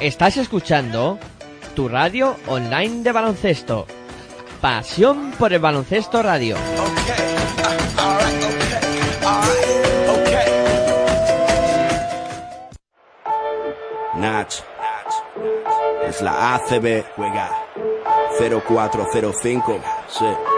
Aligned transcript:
Estás 0.00 0.36
escuchando 0.36 1.18
tu 1.74 1.88
radio 1.88 2.36
online 2.46 3.02
de 3.02 3.10
baloncesto. 3.10 3.84
Pasión 4.60 5.32
por 5.32 5.52
el 5.52 5.58
baloncesto 5.58 6.22
radio. 6.22 6.56
Es 16.06 16.22
la 16.22 16.54
ACB. 16.54 17.04
Juega 17.16 17.50
0405. 18.38 19.80
Sí 20.08 20.57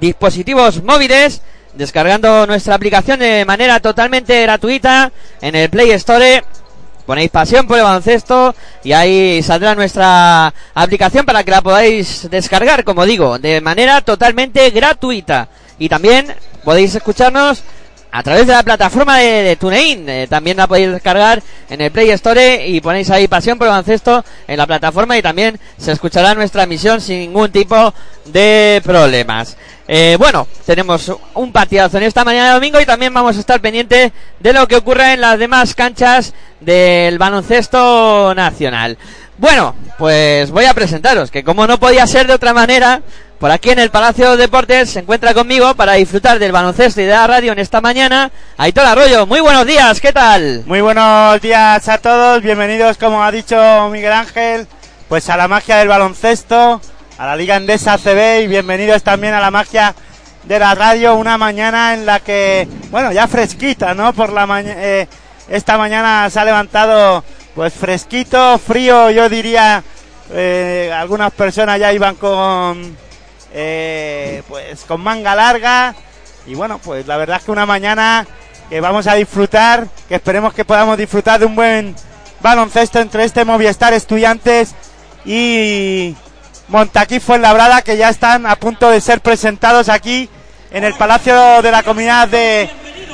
dispositivos 0.00 0.82
móviles, 0.82 1.42
descargando 1.74 2.46
nuestra 2.46 2.74
aplicación 2.74 3.20
de 3.20 3.44
manera 3.44 3.80
totalmente 3.80 4.40
gratuita 4.42 5.12
en 5.40 5.54
el 5.54 5.70
Play 5.70 5.92
Store. 5.92 6.42
Ponéis 7.06 7.30
pasión 7.30 7.68
por 7.68 7.78
el 7.78 7.84
baloncesto 7.84 8.54
y 8.82 8.92
ahí 8.92 9.40
saldrá 9.42 9.76
nuestra 9.76 10.52
aplicación 10.74 11.24
para 11.24 11.44
que 11.44 11.52
la 11.52 11.62
podáis 11.62 12.28
descargar, 12.28 12.82
como 12.82 13.06
digo, 13.06 13.38
de 13.38 13.60
manera 13.60 14.00
totalmente 14.00 14.70
gratuita. 14.70 15.48
Y 15.78 15.88
también 15.88 16.34
podéis 16.64 16.96
escucharnos 16.96 17.62
a 18.16 18.22
través 18.22 18.46
de 18.46 18.54
la 18.54 18.62
plataforma 18.62 19.18
de, 19.18 19.56
TuneIn. 19.56 20.08
Eh, 20.08 20.26
también 20.26 20.56
la 20.56 20.66
podéis 20.66 20.90
descargar 20.90 21.42
en 21.68 21.82
el 21.82 21.90
Play 21.90 22.08
Store 22.12 22.66
y 22.66 22.80
ponéis 22.80 23.10
ahí 23.10 23.28
Pasión 23.28 23.58
por 23.58 23.66
el 23.66 23.72
Baloncesto 23.72 24.24
en 24.48 24.56
la 24.56 24.66
plataforma 24.66 25.18
y 25.18 25.22
también 25.22 25.60
se 25.76 25.92
escuchará 25.92 26.34
nuestra 26.34 26.62
emisión 26.62 27.02
sin 27.02 27.18
ningún 27.18 27.52
tipo 27.52 27.92
de 28.24 28.80
problemas. 28.82 29.58
Eh, 29.86 30.16
bueno, 30.18 30.48
tenemos 30.64 31.12
un 31.34 31.52
partidazo 31.52 31.98
en 31.98 32.04
esta 32.04 32.24
mañana 32.24 32.48
de 32.48 32.54
domingo 32.54 32.80
y 32.80 32.86
también 32.86 33.12
vamos 33.12 33.36
a 33.36 33.40
estar 33.40 33.60
pendientes 33.60 34.12
de 34.40 34.52
lo 34.54 34.66
que 34.66 34.76
ocurra 34.76 35.12
en 35.12 35.20
las 35.20 35.38
demás 35.38 35.74
canchas 35.74 36.32
del 36.60 37.18
baloncesto 37.18 38.34
nacional. 38.34 38.96
Bueno, 39.36 39.74
pues 39.98 40.50
voy 40.50 40.64
a 40.64 40.72
presentaros 40.72 41.30
que 41.30 41.44
como 41.44 41.66
no 41.66 41.78
podía 41.78 42.06
ser 42.06 42.26
de 42.26 42.32
otra 42.32 42.54
manera, 42.54 43.02
por 43.38 43.50
aquí 43.50 43.70
en 43.70 43.78
el 43.78 43.90
Palacio 43.90 44.30
de 44.30 44.36
Deportes 44.36 44.90
se 44.90 45.00
encuentra 45.00 45.34
conmigo 45.34 45.74
para 45.74 45.94
disfrutar 45.94 46.38
del 46.38 46.52
baloncesto 46.52 47.00
y 47.00 47.04
de 47.04 47.12
la 47.12 47.26
radio 47.26 47.52
en 47.52 47.58
esta 47.58 47.80
mañana. 47.80 48.30
Aitor 48.56 48.86
Arroyo, 48.86 49.26
muy 49.26 49.40
buenos 49.40 49.66
días, 49.66 50.00
¿qué 50.00 50.12
tal? 50.12 50.62
Muy 50.66 50.80
buenos 50.80 51.40
días 51.42 51.86
a 51.88 51.98
todos, 51.98 52.42
bienvenidos 52.42 52.96
como 52.96 53.22
ha 53.22 53.30
dicho 53.30 53.88
Miguel 53.90 54.12
Ángel, 54.12 54.66
pues 55.08 55.28
a 55.28 55.36
la 55.36 55.48
magia 55.48 55.76
del 55.76 55.88
baloncesto, 55.88 56.80
a 57.18 57.26
la 57.26 57.36
Liga 57.36 57.56
Endesa 57.56 57.98
CB 57.98 58.44
y 58.44 58.46
bienvenidos 58.46 59.02
también 59.02 59.34
a 59.34 59.40
la 59.40 59.50
magia 59.50 59.94
de 60.44 60.58
la 60.58 60.74
radio, 60.74 61.16
una 61.16 61.36
mañana 61.36 61.92
en 61.92 62.06
la 62.06 62.20
que, 62.20 62.66
bueno, 62.90 63.12
ya 63.12 63.26
fresquita, 63.26 63.94
¿no? 63.94 64.14
Por 64.14 64.32
la 64.32 64.46
mañana, 64.46 64.80
eh, 64.82 65.08
esta 65.48 65.76
mañana 65.76 66.30
se 66.30 66.40
ha 66.40 66.44
levantado 66.44 67.22
pues 67.54 67.74
fresquito, 67.74 68.58
frío, 68.58 69.10
yo 69.10 69.28
diría, 69.28 69.82
eh, 70.30 70.92
algunas 70.94 71.32
personas 71.32 71.78
ya 71.78 71.92
iban 71.92 72.14
con 72.14 73.05
eh, 73.58 74.42
pues 74.48 74.84
con 74.84 75.00
manga 75.00 75.34
larga. 75.34 75.94
Y 76.46 76.54
bueno, 76.54 76.78
pues 76.78 77.06
la 77.06 77.16
verdad 77.16 77.38
es 77.38 77.44
que 77.44 77.50
una 77.50 77.64
mañana 77.64 78.26
que 78.68 78.80
vamos 78.80 79.06
a 79.06 79.14
disfrutar, 79.14 79.88
que 80.08 80.16
esperemos 80.16 80.52
que 80.52 80.66
podamos 80.66 80.98
disfrutar 80.98 81.40
de 81.40 81.46
un 81.46 81.56
buen 81.56 81.96
baloncesto 82.40 83.00
entre 83.00 83.24
este 83.24 83.46
Movistar 83.46 83.94
Estudiantes 83.94 84.74
y 85.24 86.14
Montaquí 86.68 87.18
Fuenlabrada, 87.18 87.80
que 87.80 87.96
ya 87.96 88.10
están 88.10 88.44
a 88.46 88.56
punto 88.56 88.90
de 88.90 89.00
ser 89.00 89.20
presentados 89.22 89.88
aquí 89.88 90.28
en 90.70 90.84
el 90.84 90.94
Palacio 90.94 91.62
de 91.62 91.70
la 91.70 91.82
Comunidad 91.82 92.28
de, 92.28 92.68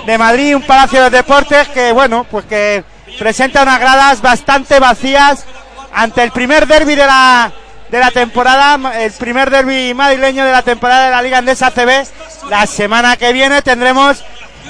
de 0.04 0.18
Madrid, 0.18 0.56
un 0.56 0.62
Palacio 0.62 1.04
de 1.04 1.10
Deportes 1.10 1.68
que, 1.68 1.92
bueno, 1.92 2.26
pues 2.28 2.46
que 2.46 2.82
presenta 3.18 3.62
unas 3.62 3.78
gradas 3.78 4.20
bastante 4.20 4.80
vacías 4.80 5.44
ante 5.92 6.24
el 6.24 6.32
primer 6.32 6.66
derby 6.66 6.96
de 6.96 7.06
la 7.06 7.52
de 7.92 8.00
la 8.00 8.10
temporada, 8.10 9.02
el 9.02 9.12
primer 9.12 9.50
derby 9.50 9.92
madrileño 9.92 10.46
de 10.46 10.50
la 10.50 10.62
temporada 10.62 11.04
de 11.04 11.10
la 11.10 11.20
Liga 11.20 11.38
Andesa 11.38 11.70
CB. 11.70 12.06
La 12.48 12.66
semana 12.66 13.18
que 13.18 13.34
viene 13.34 13.60
tendremos 13.60 14.24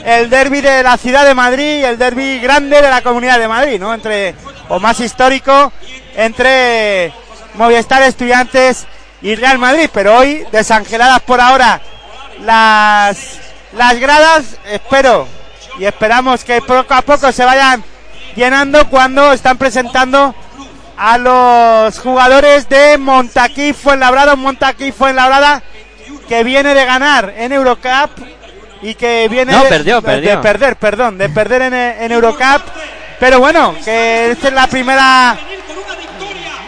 el 0.05 0.29
derby 0.29 0.61
de 0.61 0.83
la 0.83 0.97
ciudad 0.97 1.25
de 1.25 1.33
Madrid 1.33 1.85
el 1.85 1.99
derby 1.99 2.41
grande 2.41 2.83
de 2.83 2.91
la 2.91 3.01
comunidad 3.01 3.39
de 3.39 3.47
Madrid, 3.47 3.79
¿no? 3.79 3.95
Entre, 3.95 4.35
o 4.69 4.81
más 4.81 4.99
histórico, 4.99 5.73
entre 6.17 7.13
Movistar 7.55 8.03
Estudiantes 8.03 8.87
y 9.23 9.37
Real 9.37 9.59
Madrid. 9.59 9.89
Pero 9.95 10.19
hoy, 10.19 10.45
desangeladas 10.51 11.21
por 11.21 11.41
ahora 11.41 11.81
las, 12.41 13.39
las 13.73 14.01
gradas, 14.01 14.59
espero 14.69 15.29
y 15.79 15.85
esperamos 15.85 16.43
que 16.43 16.61
poco 16.61 16.93
a 16.93 17.03
poco 17.03 17.31
se 17.31 17.45
vayan 17.45 17.85
llenando 18.35 18.89
cuando 18.89 19.33
están 19.33 19.59
presentando 19.59 20.35
a 21.05 21.19
los 21.19 21.99
jugadores 21.99 22.69
de 22.69 22.97
Montaquí 22.97 23.73
Fuenlabrada, 23.73 24.37
Montaquí 24.37 24.93
Fuenlabrada 24.93 25.61
que 26.29 26.45
viene 26.45 26.75
de 26.75 26.85
ganar 26.85 27.35
en 27.37 27.51
Eurocup 27.51 28.11
y 28.83 28.95
que 28.95 29.27
viene 29.29 29.53
de, 29.53 30.39
perder, 30.41 30.77
perdón, 30.77 31.19
de 31.19 31.29
perder 31.29 31.63
en, 31.63 32.13
Eurocup, 32.13 32.63
pero 33.19 33.41
bueno, 33.41 33.75
que 33.85 34.31
esta 34.31 34.47
es 34.47 34.55
la 34.55 34.69
primera 34.69 35.37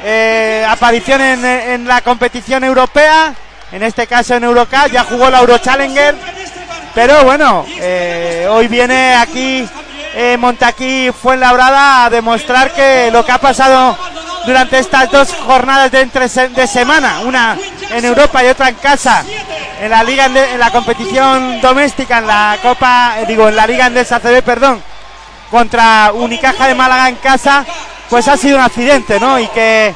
eh, 0.03 0.67
aparición 0.69 1.21
en, 1.21 1.87
la 1.87 2.01
competición 2.01 2.65
europea, 2.65 3.33
en 3.71 3.85
este 3.85 4.09
caso 4.09 4.35
en 4.35 4.43
Eurocup, 4.43 4.91
ya 4.91 5.05
jugó 5.05 5.31
la 5.31 5.39
Euro 5.39 5.59
Challenger, 5.59 6.17
pero 6.93 7.23
bueno, 7.23 7.65
eh, 7.79 8.49
hoy 8.51 8.67
viene 8.67 9.15
aquí 9.15 9.65
eh, 10.17 10.37
Montaquí 10.37 11.13
Fuenlabrada 11.13 12.07
a 12.07 12.11
demostrar 12.11 12.73
que 12.73 13.11
lo 13.13 13.25
que 13.25 13.31
ha 13.31 13.39
pasado 13.39 13.97
durante 14.47 14.79
estas 14.79 15.11
dos 15.11 15.33
jornadas 15.33 15.91
de, 15.91 16.07
de 16.07 16.67
semana, 16.67 17.21
una 17.21 17.57
en 17.91 18.05
Europa 18.05 18.45
y 18.45 18.49
otra 18.49 18.69
en 18.69 18.75
casa, 18.77 19.25
en 19.81 19.91
la 19.91 20.03
liga 20.03 20.27
en 20.27 20.59
la 20.59 20.71
competición 20.71 21.61
doméstica, 21.61 22.19
en 22.19 22.27
la 22.27 22.59
Copa, 22.63 23.15
eh, 23.19 23.27
digo, 23.27 23.49
en 23.49 23.57
la 23.57 23.67
Liga 23.67 23.87
Andesa 23.87 24.21
CB, 24.21 24.43
perdón, 24.43 24.83
contra 25.51 26.13
Unicaja 26.13 26.69
de 26.69 26.75
Málaga 26.75 27.09
en 27.09 27.17
casa, 27.17 27.65
pues 28.09 28.29
ha 28.29 28.37
sido 28.37 28.59
un 28.59 28.65
accidente, 28.65 29.19
¿no? 29.21 29.39
Y 29.39 29.47
que, 29.49 29.95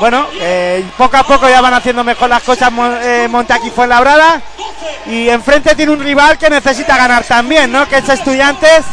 bueno, 0.00 0.26
eh, 0.40 0.84
poco 0.96 1.16
a 1.16 1.24
poco 1.24 1.48
ya 1.48 1.60
van 1.60 1.74
haciendo 1.74 2.04
mejor 2.04 2.28
las 2.28 2.42
cosas 2.42 2.70
eh, 3.02 3.26
Montaquí 3.30 3.70
Fuenlabrada. 3.70 4.40
Y 5.06 5.28
enfrente 5.28 5.74
tiene 5.74 5.92
un 5.92 6.00
rival 6.00 6.36
que 6.36 6.50
necesita 6.50 6.96
ganar 6.96 7.24
también, 7.24 7.72
¿no? 7.72 7.88
Que 7.88 7.98
es 7.98 8.08
Estudiantes, 8.08 8.84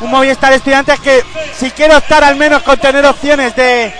un 0.00 0.10
Movistar 0.10 0.52
Estudiantes 0.52 1.00
que 1.00 1.24
si 1.58 1.70
quiere 1.72 1.96
optar 1.96 2.22
al 2.22 2.36
menos 2.36 2.62
con 2.62 2.78
tener 2.78 3.04
opciones 3.04 3.56
de, 3.56 3.92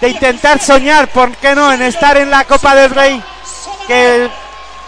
de 0.00 0.08
intentar 0.08 0.60
soñar, 0.60 1.08
¿por 1.08 1.36
qué 1.36 1.54
no?, 1.54 1.72
en 1.72 1.82
estar 1.82 2.16
en 2.16 2.30
la 2.30 2.44
Copa 2.44 2.74
del 2.74 2.90
Rey, 2.90 3.22
que 3.86 4.28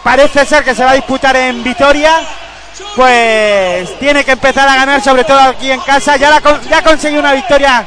parece 0.02 0.44
ser 0.44 0.64
que 0.64 0.74
se 0.74 0.84
va 0.84 0.92
a 0.92 0.94
disputar 0.94 1.36
en 1.36 1.62
Vitoria, 1.62 2.20
pues 2.96 3.98
tiene 3.98 4.24
que 4.24 4.32
empezar 4.32 4.68
a 4.68 4.76
ganar, 4.76 5.02
sobre 5.02 5.24
todo 5.24 5.38
aquí 5.38 5.70
en 5.70 5.80
casa. 5.80 6.16
Ya, 6.16 6.30
la, 6.30 6.42
ya 6.68 6.82
conseguido 6.82 7.20
una 7.20 7.32
victoria 7.32 7.86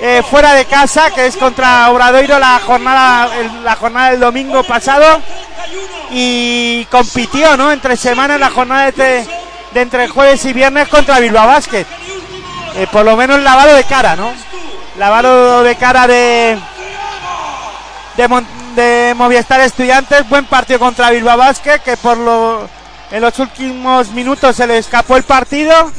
eh, 0.00 0.22
fuera 0.28 0.54
de 0.54 0.64
casa, 0.66 1.10
que 1.10 1.26
es 1.26 1.36
contra 1.36 1.90
Obradoiro 1.90 2.38
la 2.38 2.60
jornada, 2.60 3.28
la 3.62 3.76
jornada 3.76 4.10
del 4.10 4.20
domingo 4.20 4.62
pasado. 4.64 5.20
Y 6.10 6.84
compitió, 6.86 7.56
¿no? 7.56 7.70
Entre 7.72 7.96
semanas, 7.96 8.40
la 8.40 8.50
jornada 8.50 8.90
de, 8.90 9.26
entre 9.74 10.08
jueves 10.08 10.44
y 10.44 10.52
viernes 10.52 10.88
contra 10.88 11.20
Bilbao 11.20 11.46
Basket. 11.46 11.86
Eh, 12.76 12.86
por 12.90 13.04
lo 13.04 13.16
menos 13.16 13.40
lavado 13.40 13.74
de 13.74 13.84
cara, 13.84 14.16
¿no? 14.16 14.32
Lavado 15.00 15.62
de 15.62 15.76
cara 15.76 16.06
de, 16.06 16.58
de, 18.18 18.44
de 18.74 19.14
Movistar 19.14 19.58
Estudiantes. 19.62 20.28
Buen 20.28 20.44
partido 20.44 20.78
contra 20.78 21.08
Bilbao 21.08 21.38
Basket, 21.38 21.78
que 21.78 21.96
por 21.96 22.18
lo 22.18 22.68
en 23.10 23.22
los 23.22 23.38
últimos 23.38 24.10
minutos 24.10 24.56
se 24.56 24.66
le 24.66 24.76
escapó 24.76 25.16
el 25.16 25.22
partido 25.22 25.90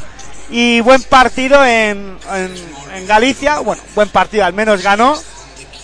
y 0.51 0.81
buen 0.81 1.01
partido 1.01 1.65
en, 1.65 2.15
en, 2.31 3.07
Galicia. 3.07 3.57
Bueno, 3.61 3.81
buen 3.95 4.09
partido, 4.09 4.45
al 4.45 4.53
menos 4.53 4.83
ganó. 4.83 5.15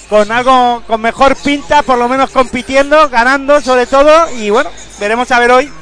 Con 0.09 0.31
algo, 0.31 0.83
con 0.85 1.01
mejor 1.01 1.35
pinta, 1.37 1.81
por 1.81 1.97
lo 1.97 2.07
menos 2.07 2.29
compitiendo, 2.29 3.09
ganando 3.09 3.61
sobre 3.61 3.87
todo. 3.87 4.29
Y 4.33 4.51
bueno, 4.51 4.69
veremos 4.99 5.31
a 5.31 5.39
ver 5.39 5.49
hoy 5.49 5.73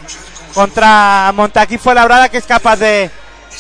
contra 0.54 1.34
Montaquí 1.36 1.78
Fuenlabrada 1.78 2.30
que 2.30 2.38
es 2.38 2.46
capaz 2.46 2.78
de, 2.78 3.12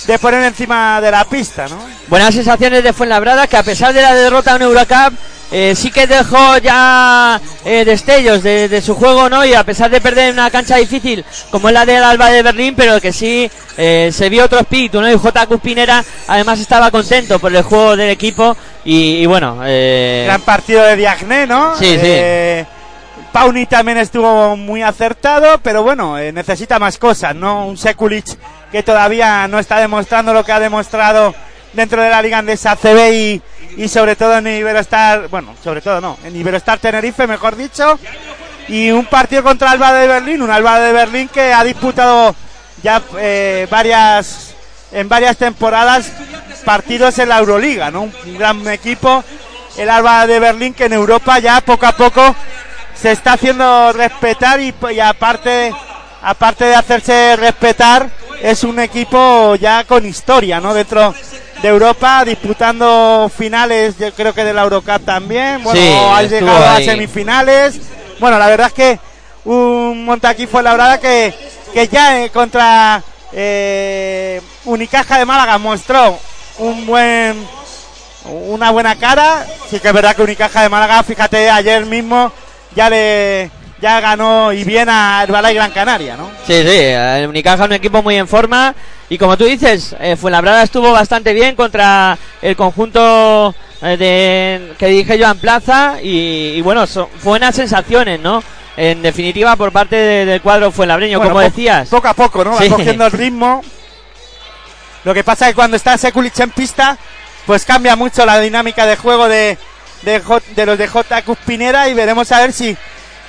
de 0.07 0.19
poner 0.19 0.43
encima 0.43 0.99
de 1.01 1.11
la 1.11 1.25
pista, 1.25 1.67
¿no? 1.67 1.79
Buenas 2.07 2.33
sensaciones 2.35 2.83
de 2.83 2.93
Fuenlabrada 2.93 3.47
que 3.47 3.57
a 3.57 3.63
pesar 3.63 3.93
de 3.93 4.01
la 4.01 4.13
derrota 4.13 4.55
en 4.55 4.61
Eurocup 4.61 5.13
eh, 5.51 5.73
sí 5.75 5.91
que 5.91 6.07
dejó 6.07 6.57
ya 6.57 7.39
eh, 7.63 7.85
destellos 7.85 8.43
de, 8.43 8.81
su 8.81 8.95
juego, 8.95 9.29
¿no? 9.29 9.45
Y 9.45 9.53
a 9.53 9.63
pesar 9.63 9.89
de 9.89 10.01
perder 10.01 10.29
en 10.29 10.33
una 10.33 10.51
cancha 10.51 10.77
difícil 10.77 11.23
como 11.49 11.69
es 11.69 11.73
la 11.73 11.85
del 11.85 12.03
Alba 12.03 12.29
de 12.29 12.43
Berlín, 12.43 12.73
pero 12.75 12.99
que 12.99 13.13
sí 13.13 13.49
eh, 13.77 14.09
se 14.11 14.29
vio 14.29 14.45
otro 14.45 14.59
espíritu, 14.59 14.99
¿no? 14.99 15.09
Y 15.09 15.17
J. 15.17 15.45
Cuspinera 15.47 16.03
además 16.27 16.59
estaba 16.59 16.91
contento 16.91 17.39
por 17.39 17.55
el 17.55 17.63
juego 17.63 17.95
del 17.95 18.09
equipo 18.09 18.55
y, 18.83 19.25
bueno... 19.25 19.57
Gran 19.57 20.41
partido 20.41 20.83
de 20.83 20.95
Diagne, 20.95 21.47
¿no? 21.47 21.75
Sí, 21.77 21.97
sí. 21.99 22.65
Pauni 23.35 23.65
también 23.65 23.97
estuvo 23.97 24.55
muy 24.55 24.81
acertado, 24.81 25.57
pero 25.61 25.83
bueno, 25.83 26.15
necesita 26.31 26.79
más 26.79 26.97
cosas, 26.97 27.35
¿no? 27.35 27.67
Un 27.67 27.77
Sekulic 27.77 28.25
que 28.71 28.81
todavía 28.81 29.45
no 29.49 29.59
está 29.59 29.77
demostrando 29.79 30.33
lo 30.33 30.45
que 30.45 30.53
ha 30.53 30.59
demostrado 30.61 31.35
dentro 31.73 32.01
de 32.01 32.09
la 32.09 32.21
Liga 32.21 32.37
Andesa 32.37 32.77
CB 32.77 33.13
y 33.13 33.41
y 33.75 33.89
sobre 33.89 34.15
todo 34.15 34.37
en 34.37 34.47
Iberostar, 34.47 35.27
bueno, 35.27 35.53
sobre 35.61 35.81
todo 35.81 35.99
no, 35.99 36.17
en 36.23 36.33
Iberostar 36.33 36.79
Tenerife, 36.79 37.27
mejor 37.27 37.57
dicho, 37.57 37.99
y 38.69 38.91
un 38.91 39.05
partido 39.05 39.43
contra 39.43 39.71
Alba 39.71 39.91
de 39.91 40.07
Berlín, 40.07 40.41
un 40.41 40.49
Alba 40.49 40.79
de 40.79 40.93
Berlín 40.93 41.27
que 41.27 41.51
ha 41.51 41.65
disputado 41.65 42.33
ya 42.81 43.01
eh, 43.19 43.67
varias 43.69 44.55
en 44.93 45.09
varias 45.09 45.35
temporadas 45.35 46.09
partidos 46.63 47.19
en 47.19 47.27
la 47.27 47.39
Euroliga, 47.39 47.91
¿no? 47.91 48.03
Un 48.03 48.37
gran 48.37 48.65
equipo, 48.69 49.25
el 49.75 49.89
Alba 49.89 50.25
de 50.25 50.39
Berlín 50.39 50.73
que 50.73 50.85
en 50.85 50.93
Europa 50.93 51.37
ya 51.39 51.59
poco 51.59 51.85
a 51.85 51.91
poco 51.91 52.33
se 52.95 53.11
está 53.11 53.33
haciendo 53.33 53.93
respetar 53.93 54.59
y, 54.59 54.73
y 54.91 54.99
aparte 54.99 55.73
aparte 56.21 56.65
de 56.65 56.75
hacerse 56.75 57.35
respetar 57.35 58.09
es 58.41 58.63
un 58.63 58.79
equipo 58.79 59.55
ya 59.55 59.83
con 59.83 60.05
historia, 60.05 60.59
¿no? 60.59 60.73
Dentro 60.73 61.13
de 61.61 61.67
Europa 61.67 62.25
disputando 62.25 63.31
finales, 63.35 63.97
yo 63.97 64.11
creo 64.13 64.33
que 64.33 64.43
de 64.43 64.53
la 64.53 64.63
Eurocup 64.63 65.05
también. 65.05 65.63
Bueno, 65.63 66.15
ha 66.15 66.23
llegado 66.23 66.65
a 66.65 66.77
semifinales. 66.77 67.79
Bueno, 68.19 68.39
la 68.39 68.47
verdad 68.47 68.67
es 68.67 68.73
que 68.73 68.99
un 69.45 70.03
Montaquí 70.05 70.47
fue 70.47 70.63
la 70.63 70.71
verdad 70.71 70.99
que, 70.99 71.33
que 71.73 71.87
ya 71.87 72.23
eh, 72.23 72.29
contra 72.31 73.03
eh, 73.31 74.41
Unicaja 74.65 75.19
de 75.19 75.25
Málaga 75.25 75.57
mostró 75.57 76.17
un 76.57 76.85
buen 76.85 77.47
una 78.25 78.71
buena 78.71 78.95
cara. 78.95 79.45
Sí 79.69 79.79
que 79.79 79.87
es 79.87 79.93
verdad 79.93 80.15
que 80.15 80.23
Unicaja 80.23 80.63
de 80.63 80.69
Málaga, 80.69 81.03
fíjate, 81.03 81.49
ayer 81.49 81.85
mismo 81.85 82.31
ya 82.75 82.89
le 82.89 83.49
ya 83.81 83.99
ganó 83.99 84.53
y 84.53 84.63
bien 84.63 84.89
a 84.89 85.23
Herbalay 85.23 85.53
Gran 85.53 85.71
Canaria, 85.71 86.15
¿no? 86.17 86.29
Sí, 86.47 86.61
sí, 86.63 86.77
el 86.79 87.27
Unicaja 87.27 87.63
es 87.63 87.69
un 87.69 87.73
equipo 87.73 88.01
muy 88.01 88.15
en 88.15 88.27
forma 88.27 88.73
y 89.09 89.17
como 89.17 89.37
tú 89.37 89.45
dices, 89.45 89.95
eh, 89.99 90.15
Fuenlabrada 90.15 90.63
estuvo 90.63 90.91
bastante 90.91 91.33
bien 91.33 91.55
contra 91.55 92.17
el 92.41 92.55
conjunto 92.55 93.53
eh, 93.81 93.97
de, 93.97 94.73
que 94.77 94.87
dirige 94.87 95.19
Joan 95.19 95.37
Plaza 95.37 95.97
y, 96.01 96.59
bueno, 96.61 96.87
son 96.87 97.07
buenas 97.23 97.55
sensaciones, 97.55 98.19
¿no? 98.19 98.43
En 98.77 99.01
definitiva, 99.01 99.55
por 99.55 99.71
parte 99.71 99.95
del 99.95 100.41
cuadro 100.41 100.71
Fuenlabreño, 100.71 101.21
como 101.21 101.39
decías. 101.39 101.87
Poco 101.89 102.07
a 102.07 102.13
poco, 102.13 102.43
¿no? 102.43 102.51
Va 102.51 102.67
cogiendo 102.67 103.05
el 103.05 103.11
ritmo. 103.11 103.61
Lo 105.03 105.13
que 105.13 105.23
pasa 105.23 105.45
es 105.45 105.51
que 105.51 105.55
cuando 105.55 105.77
está 105.77 105.97
Sekulic 105.97 106.37
en 106.39 106.49
pista, 106.49 106.97
pues 107.45 107.63
cambia 107.63 107.95
mucho 107.95 108.25
la 108.25 108.39
dinámica 108.39 108.85
de 108.85 108.95
juego 108.95 109.29
de, 109.29 109.57
de, 110.01 110.21
de 110.55 110.65
los 110.65 110.77
de 110.77 110.87
J. 110.87 111.21
Cuspinera 111.23 111.89
y 111.89 111.93
veremos 111.93 112.31
a 112.31 112.41
ver 112.41 112.53
si 112.53 112.77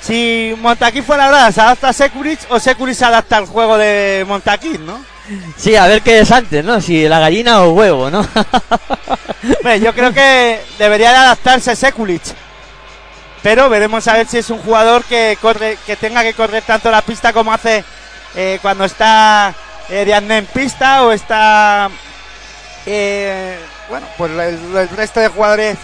si 0.00 0.54
Montaquí 0.58 1.02
fue 1.02 1.16
la 1.16 1.26
verdad, 1.26 1.52
se 1.52 1.60
adapta 1.60 1.88
a 1.88 1.92
Securic 1.92 2.40
o 2.50 2.60
Securic 2.60 2.94
se 2.94 3.04
adapta 3.04 3.38
al 3.38 3.46
juego 3.46 3.76
de 3.76 4.24
Montaquí, 4.28 4.78
¿no? 4.78 5.04
Sí, 5.56 5.74
a 5.74 5.86
ver 5.86 6.02
qué 6.02 6.20
es 6.20 6.30
antes, 6.30 6.64
¿no? 6.64 6.80
Si 6.80 7.08
la 7.08 7.18
gallina 7.18 7.62
o 7.62 7.72
huevo, 7.72 8.10
¿no? 8.10 8.24
yo 9.80 9.92
creo 9.94 10.12
que 10.12 10.60
debería 10.78 11.10
de 11.10 11.16
adaptarse 11.16 11.74
Sekulic. 11.74 12.22
Pero 13.42 13.68
veremos 13.68 14.06
a 14.06 14.14
ver 14.14 14.26
si 14.26 14.38
es 14.38 14.50
un 14.50 14.58
jugador 14.58 15.04
que 15.04 15.36
corre, 15.40 15.78
que 15.86 15.96
tenga 15.96 16.22
que 16.22 16.34
correr 16.34 16.62
tanto 16.62 16.90
la 16.90 17.02
pista 17.02 17.32
como 17.32 17.52
hace 17.52 17.84
eh, 18.34 18.58
cuando 18.62 18.84
está 18.84 19.54
eh, 19.88 20.04
en 20.08 20.46
pista 20.46 21.04
o 21.04 21.12
está 21.12 21.88
eh, 22.86 23.58
bueno, 23.88 24.06
pues 24.16 24.30
el 24.30 24.88
resto 24.90 25.20
de 25.20 25.28
jugadores 25.28 25.76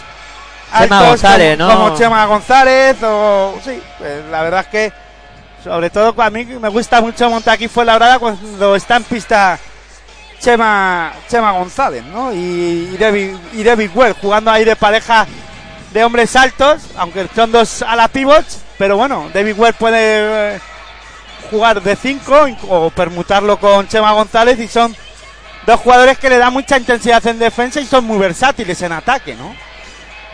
Chema 0.79 1.07
González, 1.07 1.57
como, 1.57 1.69
¿no? 1.69 1.77
Como 1.77 1.97
Chema 1.97 2.25
González 2.25 2.97
o 3.03 3.59
sí, 3.63 3.81
pues, 3.97 4.25
la 4.25 4.41
verdad 4.43 4.61
es 4.61 4.67
que 4.67 4.93
sobre 5.63 5.89
todo 5.89 6.13
a 6.21 6.29
mí 6.29 6.45
me 6.45 6.69
gusta 6.69 7.01
mucho 7.01 7.29
montar 7.29 7.55
aquí 7.55 7.67
fue 7.67 7.85
la 7.85 7.95
hora 7.95 8.19
cuando 8.19 8.75
está 8.75 8.97
en 8.97 9.03
pista 9.03 9.57
Chema 10.39 11.13
Chema 11.29 11.51
González, 11.51 12.03
¿no? 12.03 12.33
Y, 12.33 12.91
y 12.93 12.97
David 12.99 13.35
y 13.53 13.63
David 13.63 13.91
Well 13.95 14.15
jugando 14.21 14.51
ahí 14.51 14.65
de 14.65 14.75
pareja 14.75 15.25
de 15.93 16.03
hombres 16.03 16.35
altos, 16.35 16.81
aunque 16.97 17.27
son 17.35 17.51
dos 17.51 17.81
a 17.83 17.95
la 17.95 18.07
pivots, 18.07 18.59
pero 18.77 18.97
bueno, 18.97 19.29
David 19.33 19.57
Well 19.57 19.73
puede 19.75 20.55
eh, 20.55 20.59
jugar 21.49 21.81
de 21.81 21.95
5 21.95 22.47
o 22.67 22.89
permutarlo 22.89 23.57
con 23.57 23.87
Chema 23.87 24.11
González 24.11 24.59
y 24.59 24.67
son 24.67 24.95
dos 25.65 25.79
jugadores 25.79 26.17
que 26.17 26.29
le 26.29 26.37
dan 26.37 26.51
mucha 26.51 26.77
intensidad 26.77 27.25
en 27.27 27.39
defensa 27.39 27.79
y 27.79 27.85
son 27.85 28.05
muy 28.05 28.17
versátiles 28.17 28.81
en 28.81 28.91
ataque, 28.91 29.35
¿no? 29.35 29.55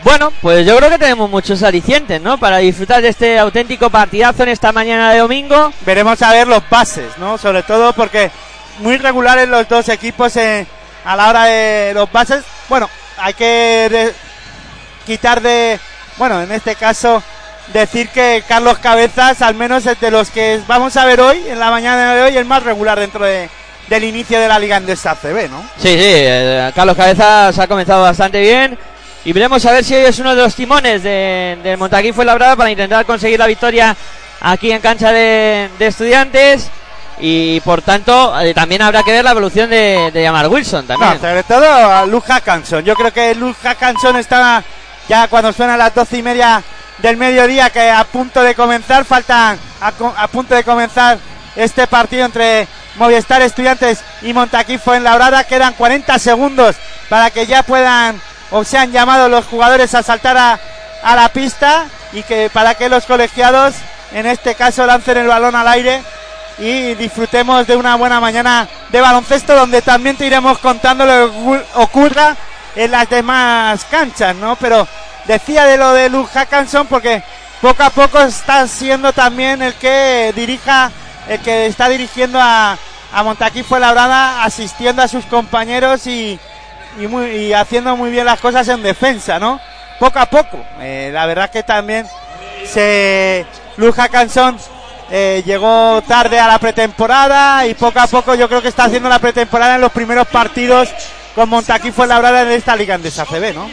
Bueno, 0.03 0.31
pues 0.41 0.65
yo 0.65 0.77
creo 0.77 0.89
que 0.89 0.97
tenemos 0.97 1.29
muchos 1.29 1.61
alicientes, 1.61 2.21
¿no? 2.21 2.37
Para 2.37 2.57
disfrutar 2.57 3.01
de 3.01 3.09
este 3.09 3.37
auténtico 3.37 3.89
partidazo 3.89 4.43
en 4.43 4.49
esta 4.49 4.71
mañana 4.71 5.11
de 5.11 5.19
domingo. 5.19 5.73
Veremos 5.85 6.21
a 6.21 6.31
ver 6.31 6.47
los 6.47 6.63
pases, 6.63 7.17
¿no? 7.17 7.37
Sobre 7.37 7.63
todo 7.63 7.93
porque 7.93 8.31
muy 8.79 8.97
regulares 8.97 9.49
los 9.49 9.67
dos 9.67 9.89
equipos 9.89 10.37
a 10.37 11.15
la 11.15 11.29
hora 11.29 11.45
de 11.45 11.93
los 11.93 12.09
pases. 12.09 12.43
Bueno, 12.69 12.89
hay 13.17 13.33
que 13.33 14.13
quitar 15.05 15.41
de, 15.41 15.79
bueno, 16.17 16.41
en 16.41 16.51
este 16.51 16.75
caso 16.75 17.21
decir 17.73 18.09
que 18.09 18.43
Carlos 18.47 18.79
Cabezas, 18.79 19.41
al 19.41 19.55
menos 19.55 19.85
es 19.85 19.99
de 19.99 20.11
los 20.11 20.29
que 20.29 20.61
vamos 20.67 20.95
a 20.97 21.05
ver 21.05 21.19
hoy, 21.19 21.43
en 21.47 21.59
la 21.59 21.71
mañana 21.71 22.15
de 22.15 22.21
hoy, 22.21 22.37
el 22.37 22.45
más 22.45 22.63
regular 22.63 22.99
dentro 22.99 23.25
de, 23.25 23.49
del 23.89 24.03
inicio 24.05 24.39
de 24.39 24.47
la 24.47 24.59
Liga 24.59 24.77
Andesa 24.77 25.15
CB, 25.15 25.49
¿no? 25.49 25.61
Sí, 25.77 25.89
sí, 25.89 25.99
eh, 25.99 26.71
Carlos 26.73 26.95
Cabezas 26.95 27.59
ha 27.59 27.67
comenzado 27.67 28.03
bastante 28.03 28.39
bien 28.39 28.77
y 29.29 29.33
veremos 29.33 29.63
a 29.67 29.71
ver 29.73 29.83
si 29.85 29.93
hoy 29.93 30.05
es 30.05 30.17
uno 30.17 30.33
de 30.35 30.41
los 30.41 30.55
timones 30.55 31.03
del 31.03 31.61
de 31.61 31.77
Montaquí 31.77 32.11
fue 32.11 32.25
labrado 32.25 32.57
para 32.57 32.71
intentar 32.71 33.05
conseguir 33.05 33.37
la 33.37 33.45
victoria 33.45 33.95
aquí 34.41 34.71
en 34.71 34.81
cancha 34.81 35.11
de, 35.11 35.69
estudiantes. 35.79 36.67
y 37.19 37.59
por 37.59 37.83
tanto 37.83 38.39
eh, 38.41 38.55
también 38.55 38.81
habrá 38.81 39.03
que 39.03 39.11
ver 39.11 39.23
la 39.23 39.29
evolución 39.31 39.69
de, 39.69 40.09
de 40.11 40.25
Jamal 40.25 40.47
Wilson 40.47 40.87
también. 40.87 41.19
Sobre 41.21 41.43
todo 41.43 41.71
a 41.71 42.07
Luke 42.07 42.25
Hackanson. 42.27 42.83
Yo 42.83 42.95
creo 42.95 43.13
que 43.13 43.35
Luke 43.35 43.59
Hackanson 43.61 44.15
está 44.15 44.63
ya 45.07 45.27
cuando 45.27 45.53
suena 45.53 45.77
las 45.77 45.93
doce 45.93 46.17
y 46.17 46.23
media 46.23 46.63
del 46.97 47.17
mediodía, 47.17 47.69
que 47.69 47.87
a 47.91 48.03
punto 48.05 48.41
de 48.41 48.55
comenzar, 48.55 49.05
faltan 49.05 49.59
a, 49.79 49.91
co- 49.91 50.13
a 50.17 50.27
punto 50.27 50.55
de 50.55 50.63
comenzar 50.63 51.19
este 51.55 51.85
partido 51.85 52.25
entre 52.25 52.67
Movistar 52.95 53.43
Estudiantes 53.43 54.03
y 54.23 54.33
Montaquí 54.33 54.79
Fuenlabrada. 54.79 55.43
Quedan 55.43 55.73
40 55.75 56.17
segundos 56.17 56.75
para 57.09 57.29
que 57.29 57.45
ya 57.45 57.61
puedan 57.63 58.19
o 58.51 58.63
sean 58.63 58.91
llamados 58.91 59.29
los 59.29 59.45
jugadores 59.45 59.93
a 59.95 60.03
saltar 60.03 60.37
a, 60.37 60.59
a 61.03 61.15
la 61.15 61.29
pista 61.29 61.85
y 62.13 62.23
que 62.23 62.49
para 62.51 62.75
que 62.75 62.89
los 62.89 63.05
colegiados 63.05 63.75
en 64.13 64.25
este 64.25 64.55
caso 64.55 64.85
lancen 64.85 65.17
el 65.17 65.27
balón 65.27 65.55
al 65.55 65.67
aire 65.67 66.01
y 66.57 66.95
disfrutemos 66.95 67.67
de 67.67 67.75
una 67.75 67.95
buena 67.95 68.19
mañana 68.19 68.67
de 68.89 68.99
baloncesto 69.01 69.55
donde 69.55 69.81
también 69.81 70.17
te 70.17 70.25
iremos 70.25 70.57
contando 70.57 71.05
lo 71.05 71.11
que 71.31 71.37
ocu- 71.37 71.63
ocurra 71.75 72.35
en 72.75 72.91
las 72.91 73.09
demás 73.09 73.85
canchas, 73.89 74.35
¿no? 74.35 74.55
Pero 74.55 74.87
decía 75.25 75.65
de 75.65 75.77
lo 75.77 75.93
de 75.93 76.09
Luke 76.09 76.31
Hackanson 76.33 76.87
porque 76.87 77.23
poco 77.61 77.83
a 77.83 77.89
poco 77.91 78.19
está 78.19 78.67
siendo 78.67 79.13
también 79.13 79.61
el 79.61 79.73
que 79.75 80.33
dirija, 80.35 80.91
el 81.27 81.39
que 81.39 81.67
está 81.67 81.87
dirigiendo 81.87 82.39
a, 82.41 82.77
a 83.13 83.23
Montaquí 83.23 83.63
Fuenlabrada, 83.63 84.43
asistiendo 84.43 85.01
a 85.01 85.07
sus 85.07 85.25
compañeros 85.25 86.07
y, 86.07 86.39
y, 86.97 87.07
muy, 87.07 87.25
y 87.27 87.53
haciendo 87.53 87.95
muy 87.95 88.09
bien 88.09 88.25
las 88.25 88.39
cosas 88.39 88.67
en 88.69 88.81
defensa, 88.81 89.39
¿no? 89.39 89.59
Poco 89.99 90.19
a 90.19 90.25
poco. 90.25 90.63
Eh, 90.79 91.09
la 91.13 91.25
verdad 91.25 91.49
que 91.49 91.63
también 91.63 92.07
se 92.65 93.45
Luke 93.77 94.01
Hackanson 94.01 94.57
eh, 95.11 95.41
llegó 95.45 96.01
tarde 96.07 96.39
a 96.39 96.47
la 96.47 96.59
pretemporada 96.59 97.65
y 97.65 97.73
poco 97.73 97.99
a 97.99 98.07
poco 98.07 98.35
yo 98.35 98.47
creo 98.47 98.61
que 98.61 98.67
está 98.67 98.85
haciendo 98.85 99.09
la 99.09 99.19
pretemporada 99.19 99.75
en 99.75 99.81
los 99.81 99.91
primeros 99.91 100.27
partidos 100.27 100.89
con 101.33 101.49
Montaquí 101.49 101.91
Fuenlabrada 101.91 102.43
en 102.43 102.49
esta 102.49 102.75
Liga 102.75 102.95
Andesa 102.95 103.25
CB, 103.25 103.53
¿no? 103.53 103.69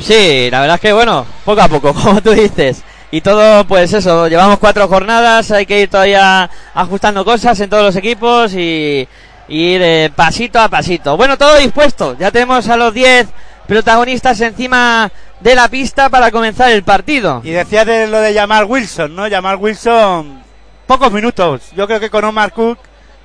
Sí, 0.00 0.48
la 0.50 0.60
verdad 0.60 0.76
es 0.76 0.80
que 0.80 0.92
bueno, 0.92 1.26
poco 1.44 1.60
a 1.60 1.68
poco, 1.68 1.92
como 2.02 2.22
tú 2.22 2.30
dices. 2.30 2.82
Y 3.10 3.22
todo, 3.22 3.64
pues 3.64 3.92
eso, 3.94 4.28
llevamos 4.28 4.58
cuatro 4.58 4.86
jornadas, 4.86 5.50
hay 5.50 5.64
que 5.64 5.80
ir 5.80 5.88
todavía 5.88 6.50
ajustando 6.74 7.24
cosas 7.24 7.58
en 7.58 7.70
todos 7.70 7.82
los 7.82 7.96
equipos 7.96 8.52
y 8.52 9.08
ir 9.48 9.80
eh, 9.82 10.10
pasito 10.14 10.60
a 10.60 10.68
pasito. 10.68 11.16
Bueno, 11.16 11.36
todo 11.36 11.56
dispuesto, 11.56 12.16
ya 12.18 12.30
tenemos 12.30 12.68
a 12.68 12.76
los 12.76 12.92
10 12.94 13.28
protagonistas 13.66 14.40
encima 14.40 15.10
de 15.40 15.54
la 15.54 15.68
pista 15.68 16.08
para 16.08 16.30
comenzar 16.30 16.70
el 16.70 16.82
partido. 16.82 17.40
Y 17.44 17.50
decía 17.50 17.84
de 17.84 18.06
lo 18.06 18.20
de 18.20 18.34
Jamal 18.34 18.64
Wilson, 18.64 19.14
¿no? 19.14 19.28
Jamal 19.28 19.56
Wilson, 19.56 20.42
pocos 20.86 21.12
minutos. 21.12 21.70
Yo 21.76 21.86
creo 21.86 22.00
que 22.00 22.10
con 22.10 22.24
Omar 22.24 22.52
Cook, 22.52 22.78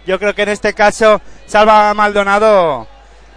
yo 0.06 0.20
creo 0.20 0.34
que 0.36 0.44
en 0.44 0.50
este 0.50 0.74
caso 0.74 1.22
Salva 1.46 1.94
Maldonado 1.94 2.88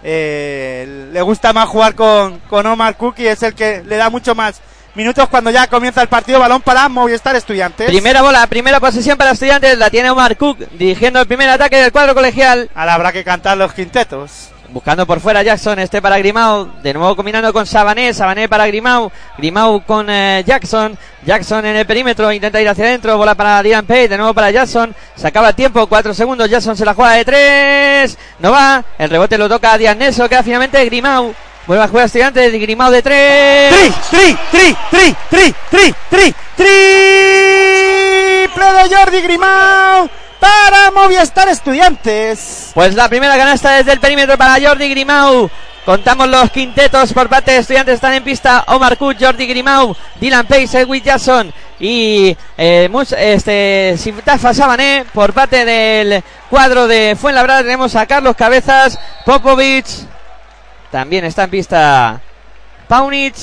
eh, 0.03 1.09
le 1.11 1.21
gusta 1.21 1.53
más 1.53 1.67
jugar 1.69 1.95
con, 1.95 2.39
con 2.49 2.65
Omar 2.65 2.97
Cook 2.97 3.15
y 3.19 3.27
es 3.27 3.41
el 3.43 3.55
que 3.55 3.83
le 3.83 3.97
da 3.97 4.09
mucho 4.09 4.35
más 4.35 4.61
minutos 4.97 5.29
cuando 5.29 5.51
ya 5.51 5.67
comienza 5.67 6.01
el 6.01 6.09
partido. 6.09 6.39
Balón 6.39 6.61
para 6.61 6.89
Movistar 6.89 7.35
Estudiantes. 7.35 7.87
Primera 7.87 8.23
bola, 8.23 8.45
primera 8.47 8.79
posesión 8.79 9.15
para 9.15 9.31
estudiantes, 9.31 9.77
la 9.77 9.91
tiene 9.91 10.09
Omar 10.09 10.35
Cook 10.35 10.57
dirigiendo 10.71 11.21
el 11.21 11.27
primer 11.27 11.47
ataque 11.49 11.77
del 11.77 11.91
cuadro 11.91 12.15
colegial. 12.15 12.69
Ahora 12.73 12.95
habrá 12.95 13.11
que 13.13 13.23
cantar 13.23 13.57
los 13.57 13.71
quintetos. 13.73 14.49
Buscando 14.69 15.05
por 15.05 15.21
fuera 15.21 15.43
Jackson, 15.43 15.79
este 15.79 16.01
para 16.01 16.17
Grimau, 16.17 16.69
de 16.83 16.93
nuevo 16.93 17.15
combinando 17.15 17.53
con 17.53 17.65
Sabané, 17.65 18.13
Sabané 18.13 18.49
para 18.49 18.67
Grimau, 18.67 19.09
Grimau 19.37 19.81
con 19.85 20.09
eh, 20.09 20.43
Jackson, 20.45 20.97
Jackson 21.25 21.65
en 21.65 21.77
el 21.77 21.85
perímetro, 21.85 22.29
intenta 22.33 22.59
ir 22.59 22.67
hacia 22.67 22.83
adentro, 22.83 23.17
bola 23.17 23.33
para 23.33 23.63
Dylan 23.63 23.85
Page, 23.85 24.09
de 24.09 24.17
nuevo 24.17 24.33
para 24.33 24.51
Jackson, 24.51 24.93
se 25.15 25.25
acaba 25.25 25.49
el 25.49 25.55
tiempo, 25.55 25.87
cuatro 25.87 26.13
segundos, 26.13 26.49
Jackson 26.49 26.75
se 26.75 26.83
la 26.83 26.93
juega 26.93 27.13
de 27.13 27.23
tres, 27.23 28.17
no 28.39 28.51
va, 28.51 28.83
el 28.97 29.09
rebote 29.09 29.37
lo 29.37 29.47
toca 29.47 29.71
a 29.71 29.77
Dian 29.77 29.97
Neso, 29.97 30.27
queda 30.27 30.43
finalmente 30.43 30.83
Grimau, 30.83 31.33
vuelve 31.67 31.83
a 31.83 31.87
jugar 31.87 32.05
estudiante, 32.05 32.49
Grimau 32.57 32.89
de 32.89 33.03
tres. 33.03 33.93
¡Tri, 34.09 34.09
tri, 34.09 34.37
tri, 34.49 34.75
tri, 34.89 35.15
tri, 35.29 35.53
tri, 35.69 35.93
tri, 36.09 36.35
triple 36.55 38.65
de 38.65 38.95
Jordi 38.95 39.21
Grimau 39.21 40.09
para 40.39 40.91
Movistar 40.91 41.47
Estudiantes! 41.49 42.71
Pues 42.73 42.95
la 42.95 43.09
primera 43.09 43.37
canasta 43.37 43.71
desde 43.71 43.91
el 43.91 43.99
perímetro 43.99 44.37
para 44.37 44.65
Jordi 44.65 44.89
Grimau. 44.89 45.49
Contamos 45.85 46.27
los 46.27 46.51
quintetos 46.51 47.13
por 47.13 47.29
parte 47.29 47.51
de 47.51 47.59
estudiantes. 47.59 47.95
Están 47.95 48.13
en 48.13 48.23
pista 48.23 48.63
Omar 48.67 48.97
Kut, 48.97 49.17
Jordi 49.19 49.47
Grimau, 49.47 49.95
Dylan 50.19 50.45
Pace, 50.45 50.81
Edwin 50.81 51.03
Jackson 51.03 51.53
y 51.79 52.35
eh, 52.57 52.89
este, 53.17 53.95
Siftafa 53.97 54.53
Sabané. 54.53 55.05
Por 55.13 55.33
parte 55.33 55.63
del 55.63 56.23
cuadro 56.49 56.87
de 56.87 57.15
Fuenlabrada 57.19 57.61
tenemos 57.61 57.95
a 57.95 58.05
Carlos 58.05 58.35
Cabezas, 58.35 58.99
Popovic. 59.25 59.85
También 60.91 61.25
está 61.25 61.43
en 61.43 61.49
pista 61.49 62.21
Paunic, 62.87 63.35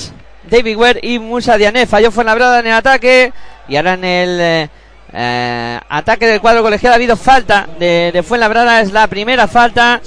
David 0.49 0.77
Ware 0.77 0.99
y 1.03 1.19
Musa 1.19 1.57
Diané. 1.57 1.85
Falló 1.85 2.11
Fuenlabrada 2.11 2.59
en 2.59 2.67
el 2.67 2.73
ataque. 2.73 3.33
Y 3.67 3.75
ahora 3.75 3.93
en 3.93 4.03
el 4.03 4.39
eh, 4.41 4.69
eh, 5.13 5.79
ataque 5.89 6.27
del 6.27 6.41
cuadro 6.41 6.63
colegial 6.63 6.93
ha 6.93 6.95
habido 6.95 7.15
falta 7.15 7.67
de, 7.79 8.11
de 8.13 8.23
Fuenlabrada. 8.23 8.81
Es 8.81 8.91
la 8.91 9.07
primera 9.07 9.47
falta 9.47 10.01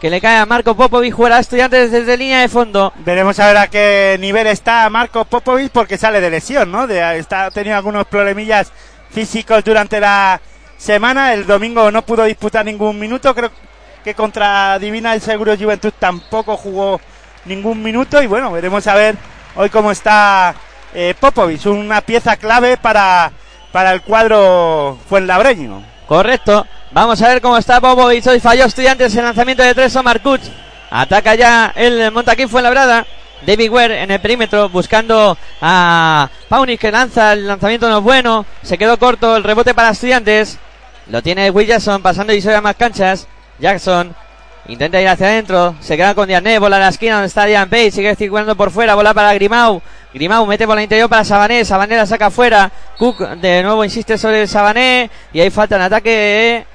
que 0.00 0.10
le 0.10 0.20
cae 0.20 0.36
a 0.36 0.46
Marco 0.46 0.74
Popovic. 0.74 1.14
Juega 1.14 1.36
a 1.36 1.40
estudiantes 1.40 1.90
desde 1.90 2.16
línea 2.16 2.40
de 2.40 2.48
fondo. 2.48 2.92
Veremos 3.04 3.38
a 3.38 3.46
ver 3.46 3.56
a 3.56 3.68
qué 3.68 4.16
nivel 4.20 4.46
está 4.48 4.88
Marco 4.90 5.24
Popovic 5.24 5.70
porque 5.70 5.96
sale 5.96 6.20
de 6.20 6.30
lesión, 6.30 6.70
¿no? 6.72 6.86
De, 6.86 7.18
está, 7.18 7.46
ha 7.46 7.50
tenido 7.50 7.76
algunos 7.76 8.06
problemillas 8.06 8.72
físicos 9.10 9.62
durante 9.64 10.00
la 10.00 10.40
semana. 10.76 11.32
El 11.32 11.46
domingo 11.46 11.90
no 11.90 12.02
pudo 12.02 12.24
disputar 12.24 12.64
ningún 12.64 12.98
minuto. 12.98 13.34
Creo 13.34 13.50
que 14.04 14.14
contra 14.14 14.78
Divina 14.78 15.12
del 15.12 15.20
Seguro 15.20 15.56
Juventud 15.56 15.92
tampoco 15.98 16.56
jugó 16.56 17.00
ningún 17.44 17.82
minuto. 17.82 18.22
Y 18.22 18.26
bueno, 18.26 18.52
veremos 18.52 18.86
a 18.86 18.94
ver 18.94 19.16
hoy 19.56 19.70
cómo 19.70 19.90
está 19.90 20.54
eh, 20.94 21.14
Popovic. 21.18 21.66
Una 21.66 22.00
pieza 22.00 22.36
clave 22.36 22.76
para, 22.76 23.32
para 23.70 23.92
el 23.92 24.02
cuadro 24.02 24.98
fuenlabreño. 25.08 25.84
Correcto. 26.06 26.66
Vamos 26.90 27.22
a 27.22 27.28
ver 27.28 27.40
cómo 27.40 27.56
está 27.56 27.80
Popovic. 27.80 28.26
Hoy 28.26 28.40
falló 28.40 28.64
estudiantes 28.64 29.14
en 29.16 29.24
lanzamiento 29.24 29.62
de 29.62 29.74
tres. 29.74 29.94
Omar 29.96 30.20
Kut. 30.20 30.40
Ataca 30.90 31.34
ya 31.34 31.72
el 31.74 32.10
Montaquín 32.12 32.48
Fuenlabrada. 32.48 33.06
David 33.46 33.70
Ware 33.70 34.02
en 34.02 34.10
el 34.12 34.20
perímetro 34.20 34.68
buscando 34.68 35.36
a 35.60 36.28
Paunis 36.48 36.78
que 36.78 36.92
lanza. 36.92 37.32
El 37.32 37.46
lanzamiento 37.46 37.88
no 37.88 37.98
es 37.98 38.04
bueno. 38.04 38.44
Se 38.62 38.76
quedó 38.76 38.98
corto. 38.98 39.36
El 39.36 39.44
rebote 39.44 39.74
para 39.74 39.90
estudiantes. 39.90 40.58
Lo 41.08 41.22
tiene 41.22 41.50
Will 41.50 41.66
Jackson 41.66 42.02
pasando 42.02 42.32
y 42.32 42.40
se 42.40 42.60
más 42.60 42.76
canchas. 42.76 43.26
Jackson 43.62 44.12
intenta 44.66 45.00
ir 45.00 45.08
hacia 45.08 45.28
adentro. 45.28 45.76
Se 45.80 45.96
queda 45.96 46.14
con 46.16 46.26
Diané. 46.26 46.58
Bola 46.58 46.76
a 46.76 46.80
la 46.80 46.88
esquina 46.88 47.14
donde 47.14 47.28
está 47.28 47.44
Dian 47.44 47.70
Page. 47.70 47.92
Sigue 47.92 48.16
circulando 48.16 48.56
por 48.56 48.72
fuera. 48.72 48.96
Bola 48.96 49.14
para 49.14 49.32
Grimau. 49.34 49.80
Grimau 50.12 50.44
mete 50.46 50.66
por 50.66 50.74
la 50.74 50.82
interior 50.82 51.08
para 51.08 51.24
Sabané. 51.24 51.64
Sabané 51.64 51.96
la 51.96 52.04
saca 52.04 52.30
fuera. 52.30 52.70
Cook 52.98 53.20
de 53.36 53.62
nuevo 53.62 53.84
insiste 53.84 54.18
sobre 54.18 54.48
Sabané. 54.48 55.08
Y 55.32 55.40
ahí 55.40 55.50
falta 55.50 55.76
en 55.76 55.82
ataque. 55.82 56.66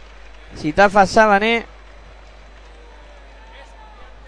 Sitafa 0.56 1.06
Sabané. 1.06 1.66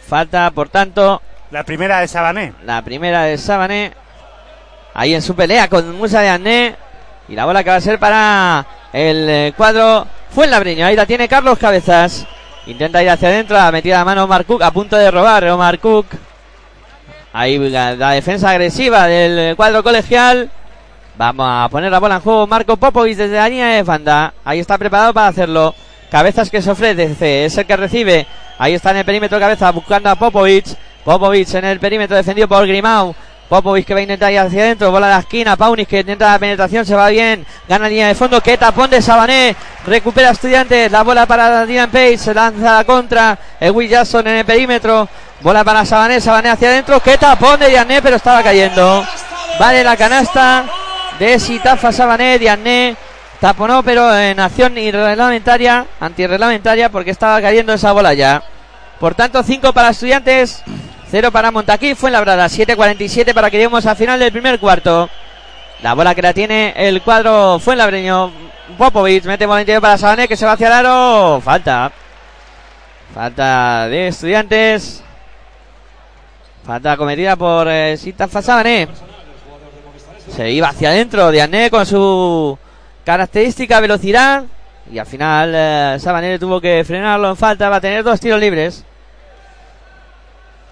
Falta, 0.06 0.52
por 0.52 0.70
tanto, 0.70 1.22
La 1.52 1.64
primera 1.64 2.02
de 2.02 2.08
Sabané. 2.08 2.54
la 2.66 2.82
primera 2.82 3.24
de 3.24 3.38
Sabané. 3.38 3.94
Ahí 4.94 5.14
en 5.14 5.22
su 5.22 5.34
pelea 5.36 5.70
con 5.70 5.98
Musa 5.98 6.20
de 6.20 6.30
Ané. 6.30 6.76
Y 7.30 7.36
la 7.36 7.46
bola 7.46 7.64
que 7.64 7.70
va 7.70 7.78
a 7.78 7.82
ser 7.82 8.00
para 8.00 8.66
el 8.92 9.30
eh, 9.30 9.54
cuadro 9.56 10.08
Fuenlabreño. 10.32 10.86
Ahí 10.86 10.96
la 10.96 11.06
tiene 11.06 11.30
Carlos 11.30 11.58
Cabezas. 11.58 12.28
Intenta 12.70 13.02
ir 13.02 13.10
hacia 13.10 13.30
adentro. 13.30 13.58
Ha 13.58 13.72
metido 13.72 13.98
la 13.98 14.06
mano 14.06 14.26
Omar 14.26 14.46
Cook. 14.46 14.62
A 14.62 14.70
punto 14.72 14.96
de 14.96 15.10
robar 15.10 15.44
Omar 15.46 15.80
Cook. 15.80 16.06
Ahí 17.34 17.58
la, 17.58 17.96
la 17.96 18.12
defensa 18.12 18.52
agresiva 18.52 19.08
del 19.08 19.56
cuadro 19.56 19.82
colegial. 19.84 20.52
Vamos 21.18 21.48
a 21.50 21.68
poner 21.70 21.92
la 21.92 22.00
bola 22.00 22.16
en 22.16 22.22
juego. 22.22 22.46
Marco 22.46 22.78
Popovic 22.78 23.18
desde 23.18 23.38
la 23.38 23.50
línea 23.50 23.68
de 23.70 23.84
banda. 23.84 24.34
Ahí 24.46 24.60
está 24.60 24.78
preparado 24.78 25.14
para 25.14 25.28
hacerlo. 25.30 25.74
Cabezas 26.12 26.50
que 26.52 26.62
se 26.62 26.70
ofrece. 26.70 27.46
Es 27.46 27.58
el 27.58 27.66
que 27.66 27.76
recibe. 27.76 28.28
Ahí 28.60 28.76
está 28.76 28.92
en 28.92 28.98
el 28.98 29.06
perímetro 29.06 29.40
Cabeza 29.40 29.72
buscando 29.72 30.12
a 30.12 30.16
Popovic. 30.16 30.66
Popovic 31.04 31.52
en 31.56 31.66
el 31.66 31.80
perímetro 31.80 32.18
defendido 32.18 32.48
por 32.48 32.68
Grimau. 32.68 33.16
Popovic 33.50 33.88
que 33.88 33.96
va 33.96 34.00
a 34.00 34.04
intentar 34.04 34.32
ir 34.32 34.38
hacia 34.38 34.62
adentro, 34.62 34.92
bola 34.92 35.08
a 35.08 35.10
la 35.10 35.20
esquina, 35.20 35.58
Paunis 35.58 35.88
que 35.88 36.02
intenta 36.02 36.32
la 36.32 36.38
penetración, 36.38 36.86
se 36.86 36.94
va 36.94 37.10
bien, 37.10 37.44
gana 37.68 37.90
línea 37.90 38.08
de 38.08 38.14
fondo, 38.14 38.40
que 38.42 38.58
tapón 38.58 38.92
de 38.92 39.02
Sabané, 39.02 39.56
recupera 39.88 40.30
estudiantes, 40.30 40.92
la 40.92 41.02
bola 41.02 41.26
para 41.26 41.66
Dylan 41.66 41.90
Page, 41.90 42.20
se 42.20 42.34
lanza 42.34 42.76
a 42.76 42.78
la 42.78 42.84
contra, 42.84 43.40
el 43.60 43.72
Will 43.72 43.90
Jackson 43.90 44.28
en 44.28 44.36
el 44.36 44.46
perímetro, 44.46 45.10
bola 45.42 45.64
para 45.64 45.84
Sabané, 45.84 46.22
Sabané 46.22 46.50
hacia 46.50 46.70
adentro, 46.70 47.00
que 47.00 47.18
tapón 47.18 47.60
de 47.60 47.70
Diané, 47.70 48.04
pero 48.04 48.18
estaba 48.18 48.44
cayendo. 48.44 49.04
Vale 49.60 49.84
la 49.84 49.98
canasta 49.98 50.66
de 51.18 51.40
Sitafa 51.40 51.92
Sabané, 51.92 52.38
Diané, 52.38 52.96
taponó 53.42 53.82
pero 53.82 54.16
en 54.16 54.40
acción 54.40 54.78
irreglamentaria, 54.78 55.88
antirreglamentaria, 56.00 56.90
porque 56.90 57.10
estaba 57.10 57.42
cayendo 57.42 57.74
esa 57.74 57.94
bola 57.94 58.14
ya. 58.14 58.44
Por 59.00 59.16
tanto, 59.16 59.42
5 59.42 59.74
para 59.74 59.90
estudiantes, 59.90 60.62
0 61.12 61.32
para 61.32 61.50
Montaquí, 61.52 61.96
fue 61.96 62.12
labrada 62.12 62.46
7.47 62.46 63.34
para 63.34 63.50
que 63.50 63.58
lleguemos 63.58 63.86
al 63.86 63.96
final 63.96 64.20
del 64.20 64.32
primer 64.32 64.60
cuarto. 64.60 65.10
La 65.82 65.94
bola 65.94 66.14
que 66.14 66.22
la 66.22 66.34
tiene 66.34 66.74
el 66.76 67.02
cuadro 67.02 67.58
fue 67.60 67.76
labreño. 67.76 68.32
Popovic. 68.78 69.26
Mete 69.26 69.48
movimiento 69.48 69.82
para 69.82 69.98
Sabané 69.98 70.28
que 70.28 70.38
se 70.38 70.46
va 70.46 70.54
hacia 70.54 70.68
el 70.68 70.74
aro. 70.74 71.42
Falta. 71.42 71.92
Falta 73.14 73.88
de 73.88 74.10
estudiantes. 74.10 75.04
Falta 76.64 76.98
cometida 76.98 77.36
por 77.36 77.68
eh, 77.70 77.98
Sitafa 77.98 78.42
Sabané. 78.42 78.90
Se 80.36 80.52
iba 80.52 80.68
hacia 80.68 80.90
adentro. 80.90 81.32
Diané 81.32 81.72
con 81.72 81.86
su 81.86 82.58
característica 83.06 83.80
velocidad. 83.80 84.44
Y 84.92 85.00
al 85.00 85.06
final 85.06 85.54
eh, 85.56 85.98
Sabané 86.00 86.38
tuvo 86.38 86.60
que 86.60 86.84
frenarlo 86.86 87.30
en 87.30 87.38
falta. 87.38 87.70
Va 87.70 87.78
a 87.78 87.82
tener 87.82 88.04
dos 88.04 88.20
tiros 88.20 88.40
libres. 88.40 88.84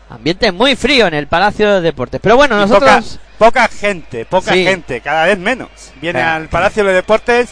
Ambiente 0.09 0.51
muy 0.51 0.75
frío 0.75 1.07
en 1.07 1.13
el 1.13 1.27
Palacio 1.27 1.73
de 1.75 1.81
Deportes. 1.81 2.19
Pero 2.23 2.37
bueno, 2.37 2.55
Y 2.57 2.61
nosotros. 2.61 3.19
Poca, 3.37 3.65
poca 3.65 3.67
gente, 3.67 4.25
poca 4.25 4.53
Sí. 4.53 4.63
gente, 4.63 5.01
cada 5.01 5.25
vez 5.25 5.37
menos. 5.37 5.69
Viene 6.01 6.19
Claro. 6.19 6.35
al 6.43 6.49
Palacio 6.49 6.83
de 6.85 6.93
Deportes 6.93 7.49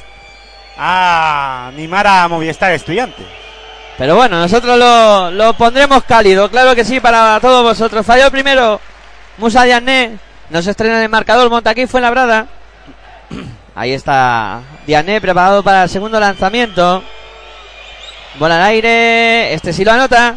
a 0.77 1.67
animar 1.67 2.07
a 2.07 2.27
Movistar 2.27 2.71
Estudiantes. 2.71 3.25
Pero 3.97 4.15
bueno, 4.15 4.39
nosotros 4.39 4.77
lo, 4.77 5.31
lo 5.31 5.53
pondremos 5.53 6.03
cálido, 6.03 6.49
claro 6.49 6.75
que 6.75 6.83
sí, 6.83 6.99
para 6.99 7.39
todos 7.39 7.63
vosotros. 7.63 8.05
Falló 8.05 8.29
primero 8.31 8.79
Musa 9.37 9.63
Diané, 9.63 10.17
nos 10.49 10.67
estrena 10.67 10.97
en 10.97 11.03
el 11.03 11.09
marcador 11.09 11.49
Montaquí 11.49 11.87
fue 11.87 12.01
labrada. 12.01 12.47
Ahí 13.73 13.91
está 13.93 14.61
Diané 14.87 15.19
preparado 15.21 15.61
para 15.63 15.83
el 15.83 15.89
segundo 15.89 16.19
lanzamiento. 16.19 17.03
Bola 18.37 18.55
al 18.57 18.63
aire, 18.63 19.53
este 19.53 19.71
sí 19.71 19.85
lo 19.85 19.91
anota. 19.93 20.35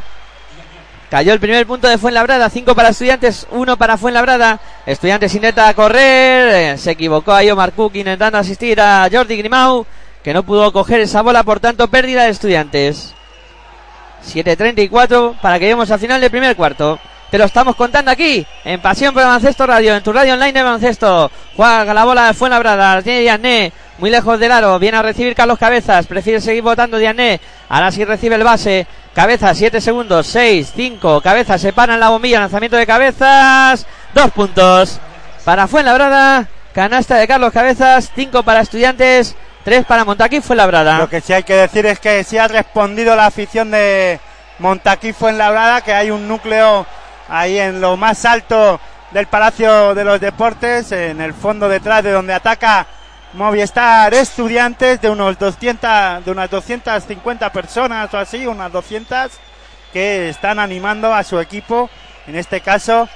Cayó 1.10 1.32
el 1.32 1.40
primer 1.40 1.66
punto 1.66 1.88
de 1.88 1.96
Fuenlabrada, 1.96 2.50
5 2.50 2.74
para 2.74 2.90
Estudiantes, 2.90 3.46
1 3.50 3.78
para 3.78 3.96
Fuenlabrada. 3.96 4.60
Estudiantes 4.84 5.34
intenta 5.34 5.72
correr, 5.72 6.74
eh, 6.74 6.78
se 6.78 6.90
equivocó 6.90 7.32
ahí 7.32 7.50
Omar 7.50 7.72
Cook 7.72 7.96
intentando 7.96 8.36
asistir 8.36 8.78
a 8.78 9.08
Jordi 9.10 9.38
Grimau, 9.38 9.86
que 10.22 10.34
no 10.34 10.42
pudo 10.42 10.70
coger 10.70 11.00
esa 11.00 11.22
bola, 11.22 11.44
por 11.44 11.60
tanto 11.60 11.88
pérdida 11.88 12.24
de 12.24 12.30
Estudiantes. 12.30 13.14
7.34 14.26 15.36
para 15.40 15.58
que 15.58 15.64
lleguemos 15.64 15.90
al 15.90 15.98
final 15.98 16.20
del 16.20 16.30
primer 16.30 16.54
cuarto. 16.54 16.98
Te 17.30 17.38
lo 17.38 17.44
estamos 17.44 17.76
contando 17.76 18.10
aquí, 18.10 18.46
en 18.64 18.80
Pasión 18.80 19.14
por 19.14 19.22
el 19.22 19.28
Baloncesto 19.28 19.66
Radio, 19.66 19.94
en 19.94 20.02
tu 20.02 20.12
radio 20.12 20.34
online 20.34 20.52
de 20.52 20.62
baloncesto. 20.62 21.30
Juega 21.56 21.92
la 21.94 22.04
bola 22.04 22.26
de 22.26 22.34
Fuenlabrada, 22.34 22.96
la 22.96 23.02
tiene 23.02 23.20
Diané, 23.20 23.72
muy 23.98 24.10
lejos 24.10 24.38
del 24.38 24.52
aro, 24.52 24.78
viene 24.78 24.98
a 24.98 25.02
recibir 25.02 25.34
Carlos 25.34 25.58
Cabezas, 25.58 26.06
prefiere 26.06 26.40
seguir 26.40 26.62
votando 26.62 26.98
Diané, 26.98 27.40
ahora 27.68 27.92
sí 27.92 28.04
recibe 28.04 28.36
el 28.36 28.44
base. 28.44 28.86
Cabezas, 29.18 29.58
7 29.58 29.80
segundos, 29.80 30.28
6, 30.28 30.74
5, 30.76 31.20
Cabezas 31.20 31.60
se 31.60 31.72
para 31.72 31.94
en 31.94 31.98
la 31.98 32.10
bombilla, 32.10 32.38
lanzamiento 32.38 32.76
de 32.76 32.86
Cabezas, 32.86 33.84
dos 34.14 34.30
puntos. 34.30 35.00
Para 35.44 35.66
Fuenlabrada, 35.66 36.46
canasta 36.72 37.16
de 37.16 37.26
Carlos 37.26 37.52
Cabezas, 37.52 38.12
5 38.14 38.44
para 38.44 38.60
Estudiantes, 38.60 39.34
3 39.64 39.86
para 39.86 40.04
Montaquí 40.04 40.40
Fuenlabrada. 40.40 40.98
Lo 40.98 41.08
que 41.08 41.20
sí 41.20 41.32
hay 41.32 41.42
que 41.42 41.54
decir 41.54 41.84
es 41.86 41.98
que 41.98 42.22
sí 42.22 42.38
ha 42.38 42.46
respondido 42.46 43.16
la 43.16 43.26
afición 43.26 43.72
de 43.72 44.20
Montaquí 44.60 45.12
Fuenlabrada, 45.12 45.80
que 45.80 45.94
hay 45.94 46.12
un 46.12 46.28
núcleo 46.28 46.86
ahí 47.28 47.58
en 47.58 47.80
lo 47.80 47.96
más 47.96 48.24
alto 48.24 48.78
del 49.10 49.26
Palacio 49.26 49.96
de 49.96 50.04
los 50.04 50.20
Deportes, 50.20 50.92
en 50.92 51.20
el 51.20 51.34
fondo 51.34 51.68
detrás 51.68 52.04
de 52.04 52.12
donde 52.12 52.34
ataca 52.34 52.86
Movistar 53.34 54.12
Estudiantes, 54.14 55.00
de 55.00 55.10
unos 55.10 55.38
200, 55.38 56.24
de 56.24 56.30
unas 56.30 56.50
250 56.50 57.50
personas 57.52 58.12
o 58.12 58.18
así, 58.18 58.46
unas 58.46 58.72
200 58.72 59.30
que 59.92 60.28
están 60.30 60.58
animando 60.58 61.14
a 61.14 61.22
su 61.24 61.38
equipo, 61.38 61.88
en 62.26 62.36
este 62.36 62.60
caso 62.60 63.08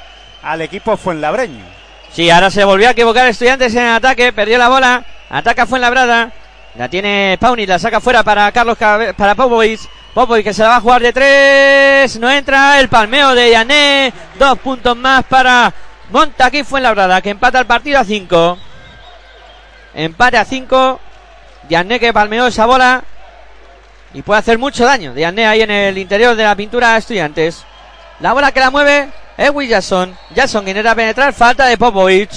al 0.42 0.60
equipo 0.60 0.96
Fuenlabreño. 0.96 1.64
Sí, 2.12 2.30
ahora 2.30 2.50
se 2.50 2.64
volvió 2.64 2.88
a 2.88 2.92
equivocar 2.92 3.26
Estudiantes 3.26 3.74
en 3.74 3.86
ataque, 3.86 4.32
perdió 4.32 4.58
la 4.58 4.68
bola, 4.68 5.04
ataca 5.30 5.66
Fuenlabrada, 5.66 6.30
la 6.76 6.88
tiene 6.88 7.38
Pauni, 7.40 7.66
la 7.66 7.78
saca 7.78 8.00
fuera 8.00 8.22
para 8.22 8.50
Carlos 8.52 8.76
Cabe- 8.78 9.14
para 9.14 9.34
Popovic, 9.34 9.80
Popovic 10.12 10.44
que 10.44 10.54
se 10.54 10.62
la 10.62 10.68
va 10.70 10.76
a 10.76 10.80
jugar 10.80 11.00
de 11.02 11.12
tres, 11.12 12.18
no 12.18 12.30
entra, 12.30 12.78
el 12.80 12.88
palmeo 12.88 13.34
de 13.34 13.50
Yané, 13.50 14.12
dos 14.38 14.58
puntos 14.58 14.94
más 14.96 15.24
para 15.24 15.72
Montaquí 16.10 16.64
Fuenlabrada, 16.64 17.22
que 17.22 17.30
empata 17.30 17.58
el 17.60 17.66
partido 17.66 17.98
a 17.98 18.04
cinco. 18.04 18.58
Empate 19.94 20.38
a 20.38 20.44
cinco, 20.44 21.00
Yané 21.68 22.00
que 22.00 22.12
palmeó 22.12 22.46
esa 22.46 22.66
bola 22.66 23.04
y 24.14 24.22
puede 24.22 24.40
hacer 24.40 24.58
mucho 24.58 24.84
daño, 24.84 25.14
Yané 25.14 25.46
ahí 25.46 25.62
en 25.62 25.70
el 25.70 25.98
interior 25.98 26.34
de 26.34 26.44
la 26.44 26.56
pintura 26.56 26.94
a 26.94 26.98
Estudiantes. 26.98 27.64
La 28.20 28.32
bola 28.32 28.52
que 28.52 28.60
la 28.60 28.70
mueve 28.70 29.08
es 29.36 29.50
Will 29.50 29.68
Jackson. 29.68 30.16
Jackson 30.34 30.64
que 30.64 30.70
intenta 30.70 30.94
penetrar. 30.94 31.32
Falta 31.32 31.66
de 31.66 31.76
Popovic. 31.76 32.30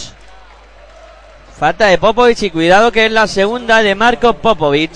Falta 1.58 1.86
de 1.88 1.98
Popovic 1.98 2.42
y 2.42 2.50
cuidado 2.50 2.92
que 2.92 3.06
es 3.06 3.12
la 3.12 3.28
segunda 3.28 3.84
de 3.84 3.94
Marco 3.94 4.34
Popovic. 4.34 4.92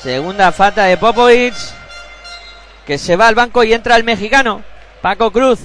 Segunda 0.00 0.52
falta 0.52 0.84
de 0.84 0.96
Popovic. 0.96 1.54
Que 2.86 2.98
se 2.98 3.16
va 3.16 3.28
al 3.28 3.34
banco 3.34 3.64
y 3.64 3.72
entra 3.72 3.96
el 3.96 4.04
mexicano. 4.04 4.62
Paco 5.02 5.32
Cruz 5.32 5.58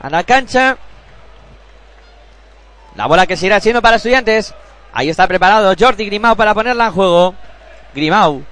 a 0.00 0.08
la 0.08 0.24
cancha. 0.24 0.78
La 2.94 3.06
bola 3.06 3.26
que 3.26 3.36
seguirá 3.36 3.60
siendo 3.60 3.80
para 3.82 3.96
estudiantes. 3.96 4.54
Ahí 4.92 5.08
está 5.08 5.26
preparado 5.26 5.74
Jordi 5.78 6.04
Grimau 6.06 6.36
para 6.36 6.54
ponerla 6.54 6.86
en 6.86 6.92
juego. 6.92 7.34
Grimau 7.94 8.42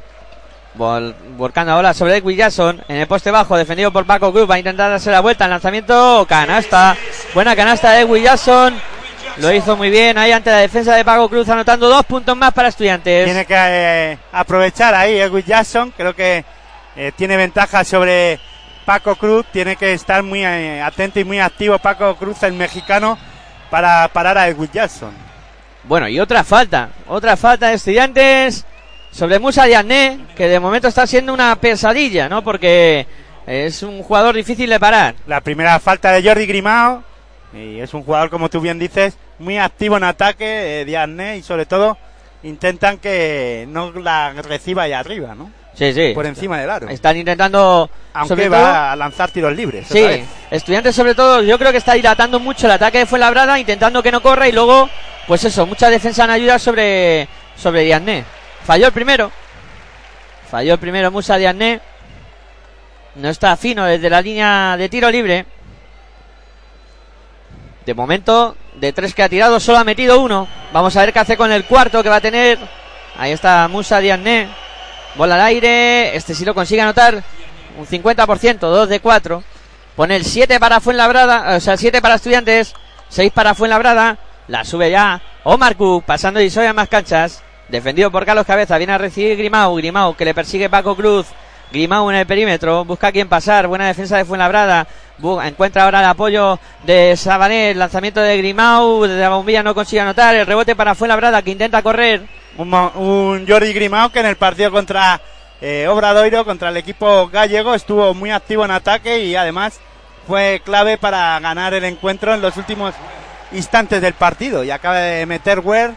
Vol- 0.76 1.14
volcando 1.36 1.72
ahora 1.72 1.92
sobre 1.92 2.16
Edwin 2.18 2.36
Jackson 2.36 2.80
en 2.88 2.96
el 2.96 3.06
poste 3.06 3.30
bajo, 3.30 3.56
defendido 3.56 3.92
por 3.92 4.06
Paco 4.06 4.32
Cruz. 4.32 4.48
Va 4.48 4.54
a 4.54 4.58
intentar 4.58 4.90
darse 4.90 5.10
la 5.10 5.20
vuelta. 5.20 5.44
El 5.44 5.50
lanzamiento, 5.50 6.24
canasta. 6.28 6.96
Buena 7.34 7.54
canasta 7.56 7.90
de 7.92 8.00
Edwin 8.02 8.22
Jackson. 8.24 8.74
Lo 9.38 9.52
hizo 9.52 9.76
muy 9.76 9.90
bien 9.90 10.16
ahí 10.18 10.32
ante 10.32 10.50
la 10.50 10.58
defensa 10.58 10.94
de 10.94 11.04
Paco 11.04 11.28
Cruz, 11.28 11.48
anotando 11.48 11.88
dos 11.88 12.04
puntos 12.04 12.36
más 12.36 12.52
para 12.52 12.68
estudiantes. 12.68 13.24
Tiene 13.24 13.44
que 13.46 13.54
eh, 13.56 14.18
aprovechar 14.32 14.94
ahí 14.94 15.18
Edwin 15.18 15.44
Jackson. 15.44 15.92
Creo 15.96 16.14
que 16.14 16.44
eh, 16.96 17.12
tiene 17.16 17.36
ventaja 17.36 17.84
sobre 17.84 18.38
Paco 18.84 19.16
Cruz. 19.16 19.46
Tiene 19.52 19.76
que 19.76 19.92
estar 19.92 20.22
muy 20.22 20.44
eh, 20.44 20.80
atento 20.82 21.20
y 21.20 21.24
muy 21.24 21.40
activo 21.40 21.78
Paco 21.78 22.14
Cruz, 22.16 22.42
el 22.42 22.52
mexicano, 22.52 23.18
para 23.70 24.08
parar 24.08 24.36
a 24.36 24.48
Edwin 24.48 24.70
Jackson. 24.72 25.12
Bueno, 25.84 26.08
y 26.08 26.20
otra 26.20 26.44
falta. 26.44 26.90
Otra 27.06 27.36
falta 27.36 27.68
de 27.68 27.74
estudiantes 27.74 28.66
sobre 29.10 29.38
Musa 29.38 29.64
Diané, 29.64 30.26
que 30.36 30.48
de 30.48 30.60
momento 30.60 30.88
está 30.88 31.06
siendo 31.06 31.32
una 31.32 31.56
pesadilla, 31.56 32.28
¿no? 32.28 32.42
Porque 32.42 33.06
es 33.46 33.82
un 33.82 34.02
jugador 34.02 34.34
difícil 34.34 34.68
de 34.70 34.80
parar. 34.80 35.14
La 35.26 35.40
primera 35.40 35.78
falta 35.80 36.12
de 36.12 36.22
Jordi 36.22 36.46
Grimao. 36.46 37.02
Y 37.52 37.80
es 37.80 37.94
un 37.94 38.04
jugador, 38.04 38.30
como 38.30 38.48
tú 38.48 38.60
bien 38.60 38.78
dices, 38.78 39.16
muy 39.40 39.58
activo 39.58 39.96
en 39.96 40.04
ataque, 40.04 40.80
eh, 40.80 40.84
Diagne, 40.84 41.38
y 41.38 41.42
sobre 41.42 41.66
todo 41.66 41.98
intentan 42.44 42.98
que 42.98 43.66
no 43.68 43.90
la 43.92 44.32
reciba 44.34 44.84
allá 44.84 45.00
arriba, 45.00 45.34
¿no? 45.34 45.50
Sí, 45.80 45.94
sí. 45.94 46.12
Por 46.14 46.26
encima 46.26 46.58
del 46.58 46.68
aro. 46.68 46.88
Están 46.90 47.16
intentando. 47.16 47.88
Aunque 48.12 48.28
sobre 48.28 48.48
va 48.50 48.58
todo- 48.58 48.66
a 48.68 48.96
lanzar 48.96 49.30
tiros 49.30 49.56
libres. 49.56 49.86
Sí, 49.88 49.98
otra 49.98 50.10
vez. 50.16 50.26
estudiantes 50.50 50.94
sobre 50.94 51.14
todo, 51.14 51.42
yo 51.42 51.58
creo 51.58 51.72
que 51.72 51.78
está 51.78 51.94
dilatando 51.94 52.38
mucho 52.38 52.66
el 52.66 52.72
ataque 52.72 52.98
de 52.98 53.06
Fuenlabrada, 53.06 53.58
intentando 53.58 54.02
que 54.02 54.12
no 54.12 54.20
corra 54.20 54.46
y 54.46 54.52
luego, 54.52 54.90
pues 55.26 55.42
eso, 55.44 55.64
mucha 55.64 55.88
defensa 55.88 56.24
en 56.24 56.30
ayuda 56.30 56.58
sobre, 56.58 57.26
sobre. 57.56 58.24
Falló 58.66 58.88
el 58.88 58.92
primero. 58.92 59.32
Falló 60.50 60.74
el 60.74 60.78
primero 60.78 61.10
Musa 61.10 61.38
Diané. 61.38 61.80
No 63.14 63.30
está 63.30 63.56
fino 63.56 63.86
desde 63.86 64.10
la 64.10 64.20
línea 64.20 64.76
de 64.76 64.88
tiro 64.90 65.10
libre. 65.10 65.46
De 67.86 67.94
momento, 67.94 68.54
de 68.74 68.92
tres 68.92 69.14
que 69.14 69.22
ha 69.22 69.30
tirado, 69.30 69.58
solo 69.58 69.78
ha 69.78 69.84
metido 69.84 70.20
uno. 70.20 70.46
Vamos 70.74 70.94
a 70.94 71.00
ver 71.00 71.14
qué 71.14 71.20
hace 71.20 71.36
con 71.38 71.50
el 71.50 71.64
cuarto 71.64 72.02
que 72.02 72.10
va 72.10 72.16
a 72.16 72.20
tener. 72.20 72.58
Ahí 73.16 73.32
está 73.32 73.66
Musa 73.68 73.98
Diané. 73.98 74.48
Bola 75.16 75.36
al 75.36 75.42
aire. 75.42 76.16
Este 76.16 76.34
sí 76.34 76.44
lo 76.44 76.54
consigue 76.54 76.82
anotar. 76.82 77.22
Un 77.78 77.86
50%, 77.86 78.58
2 78.58 78.88
de 78.88 79.00
4. 79.00 79.42
Pone 79.96 80.16
el 80.16 80.24
7 80.24 80.58
para 80.60 80.80
Fuenlabrada, 80.80 81.56
o 81.56 81.60
sea, 81.60 81.76
7 81.76 82.00
para 82.00 82.14
Estudiantes, 82.14 82.74
6 83.08 83.32
para 83.32 83.54
Fuenlabrada. 83.54 84.18
La 84.48 84.64
sube 84.64 84.90
ya 84.90 85.20
Omar 85.44 85.76
Cook, 85.76 86.04
pasando 86.04 86.40
y 86.40 86.50
a 86.56 86.72
más 86.72 86.88
canchas. 86.88 87.42
Defendido 87.68 88.10
por 88.10 88.24
Carlos 88.24 88.46
Cabeza, 88.46 88.78
viene 88.78 88.94
a 88.94 88.98
recibir 88.98 89.36
Grimau, 89.36 89.76
Grimau 89.76 90.16
que 90.16 90.24
le 90.24 90.34
persigue 90.34 90.70
Paco 90.70 90.96
Cruz. 90.96 91.26
Grimau 91.70 92.10
en 92.10 92.16
el 92.16 92.26
perímetro, 92.26 92.84
busca 92.84 93.08
a 93.08 93.12
quien 93.12 93.28
pasar, 93.28 93.68
buena 93.68 93.86
defensa 93.86 94.16
de 94.16 94.24
Fuenlabrada. 94.24 94.88
Encuentra 95.42 95.84
ahora 95.84 96.00
el 96.00 96.06
apoyo 96.06 96.58
de 96.84 97.16
Sabané, 97.16 97.70
el 97.70 97.78
lanzamiento 97.78 98.20
de 98.20 98.38
Grimau, 98.38 99.04
de 99.04 99.18
la 99.20 99.28
bombilla 99.28 99.62
no 99.62 99.74
consigue 99.74 100.00
anotar, 100.00 100.34
el 100.34 100.46
rebote 100.46 100.74
para 100.74 100.94
Fuenlabrada 100.94 101.42
que 101.42 101.50
intenta 101.50 101.82
correr. 101.82 102.22
Un, 102.56 102.72
un 102.72 103.46
Jordi 103.46 103.72
Grimao 103.72 104.10
que 104.10 104.20
en 104.20 104.26
el 104.26 104.36
partido 104.36 104.70
contra 104.70 105.20
eh, 105.60 105.86
Obradoiro, 105.88 106.44
contra 106.44 106.70
el 106.70 106.76
equipo 106.76 107.28
gallego, 107.28 107.74
estuvo 107.74 108.14
muy 108.14 108.30
activo 108.30 108.64
en 108.64 108.70
ataque 108.70 109.24
y 109.24 109.36
además 109.36 109.78
fue 110.26 110.62
clave 110.64 110.96
para 110.96 111.38
ganar 111.40 111.74
el 111.74 111.84
encuentro 111.84 112.34
en 112.34 112.40
los 112.40 112.56
últimos 112.56 112.94
instantes 113.52 114.00
del 114.00 114.14
partido. 114.14 114.64
Y 114.64 114.70
acaba 114.70 114.96
de 114.96 115.26
meter 115.26 115.60
Ware 115.60 115.94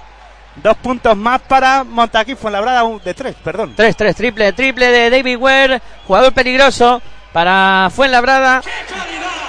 dos 0.56 0.78
puntos 0.78 1.16
más 1.18 1.42
para 1.42 1.84
Montaquí 1.84 2.36
Fuenlabrada 2.36 2.84
de 3.04 3.14
tres, 3.14 3.36
perdón. 3.44 3.76
3-3, 3.76 4.16
triple, 4.16 4.54
triple 4.54 4.88
de 4.88 5.10
David 5.10 5.38
Ware, 5.38 5.82
jugador 6.06 6.34
peligroso 6.34 7.02
para 7.34 7.90
Fuenlabrada. 7.94 8.62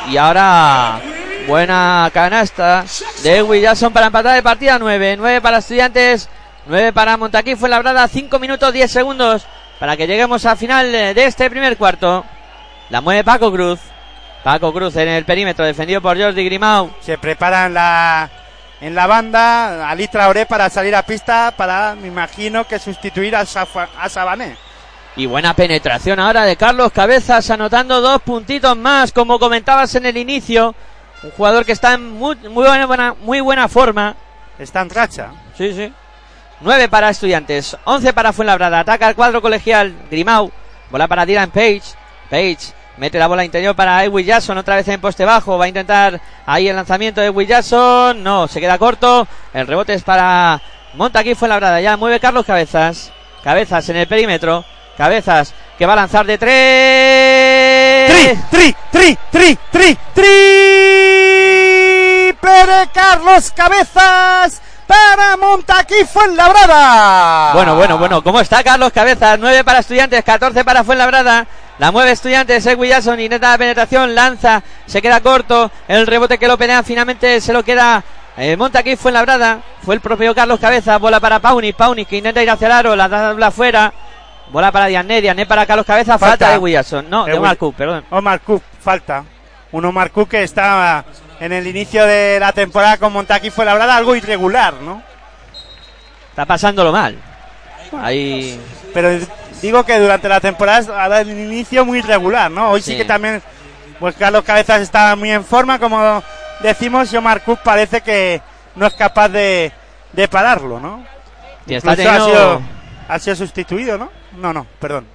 Y 0.08 0.16
ahora 0.16 1.00
buena 1.46 2.10
canasta 2.12 2.84
de 3.22 3.36
Edwin 3.38 3.64
para 3.92 4.06
empatar 4.06 4.36
el 4.36 4.42
partido 4.42 4.74
a 4.74 4.78
9. 4.78 5.16
9 5.18 5.40
para 5.40 5.58
estudiantes, 5.58 6.28
9 6.66 6.92
para 6.92 7.16
Montaquí 7.16 7.54
fue 7.54 7.68
labrada, 7.68 8.08
5 8.08 8.38
minutos 8.38 8.72
10 8.72 8.90
segundos 8.90 9.46
para 9.78 9.96
que 9.96 10.06
lleguemos 10.06 10.44
al 10.46 10.56
final 10.56 10.90
de 10.90 11.24
este 11.24 11.48
primer 11.50 11.76
cuarto. 11.76 12.24
La 12.90 13.00
mueve 13.00 13.24
Paco 13.24 13.52
Cruz. 13.52 13.80
Paco 14.42 14.72
Cruz 14.72 14.96
en 14.96 15.08
el 15.08 15.24
perímetro, 15.24 15.64
defendido 15.64 16.02
por 16.02 16.20
Jordi 16.20 16.44
Grimau. 16.44 16.90
Se 17.00 17.16
prepara 17.16 17.66
en 17.66 17.74
la, 17.74 18.30
en 18.80 18.94
la 18.94 19.06
banda 19.06 19.88
Ali 19.88 20.06
Traoré 20.08 20.44
para 20.44 20.68
salir 20.68 20.94
a 20.94 21.02
pista 21.02 21.54
para, 21.56 21.94
me 21.94 22.08
imagino, 22.08 22.66
que 22.66 22.78
sustituir 22.78 23.34
a 23.36 23.46
Sabané. 23.46 24.56
Y 25.16 25.26
buena 25.26 25.54
penetración 25.54 26.18
ahora 26.18 26.44
de 26.44 26.56
Carlos 26.56 26.90
Cabezas, 26.90 27.48
anotando 27.50 28.00
dos 28.00 28.20
puntitos 28.22 28.76
más, 28.76 29.12
como 29.12 29.38
comentabas 29.38 29.94
en 29.94 30.06
el 30.06 30.16
inicio. 30.16 30.74
Un 31.22 31.30
jugador 31.30 31.64
que 31.64 31.72
está 31.72 31.94
en 31.94 32.10
muy, 32.10 32.36
muy 32.48 32.66
buena, 32.66 33.14
muy 33.20 33.40
buena 33.40 33.68
forma. 33.68 34.16
Está 34.58 34.80
en 34.80 34.90
racha. 34.90 35.30
Sí, 35.56 35.72
sí. 35.72 35.92
9 36.60 36.88
para 36.88 37.10
Estudiantes, 37.10 37.76
11 37.84 38.12
para 38.12 38.32
Fuenlabrada. 38.32 38.80
Ataca 38.80 39.08
el 39.08 39.14
cuadro 39.14 39.40
colegial 39.40 39.94
Grimau. 40.10 40.50
Bola 40.90 41.06
para 41.06 41.26
Dylan 41.26 41.50
Page. 41.50 41.82
Page 42.28 42.58
mete 42.96 43.18
la 43.18 43.26
bola 43.26 43.44
interior 43.44 43.74
para 43.74 44.02
Edwin 44.04 44.26
Jackson. 44.26 44.58
Otra 44.58 44.76
vez 44.76 44.88
en 44.88 45.00
poste 45.00 45.24
bajo. 45.24 45.58
Va 45.58 45.66
a 45.66 45.68
intentar 45.68 46.20
ahí 46.46 46.68
el 46.68 46.76
lanzamiento 46.76 47.20
de 47.20 47.28
Edwin 47.28 47.48
Jackson. 47.48 48.22
No, 48.22 48.48
se 48.48 48.60
queda 48.60 48.78
corto. 48.78 49.26
El 49.52 49.66
rebote 49.66 49.94
es 49.94 50.02
para 50.02 50.60
Montaquí 50.94 51.34
Fuenlabrada. 51.34 51.80
Ya 51.80 51.96
mueve 51.96 52.20
Carlos 52.20 52.46
Cabezas. 52.46 53.12
Cabezas 53.42 53.88
en 53.88 53.96
el 53.96 54.06
perímetro. 54.06 54.64
Cabezas 54.96 55.54
que 55.76 55.86
va 55.86 55.94
a 55.94 55.96
lanzar 55.96 56.24
de 56.26 56.38
tres. 56.38 58.10
Tri, 58.10 58.38
tri, 58.50 58.76
tri, 58.90 59.18
tri, 59.30 59.58
tri, 59.70 59.98
tri. 60.14 60.34
Pere 62.40 62.88
Carlos 62.92 63.50
Cabezas 63.52 64.60
para 64.86 65.36
Montaquí 65.36 66.04
Fuenlabrada. 66.04 67.52
Bueno, 67.54 67.74
bueno, 67.76 67.98
bueno. 67.98 68.22
¿Cómo 68.22 68.40
está 68.40 68.62
Carlos 68.62 68.92
Cabezas? 68.92 69.38
9 69.38 69.64
para 69.64 69.80
Estudiantes, 69.80 70.22
14 70.22 70.64
para 70.64 70.84
Fuenlabrada. 70.84 71.46
La 71.78 71.90
mueve 71.90 72.12
Estudiantes, 72.12 72.64
Edwin 72.66 72.90
Jackson 72.90 73.18
intenta 73.18 73.50
la 73.50 73.58
penetración, 73.58 74.14
lanza, 74.14 74.62
se 74.86 75.02
queda 75.02 75.20
corto. 75.20 75.72
El 75.88 76.06
rebote 76.06 76.38
que 76.38 76.46
lo 76.46 76.56
pelea 76.56 76.84
finalmente 76.84 77.40
se 77.40 77.52
lo 77.52 77.64
queda 77.64 78.04
eh, 78.36 78.56
Montaquí 78.56 78.94
Fuenlabrada. 78.94 79.60
Fue 79.82 79.96
el 79.96 80.00
propio 80.00 80.34
Carlos 80.34 80.60
Cabezas. 80.60 81.00
Bola 81.00 81.18
para 81.18 81.40
Pauni, 81.40 81.72
Pauni 81.72 82.04
que 82.04 82.18
intenta 82.18 82.42
ir 82.42 82.50
hacia 82.50 82.66
el 82.66 82.72
aro, 82.72 82.94
la 82.96 83.08
da 83.08 83.46
afuera. 83.46 83.92
Bola 84.50 84.70
para 84.70 84.86
Diané, 84.86 85.20
Diané 85.20 85.46
para 85.46 85.66
Carlos 85.66 85.86
Cabezas. 85.86 86.18
Falta, 86.20 86.46
Falta. 86.46 86.58
de 86.64 86.72
Jackson. 86.72 87.06
No, 87.10 87.24
de 87.24 87.32
Omar 87.34 87.56
Cook, 87.56 87.74
perdón. 87.74 88.04
Omar 88.10 88.40
Cook, 88.40 88.62
falta. 88.80 89.24
Un 89.72 89.84
Omar 89.84 90.10
Cook 90.10 90.28
que 90.30 90.42
está 90.44 91.04
en 91.40 91.52
el 91.52 91.66
inicio 91.66 92.06
de 92.06 92.38
la 92.38 92.52
temporada 92.52 92.96
con 92.98 93.12
Montaquí 93.12 93.50
Fuenlabrada, 93.50 93.96
algo 93.96 94.14
irregular, 94.14 94.74
¿no? 94.74 95.02
Está 96.30 96.44
pasándolo 96.44 96.92
mal. 96.92 97.16
Ahí. 98.00 98.60
Pero 98.92 99.18
digo 99.62 99.84
que 99.84 99.98
durante 99.98 100.28
la 100.28 100.40
temporada 100.40 101.02
ha 101.04 101.08
dado 101.08 101.22
el 101.22 101.30
inicio 101.30 101.84
muy 101.84 101.98
irregular, 101.98 102.50
¿no? 102.50 102.70
Hoy 102.70 102.82
sí, 102.82 102.92
Sí. 102.92 102.96
que 102.98 103.04
también, 103.04 103.42
pues 103.98 104.14
Carlos 104.16 104.44
Cabezas 104.44 104.80
está 104.82 105.16
muy 105.16 105.30
en 105.32 105.44
forma, 105.44 105.78
como 105.78 106.22
decimos, 106.60 107.12
y 107.12 107.16
Omar 107.16 107.42
Cook 107.42 107.60
parece 107.64 108.00
que 108.00 108.40
no 108.76 108.86
es 108.86 108.94
capaz 108.94 109.28
de, 109.28 109.72
de 110.12 110.28
pararlo, 110.28 110.78
¿no? 110.80 111.04
y 111.66 111.74
está 111.74 111.92
Incluso 111.92 112.10
ha, 112.10 112.12
teniendo- 112.14 112.30
sido, 112.58 112.62
ha 113.08 113.18
sido 113.18 113.36
sustituido, 113.36 113.98
¿no? 113.98 114.10
No, 114.36 114.52
no, 114.52 114.66
perdón. 114.80 115.06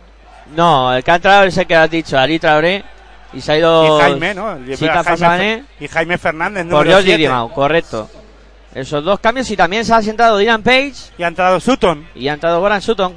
No, 0.56 0.94
el 0.96 1.04
que 1.04 1.12
ha 1.12 1.16
entrado 1.16 1.44
es 1.44 1.58
el 1.58 1.68
que 1.68 1.76
has 1.76 1.90
dicho, 1.90 2.18
Ali 2.18 2.40
Traoré. 2.40 2.84
Y 3.34 3.42
se 3.42 3.52
ha 3.52 3.58
ido. 3.58 3.98
Y 3.98 4.02
Jaime, 4.02 4.34
¿no? 4.34 4.58
Sí, 4.76 4.88
Jaime 4.88 5.64
y 5.80 5.88
Jaime 5.88 6.18
Fernández, 6.18 6.66
Por 6.68 6.88
siete. 6.88 7.14
Grimau, 7.14 7.52
correcto. 7.54 8.10
Esos 8.74 9.04
dos 9.04 9.20
cambios 9.20 9.50
y 9.52 9.58
también 9.58 9.84
se 9.84 9.94
ha 9.94 10.02
sentado 10.02 10.38
Dylan 10.38 10.62
Page 10.62 10.94
Y 11.18 11.24
ha 11.24 11.28
entrado 11.28 11.60
Sutton. 11.60 12.08
y 12.14 12.28
ha 12.28 12.34
entrado 12.34 12.60
Goran 12.60 12.82
Sutton. 12.82 13.16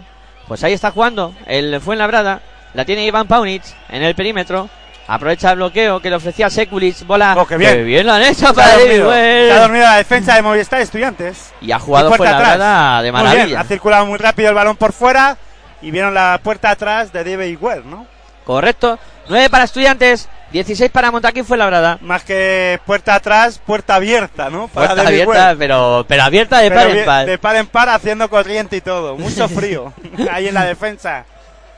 Pues 0.49 0.65
ahí 0.65 0.73
está 0.73 0.91
jugando 0.91 1.35
el 1.47 1.81
Fuenlabrada. 1.81 2.41
La 2.75 2.85
tiene 2.85 3.05
Iván 3.05 3.27
Paunic 3.27 3.63
en 3.91 4.03
el 4.03 4.15
perímetro. 4.15 4.69
Aprovecha 5.07 5.51
el 5.51 5.57
bloqueo 5.57 6.01
que 6.01 6.09
le 6.09 6.17
ofrecía 6.17 6.49
Sekulic. 6.49 7.05
Bola. 7.07 7.35
Oh, 7.37 7.47
qué 7.47 7.57
bien. 7.57 8.07
lo 8.07 8.13
han 8.13 8.23
hecho 8.23 8.53
para 8.55 8.69
David 8.69 9.03
se 9.03 9.53
ha 9.53 9.61
dormido 9.61 9.85
la 9.85 9.97
defensa 9.97 10.35
de 10.35 10.43
Movistar 10.43 10.81
Estudiantes. 10.81 11.53
Y 11.61 11.73
ha 11.73 11.79
jugado 11.79 12.11
Y 12.13 12.17
Fuenlabrada 12.17 13.03
de 13.03 13.13
Muy 13.13 13.21
bien, 13.21 13.33
maravilla. 13.35 13.61
ha 13.61 13.65
circulado 13.65 14.07
muy 14.07 14.19
rápido 14.19 14.49
el 14.49 14.55
balón 14.55 14.77
por 14.77 14.93
fuera 14.93 15.37
y 15.83 15.91
vieron 15.91 16.15
la 16.15 16.41
puerta 16.43 16.71
atrás 16.71 17.13
de 17.13 17.25
David 17.25 17.59
Well, 17.61 17.83
¿no? 17.89 18.07
Correcto. 18.45 18.99
9 19.29 19.51
para 19.51 19.65
Estudiantes. 19.65 20.29
16 20.53 20.91
para 20.91 21.11
Montaquín 21.11 21.45
Fuenlabrada. 21.47 21.99
Más 22.03 22.25
que 22.25 22.79
puerta 22.85 23.15
atrás, 23.15 23.59
puerta 23.65 23.95
abierta, 23.95 24.51
¿no? 24.51 24.69
Para 24.69 24.89
Puerta 24.89 25.03
David 25.05 25.23
abierta, 25.23 25.55
pero, 25.59 26.05
pero 26.07 26.23
abierta 26.25 26.59
de 26.59 26.69
Pero 26.71 26.81
par 26.83 26.91
en 26.91 27.05
par. 27.07 27.27
de 27.27 27.39
par 27.39 27.57
en 27.57 27.67
par 27.67 27.89
haciendo 27.89 28.29
corriente 28.29 28.77
y 28.77 28.81
todo. 28.83 29.17
Mucho 29.17 29.49
frío 29.49 29.95
ahí 30.31 30.49
en 30.49 30.55
la 30.55 30.65
defensa. 30.65 31.25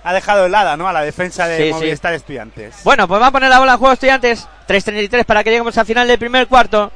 Ha 0.03 0.13
dejado 0.13 0.47
helada, 0.47 0.77
¿no? 0.77 0.89
A 0.89 0.93
la 0.93 1.03
defensa 1.03 1.47
de 1.47 1.73
Sí, 1.73 1.89
Estudiantes. 1.89 2.75
Bueno, 2.83 3.07
pues 3.07 3.23
va 3.23 3.29
a 3.29 3.31
poner 3.31 3.49
la 3.49 3.61
bola 3.61 3.73
en 3.73 3.79
juego 3.79 3.93
estudiantes. 3.95 4.47
3.33 4.69 5.25
para 5.25 5.45
que 5.45 5.51
lleguemos 5.51 5.79
al 5.79 5.87
final 5.87 6.09
del 6.09 6.19
primer 6.19 6.47
cuarto. 6.49 6.91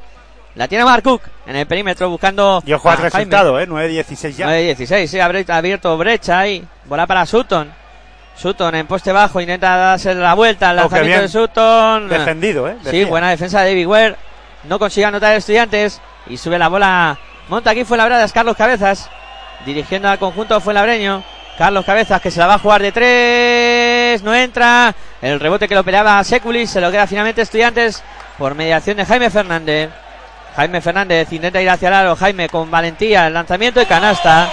La 0.59 0.67
tiene 0.67 0.83
Mark 0.83 1.03
Cook 1.03 1.21
en 1.47 1.55
el 1.55 1.65
perímetro 1.65 2.09
buscando. 2.09 2.61
Y 2.65 2.73
ojo 2.73 2.89
al 2.89 2.97
Jaime. 2.97 3.09
resultado, 3.11 3.57
¿eh? 3.61 3.65
9-16 3.65 4.31
ya. 4.35 4.45
9-16, 4.49 5.07
sí, 5.07 5.17
ha 5.17 5.55
abierto 5.55 5.97
brecha 5.97 6.39
ahí. 6.39 6.67
Bola 6.83 7.07
para 7.07 7.25
Sutton. 7.25 7.71
Sutton 8.35 8.75
en 8.75 8.85
poste 8.85 9.13
bajo, 9.13 9.39
intenta 9.39 9.77
darse 9.77 10.13
la 10.13 10.33
vuelta. 10.33 10.71
El 10.71 10.79
Oh, 10.79 10.81
lanzamiento 10.81 11.07
bien. 11.07 11.21
de 11.21 11.27
Sutton. 11.29 12.09
Defendido, 12.09 12.67
¿eh? 12.67 12.75
Sí, 12.91 13.05
buena 13.05 13.29
defensa 13.29 13.61
de 13.61 13.69
David 13.69 13.87
Ware. 13.87 14.15
No 14.65 14.77
consigue 14.79 15.05
anotar 15.05 15.33
estudiantes. 15.33 16.01
Y 16.27 16.35
sube 16.35 16.59
la 16.59 16.67
bola. 16.67 17.17
Monta 17.47 17.71
aquí 17.71 17.85
fue 17.85 17.95
la 17.95 18.21
es 18.21 18.33
Carlos 18.33 18.57
Cabezas. 18.57 19.09
Dirigiendo 19.65 20.09
al 20.09 20.19
conjunto 20.19 20.59
fue 20.59 20.73
labreño. 20.73 21.23
Carlos 21.57 21.85
Cabezas 21.85 22.19
que 22.21 22.31
se 22.31 22.39
la 22.41 22.47
va 22.47 22.55
a 22.55 22.59
jugar 22.59 22.81
de 22.81 22.91
tres. 22.91 24.23
No 24.23 24.35
entra. 24.35 24.93
El 25.21 25.39
rebote 25.39 25.69
que 25.69 25.75
lo 25.75 25.85
peleaba 25.85 26.21
Sekulis. 26.25 26.69
Se 26.69 26.81
lo 26.81 26.91
queda 26.91 27.07
finalmente 27.07 27.43
estudiantes. 27.43 28.03
Por 28.37 28.55
mediación 28.55 28.97
de 28.97 29.05
Jaime 29.05 29.29
Fernández. 29.29 29.89
Jaime 30.55 30.81
Fernández 30.81 31.31
intenta 31.31 31.61
ir 31.61 31.69
hacia 31.69 31.87
el 31.87 31.93
aro. 31.93 32.15
Jaime 32.15 32.49
con 32.49 32.69
valentía. 32.69 33.27
El 33.27 33.33
lanzamiento 33.33 33.79
de 33.79 33.85
canasta. 33.85 34.49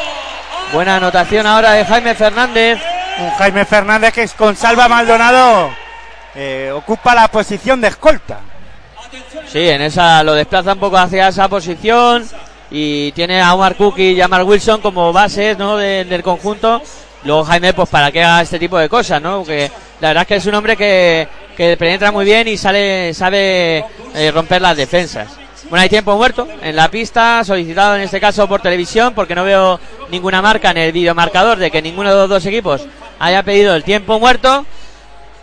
Buena 0.72 0.96
anotación 0.96 1.46
ahora 1.46 1.72
de 1.72 1.84
Jaime 1.84 2.14
Fernández. 2.14 2.78
Un 3.18 3.30
Jaime 3.30 3.64
Fernández 3.64 4.12
que 4.12 4.22
es 4.24 4.32
con 4.34 4.54
Salva 4.56 4.88
Maldonado 4.88 5.70
eh, 6.34 6.70
ocupa 6.74 7.14
la 7.14 7.28
posición 7.28 7.80
de 7.80 7.88
escolta. 7.88 8.40
Sí, 9.46 9.68
en 9.70 9.80
esa 9.80 10.22
lo 10.22 10.34
desplaza 10.34 10.74
un 10.74 10.78
poco 10.80 10.98
hacia 10.98 11.28
esa 11.28 11.48
posición 11.48 12.28
y 12.70 13.12
tiene 13.12 13.40
a 13.40 13.54
Omar 13.54 13.74
Cook 13.76 13.98
y 13.98 14.20
a 14.20 14.28
Mark 14.28 14.46
Wilson 14.46 14.80
como 14.82 15.12
bases 15.14 15.56
¿no? 15.56 15.76
de- 15.78 16.04
del 16.04 16.22
conjunto. 16.22 16.82
Luego 17.24 17.44
Jaime, 17.44 17.72
pues 17.72 17.88
para 17.88 18.12
que 18.12 18.22
haga 18.22 18.42
este 18.42 18.58
tipo 18.58 18.76
de 18.78 18.88
cosas, 18.88 19.22
¿no? 19.22 19.44
Que 19.44 19.70
la 20.00 20.08
verdad 20.08 20.22
es 20.22 20.28
que 20.28 20.36
es 20.36 20.46
un 20.46 20.54
hombre 20.54 20.76
que, 20.76 21.26
que 21.56 21.76
penetra 21.78 22.12
muy 22.12 22.24
bien 22.26 22.46
y 22.48 22.56
sale 22.58 23.14
sabe 23.14 23.82
eh, 24.14 24.30
romper 24.34 24.60
las 24.60 24.76
defensas. 24.76 25.28
Bueno, 25.68 25.82
hay 25.82 25.88
tiempo 25.88 26.16
muerto 26.16 26.46
en 26.62 26.76
la 26.76 26.88
pista, 26.88 27.42
solicitado 27.42 27.96
en 27.96 28.02
este 28.02 28.20
caso 28.20 28.46
por 28.46 28.62
televisión, 28.62 29.14
porque 29.14 29.34
no 29.34 29.42
veo 29.42 29.80
ninguna 30.10 30.40
marca 30.40 30.70
en 30.70 30.76
el 30.76 30.92
videomarcador 30.92 31.58
de 31.58 31.72
que 31.72 31.82
ninguno 31.82 32.08
de 32.10 32.14
los 32.14 32.28
dos 32.28 32.46
equipos 32.46 32.86
haya 33.18 33.42
pedido 33.42 33.74
el 33.74 33.82
tiempo 33.82 34.20
muerto. 34.20 34.64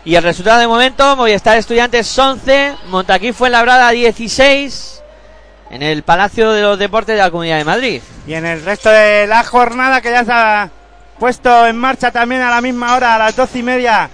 Y 0.02 0.14
el 0.14 0.22
resultado 0.22 0.60
de 0.60 0.66
momento, 0.66 1.14
Movistar 1.16 1.58
Estudiantes 1.58 2.18
11, 2.18 2.74
Montaquí 2.88 3.32
fue 3.32 3.50
labrada 3.50 3.90
16 3.90 5.02
en 5.70 5.82
el 5.82 6.02
Palacio 6.04 6.52
de 6.52 6.62
los 6.62 6.78
Deportes 6.78 7.16
de 7.16 7.22
la 7.22 7.30
Comunidad 7.30 7.58
de 7.58 7.64
Madrid. 7.64 8.02
Y 8.26 8.32
en 8.32 8.46
el 8.46 8.64
resto 8.64 8.88
de 8.88 9.26
la 9.26 9.44
jornada 9.44 10.00
que 10.00 10.10
ya 10.10 10.24
se 10.24 10.32
ha 10.32 10.70
puesto 11.18 11.66
en 11.66 11.76
marcha 11.76 12.10
también 12.10 12.40
a 12.40 12.48
la 12.48 12.62
misma 12.62 12.96
hora, 12.96 13.14
a 13.14 13.18
las 13.18 13.36
doce 13.36 13.58
y 13.58 13.62
media, 13.62 14.08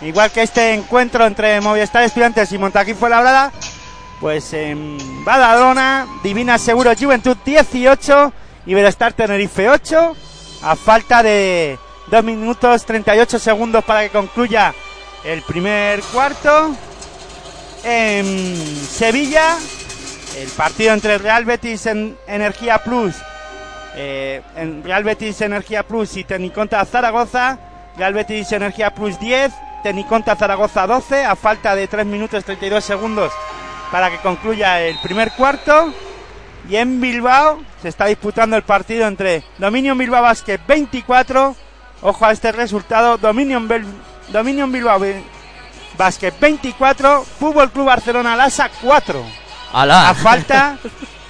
igual 0.00 0.30
que 0.30 0.42
este 0.42 0.74
encuentro 0.74 1.26
entre 1.26 1.60
Movistar 1.60 2.04
Estudiantes 2.04 2.52
y 2.52 2.58
Montaquí 2.58 2.94
Fuenlabrada, 2.94 3.52
pues 4.20 4.52
en 4.52 4.98
Badalona, 5.24 6.06
Divina 6.22 6.58
Seguro 6.58 6.92
Juventud 6.98 7.36
18, 7.44 8.32
Iberostar 8.66 9.12
Tenerife 9.12 9.68
8, 9.68 10.16
a 10.62 10.76
falta 10.76 11.22
de 11.22 11.78
2 12.10 12.24
minutos 12.24 12.84
38 12.84 13.38
segundos 13.38 13.84
para 13.84 14.02
que 14.02 14.10
concluya 14.10 14.74
el 15.24 15.42
primer 15.42 16.00
cuarto. 16.12 16.74
En 17.84 18.46
Sevilla, 18.88 19.56
el 20.36 20.48
partido 20.48 20.92
entre 20.92 21.18
Real 21.18 21.44
Betis 21.44 21.86
en 21.86 22.16
Energía 22.26 22.78
Plus 22.78 23.14
eh, 23.96 24.42
en 24.56 24.84
Real 24.84 25.04
Betis 25.04 25.40
Energía 25.40 25.82
Plus 25.82 26.16
y 26.16 26.24
Tecniconta 26.24 26.84
Zaragoza. 26.84 27.58
Real 27.96 28.12
Betis 28.12 28.52
Energía 28.52 28.94
Plus 28.94 29.18
10, 29.18 29.52
Tecniconta 29.82 30.36
Zaragoza 30.36 30.86
12, 30.86 31.24
a 31.24 31.34
falta 31.34 31.74
de 31.74 31.88
3 31.88 32.04
minutos 32.04 32.44
32 32.44 32.84
segundos 32.84 33.32
para 33.90 34.10
que 34.10 34.18
concluya 34.18 34.80
el 34.82 34.98
primer 34.98 35.32
cuarto. 35.32 35.92
Y 36.68 36.76
en 36.76 37.00
Bilbao 37.00 37.60
se 37.80 37.88
está 37.88 38.06
disputando 38.06 38.56
el 38.56 38.62
partido 38.62 39.06
entre 39.06 39.44
Dominion 39.58 39.96
Bilbao 39.96 40.22
Basket 40.22 40.58
24, 40.66 41.54
ojo 42.02 42.26
a 42.26 42.32
este 42.32 42.50
resultado, 42.50 43.16
Dominion, 43.18 43.68
Bel- 43.68 43.86
Dominion 44.28 44.72
Bilbao 44.72 45.00
Basket 45.96 46.32
24, 46.40 47.24
Fútbol 47.38 47.70
Club 47.70 47.86
Barcelona 47.86 48.34
Lasa 48.36 48.68
4 48.82 49.24
¡Hala! 49.72 50.08
a 50.10 50.14
falta 50.14 50.76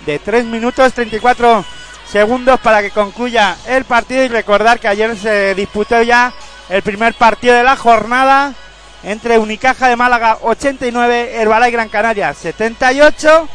de 0.07 0.19
3 0.19 0.45
minutos 0.47 0.93
34 0.95 1.65
segundos 2.11 2.59
para 2.61 2.81
que 2.81 2.91
concluya 2.91 3.57
el 3.67 3.85
partido 3.85 4.25
y 4.25 4.29
recordar 4.29 4.81
que 4.81 4.89
ayer 4.89 5.17
se 5.19 5.55
disputó 5.55 6.01
ya 6.03 6.33
el 6.71 6.81
primer 6.83 7.13
partido 7.15 7.55
de 7.55 7.63
la 7.63 7.77
jornada 7.77 8.55
entre 9.03 9.39
Unicaja 9.39 9.89
de 9.89 9.97
Málaga 9.97 10.39
89, 10.43 11.41
Herbalife 11.41 11.71
Gran 11.71 11.89
Canaria 11.89 12.35
78 12.35 13.49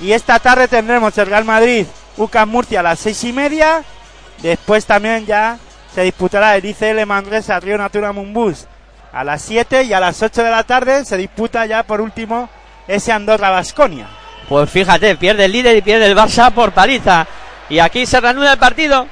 y 0.00 0.12
esta 0.12 0.38
tarde 0.38 0.68
tendremos 0.68 1.16
el 1.18 1.26
Real 1.26 1.44
Madrid 1.44 1.86
UCAM 2.16 2.48
Murcia 2.48 2.80
a 2.80 2.82
las 2.82 3.00
seis 3.00 3.22
y 3.24 3.32
media. 3.32 3.82
Después 4.42 4.84
también 4.86 5.26
ya 5.26 5.58
se 5.94 6.02
disputará 6.02 6.56
el 6.56 6.64
ICL 6.64 7.06
Manresa 7.06 7.60
Río 7.60 7.78
Natura 7.78 8.12
Mumbus 8.12 8.66
a 9.14 9.22
las 9.22 9.42
7 9.42 9.84
y 9.84 9.92
a 9.92 10.00
las 10.00 10.20
8 10.22 10.42
de 10.42 10.50
la 10.50 10.64
tarde 10.64 11.04
se 11.04 11.16
disputa 11.16 11.64
ya 11.66 11.84
por 11.84 12.00
último 12.00 12.50
ese 12.88 13.12
Andorra 13.12 13.50
Basconia. 13.50 14.08
Pues 14.48 14.68
fíjate, 14.68 15.16
pierde 15.16 15.44
el 15.44 15.52
líder 15.52 15.76
y 15.76 15.82
pierde 15.82 16.06
el 16.06 16.16
Barça 16.16 16.50
por 16.50 16.72
paliza. 16.72 17.26
Y 17.70 17.78
aquí 17.78 18.06
se 18.06 18.20
reanuda 18.20 18.54
el 18.54 18.58
partido. 18.58 19.06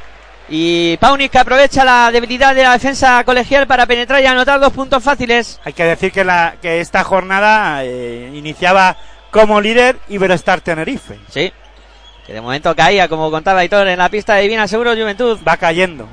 Y 0.54 0.98
Paunis 0.98 1.30
que 1.30 1.38
aprovecha 1.38 1.82
la 1.82 2.10
debilidad 2.12 2.54
de 2.54 2.62
la 2.62 2.72
defensa 2.72 3.24
colegial 3.24 3.66
para 3.66 3.86
penetrar 3.86 4.20
y 4.20 4.26
anotar 4.26 4.60
dos 4.60 4.74
puntos 4.74 5.02
fáciles. 5.02 5.58
Hay 5.64 5.72
que 5.72 5.82
decir 5.82 6.12
que, 6.12 6.24
la, 6.24 6.56
que 6.60 6.80
esta 6.80 7.02
jornada 7.04 7.82
eh, 7.84 8.30
iniciaba 8.34 8.98
como 9.30 9.62
líder 9.62 9.96
Iberostar 10.10 10.60
Tenerife. 10.60 11.18
Sí. 11.30 11.50
Que 12.26 12.34
de 12.34 12.42
momento 12.42 12.76
caía, 12.76 13.08
como 13.08 13.30
contaba 13.30 13.60
Aitor, 13.60 13.88
en 13.88 13.98
la 13.98 14.10
pista 14.10 14.34
de 14.34 14.42
Divina 14.42 14.68
Seguro 14.68 14.92
Juventud. 14.92 15.38
Va 15.48 15.56
cayendo. 15.56 16.06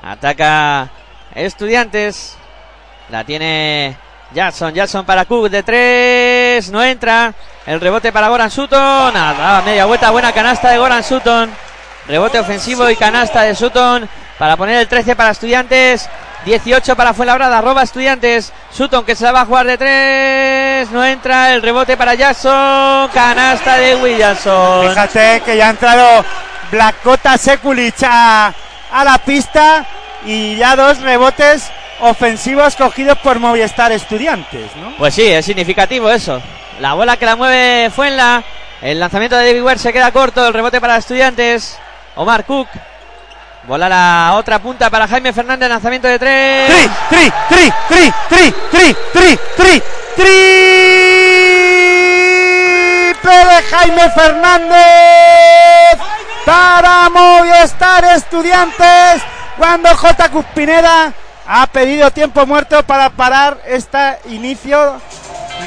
Ataca 0.00 0.88
Estudiantes. 1.34 2.38
La 3.10 3.24
tiene 3.24 3.96
Jackson. 4.32 4.72
Jackson 4.74 5.04
para 5.04 5.24
Cook 5.24 5.50
de 5.50 5.64
tres. 5.64 6.70
No 6.70 6.84
entra. 6.84 7.34
El 7.66 7.80
rebote 7.80 8.12
para 8.12 8.28
Goran 8.28 8.48
Sutton. 8.48 9.12
Nada, 9.12 9.60
media 9.62 9.86
vuelta. 9.86 10.12
Buena 10.12 10.30
canasta 10.30 10.70
de 10.70 10.78
Goran 10.78 11.02
Sutton. 11.02 11.71
Rebote 12.06 12.38
ofensivo 12.38 12.90
y 12.90 12.96
canasta 12.96 13.42
de 13.42 13.54
Sutton 13.54 14.08
para 14.38 14.56
poner 14.56 14.76
el 14.76 14.88
13 14.88 15.14
para 15.16 15.30
Estudiantes. 15.30 16.08
18 16.44 16.96
para 16.96 17.14
Fuenlabrada, 17.14 17.60
roba 17.60 17.82
Estudiantes. 17.82 18.52
Sutton 18.72 19.04
que 19.04 19.14
se 19.14 19.24
la 19.24 19.32
va 19.32 19.40
a 19.42 19.46
jugar 19.46 19.66
de 19.66 19.78
tres. 19.78 20.90
No 20.90 21.04
entra. 21.04 21.54
El 21.54 21.62
rebote 21.62 21.96
para 21.96 22.14
Jackson. 22.14 23.08
Canasta 23.14 23.76
de 23.76 23.94
Williamson. 23.96 24.88
Fíjate 24.88 25.42
que 25.44 25.56
ya 25.56 25.68
ha 25.68 25.70
entrado 25.70 26.24
Blackota 26.72 27.38
Sekulic 27.38 28.02
a, 28.02 28.52
a 28.90 29.04
la 29.04 29.18
pista 29.18 29.86
y 30.24 30.56
ya 30.56 30.74
dos 30.74 31.00
rebotes 31.00 31.70
ofensivos 32.00 32.74
cogidos 32.74 33.18
por 33.18 33.38
Movistar 33.38 33.92
Estudiantes, 33.92 34.74
¿no? 34.76 34.96
Pues 34.98 35.14
sí, 35.14 35.26
es 35.26 35.44
significativo 35.44 36.10
eso. 36.10 36.42
La 36.80 36.94
bola 36.94 37.16
que 37.16 37.26
la 37.26 37.36
mueve 37.36 37.90
Fuenla. 37.90 38.42
El 38.80 38.98
lanzamiento 38.98 39.36
de 39.36 39.46
David 39.46 39.62
Ware 39.62 39.78
se 39.78 39.92
queda 39.92 40.10
corto. 40.10 40.44
El 40.44 40.52
rebote 40.52 40.80
para 40.80 40.96
Estudiantes. 40.96 41.78
Omar 42.16 42.44
Cook. 42.44 42.68
Bola 43.64 43.88
la 43.88 44.34
otra 44.36 44.58
punta 44.58 44.90
para 44.90 45.06
Jaime 45.08 45.32
Fernández. 45.32 45.68
Lanzamiento 45.68 46.08
de 46.08 46.18
tres. 46.18 46.68
Tri, 46.68 46.90
tri, 47.08 47.32
tri, 47.48 47.72
tri, 47.88 48.12
tri, 48.28 48.54
tri, 48.70 48.96
tri, 49.12 49.38
tri, 49.56 49.82
triple 50.16 50.42
de 53.24 53.62
Jaime 53.70 54.10
Fernández 54.10 55.98
para 56.44 57.08
Movistar 57.08 58.04
Estudiantes 58.16 59.22
cuando 59.56 59.94
J. 59.96 60.28
Cuspineda 60.30 61.12
ha 61.46 61.66
pedido 61.68 62.10
tiempo 62.10 62.44
muerto 62.46 62.82
para 62.82 63.10
parar 63.10 63.58
este 63.66 64.18
inicio 64.30 65.00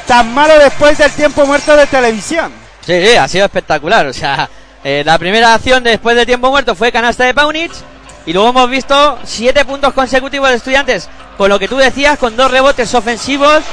tan 0.06 0.32
malo 0.34 0.58
después 0.58 0.98
del 0.98 1.10
tiempo 1.12 1.46
muerto 1.46 1.76
de 1.76 1.86
televisión. 1.86 2.52
Sí, 2.84 3.04
sí, 3.04 3.16
ha 3.16 3.26
sido 3.26 3.46
espectacular. 3.46 4.06
O 4.06 4.12
sea, 4.12 4.48
eh, 4.88 5.02
la 5.04 5.18
primera 5.18 5.52
acción 5.52 5.82
después 5.82 6.14
del 6.14 6.26
tiempo 6.26 6.48
muerto 6.48 6.76
fue 6.76 6.92
canasta 6.92 7.24
de 7.24 7.34
Paunich. 7.34 7.72
Y 8.24 8.32
luego 8.32 8.50
hemos 8.50 8.70
visto 8.70 9.18
siete 9.24 9.64
puntos 9.64 9.92
consecutivos 9.92 10.48
de 10.48 10.54
estudiantes. 10.54 11.08
Con 11.36 11.48
lo 11.48 11.58
que 11.58 11.66
tú 11.66 11.76
decías, 11.76 12.16
con 12.20 12.36
dos 12.36 12.48
rebotes 12.48 12.94
ofensivos. 12.94 13.64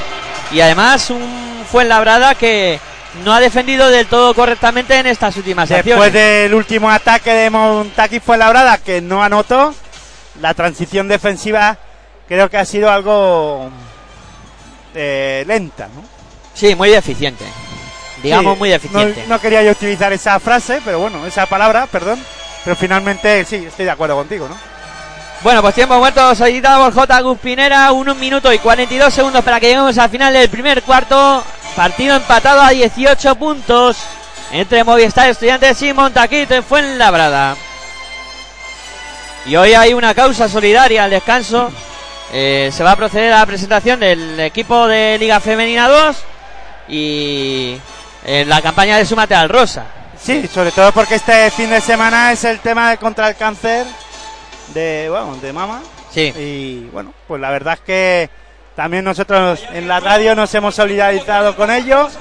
Y 0.52 0.60
además 0.62 1.12
un 1.12 1.64
Fuenlabrada 1.72 2.34
que 2.34 2.80
no 3.24 3.32
ha 3.32 3.40
defendido 3.40 3.92
del 3.92 4.08
todo 4.08 4.34
correctamente 4.34 4.96
en 4.96 5.06
estas 5.06 5.38
últimas 5.38 5.70
Después 5.70 5.98
acciones. 5.98 6.14
del 6.14 6.54
último 6.56 6.90
ataque 6.90 7.32
de 7.32 7.52
Montaki 7.52 8.20
fue 8.20 8.36
labrada 8.40 8.80
que 8.80 9.00
no 9.00 9.24
anotó, 9.24 9.76
la 10.42 10.56
transición 10.56 11.08
defensiva 11.08 11.78
creo 12.28 12.50
que 12.50 12.58
ha 12.58 12.66
sido 12.66 12.90
algo 12.90 13.70
eh, 14.96 15.44
lenta, 15.46 15.90
¿no? 15.94 16.04
Sí, 16.56 16.74
muy 16.74 16.90
deficiente. 16.90 17.46
Digamos 18.24 18.54
Sí, 18.54 18.60
muy 18.60 18.70
deficiente. 18.70 19.24
No, 19.24 19.36
no 19.36 19.42
quería 19.42 19.62
yo 19.62 19.72
utilizar 19.72 20.14
esa 20.14 20.40
frase, 20.40 20.82
pero 20.84 21.00
bueno, 21.00 21.26
esa 21.28 21.46
palabra, 21.46 21.86
perdón. 21.88 22.20
Pero 22.64 22.76
finalmente 22.76 23.44
sí, 23.46 23.58
estoy 23.58 23.86
de 23.86 23.92
acuerdo 23.92 24.16
contigo, 24.16 24.48
¿no? 24.48 24.56
Bueno, 25.42 25.62
pues 25.62 25.76
tiempo 25.76 25.98
muerto 25.98 26.34
solicitado 26.34 26.86
por 26.86 26.94
J. 26.94 27.20
Guspinera, 27.20 27.92
un 27.92 28.18
minuto 28.18 28.52
y 28.54 28.60
42 28.60 29.14
segundos 29.14 29.44
para 29.44 29.60
que 29.60 29.68
lleguemos 29.68 29.98
al 29.98 30.10
final 30.10 30.32
del 30.32 30.50
primer 30.50 30.82
cuarto. 30.84 31.44
Partido 31.76 32.16
empatado 32.16 32.62
a 32.62 32.70
18 32.70 33.36
puntos 33.36 33.98
entre 34.54 34.86
Movistar 34.86 35.30
Estudiantes 35.30 35.82
y 35.82 35.92
Montaquito 35.92 36.56
en 36.56 36.64
Fuenlabrada. 36.64 37.58
Y 39.46 39.58
hoy 39.58 39.74
hay 39.74 39.94
una 39.94 40.14
causa 40.14 40.48
solidaria 40.48 41.04
al 41.04 41.10
descanso. 41.10 41.70
Eh, 42.32 42.70
se 42.72 42.84
va 42.84 42.92
a 42.92 42.96
proceder 42.96 43.34
a 43.34 43.40
la 43.40 43.46
presentación 43.46 44.00
del 44.00 44.40
equipo 44.40 44.88
de 44.88 45.18
Liga 45.20 45.42
Femenina 45.42 45.90
2 45.90 46.18
y 46.88 47.78
en 48.26 48.50
la 48.50 48.62
campaña 48.62 48.98
de 48.98 49.06
Súmate 49.06 49.36
al 49.36 49.50
Rosa. 49.50 49.86
Sí, 50.20 50.48
sobre 50.48 50.72
todo 50.72 50.92
porque 50.92 51.16
este 51.16 51.52
fin 51.52 51.70
de 51.70 51.82
semana 51.82 52.32
es 52.32 52.44
el 52.46 52.60
tema 52.60 52.92
de 52.92 52.98
contra 52.98 53.28
el 53.30 53.36
cáncer 53.36 53.86
de, 54.74 55.08
bueno, 55.10 55.36
de 55.42 55.52
mama. 55.52 55.82
Sí. 56.12 56.34
Y 56.38 56.90
bueno, 56.92 57.14
pues 57.28 57.42
la 57.42 57.50
verdad 57.50 57.74
es 57.74 57.80
que 57.82 58.30
también 58.76 59.04
nosotros 59.04 59.64
en 59.74 59.88
la 59.88 60.00
radio 60.00 60.36
nos 60.36 60.54
hemos 60.56 60.76
solidarizado 60.76 61.56
con 61.56 61.70
ellos. 61.72 62.18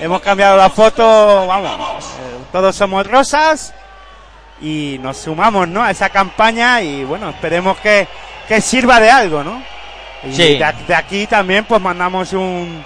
Hemos 0.00 0.22
cambiado 0.22 0.56
la 0.56 0.70
foto, 0.70 1.46
vamos, 1.46 2.04
eh, 2.04 2.44
todos 2.50 2.74
somos 2.74 3.06
rosas 3.06 3.72
y 4.60 4.98
nos 5.02 5.18
sumamos, 5.18 5.68
¿no? 5.68 5.82
A 5.84 5.90
esa 5.90 6.08
campaña 6.08 6.80
y 6.80 7.04
bueno, 7.04 7.30
esperemos 7.30 7.76
que, 7.78 8.08
que 8.48 8.60
sirva 8.60 8.98
de 9.00 9.10
algo, 9.10 9.44
¿no? 9.44 9.62
Y 10.24 10.32
Sí. 10.34 10.42
de, 10.58 10.72
de 10.88 10.94
aquí 10.94 11.26
también 11.26 11.64
pues 11.64 11.80
mandamos 11.80 12.32
un 12.32 12.84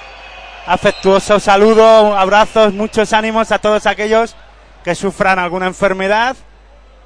afectuoso 0.68 1.40
saludo, 1.40 2.16
abrazos, 2.16 2.74
muchos 2.74 3.14
ánimos 3.14 3.50
a 3.52 3.59
todos 3.59 3.87
aquellos 3.87 4.37
que 4.85 4.94
sufran 4.94 5.38
alguna 5.38 5.66
enfermedad 5.66 6.37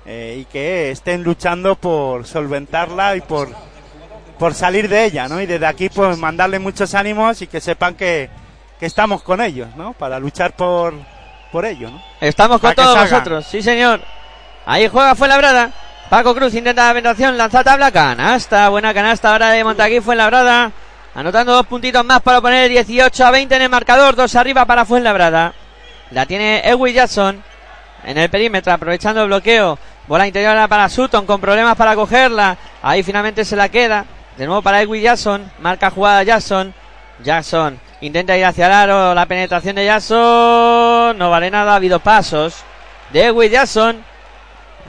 eh, 0.04 0.38
y 0.40 0.44
que 0.46 0.90
estén 0.90 1.22
luchando 1.22 1.76
por 1.76 2.26
solventarla 2.26 3.14
y 3.14 3.20
por, 3.20 3.48
por 4.36 4.54
salir 4.54 4.88
de 4.88 5.04
ella, 5.04 5.28
¿no? 5.28 5.40
Y 5.40 5.46
desde 5.46 5.66
aquí 5.66 5.88
pues 5.88 6.18
mandarle 6.18 6.58
muchos 6.58 6.94
ánimos 6.96 7.40
y 7.40 7.46
que 7.46 7.60
sepan 7.60 7.94
que, 7.94 8.28
que 8.80 8.86
estamos 8.86 9.22
con 9.22 9.40
ellos, 9.40 9.68
¿no? 9.76 9.92
Para 9.92 10.18
luchar 10.18 10.56
por, 10.56 10.94
por 11.52 11.64
ello, 11.64 11.88
¿no? 11.88 12.02
Estamos 12.20 12.60
con 12.60 12.74
Para 12.74 12.88
todos 12.88 12.98
vosotros, 12.98 13.46
sí 13.46 13.62
señor. 13.62 14.00
Ahí 14.66 14.88
juega 14.88 15.14
Fuenlabrada. 15.14 15.70
Paco 16.10 16.34
Cruz 16.34 16.52
intenta 16.54 16.88
la 16.88 16.94
penetración, 16.94 17.38
lanza 17.38 17.62
tabla, 17.62 17.92
canasta, 17.92 18.68
buena 18.70 18.92
canasta 18.92 19.30
ahora 19.30 19.50
de 19.50 19.62
Montaquí 19.62 20.00
Fuenlabrada. 20.00 20.72
Anotando 21.14 21.52
dos 21.52 21.66
puntitos 21.66 22.04
más 22.04 22.22
para 22.22 22.40
poner 22.40 22.70
18 22.70 23.26
a 23.26 23.30
20 23.30 23.54
en 23.54 23.62
el 23.62 23.68
marcador, 23.68 24.16
dos 24.16 24.34
arriba 24.34 24.64
para 24.64 24.86
Fuenlabrada. 24.86 25.52
La 26.10 26.24
tiene 26.24 26.62
Edwin 26.64 26.94
Jackson 26.94 27.42
en 28.04 28.18
el 28.18 28.30
perímetro, 28.30 28.72
aprovechando 28.72 29.22
el 29.22 29.28
bloqueo. 29.28 29.78
Bola 30.06 30.26
interior 30.26 30.68
para 30.68 30.88
Sutton 30.88 31.26
con 31.26 31.40
problemas 31.40 31.76
para 31.76 31.94
cogerla. 31.94 32.56
Ahí 32.82 33.02
finalmente 33.02 33.44
se 33.44 33.56
la 33.56 33.68
queda. 33.68 34.04
De 34.36 34.46
nuevo 34.46 34.62
para 34.62 34.80
Edwin 34.80 35.02
Jackson. 35.02 35.50
Marca 35.60 35.90
jugada 35.90 36.22
Jackson. 36.22 36.74
Jackson 37.22 37.78
intenta 38.00 38.36
ir 38.36 38.44
hacia 38.44 38.66
el 38.66 38.72
aro. 38.72 39.14
La 39.14 39.26
penetración 39.26 39.76
de 39.76 39.84
Jackson. 39.84 41.16
No 41.18 41.30
vale 41.30 41.50
nada. 41.50 41.72
Ha 41.72 41.76
habido 41.76 42.00
pasos 42.00 42.64
de 43.12 43.26
Edwin 43.26 43.50
Jackson. 43.50 44.04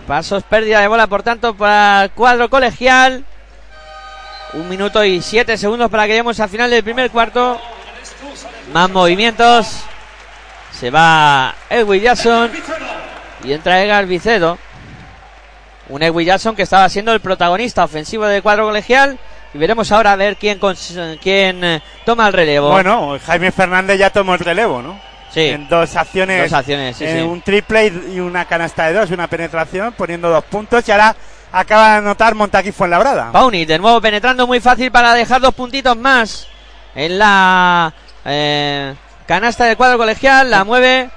Pasos, 0.07 0.43
pérdida 0.43 0.81
de 0.81 0.87
bola, 0.87 1.07
por 1.07 1.23
tanto, 1.23 1.53
para 1.53 2.05
el 2.05 2.11
cuadro 2.11 2.49
colegial. 2.49 3.23
Un 4.53 4.69
minuto 4.69 5.03
y 5.03 5.21
siete 5.21 5.57
segundos 5.57 5.89
para 5.89 6.03
que 6.03 6.09
lleguemos 6.09 6.39
al 6.39 6.49
final 6.49 6.69
del 6.69 6.83
primer 6.83 7.09
cuarto. 7.09 7.59
Más 8.71 8.89
movimientos. 8.89 9.81
Se 10.71 10.89
va 10.91 11.55
Edwin 11.69 12.01
Jackson. 12.03 12.51
Y 13.43 13.53
entra 13.53 13.81
Edgar 13.83 14.05
Vicedo. 14.05 14.57
Un 15.89 16.03
Edwin 16.03 16.27
Jackson 16.27 16.55
que 16.55 16.61
estaba 16.63 16.87
siendo 16.89 17.13
el 17.13 17.19
protagonista 17.19 17.83
ofensivo 17.83 18.25
del 18.25 18.43
cuadro 18.43 18.65
colegial. 18.65 19.17
Y 19.53 19.57
veremos 19.57 19.91
ahora 19.91 20.13
a 20.13 20.15
ver 20.15 20.37
quién, 20.37 20.59
quién 21.21 21.63
eh, 21.63 21.81
toma 22.05 22.27
el 22.27 22.33
relevo. 22.33 22.71
Bueno, 22.71 23.17
Jaime 23.25 23.51
Fernández 23.51 23.99
ya 23.99 24.09
tomó 24.09 24.33
el 24.33 24.39
relevo, 24.39 24.81
¿no? 24.81 24.99
sí, 25.31 25.49
En 25.49 25.67
dos 25.67 25.95
acciones. 25.95 26.49
dos 26.49 26.59
acciones. 26.59 26.97
Sí, 26.97 27.05
sí. 27.07 27.19
Un 27.19 27.41
triple 27.41 27.87
y 27.87 28.15
y 28.15 28.19
una 28.19 28.45
canasta 28.45 28.87
de 28.87 28.93
dos, 28.93 29.11
una 29.11 29.27
penetración, 29.27 29.93
poniendo 29.93 30.29
dos 30.29 30.43
puntos. 30.45 30.87
Y 30.87 30.91
ahora 30.91 31.15
acaba 31.53 31.91
de 31.91 31.97
anotar 31.99 32.35
Montaquí 32.35 32.73
Fuenlabrada. 32.73 33.31
Pauni 33.31 33.63
de 33.63 33.79
nuevo 33.79 34.01
penetrando 34.01 34.45
muy 34.45 34.59
fácil 34.59 34.91
para 34.91 35.13
dejar 35.13 35.39
dos 35.39 35.53
puntitos 35.53 35.95
más 35.95 36.47
en 36.95 37.19
la 37.19 37.93
eh, 38.25 38.93
canasta 39.25 39.63
del 39.65 39.77
cuadro 39.77 39.97
colegial. 39.97 40.51
La 40.51 40.65
mueve 40.65 41.09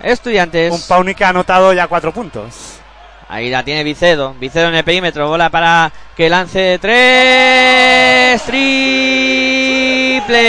Estudiantes. 0.00 0.72
Un 0.72 0.80
Pauni 0.88 1.14
que 1.14 1.24
ha 1.24 1.30
anotado 1.30 1.74
ya 1.74 1.88
cuatro 1.88 2.12
puntos. 2.12 2.78
Ahí 3.28 3.50
la 3.50 3.62
tiene 3.62 3.84
Vicedo. 3.84 4.34
Vicedo 4.34 4.68
en 4.68 4.76
el 4.76 4.84
perímetro. 4.84 5.28
Bola 5.28 5.50
para 5.50 5.92
que 6.16 6.30
lance 6.30 6.78
tres. 6.80 8.42
Triple 8.42 10.40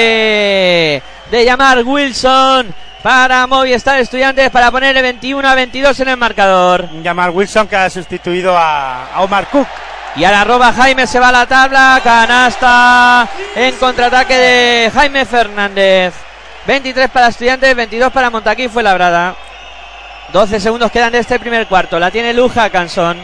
de 1.31 1.45
llamar 1.45 1.83
Wilson 1.83 2.73
para 3.01 3.47
Movistar 3.47 3.99
Estudiantes 3.99 4.49
para 4.49 4.71
ponerle 4.71 5.01
21 5.01 5.47
a 5.47 5.55
22 5.55 5.99
en 5.99 6.09
el 6.09 6.17
marcador. 6.17 6.89
Llamar 7.01 7.31
Wilson 7.31 7.67
que 7.67 7.75
ha 7.75 7.89
sustituido 7.89 8.57
a, 8.57 9.13
a 9.13 9.21
Omar 9.21 9.47
Cook. 9.47 9.67
Y 10.15 10.23
ahora 10.23 10.43
roba 10.43 10.73
Jaime, 10.73 11.07
se 11.07 11.19
va 11.19 11.29
a 11.29 11.31
la 11.31 11.45
tabla. 11.45 12.01
Canasta 12.03 13.27
en 13.55 13.75
contraataque 13.75 14.37
de 14.37 14.91
Jaime 14.93 15.25
Fernández. 15.25 16.13
23 16.67 17.09
para 17.09 17.27
Estudiantes, 17.27 17.75
22 17.75 18.11
para 18.11 18.29
Montaquí 18.29 18.67
fue 18.67 18.83
labrada. 18.83 19.35
12 20.31 20.59
segundos 20.59 20.91
quedan 20.91 21.11
de 21.11 21.19
este 21.19 21.39
primer 21.39 21.67
cuarto. 21.67 21.99
La 21.99 22.11
tiene 22.11 22.33
Luja 22.33 22.69
Cansón. 22.69 23.17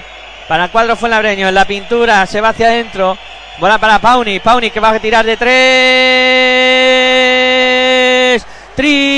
Para 0.48 0.66
el 0.66 0.70
cuadro 0.72 0.96
fue 0.96 1.10
labreño. 1.10 1.48
En 1.48 1.56
la 1.56 1.66
pintura 1.66 2.26
se 2.26 2.42
va 2.42 2.50
hacia 2.50 2.68
adentro. 2.68 3.18
Bola 3.60 3.78
para 3.78 4.00
Pauni. 4.00 4.40
Pauni 4.40 4.72
que 4.72 4.80
va 4.80 4.90
a 4.90 5.00
tirar 5.00 5.26
de 5.26 5.38
tres. 5.38 7.87
Triple. 8.78 9.18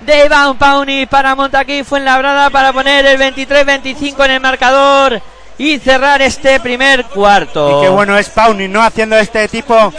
De 0.00 0.24
Iván 0.26 0.58
Pauni 0.58 1.06
para 1.06 1.36
Montaquí 1.36 1.84
fue 1.84 2.00
labrada 2.00 2.50
para 2.50 2.72
poner 2.72 3.06
el 3.06 3.18
23-25 3.18 4.24
en 4.24 4.30
el 4.32 4.40
marcador 4.40 5.22
y 5.56 5.78
cerrar 5.78 6.20
este 6.20 6.58
primer 6.58 7.04
cuarto. 7.04 7.78
Y 7.78 7.84
qué 7.84 7.88
bueno 7.90 8.18
es 8.18 8.28
Pauni, 8.28 8.66
¿no? 8.66 8.82
Haciendo 8.82 9.16
este 9.16 9.46
tipo 9.46 9.92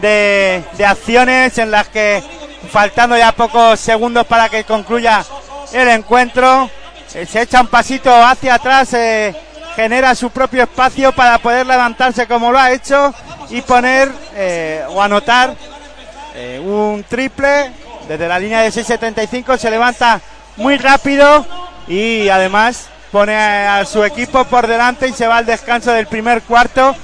de, 0.00 0.62
de 0.78 0.86
acciones 0.86 1.58
en 1.58 1.72
las 1.72 1.88
que 1.88 2.22
faltando 2.70 3.18
ya 3.18 3.32
pocos 3.32 3.80
segundos 3.80 4.26
para 4.26 4.48
que 4.48 4.62
concluya 4.62 5.24
el 5.72 5.88
encuentro, 5.88 6.70
eh, 7.14 7.26
se 7.26 7.42
echa 7.42 7.60
un 7.60 7.66
pasito 7.66 8.14
hacia 8.14 8.54
atrás, 8.54 8.94
eh, 8.94 9.34
genera 9.76 10.14
su 10.14 10.30
propio 10.30 10.62
espacio 10.62 11.12
para 11.12 11.36
poder 11.38 11.66
levantarse 11.66 12.26
como 12.26 12.50
lo 12.50 12.58
ha 12.58 12.72
hecho 12.72 13.14
y 13.50 13.60
poner 13.60 14.10
eh, 14.34 14.82
o 14.88 15.02
anotar 15.02 15.54
eh, 16.34 16.58
un 16.64 17.04
triple 17.06 17.70
desde 18.08 18.26
la 18.26 18.38
línea 18.38 18.60
de 18.62 18.70
6.75, 18.70 19.58
se 19.58 19.70
levanta 19.70 20.20
muy 20.56 20.78
rápido 20.78 21.44
y 21.86 22.28
además 22.30 22.86
pone 23.12 23.36
a, 23.36 23.84
su 23.84 24.02
equipo 24.02 24.44
por 24.44 24.66
delante 24.66 25.08
y 25.08 25.12
se 25.12 25.26
va 25.26 25.36
al 25.36 25.46
descanso 25.46 25.92
del 25.92 26.06
primer 26.06 26.42
cuarto. 26.42 26.96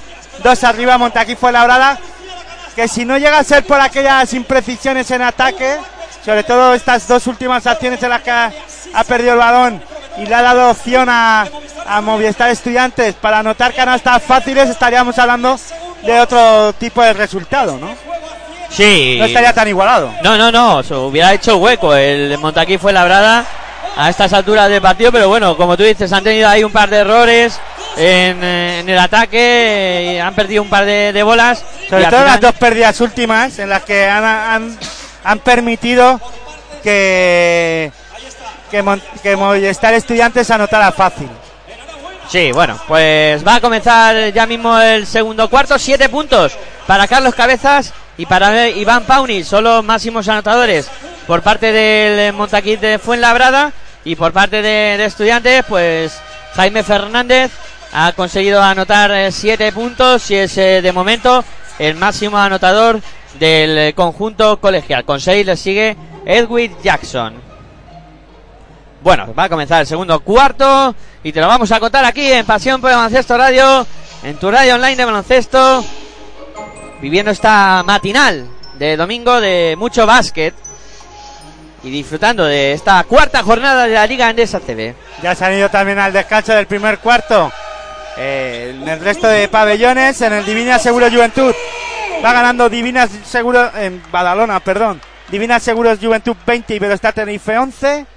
Dos 0.43 0.63
arriba, 0.63 0.97
Montaquí 0.97 1.35
fue 1.35 1.51
labrada 1.51 1.99
que 2.75 2.87
si 2.87 3.05
no 3.05 3.19
llega 3.19 3.37
a 3.37 3.43
ser 3.43 3.65
por 3.65 3.79
aquellas 3.79 4.33
imprecisiones 4.33 5.11
en 5.11 5.21
ataque, 5.21 5.77
sobre 6.25 6.43
todo 6.43 6.73
estas 6.73 7.07
dos 7.07 7.27
últimas 7.27 7.67
acciones 7.67 8.01
en 8.01 8.09
las 8.09 8.23
que 8.23 8.31
ha 8.31 9.03
perdido 9.05 9.33
el 9.33 9.39
balón 9.39 9.93
y 10.17 10.25
le 10.25 10.35
ha 10.35 10.41
dado 10.41 10.69
opción 10.71 11.07
a, 11.09 11.47
a 11.85 12.01
Movistar 12.01 12.49
Estudiantes 12.49 13.15
para 13.15 13.39
anotar 13.39 13.73
canastas 13.73 14.21
fáciles, 14.23 14.69
estaríamos 14.69 15.17
hablando 15.17 15.59
de 16.03 16.19
otro 16.19 16.73
tipo 16.73 17.01
de 17.01 17.13
resultado, 17.13 17.77
¿no? 17.77 17.95
Sí. 18.69 19.17
No 19.19 19.25
estaría 19.25 19.53
tan 19.53 19.67
igualado. 19.67 20.11
No, 20.23 20.37
no, 20.37 20.51
no, 20.51 20.81
se 20.83 20.93
hubiera 20.95 21.33
hecho 21.33 21.57
hueco. 21.57 21.93
El 21.95 22.37
Montaquí 22.39 22.77
fue 22.77 22.91
labrada 22.91 23.45
a 23.95 24.09
estas 24.09 24.33
alturas 24.33 24.67
del 24.69 24.81
partido, 24.81 25.11
pero 25.11 25.27
bueno, 25.29 25.55
como 25.55 25.77
tú 25.77 25.83
dices, 25.83 26.11
han 26.11 26.23
tenido 26.23 26.49
ahí 26.49 26.63
un 26.63 26.71
par 26.71 26.89
de 26.89 26.97
errores 26.97 27.59
en, 27.97 28.43
eh, 28.43 28.79
en 28.79 28.89
el 28.89 28.97
ataque, 28.97 30.15
eh, 30.15 30.21
han 30.21 30.33
perdido 30.33 30.63
un 30.63 30.69
par 30.69 30.85
de, 30.85 31.13
de 31.13 31.21
bolas. 31.23 31.63
Sobre 31.87 32.01
y 32.01 32.05
todo 32.05 32.19
final- 32.21 32.25
las 32.25 32.41
dos 32.41 32.53
pérdidas 32.53 32.99
últimas 33.01 33.59
en 33.59 33.69
las 33.69 33.83
que 33.83 34.07
han, 34.09 34.23
han, 34.25 34.77
han 35.23 35.39
permitido 35.39 36.19
que, 36.81 37.91
que, 38.73 38.81
Mon- 38.81 39.01
que 39.21 39.35
Movistar 39.35 39.93
Estudiantes 39.93 40.49
anotara 40.49 40.91
fácil. 40.91 41.29
Sí, 42.27 42.51
bueno, 42.51 42.79
pues 42.87 43.45
va 43.45 43.55
a 43.55 43.61
comenzar 43.61 44.33
ya 44.33 44.47
mismo 44.47 44.79
el 44.79 45.05
segundo 45.05 45.47
cuarto. 45.47 45.77
Siete 45.77 46.09
puntos 46.09 46.53
para 46.87 47.07
Carlos 47.07 47.35
Cabezas 47.35 47.93
y 48.17 48.25
para 48.25 48.67
Iván 48.69 49.03
Pauni. 49.03 49.43
Son 49.43 49.63
los 49.63 49.83
máximos 49.83 50.27
anotadores 50.27 50.89
por 51.27 51.43
parte 51.43 51.71
del 51.71 52.33
Montaquí 52.33 52.77
de 52.77 52.97
Fuenlabrada 52.97 53.71
y 54.03 54.15
por 54.15 54.33
parte 54.33 54.63
de, 54.63 54.97
de 54.97 55.05
Estudiantes, 55.05 55.63
pues 55.69 56.19
Jaime 56.55 56.81
Fernández 56.81 57.51
ha 57.93 58.11
conseguido 58.13 58.59
anotar 58.63 59.11
eh, 59.11 59.31
siete 59.31 59.71
puntos 59.71 60.31
y 60.31 60.35
es 60.35 60.57
eh, 60.57 60.81
de 60.81 60.91
momento 60.91 61.43
el 61.77 61.93
máximo 61.95 62.39
anotador 62.39 62.99
del 63.39 63.93
conjunto 63.93 64.59
colegial. 64.59 65.05
Con 65.05 65.21
seis 65.21 65.45
le 65.45 65.55
sigue 65.57 65.95
Edwin 66.25 66.75
Jackson. 66.83 67.52
Bueno, 69.03 69.33
va 69.37 69.43
a 69.43 69.49
comenzar 69.49 69.81
el 69.81 69.87
segundo 69.87 70.21
cuarto 70.21 70.95
y 71.23 71.33
te 71.33 71.41
lo 71.41 71.47
vamos 71.49 71.69
a 71.73 71.79
contar 71.81 72.05
aquí 72.05 72.31
en 72.31 72.45
Pasión 72.45 72.79
por 72.79 72.89
el 72.89 72.95
Baloncesto 72.95 73.37
Radio, 73.37 73.85
en 74.23 74.37
tu 74.37 74.49
radio 74.49 74.75
online 74.75 74.95
de 74.95 75.03
baloncesto, 75.03 75.83
viviendo 77.01 77.29
esta 77.29 77.83
matinal 77.85 78.47
de 78.79 78.95
domingo 78.95 79.41
de 79.41 79.75
mucho 79.77 80.05
básquet 80.05 80.53
y 81.83 81.89
disfrutando 81.89 82.45
de 82.45 82.71
esta 82.71 83.03
cuarta 83.03 83.43
jornada 83.43 83.87
de 83.87 83.93
la 83.93 84.07
Liga 84.07 84.29
Endesa 84.29 84.61
CB. 84.61 84.95
Ya 85.21 85.35
se 85.35 85.43
han 85.43 85.53
ido 85.53 85.67
también 85.67 85.99
al 85.99 86.13
descanso 86.13 86.53
del 86.53 86.67
primer 86.67 86.99
cuarto. 86.99 87.51
Eh, 88.15 88.73
en 88.73 88.87
el 88.87 89.01
resto 89.01 89.27
de 89.27 89.49
pabellones, 89.49 90.21
en 90.21 90.31
el 90.31 90.45
Divina 90.45 90.79
Seguro 90.79 91.11
Juventud, 91.11 91.53
va 92.23 92.31
ganando 92.31 92.69
Divina 92.69 93.09
Seguro, 93.25 93.69
en 93.75 94.01
Badalona, 94.09 94.61
perdón. 94.61 95.01
Divina 95.29 95.59
Seguros 95.59 95.99
Juventud 95.99 96.37
20 96.45 96.73
y 96.73 96.79
Velostar 96.79 97.11
Tenerife 97.11 97.57
11. 97.57 98.12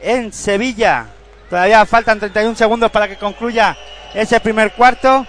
En 0.00 0.32
Sevilla, 0.32 1.06
todavía 1.50 1.84
faltan 1.86 2.20
31 2.20 2.54
segundos 2.56 2.90
para 2.90 3.08
que 3.08 3.16
concluya 3.16 3.76
ese 4.14 4.40
primer 4.40 4.72
cuarto. 4.72 5.26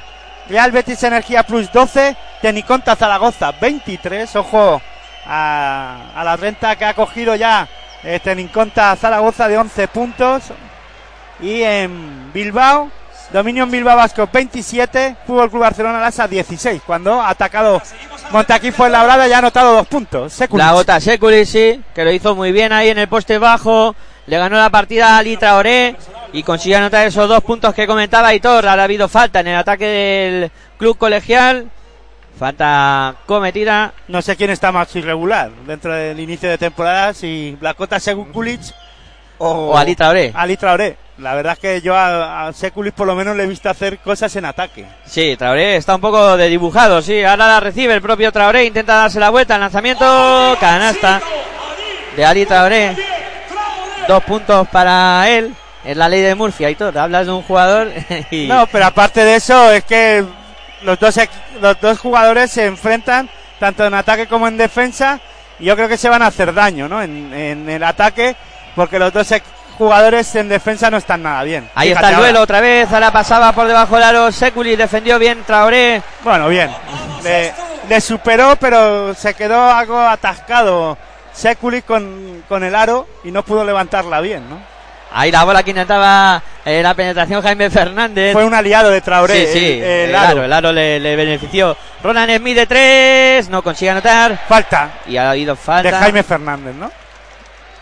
Real 0.48 0.72
Betis 0.72 1.04
Energía 1.04 1.44
Plus 1.44 1.72
12, 1.72 2.16
Teniconta 2.42 2.96
Zaragoza 2.96 3.52
23. 3.52 4.36
Ojo 4.36 4.82
a, 5.26 6.22
la 6.24 6.36
renta 6.36 6.76
que 6.76 6.86
ha 6.86 6.94
cogido 6.94 7.36
ya 7.36 7.68
eh, 8.04 8.20
Teniconta 8.24 8.96
Zaragoza 8.96 9.48
de 9.48 9.58
11 9.58 9.88
puntos. 9.88 10.44
Y 11.42 11.62
en 11.62 12.34
Bilbao, 12.34 12.92
Dominion 13.32 13.70
Bilbao 13.70 13.96
Vasco 13.96 14.28
27, 14.32 15.18
Fútbol 15.26 15.50
Club 15.50 15.62
Barcelona 15.62 16.00
Lasa 16.00 16.28
16. 16.28 16.82
Cuando 16.86 17.22
ha 17.22 17.30
atacado 17.30 17.82
Montaquí 18.32 18.72
fue 18.72 18.90
labrada 18.90 19.28
y 19.28 19.34
ha 19.34 19.40
anotado 19.40 19.74
dos 19.74 19.88
puntos. 19.88 20.40
La 20.52 20.72
gota 20.74 21.00
Sekulic, 21.00 21.46
sí, 21.46 21.82
que 21.96 22.04
lo 22.04 22.12
hizo 22.12 22.36
muy 22.36 22.52
bien 22.52 22.72
ahí 22.72 22.90
en 22.90 23.00
el 23.00 23.08
poste 23.08 23.40
bajo. 23.40 23.96
Le 24.30 24.38
ganó 24.38 24.58
la 24.58 24.70
partida 24.70 25.16
a 25.16 25.18
Ali 25.18 25.38
Traoré 25.38 25.96
y 26.34 26.44
consiguió 26.44 26.78
anotar 26.78 27.08
esos 27.08 27.28
dos 27.28 27.44
puntos 27.44 27.74
que 27.74 27.88
comentaba 27.88 28.32
Hitor. 28.32 28.68
Ha 28.68 28.74
habido 28.74 29.08
falta 29.08 29.40
en 29.40 29.48
el 29.48 29.56
ataque 29.56 29.86
del 29.88 30.52
club 30.78 31.00
colegial. 31.00 31.72
Falta 32.38 33.16
cometida. 33.26 33.92
No 34.08 34.22
sé 34.22 34.36
quién 34.36 34.52
está 34.52 34.72
más 34.72 34.96
irregular 34.96 35.50
dentro 35.66 35.96
del 35.96 36.20
inicio 36.20 36.48
de 36.48 36.60
temporada, 36.60 37.12
si 37.16 37.58
Blacota 37.60 38.00
Sekulic 38.00 38.62
o, 39.40 39.72
O 39.72 39.78
Ali 39.78 39.96
Traoré. 39.96 40.32
Ali 40.36 40.58
Traoré. 40.58 40.96
La 41.18 41.34
verdad 41.34 41.54
es 41.54 41.60
que 41.60 41.82
yo 41.82 41.96
a, 41.96 42.50
a 42.50 42.54
Sekulic 42.54 42.94
por 42.94 43.08
lo 43.08 43.16
menos 43.16 43.36
le 43.36 43.46
he 43.46 43.48
visto 43.48 43.68
hacer 43.68 43.98
cosas 43.98 44.36
en 44.36 44.46
ataque. 44.46 44.86
Sí, 45.06 45.38
Traoré 45.40 45.76
está 45.76 45.96
un 45.96 46.02
poco 46.02 46.38
de 46.38 46.50
dibujado, 46.50 47.02
sí. 47.02 47.24
Ahora 47.24 47.48
la 47.48 47.60
recibe 47.62 47.96
el 47.96 48.02
propio 48.04 48.32
Traoré, 48.32 48.66
intenta 48.66 48.94
darse 48.94 49.20
la 49.20 49.32
vuelta. 49.32 49.56
El 49.56 49.62
lanzamiento, 49.62 50.56
canasta 50.60 51.20
de 52.16 52.26
Ali 52.26 52.46
Traoré. 52.46 52.96
Dos 54.10 54.24
puntos 54.24 54.68
para 54.70 55.30
él. 55.30 55.54
Es 55.86 55.96
la 55.96 56.10
ley 56.10 56.22
de 56.22 56.34
Murphy, 56.34 56.66
y 56.66 56.74
todo. 56.74 57.00
Hablas 57.00 57.28
de 57.28 57.32
un 57.32 57.44
jugador 57.44 57.92
y... 58.32 58.48
No, 58.48 58.66
pero 58.66 58.88
aparte 58.88 59.24
de 59.24 59.36
eso, 59.36 59.72
es 59.72 59.84
que 59.84 60.26
los 60.82 61.00
dos, 61.00 61.16
los 61.62 61.80
dos 61.80 62.00
jugadores 62.00 62.50
se 62.50 62.66
enfrentan 62.66 63.30
tanto 63.60 63.86
en 63.86 63.94
ataque 63.94 64.26
como 64.26 64.48
en 64.48 64.58
defensa. 64.58 65.20
Y 65.60 65.66
yo 65.66 65.76
creo 65.76 65.88
que 65.88 65.96
se 65.96 66.10
van 66.10 66.24
a 66.24 66.28
hacer 66.28 66.56
daño, 66.56 66.90
¿no? 66.90 67.04
En, 67.04 67.32
en 67.32 67.70
el 67.70 67.84
ataque, 67.84 68.36
porque 68.76 68.98
los 68.98 69.14
dos 69.14 69.28
jugadores 69.78 70.34
en 70.34 70.50
defensa 70.50 70.90
no 70.90 70.98
están 70.98 71.22
nada 71.22 71.44
bien. 71.44 71.70
Ahí 71.76 71.90
Fíjate 71.90 72.08
está 72.08 72.10
el 72.10 72.16
ahora. 72.16 72.28
duelo 72.30 72.42
otra 72.42 72.62
vez. 72.62 72.92
Ahora 72.92 73.12
pasaba 73.12 73.52
por 73.52 73.68
debajo 73.68 73.94
del 73.94 74.06
aro 74.06 74.32
Seculi. 74.32 74.76
Defendió 74.76 75.20
bien 75.20 75.44
Traoré. 75.46 76.02
Bueno, 76.24 76.48
bien. 76.48 76.72
Le, 77.24 77.54
le 77.88 78.02
superó, 78.02 78.56
pero 78.60 79.14
se 79.14 79.36
quedó 79.36 79.70
algo 79.70 80.00
atascado 80.00 80.98
Sekulic 81.40 81.86
con, 81.86 82.44
con 82.50 82.64
el 82.64 82.76
aro 82.76 83.08
y 83.24 83.32
no 83.32 83.44
pudo 83.44 83.64
levantarla 83.64 84.20
bien, 84.22 84.50
¿no? 84.50 84.60
Ahí 85.12 85.32
la 85.32 85.44
bola 85.44 85.64
que 85.64 85.72
intentaba 85.72 86.42
eh, 86.66 86.84
la 86.84 86.94
penetración 86.94 87.42
Jaime 87.42 87.70
Fernández. 87.72 88.32
Fue 88.34 88.46
un 88.46 88.54
aliado 88.54 88.92
de 88.92 89.02
Traoré. 89.02 89.48
sí, 89.48 89.54
sí, 89.60 89.66
el, 89.66 89.84
el 89.84 90.10
el 90.10 90.16
aro. 90.16 90.30
aro, 90.32 90.44
el 90.44 90.54
aro 90.54 90.72
le, 90.72 91.00
le 91.00 91.16
benefició. 91.16 91.76
Ronan 92.04 92.30
Smith 92.38 92.56
de 92.56 92.68
tres. 92.68 93.50
No 93.50 93.64
consigue 93.64 93.90
anotar. 93.90 94.38
Falta 94.48 94.90
Y 95.08 95.18
ha 95.18 95.32
habido 95.32 95.56
de 95.56 95.62
falta 95.62 96.00
Jaime 96.00 96.22
Fernández, 96.22 96.76
¿no? 96.76 96.92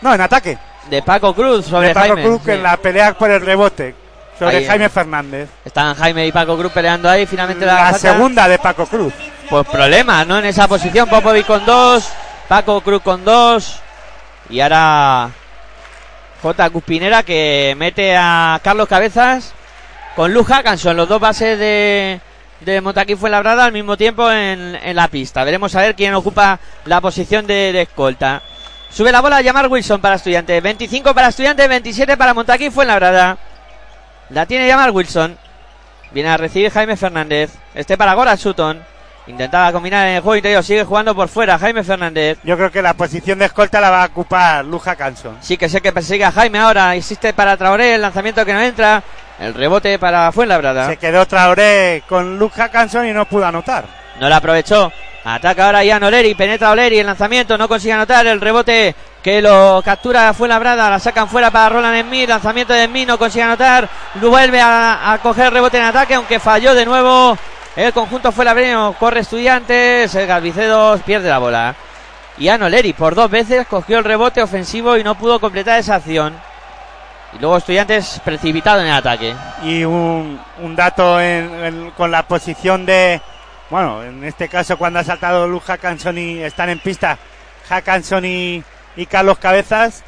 No, 0.00 0.14
en 0.14 0.20
ataque. 0.22 0.56
de 0.88 1.02
Paco 1.02 1.34
Cruz 1.34 1.66
sobre 1.66 1.88
de 1.88 1.94
Paco 1.94 2.06
Jaime. 2.14 2.22
Cruz 2.22 2.40
sí. 2.44 2.50
en 2.52 2.62
la 2.62 2.76
pelea 2.78 3.12
por 3.12 3.30
el 3.30 3.42
rebote 3.42 3.94
sobre 4.38 4.56
Ahí, 4.58 4.64
Jaime 4.66 4.86
eh. 4.86 4.88
Fernández. 4.88 5.48
Están 5.66 5.94
Jaime 5.96 6.26
y 6.26 6.32
Paco 6.32 6.56
Cruz 6.56 6.72
peleando 6.72 7.10
ahí. 7.10 7.26
Finalmente 7.26 7.66
la, 7.66 7.74
La 7.74 7.80
falta. 7.90 7.98
segunda 7.98 8.48
de 8.48 8.58
Paco 8.58 8.86
Cruz. 8.86 9.12
Pues 9.50 9.66
problemas, 9.66 10.26
¿no? 10.26 10.38
En 10.38 10.46
esa 10.46 10.66
posición. 10.66 11.06
Popovic 11.10 11.44
con 11.46 11.66
dos. 11.66 12.08
Paco 12.48 12.80
Cruz 12.80 13.02
con 13.02 13.24
dos. 13.24 13.80
Y 14.50 14.60
ahora 14.60 15.30
J. 16.42 16.70
Cuspinera 16.70 17.22
que 17.22 17.74
mete 17.76 18.16
a 18.16 18.58
Carlos 18.62 18.88
Cabezas 18.88 19.52
con 20.16 20.32
Luz 20.32 20.46
Hackanson, 20.46 20.96
los 20.96 21.08
dos 21.08 21.20
bases 21.20 21.58
de, 21.58 22.20
de 22.60 22.80
Montaquí 22.80 23.14
Fuenlabrada 23.14 23.66
al 23.66 23.72
mismo 23.72 23.96
tiempo 23.96 24.30
en, 24.30 24.78
la 24.96 25.08
pista. 25.08 25.44
Veremos 25.44 25.74
a 25.74 25.82
ver 25.82 25.94
quién 25.94 26.14
ocupa 26.14 26.58
la 26.86 27.00
posición 27.00 27.46
de, 27.46 27.72
de 27.72 27.82
escolta. 27.82 28.42
Sube 28.90 29.12
la 29.12 29.20
bola 29.20 29.36
a 29.36 29.42
llamar 29.42 29.68
Wilson 29.68 30.00
para 30.00 30.16
estudiantes. 30.16 30.62
25 30.62 31.14
para 31.14 31.28
estudiantes, 31.28 31.68
27 31.68 32.16
para 32.16 32.34
Montaquí 32.34 32.70
Fuenlabrada. 32.70 33.36
La 34.30 34.46
tiene 34.46 34.66
llamar 34.66 34.90
Wilson. 34.90 35.36
Viene 36.12 36.30
a 36.30 36.36
recibir 36.38 36.70
Jaime 36.70 36.96
Fernández. 36.96 37.52
Este 37.74 37.98
para 37.98 38.14
Goran 38.14 38.38
Sutton. 38.38 38.82
Intentaba 39.28 39.72
combinar 39.72 40.06
en 40.08 40.14
el 40.14 40.22
juego 40.22 40.36
interior. 40.36 40.64
Sigue 40.64 40.84
jugando 40.84 41.14
por 41.14 41.28
fuera 41.28 41.58
Jaime 41.58 41.84
Fernández. 41.84 42.38
Yo 42.44 42.56
creo 42.56 42.72
que 42.72 42.80
la 42.80 42.94
posición 42.94 43.38
de 43.38 43.44
escolta 43.44 43.80
la 43.80 43.90
va 43.90 44.02
a 44.02 44.06
ocupar 44.06 44.64
Luja 44.64 44.96
Canson. 44.96 45.36
Sí 45.40 45.56
que 45.58 45.68
sé 45.68 45.80
que 45.80 45.92
persigue 45.92 46.24
a 46.24 46.32
Jaime 46.32 46.58
ahora. 46.58 46.96
Insiste 46.96 47.34
para 47.34 47.56
Traoré. 47.56 47.94
El 47.94 48.02
lanzamiento 48.02 48.44
que 48.44 48.54
no 48.54 48.60
entra. 48.60 49.02
El 49.38 49.54
rebote 49.54 49.98
para 49.98 50.32
Fuenlabrada. 50.32 50.88
Se 50.88 50.96
quedó 50.96 51.26
Traoré 51.26 52.02
con 52.08 52.38
Luja 52.38 52.70
Canson 52.70 53.06
y 53.06 53.12
no 53.12 53.26
pudo 53.26 53.46
anotar. 53.46 53.84
No 54.18 54.28
la 54.28 54.36
aprovechó. 54.36 54.90
Ataca 55.24 55.66
ahora 55.66 55.84
Ian 55.84 56.02
Oleri. 56.02 56.34
Penetra 56.34 56.70
Oleri. 56.70 56.98
El 56.98 57.06
lanzamiento 57.06 57.58
no 57.58 57.68
consigue 57.68 57.92
anotar. 57.92 58.26
El 58.26 58.40
rebote 58.40 58.94
que 59.22 59.42
lo 59.42 59.82
captura 59.84 60.32
Fuenlabrada. 60.32 60.88
La 60.88 60.98
sacan 60.98 61.28
fuera 61.28 61.50
para 61.50 61.68
Roland 61.68 62.00
Smith. 62.02 62.28
Lanzamiento 62.30 62.72
de 62.72 62.86
Smith 62.86 63.06
no 63.06 63.18
consigue 63.18 63.42
anotar. 63.44 63.88
Vuelve 64.14 64.60
a, 64.60 65.12
a 65.12 65.18
coger 65.18 65.46
el 65.46 65.52
rebote 65.52 65.76
en 65.76 65.84
ataque. 65.84 66.14
Aunque 66.14 66.40
falló 66.40 66.74
de 66.74 66.86
nuevo. 66.86 67.36
El 67.78 67.92
conjunto 67.92 68.32
fue 68.32 68.44
Labreño, 68.44 68.92
corre 68.94 69.20
Estudiantes, 69.20 70.12
el 70.16 70.26
Galvicedos 70.26 71.00
pierde 71.02 71.28
la 71.28 71.38
bola. 71.38 71.76
Y 72.36 72.48
Anoleri 72.48 72.92
por 72.92 73.14
dos 73.14 73.30
veces 73.30 73.68
cogió 73.68 73.98
el 73.98 74.04
rebote 74.04 74.42
ofensivo 74.42 74.96
y 74.96 75.04
no 75.04 75.14
pudo 75.14 75.38
completar 75.38 75.78
esa 75.78 75.94
acción. 75.94 76.34
Y 77.34 77.38
luego 77.38 77.56
Estudiantes 77.56 78.20
precipitado 78.24 78.80
en 78.80 78.88
el 78.88 78.94
ataque. 78.94 79.32
Y 79.62 79.84
un, 79.84 80.40
un 80.60 80.74
dato 80.74 81.20
en- 81.20 81.64
en- 81.64 81.90
con 81.92 82.10
la 82.10 82.24
posición 82.24 82.84
de, 82.84 83.20
bueno, 83.70 84.02
en 84.02 84.24
este 84.24 84.48
caso 84.48 84.76
cuando 84.76 84.98
ha 84.98 85.04
saltado 85.04 85.46
Luz 85.46 85.62
Hackanson 85.62 86.18
y 86.18 86.38
están 86.40 86.70
en 86.70 86.80
pista 86.80 87.16
Hackanson 87.68 88.24
y, 88.24 88.60
y 88.96 89.06
Carlos 89.06 89.38
Cabezas, 89.38 90.02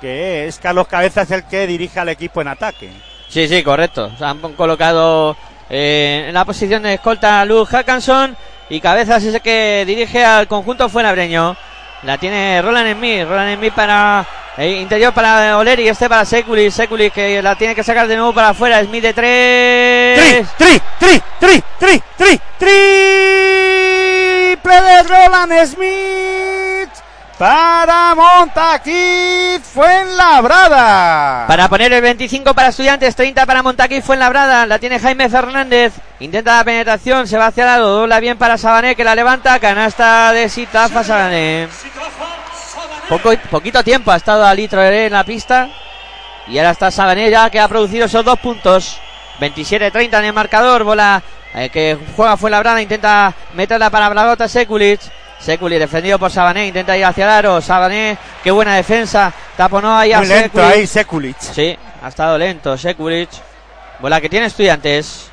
que 0.00 0.46
es 0.46 0.58
Carlos 0.58 0.86
Cabezas 0.88 1.30
el 1.32 1.44
que 1.44 1.66
dirige 1.66 2.00
al 2.00 2.08
equipo 2.08 2.40
en 2.40 2.48
ataque. 2.48 2.90
Sí, 3.28 3.46
sí, 3.46 3.62
correcto. 3.62 4.10
Se 4.16 4.24
han 4.24 4.38
colocado 4.54 5.36
eh, 5.70 6.26
en 6.28 6.34
la 6.34 6.44
posición 6.44 6.82
de 6.82 6.94
escolta 6.94 7.44
Luz 7.44 7.68
Hackanson 7.68 8.36
y 8.68 8.80
Cabezas 8.80 9.22
es 9.22 9.34
el 9.34 9.40
que 9.40 9.84
dirige 9.86 10.24
al 10.24 10.48
conjunto 10.48 10.88
Fuenabreño. 10.88 11.56
La 12.02 12.18
tiene 12.18 12.60
Roland 12.62 12.94
Smith, 12.94 13.24
Roland 13.28 13.56
Smith 13.56 13.72
para 13.74 14.26
eh, 14.56 14.80
interior 14.80 15.12
para 15.12 15.58
Oleri, 15.58 15.86
este 15.88 16.08
para 16.08 16.24
Sekulis, 16.24 16.74
Sekulis 16.74 17.12
que 17.12 17.40
la 17.40 17.56
tiene 17.56 17.74
que 17.74 17.84
sacar 17.84 18.08
de 18.08 18.16
nuevo 18.16 18.32
para 18.32 18.48
afuera, 18.50 18.82
Smith 18.84 19.02
de 19.02 19.14
tres. 19.14 20.18
¡Tri, 20.18 20.46
tri, 20.58 20.80
tri, 20.98 21.22
tri, 21.38 21.62
tri, 21.78 22.02
tri! 22.16 22.40
Triple 24.52 24.74
de 24.82 25.02
Roland 25.04 25.66
Smith 25.66 26.69
para 27.40 28.14
Montaquit 28.14 29.62
Fuenlabrada. 29.62 31.46
Para 31.46 31.70
poner 31.70 31.90
el 31.90 32.02
25 32.02 32.52
para 32.52 32.68
Estudiantes, 32.68 33.16
30 33.16 33.46
para 33.46 33.62
Montaquí 33.62 34.02
Fuenlabrada. 34.02 34.66
La 34.66 34.78
tiene 34.78 34.98
Jaime 34.98 35.26
Fernández. 35.30 35.94
Intenta 36.18 36.58
la 36.58 36.64
penetración, 36.64 37.26
se 37.26 37.38
va 37.38 37.46
hacia 37.46 37.62
el 37.62 37.68
lado. 37.68 37.96
Dobla 37.96 38.20
bien 38.20 38.36
para 38.36 38.58
Sabané 38.58 38.94
que 38.94 39.04
la 39.04 39.14
levanta. 39.14 39.58
Canasta 39.58 40.34
de 40.34 40.50
Sitafa 40.50 41.02
Sabané. 41.02 41.68
Poco, 43.08 43.32
poquito 43.50 43.82
tiempo 43.82 44.12
ha 44.12 44.16
estado 44.16 44.44
Ali 44.44 44.68
Traoré 44.68 45.06
en 45.06 45.14
la 45.14 45.24
pista. 45.24 45.70
Y 46.46 46.58
ahora 46.58 46.72
está 46.72 46.90
Sabané 46.90 47.30
ya 47.30 47.48
que 47.48 47.58
ha 47.58 47.68
producido 47.68 48.04
esos 48.04 48.22
dos 48.22 48.38
puntos. 48.38 49.00
27-30 49.40 50.18
en 50.18 50.24
el 50.26 50.32
marcador. 50.34 50.84
Bola 50.84 51.22
eh, 51.54 51.70
que 51.70 51.96
juega 52.14 52.36
Fuenlabrada. 52.36 52.82
Intenta 52.82 53.32
meterla 53.54 53.88
para 53.88 54.10
Blagota 54.10 54.46
Sekulic. 54.46 55.00
Sekulic 55.40 55.78
defendido 55.78 56.18
por 56.18 56.30
Sabané. 56.30 56.66
Intenta 56.66 56.96
ir 56.96 57.04
hacia 57.04 57.24
el 57.24 57.30
aro. 57.30 57.60
Sabané, 57.60 58.18
qué 58.44 58.50
buena 58.50 58.74
defensa. 58.76 59.32
Taponó 59.56 59.96
ahí 59.96 60.12
a 60.12 60.18
Muy 60.18 60.28
lento 60.28 60.58
Sekulic. 60.58 60.72
ahí 60.72 60.86
Sekulic. 60.86 61.38
Sí, 61.40 61.78
ha 62.02 62.08
estado 62.08 62.38
lento 62.38 62.76
Sekulic. 62.76 63.30
Bola 64.00 64.20
que 64.20 64.28
tiene 64.28 64.46
estudiantes. 64.46 65.30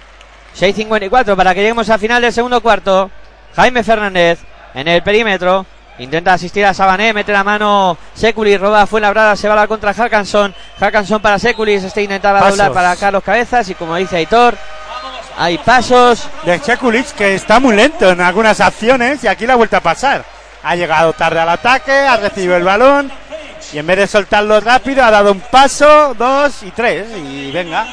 6.54 0.57 1.35
para 1.35 1.53
que 1.53 1.61
lleguemos 1.61 1.89
al 1.89 1.99
final 1.99 2.21
del 2.21 2.33
segundo 2.33 2.61
cuarto. 2.61 3.11
Jaime 3.55 3.83
Fernández 3.83 4.39
en 4.73 4.87
el 4.87 5.03
perímetro. 5.03 5.65
Intenta 5.99 6.33
asistir 6.33 6.63
a 6.63 6.75
Sabané, 6.75 7.11
mete 7.11 7.31
la 7.31 7.43
mano 7.43 7.97
Sekulic, 8.13 8.61
roba 8.61 8.85
fue 8.85 9.01
labrada, 9.01 9.35
se 9.35 9.47
va 9.47 9.55
a 9.55 9.57
la 9.57 9.67
contra 9.67 9.95
Hackanson. 9.95 10.53
Hackanson 10.79 11.21
para 11.21 11.39
Sekulic, 11.39 11.83
este 11.83 12.03
intentaba 12.03 12.39
Pasos. 12.39 12.57
doblar 12.57 12.71
para 12.71 12.95
Carlos 12.95 13.23
Cabezas 13.23 13.67
y 13.69 13.73
como 13.73 13.95
dice 13.95 14.17
Aitor, 14.17 14.55
hay 15.37 15.57
pasos. 15.59 16.27
de 16.43 16.59
Sekulic 16.59 17.13
que 17.13 17.35
está 17.35 17.59
muy 17.59 17.75
lento 17.75 18.09
en 18.09 18.21
algunas 18.21 18.59
acciones 18.59 19.23
y 19.23 19.27
aquí 19.27 19.45
la 19.45 19.53
ha 19.53 19.57
vuelto 19.57 19.77
a 19.77 19.81
pasar. 19.81 20.25
Ha 20.63 20.75
llegado 20.75 21.13
tarde 21.13 21.39
al 21.39 21.49
ataque, 21.49 21.91
ha 21.91 22.17
recibido 22.17 22.57
el 22.57 22.63
balón 22.63 23.11
y 23.71 23.77
en 23.77 23.87
vez 23.87 23.97
de 23.97 24.07
soltarlo 24.07 24.59
rápido 24.59 25.03
ha 25.03 25.11
dado 25.11 25.31
un 25.31 25.39
paso, 25.39 26.13
dos 26.15 26.63
y 26.63 26.71
tres 26.71 27.07
y 27.15 27.51
venga, 27.51 27.87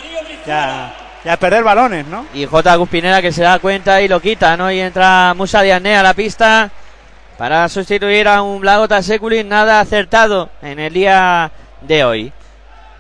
ya, 0.47 0.95
ya 1.25 1.33
a 1.35 1.37
perder 1.37 1.63
balones, 1.63 2.07
¿no? 2.07 2.27
Y 2.33 2.47
J. 2.47 2.75
Guspinera 2.77 3.21
que 3.21 3.33
se 3.33 3.43
da 3.43 3.59
cuenta 3.59 4.01
y 4.01 4.09
lo 4.09 4.21
quita, 4.21 4.57
¿no? 4.57 4.71
Y 4.71 4.81
entra 4.81 5.35
Musa 5.37 5.63
Diané 5.63 5.97
a 5.97 6.03
la 6.03 6.15
pista 6.15 6.71
para 7.37 7.69
sustituir 7.69 8.27
a 8.29 8.43
un 8.43 8.61
Blagota 8.61 9.03
Sekulic 9.03 9.47
nada 9.47 9.81
acertado 9.81 10.49
en 10.63 10.79
el 10.79 10.93
día 10.95 11.51
de 11.83 12.05
hoy. 12.05 12.33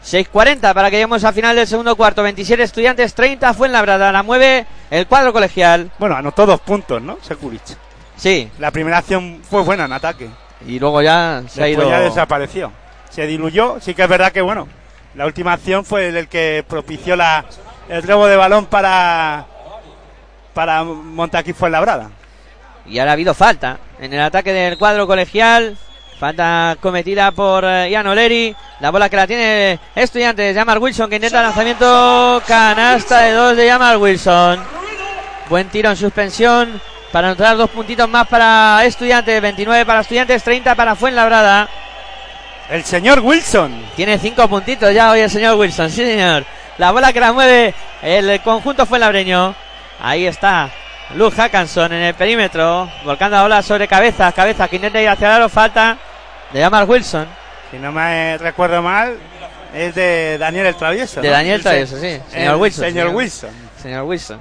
6.40 0.04 0.74
para 0.74 0.90
que 0.90 0.96
lleguemos 0.96 1.24
al 1.24 1.32
final 1.34 1.56
del 1.56 1.66
segundo 1.66 1.96
cuarto. 1.96 2.22
27 2.22 2.62
estudiantes, 2.62 3.14
30 3.14 3.54
fue 3.54 3.68
en 3.68 3.72
la 3.72 3.82
La 4.12 4.22
mueve 4.22 4.66
el 4.90 5.06
cuadro 5.06 5.32
colegial. 5.32 5.90
Bueno, 5.98 6.14
anotó 6.16 6.44
dos 6.46 6.60
puntos, 6.60 7.00
¿no? 7.00 7.18
Sekulic. 7.22 7.62
Sí, 8.16 8.50
La 8.58 8.70
primera 8.70 8.98
acción 8.98 9.40
fue 9.48 9.62
buena 9.62 9.86
en 9.86 9.92
ataque. 9.92 10.28
y 10.66 10.78
luego 10.78 11.02
ya 11.02 11.42
se 11.48 11.62
ha 11.62 11.66
Después 11.66 11.86
ido. 11.86 11.90
ya 11.96 12.00
desapareció. 12.00 12.72
Se 13.10 13.26
diluyó. 13.26 13.78
Sí 13.80 13.94
que 13.94 14.02
es 14.02 14.08
verdad 14.08 14.30
que, 14.32 14.42
bueno, 14.42 14.68
la 15.14 15.26
última 15.26 15.52
acción 15.54 15.84
fue 15.84 16.08
el 16.08 16.28
que 16.28 16.64
propició 16.68 17.16
la, 17.16 17.44
el 17.88 18.02
robo 18.02 18.26
de 18.26 18.36
balón 18.36 18.66
para, 18.66 19.46
para 20.52 20.84
Montaquí 20.84 21.52
Fuenlabrada. 21.52 22.10
Y 22.86 22.98
ahora 22.98 23.12
ha 23.12 23.14
habido 23.14 23.32
falta 23.34 23.78
en 23.98 24.12
el 24.12 24.20
ataque 24.20 24.52
del 24.52 24.76
cuadro 24.78 25.06
colegial. 25.06 25.78
Falta 26.18 26.76
cometida 26.80 27.32
por 27.32 27.64
eh, 27.64 27.90
Ian 27.90 28.06
Oleri. 28.06 28.54
La 28.80 28.90
bola 28.90 29.08
que 29.08 29.16
la 29.16 29.26
tiene 29.26 29.78
Estudiantes. 29.94 30.56
Jamal 30.56 30.78
Wilson 30.78 31.10
que 31.10 31.16
intenta 31.16 31.42
lanzamiento. 31.42 32.42
Canasta 32.46 33.20
de 33.20 33.32
dos 33.32 33.56
de 33.56 33.68
Jamal 33.68 33.96
Wilson. 33.96 34.60
Buen 35.48 35.68
tiro 35.68 35.90
en 35.90 35.96
suspensión. 35.96 36.80
Para 37.12 37.28
anotar 37.28 37.56
dos 37.56 37.70
puntitos 37.70 38.08
más 38.08 38.26
para 38.28 38.84
Estudiantes. 38.84 39.40
29 39.40 39.84
para 39.84 40.00
Estudiantes, 40.00 40.42
30 40.42 40.74
para 40.74 40.94
Fuenlabrada. 40.94 41.68
El 42.70 42.84
señor 42.84 43.20
Wilson. 43.20 43.72
Tiene 43.96 44.18
cinco 44.18 44.48
puntitos 44.48 44.94
ya 44.94 45.10
hoy 45.10 45.20
el 45.20 45.30
señor 45.30 45.56
Wilson. 45.56 45.90
Sí, 45.90 46.04
señor. 46.04 46.44
La 46.78 46.90
bola 46.92 47.12
que 47.12 47.20
la 47.20 47.32
mueve 47.32 47.74
el 48.02 48.40
conjunto 48.40 48.86
Fuenlabreño. 48.86 49.54
Ahí 50.00 50.26
está. 50.26 50.70
Luz 51.16 51.34
Hackanson 51.34 51.92
en 51.92 52.02
el 52.02 52.14
perímetro. 52.14 52.90
Volcando 53.04 53.36
la 53.36 53.42
bola 53.42 53.62
sobre 53.62 53.86
cabeza. 53.86 54.32
Cabeza 54.32 54.68
que 54.68 54.76
intenta 54.76 55.00
ir 55.00 55.08
hacia 55.08 55.28
el 55.28 55.32
aro. 55.34 55.48
Falta 55.48 55.96
de 56.52 56.60
Jamal 56.60 56.88
Wilson. 56.88 57.26
Si 57.70 57.78
no 57.78 57.92
me 57.92 58.36
recuerdo 58.38 58.82
mal, 58.82 59.16
es 59.74 59.94
de 59.94 60.38
Daniel 60.38 60.66
el 60.66 60.74
Travieso. 60.76 61.20
De 61.20 61.28
¿no? 61.28 61.34
Daniel 61.34 61.56
El 61.56 61.62
Travieso, 61.62 61.96
sí. 61.98 62.20
Señor 62.30 62.54
el 62.54 62.60
Wilson, 62.60 62.84
Señor 62.84 63.06
señor. 63.06 63.16
Wilson. 63.16 63.50
Señor 63.82 64.02
Wilson. 64.04 64.40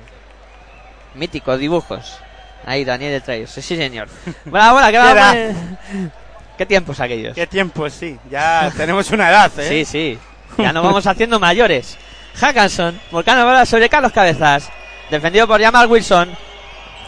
Míticos 1.16 1.60
dibujos. 1.60 2.18
Ahí, 2.66 2.86
Daniel 2.86 3.12
de 3.12 3.22
Trayos. 3.22 3.52
Sí, 3.52 3.62
señor. 3.62 4.08
Bola 4.46 4.86
que 4.88 4.92
¿Qué 4.94 4.98
va. 4.98 5.12
edad? 5.12 5.52
muy- 5.92 6.10
¿Qué 6.58 6.66
tiempos 6.66 7.00
aquellos? 7.00 7.36
Qué 7.36 7.46
tiempo, 7.48 7.90
sí. 7.90 8.18
Ya 8.30 8.72
tenemos 8.78 9.10
una 9.12 9.30
edad, 9.30 9.52
¿eh? 9.60 9.68
Sí, 9.68 9.86
sí. 9.86 10.20
Ya 10.58 10.72
nos 10.72 10.84
vamos 10.84 11.06
haciendo 11.06 11.40
mayores. 11.40 11.98
Hackanson, 12.40 13.00
volcando 13.12 13.44
la 13.44 13.52
bola 13.52 13.66
sobre 13.66 13.90
Carlos 13.90 14.12
Cabezas. 14.12 14.70
Defendido 15.10 15.48
por 15.48 15.62
Jamal 15.62 15.88
Wilson. 15.88 16.30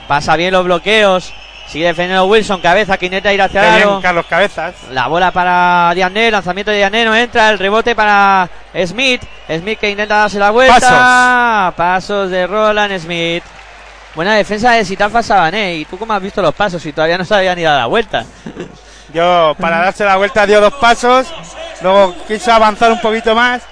Pasa 0.07 0.35
bien 0.35 0.53
los 0.53 0.63
bloqueos. 0.65 1.33
Sigue 1.67 1.87
defendiendo 1.87 2.25
Wilson. 2.25 2.61
Cabeza 2.61 2.97
que 2.97 3.05
intenta 3.05 3.33
ir 3.33 3.41
hacia 3.41 3.61
el 3.61 3.83
aro. 3.83 3.99
Carlos 4.01 4.25
Cabezas. 4.27 4.75
La 4.91 5.07
bola 5.07 5.31
para 5.31 5.91
Diané. 5.95 6.29
Lanzamiento 6.31 6.71
de 6.71 6.77
Diané. 6.77 7.05
No 7.05 7.15
entra. 7.15 7.49
El 7.49 7.59
rebote 7.59 7.95
para 7.95 8.49
Smith. 8.85 9.21
Smith 9.47 9.79
que 9.79 9.89
intenta 9.89 10.15
darse 10.17 10.39
la 10.39 10.51
vuelta. 10.51 11.73
Pasos, 11.75 12.29
de 12.29 12.45
Roland 12.45 12.97
Smith. 12.99 13.43
Buena 14.13 14.35
defensa 14.35 14.71
de 14.71 14.85
Sitafa 14.85 15.21
Sabané. 15.21 15.75
¿Y 15.75 15.85
tú 15.85 15.97
cómo 15.97 16.13
has 16.13 16.21
visto 16.21 16.41
los 16.41 16.53
pasos? 16.53 16.81
Si 16.81 16.93
todavía 16.93 17.17
no 17.17 17.25
se 17.25 17.35
había 17.35 17.55
ni 17.55 17.63
dado 17.63 17.79
la 17.79 17.85
vuelta. 17.87 18.25
Yo, 19.13 19.55
para 19.59 19.79
darse 19.79 20.05
la 20.05 20.17
vuelta, 20.17 20.45
dio 20.45 20.61
dos 20.61 20.73
pasos. 20.75 21.27
Luego 21.81 22.15
quiso 22.27 22.51
avanzar 22.51 22.91
un 22.91 23.01
poquito 23.01 23.35
más. 23.35 23.63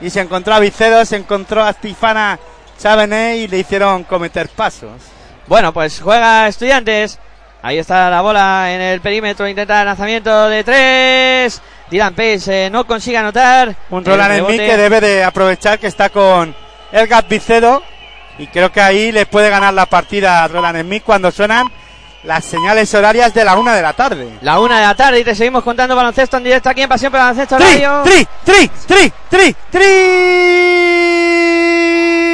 Y 0.00 0.10
se 0.10 0.20
encontró 0.20 0.54
a 0.54 0.60
Vicedo, 0.60 1.04
se 1.04 1.16
encontró 1.16 1.64
a 1.64 1.72
Stifana 1.72 2.38
Chavené 2.78 3.38
y 3.38 3.48
le 3.48 3.58
hicieron 3.58 4.04
cometer 4.04 4.48
pasos. 4.48 5.19
Bueno, 5.50 5.72
pues 5.74 6.00
juega 6.00 6.46
Estudiantes. 6.46 7.18
Ahí 7.60 7.76
está 7.78 8.08
la 8.08 8.20
bola 8.22 8.72
en 8.72 8.80
el 8.80 9.00
perímetro. 9.00 9.48
Intenta 9.48 9.80
el 9.80 9.86
lanzamiento 9.86 10.48
de 10.48 10.62
tres. 10.62 11.60
Dylan 11.90 12.14
Pace 12.14 12.66
eh, 12.66 12.70
no 12.70 12.86
consigue 12.86 13.18
anotar. 13.18 13.74
Un 13.90 14.04
Roland 14.04 14.46
Smith 14.46 14.60
rebote- 14.60 14.66
que 14.66 14.76
debe 14.76 15.00
de 15.00 15.24
aprovechar 15.24 15.80
que 15.80 15.88
está 15.88 16.08
con 16.08 16.54
Elgar 16.92 17.26
Vicedo 17.28 17.82
y 18.38 18.46
creo 18.46 18.70
que 18.70 18.80
ahí 18.80 19.10
le 19.10 19.26
puede 19.26 19.50
ganar 19.50 19.74
la 19.74 19.86
partida 19.86 20.44
a 20.44 20.48
Roland 20.48 20.82
Smith 20.82 21.02
cuando 21.04 21.32
suenan 21.32 21.66
las 22.22 22.44
señales 22.44 22.94
horarias 22.94 23.34
de 23.34 23.44
la 23.44 23.56
una 23.56 23.74
de 23.74 23.82
la 23.82 23.92
tarde. 23.94 24.38
La 24.42 24.60
una 24.60 24.78
de 24.78 24.86
la 24.86 24.94
tarde 24.94 25.18
y 25.18 25.24
te 25.24 25.34
seguimos 25.34 25.64
contando 25.64 25.96
baloncesto 25.96 26.36
en 26.36 26.44
directo 26.44 26.68
aquí 26.70 26.82
en 26.82 26.88
Pasión 26.88 27.10
por 27.10 27.18
Baloncesto 27.20 27.56
Tri, 27.56 27.66
Radio. 27.74 28.02
tri, 28.04 28.28
tri, 28.44 28.70
tri, 28.86 29.12
tri, 29.28 29.56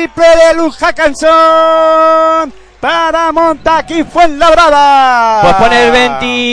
triple 0.07 0.27
de 0.27 0.55
Luz 0.55 0.77
Hackanson 0.77 2.53
para 2.81 3.33
Montaquí 3.33 4.05
Fuenlabrada. 4.05 5.41
Pues 5.43 5.55
pone 5.55 5.87
el 5.87 5.93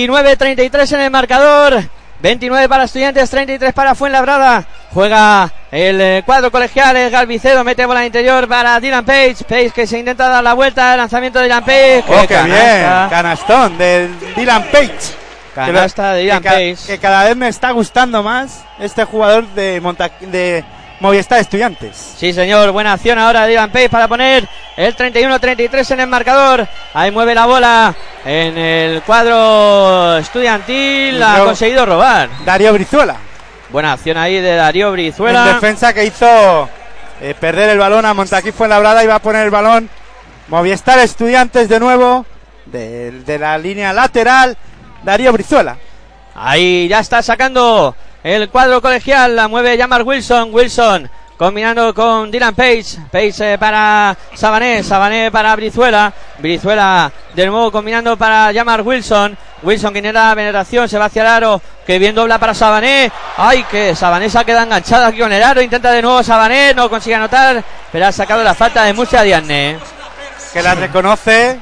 29-33 0.09 0.93
en 0.93 1.01
el 1.01 1.11
marcador. 1.11 1.83
29 2.21 2.69
para 2.69 2.85
Estudiantes, 2.85 3.29
33 3.29 3.73
para 3.73 3.95
Fuenlabrada. 3.95 4.65
Juega 4.93 5.51
el 5.71 5.99
eh, 5.99 6.23
cuadro 6.25 6.51
colegial, 6.51 6.95
el 6.95 7.11
Galvicedo 7.11 7.63
mete 7.65 7.85
bola 7.85 8.05
interior 8.05 8.47
para 8.47 8.79
Dylan 8.79 9.03
Page. 9.03 9.37
Page 9.47 9.71
que 9.71 9.85
se 9.87 9.99
intenta 9.99 10.29
dar 10.29 10.43
la 10.43 10.53
vuelta, 10.53 10.95
lanzamiento 10.95 11.39
de 11.39 11.45
Dylan 11.45 11.65
Page. 11.65 12.03
Oh, 12.07 12.21
qué 12.21 12.27
canasta. 12.27 12.99
bien, 12.99 13.09
canastón 13.09 13.77
del 13.77 14.19
Dylan 14.35 14.63
Page. 14.71 14.93
Canasta 15.53 16.13
de 16.13 16.21
Dylan 16.21 16.41
que, 16.41 16.47
ca- 16.47 16.53
Page. 16.53 16.77
que 16.87 16.97
cada 16.99 17.23
vez 17.25 17.35
me 17.35 17.47
está 17.49 17.71
gustando 17.71 18.23
más 18.23 18.63
este 18.79 19.03
jugador 19.03 19.45
de, 19.49 19.81
Monta 19.81 20.09
de 20.21 20.63
Movistar 21.03 21.37
Estudiantes. 21.39 22.13
Sí, 22.17 22.31
señor, 22.31 22.71
buena 22.71 22.93
acción 22.93 23.19
ahora 23.19 23.41
de 23.41 23.49
Dylan 23.49 23.71
Page 23.71 23.89
para 23.89 24.07
poner 24.07 24.47
el 24.77 24.95
31-33 24.95 25.91
en 25.91 25.99
el 25.99 26.07
marcador. 26.07 26.65
Ahí 26.93 27.11
mueve 27.11 27.35
la 27.35 27.45
bola 27.45 27.93
en 28.23 28.57
el 28.57 29.01
cuadro 29.01 30.15
estudiantil. 30.17 31.21
Ha 31.21 31.43
conseguido 31.43 31.85
robar. 31.85 32.29
Darío 32.45 32.71
Brizuela. 32.71 33.17
Buena 33.69 33.91
acción 33.91 34.17
ahí 34.17 34.39
de 34.39 34.55
Darío 34.55 34.87
En 34.87 34.93
Brizuela. 34.93 35.43
defensa 35.43 35.93
que 35.93 36.05
hizo 36.05 36.69
eh, 37.19 37.35
perder 37.37 37.71
el 37.71 37.79
balón 37.79 38.05
a 38.05 38.13
Montaquí 38.13 38.53
Fuenlabrada 38.53 39.03
y 39.03 39.07
va 39.07 39.15
a 39.15 39.19
poner 39.19 39.43
el 39.43 39.51
balón 39.51 39.89
Movistar 40.47 40.99
Estudiantes 40.99 41.67
de 41.67 41.81
nuevo 41.81 42.25
de, 42.67 43.11
de 43.11 43.39
la 43.39 43.57
línea 43.57 43.91
lateral 43.91 44.55
Darío 45.03 45.33
Brizuela. 45.33 45.75
Ahí 46.33 46.87
ya 46.87 46.99
está 46.99 47.21
sacando 47.21 47.93
el 48.23 48.49
cuadro 48.49 48.81
colegial. 48.81 49.35
La 49.35 49.47
mueve 49.47 49.77
Jamar 49.77 50.03
Wilson. 50.03 50.49
Wilson 50.51 51.09
combinando 51.37 51.93
con 51.93 52.31
Dylan 52.31 52.55
Page. 52.55 52.85
Page 53.11 53.53
eh, 53.53 53.57
para 53.57 54.15
Sabané. 54.33 54.81
Sabané 54.83 55.29
para 55.31 55.55
Brizuela. 55.55 56.13
Brizuela 56.39 57.11
de 57.33 57.47
nuevo 57.47 57.71
combinando 57.71 58.17
para 58.17 58.51
Jamar 58.53 58.81
Wilson. 58.81 59.37
Wilson 59.61 59.93
que 59.93 60.13
la 60.13 60.33
penetración. 60.35 60.87
Se 60.87 60.97
va 60.97 61.05
hacia 61.05 61.21
el 61.21 61.27
aro. 61.27 61.61
Que 61.85 61.99
bien 61.99 62.15
dobla 62.15 62.39
para 62.39 62.53
Sabané. 62.53 63.11
Ay, 63.37 63.63
que 63.65 63.95
Sabané 63.95 64.29
se 64.29 64.39
ha 64.39 64.43
quedado 64.43 64.65
enganchado 64.65 65.05
aquí 65.05 65.19
con 65.19 65.33
el 65.33 65.43
aro. 65.43 65.61
Intenta 65.61 65.91
de 65.91 66.01
nuevo 66.01 66.23
Sabané. 66.23 66.73
No 66.73 66.89
consigue 66.89 67.15
anotar. 67.15 67.63
Pero 67.91 68.07
ha 68.07 68.11
sacado 68.11 68.43
la 68.43 68.53
falta 68.53 68.83
de 68.83 68.93
Mucha 68.93 69.21
Diane. 69.21 69.77
que 70.53 70.61
la 70.61 70.75
reconoce 70.75 71.59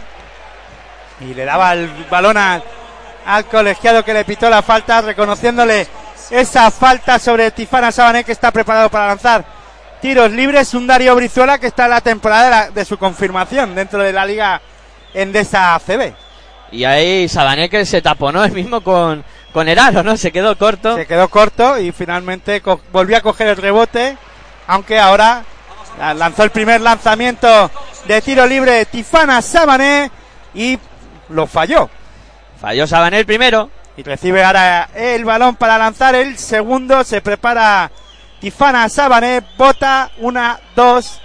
y 1.21 1.33
le 1.33 1.45
daba 1.45 1.73
el 1.73 1.87
balón 2.09 2.37
al, 2.37 2.63
al 3.25 3.45
colegiado 3.45 4.03
que 4.03 4.13
le 4.13 4.25
pitó 4.25 4.49
la 4.49 4.61
falta, 4.61 5.01
reconociéndole 5.01 5.87
esa 6.29 6.69
falta 6.71 7.17
sobre 7.19 7.51
Tifana 7.51 7.91
Sabané 7.91 8.23
que 8.23 8.31
está 8.31 8.51
preparado 8.51 8.89
para 8.89 9.07
lanzar 9.07 9.43
tiros 10.01 10.31
libres. 10.31 10.73
Un 10.73 10.87
Darío 10.87 11.15
Brizuela 11.15 11.57
que 11.59 11.67
está 11.67 11.85
en 11.85 11.91
la 11.91 12.01
temporada 12.01 12.43
de, 12.45 12.49
la- 12.51 12.69
de 12.71 12.85
su 12.85 12.97
confirmación 12.97 13.73
dentro 13.75 14.03
de 14.03 14.13
la 14.13 14.25
liga 14.25 14.61
Endesa 15.13 15.75
ACB. 15.75 16.13
Y 16.71 16.83
ahí 16.85 17.27
Sabané 17.27 17.69
que 17.69 17.85
se 17.85 18.01
taponó 18.01 18.43
el 18.45 18.51
mismo 18.51 18.81
con, 18.81 19.23
con 19.53 19.67
el 19.67 19.77
aro, 19.79 20.03
¿no? 20.03 20.15
Se 20.17 20.31
quedó 20.31 20.57
corto. 20.57 20.95
Se 20.95 21.05
quedó 21.07 21.27
corto 21.29 21.77
y 21.79 21.91
finalmente 21.91 22.61
volvió 22.91 23.17
a 23.17 23.21
coger 23.21 23.47
el 23.47 23.57
rebote, 23.57 24.17
aunque 24.67 24.97
ahora 24.99 25.43
ah, 25.99 26.13
lanzó 26.13 26.43
el 26.43 26.51
primer 26.51 26.79
lanzamiento 26.81 27.69
de 28.07 28.21
tiro 28.21 28.45
libre 28.47 28.85
Tifana 28.85 29.41
Sabané 29.41 30.09
y 30.53 30.79
lo 31.29 31.45
falló. 31.47 31.89
Falló 32.59 32.87
Sabané 32.87 33.19
el 33.19 33.25
primero. 33.25 33.69
Recibe 34.03 34.43
ahora 34.43 34.89
el 34.93 35.25
balón 35.25 35.55
para 35.55 35.77
lanzar 35.77 36.15
el 36.15 36.37
segundo. 36.37 37.03
Se 37.03 37.21
prepara 37.21 37.91
Tifana 38.39 38.89
Sabané. 38.89 39.41
Bota 39.57 40.11
una, 40.19 40.59
dos. 40.75 41.19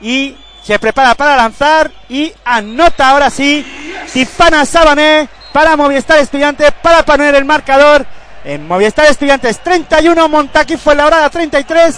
Y 0.00 0.36
se 0.62 0.78
prepara 0.78 1.14
para 1.14 1.36
lanzar. 1.36 1.90
Y 2.08 2.32
anota 2.44 3.10
ahora 3.10 3.30
sí. 3.30 3.64
Tifana 4.12 4.64
Sabané 4.64 5.28
para 5.52 5.76
Movistar 5.76 6.18
Estudiantes. 6.18 6.72
Para 6.82 7.04
poner 7.04 7.34
el 7.34 7.44
marcador. 7.44 8.06
En 8.44 8.66
Movistar 8.66 9.06
Estudiantes 9.06 9.60
31. 9.60 10.28
Montaquí 10.28 10.76
fue 10.76 10.94
la 10.94 11.06
hora 11.06 11.28
33. 11.28 11.96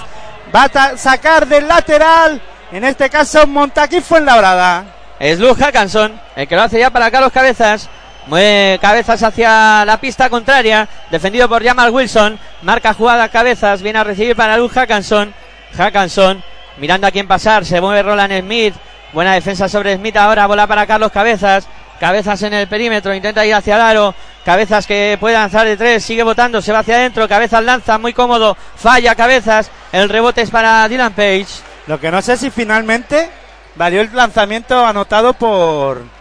Va 0.55 0.65
a 0.65 0.97
sacar 0.97 1.47
del 1.47 1.69
lateral. 1.69 2.41
En 2.73 2.85
este 2.85 3.09
caso 3.09 3.47
Montaquí 3.47 4.01
fue 4.01 4.19
en 4.19 4.27
la. 4.27 4.85
Es 5.19 5.41
Luz 5.41 5.59
Hackanson, 5.59 6.21
el 6.37 6.47
que 6.47 6.55
lo 6.55 6.63
hace 6.63 6.79
ya 6.79 6.91
para 6.91 7.11
Carlos 7.11 7.33
Cabezas. 7.33 7.89
Mueve 8.29 8.79
Cabezas 8.79 9.23
hacia 9.23 9.85
la 9.87 9.99
pista 9.99 10.29
contraria. 10.29 10.87
Defendido 11.11 11.49
por 11.49 11.65
Jamal 11.65 11.91
Wilson. 11.91 12.39
Marca 12.61 12.93
jugada 12.93 13.31
Cabezas. 13.31 13.81
Viene 13.81 14.01
a 14.01 14.05
recibir 14.05 14.37
para 14.37 14.59
Luz 14.59 14.71
Hackanson. 14.73 15.33
Hackanson 15.75 16.43
mirando 16.77 17.07
a 17.07 17.11
quién 17.11 17.27
pasar. 17.27 17.65
Se 17.65 17.81
mueve 17.81 18.03
Roland 18.03 18.39
Smith. 18.41 18.75
Buena 19.15 19.33
defensa 19.33 19.67
sobre 19.67 19.97
Smith 19.97 20.17
ahora. 20.19 20.47
Bola 20.47 20.67
para 20.67 20.87
Carlos 20.87 21.11
Cabezas. 21.11 21.67
Cabezas 21.99 22.43
en 22.43 22.53
el 22.53 22.69
perímetro. 22.69 23.15
Intenta 23.15 23.47
ir 23.47 23.55
hacia 23.55 23.77
el 23.77 23.81
aro. 23.81 24.15
Cabezas 24.45 24.87
que 24.87 25.17
puede 25.19 25.35
lanzar 25.35 25.67
de 25.67 25.79
tres. 25.79 26.05
Sigue 26.05 26.23
votando. 26.23 26.61
Se 26.61 26.71
va 26.71 26.81
hacia 26.81 26.97
adentro. 26.97 27.27
Cabezas 27.27 27.65
lanza. 27.65 27.97
Muy 27.97 28.13
cómodo. 28.13 28.59
Falla 28.77 29.15
Cabezas. 29.15 29.71
El 29.91 30.11
rebote 30.11 30.43
es 30.43 30.51
para 30.51 30.87
Dylan 30.87 31.15
Page. 31.15 31.47
Lo 31.87 31.99
que 31.99 32.11
no 32.11 32.21
sé 32.21 32.37
si 32.37 32.51
finalmente 32.51 33.31
valió 33.75 34.03
el 34.03 34.15
lanzamiento 34.15 34.85
anotado 34.85 35.33
por 35.33 36.19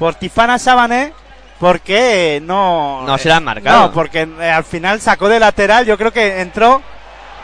por 0.00 0.14
Tifana 0.14 0.58
Sabané 0.58 1.12
porque 1.60 2.40
no 2.42 3.02
No 3.06 3.18
se 3.18 3.28
la 3.28 3.36
han 3.36 3.44
marcado. 3.44 3.80
No, 3.82 3.92
porque 3.92 4.26
eh, 4.40 4.50
al 4.50 4.64
final 4.64 5.00
sacó 5.00 5.28
de 5.28 5.38
lateral, 5.38 5.84
yo 5.84 5.96
creo 5.96 6.10
que 6.10 6.40
entró 6.40 6.82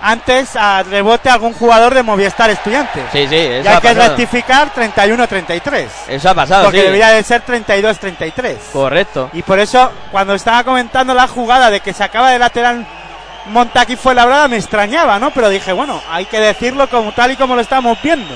antes 0.00 0.56
a 0.56 0.82
rebote 0.82 1.28
algún 1.28 1.52
jugador 1.52 1.94
de 1.94 2.02
Movistar 2.02 2.50
Estudiantes. 2.50 3.04
Sí, 3.12 3.26
sí. 3.28 3.36
Eso 3.36 3.64
y 3.64 3.68
hay 3.68 3.74
ha 3.76 3.80
que 3.80 3.88
pasado. 3.88 4.08
rectificar 4.08 4.72
31-33. 4.74 5.86
Eso 6.08 6.30
ha 6.30 6.34
pasado. 6.34 6.64
Porque 6.64 6.78
sí. 6.78 6.84
debería 6.84 7.08
de 7.10 7.22
ser 7.22 7.44
32-33. 7.44 8.56
Correcto. 8.72 9.30
Y 9.34 9.42
por 9.42 9.58
eso, 9.58 9.90
cuando 10.10 10.34
estaba 10.34 10.64
comentando 10.64 11.14
la 11.14 11.28
jugada 11.28 11.70
de 11.70 11.80
que 11.80 11.92
se 11.92 12.02
acaba 12.04 12.30
de 12.30 12.38
lateral 12.38 12.86
Montaquí 13.46 13.96
fue 13.96 14.14
labrada, 14.14 14.48
me 14.48 14.56
extrañaba, 14.56 15.18
¿no? 15.18 15.30
Pero 15.30 15.48
dije, 15.48 15.72
bueno, 15.72 16.02
hay 16.10 16.24
que 16.24 16.40
decirlo 16.40 16.88
como 16.88 17.12
tal 17.12 17.30
y 17.30 17.36
como 17.36 17.54
lo 17.54 17.60
estamos 17.60 17.96
viendo. 18.02 18.34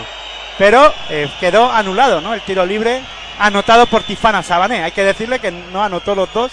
Pero 0.57 0.93
eh, 1.09 1.29
quedó 1.41 1.71
anulado, 1.73 2.21
¿no? 2.21 2.33
El 2.35 2.43
tiro 2.43 2.65
libre 2.65 3.03
anotado 3.41 3.87
por 3.87 4.03
Tifana 4.03 4.43
Sabané. 4.43 4.83
Hay 4.85 4.93
que 4.93 5.03
decirle 5.05 5.39
que 5.41 5.51
no 5.51 5.83
anotó 5.83 6.15
los 6.15 6.33
dos, 6.33 6.53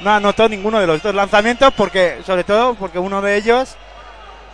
no 0.00 0.10
anotó 0.12 0.48
ninguno 0.48 0.78
de 0.78 0.86
los 0.86 1.02
dos 1.02 1.14
lanzamientos, 1.14 1.72
porque, 1.76 2.18
sobre 2.24 2.44
todo, 2.44 2.74
porque 2.74 2.98
uno 2.98 3.20
de 3.22 3.36
ellos, 3.36 3.76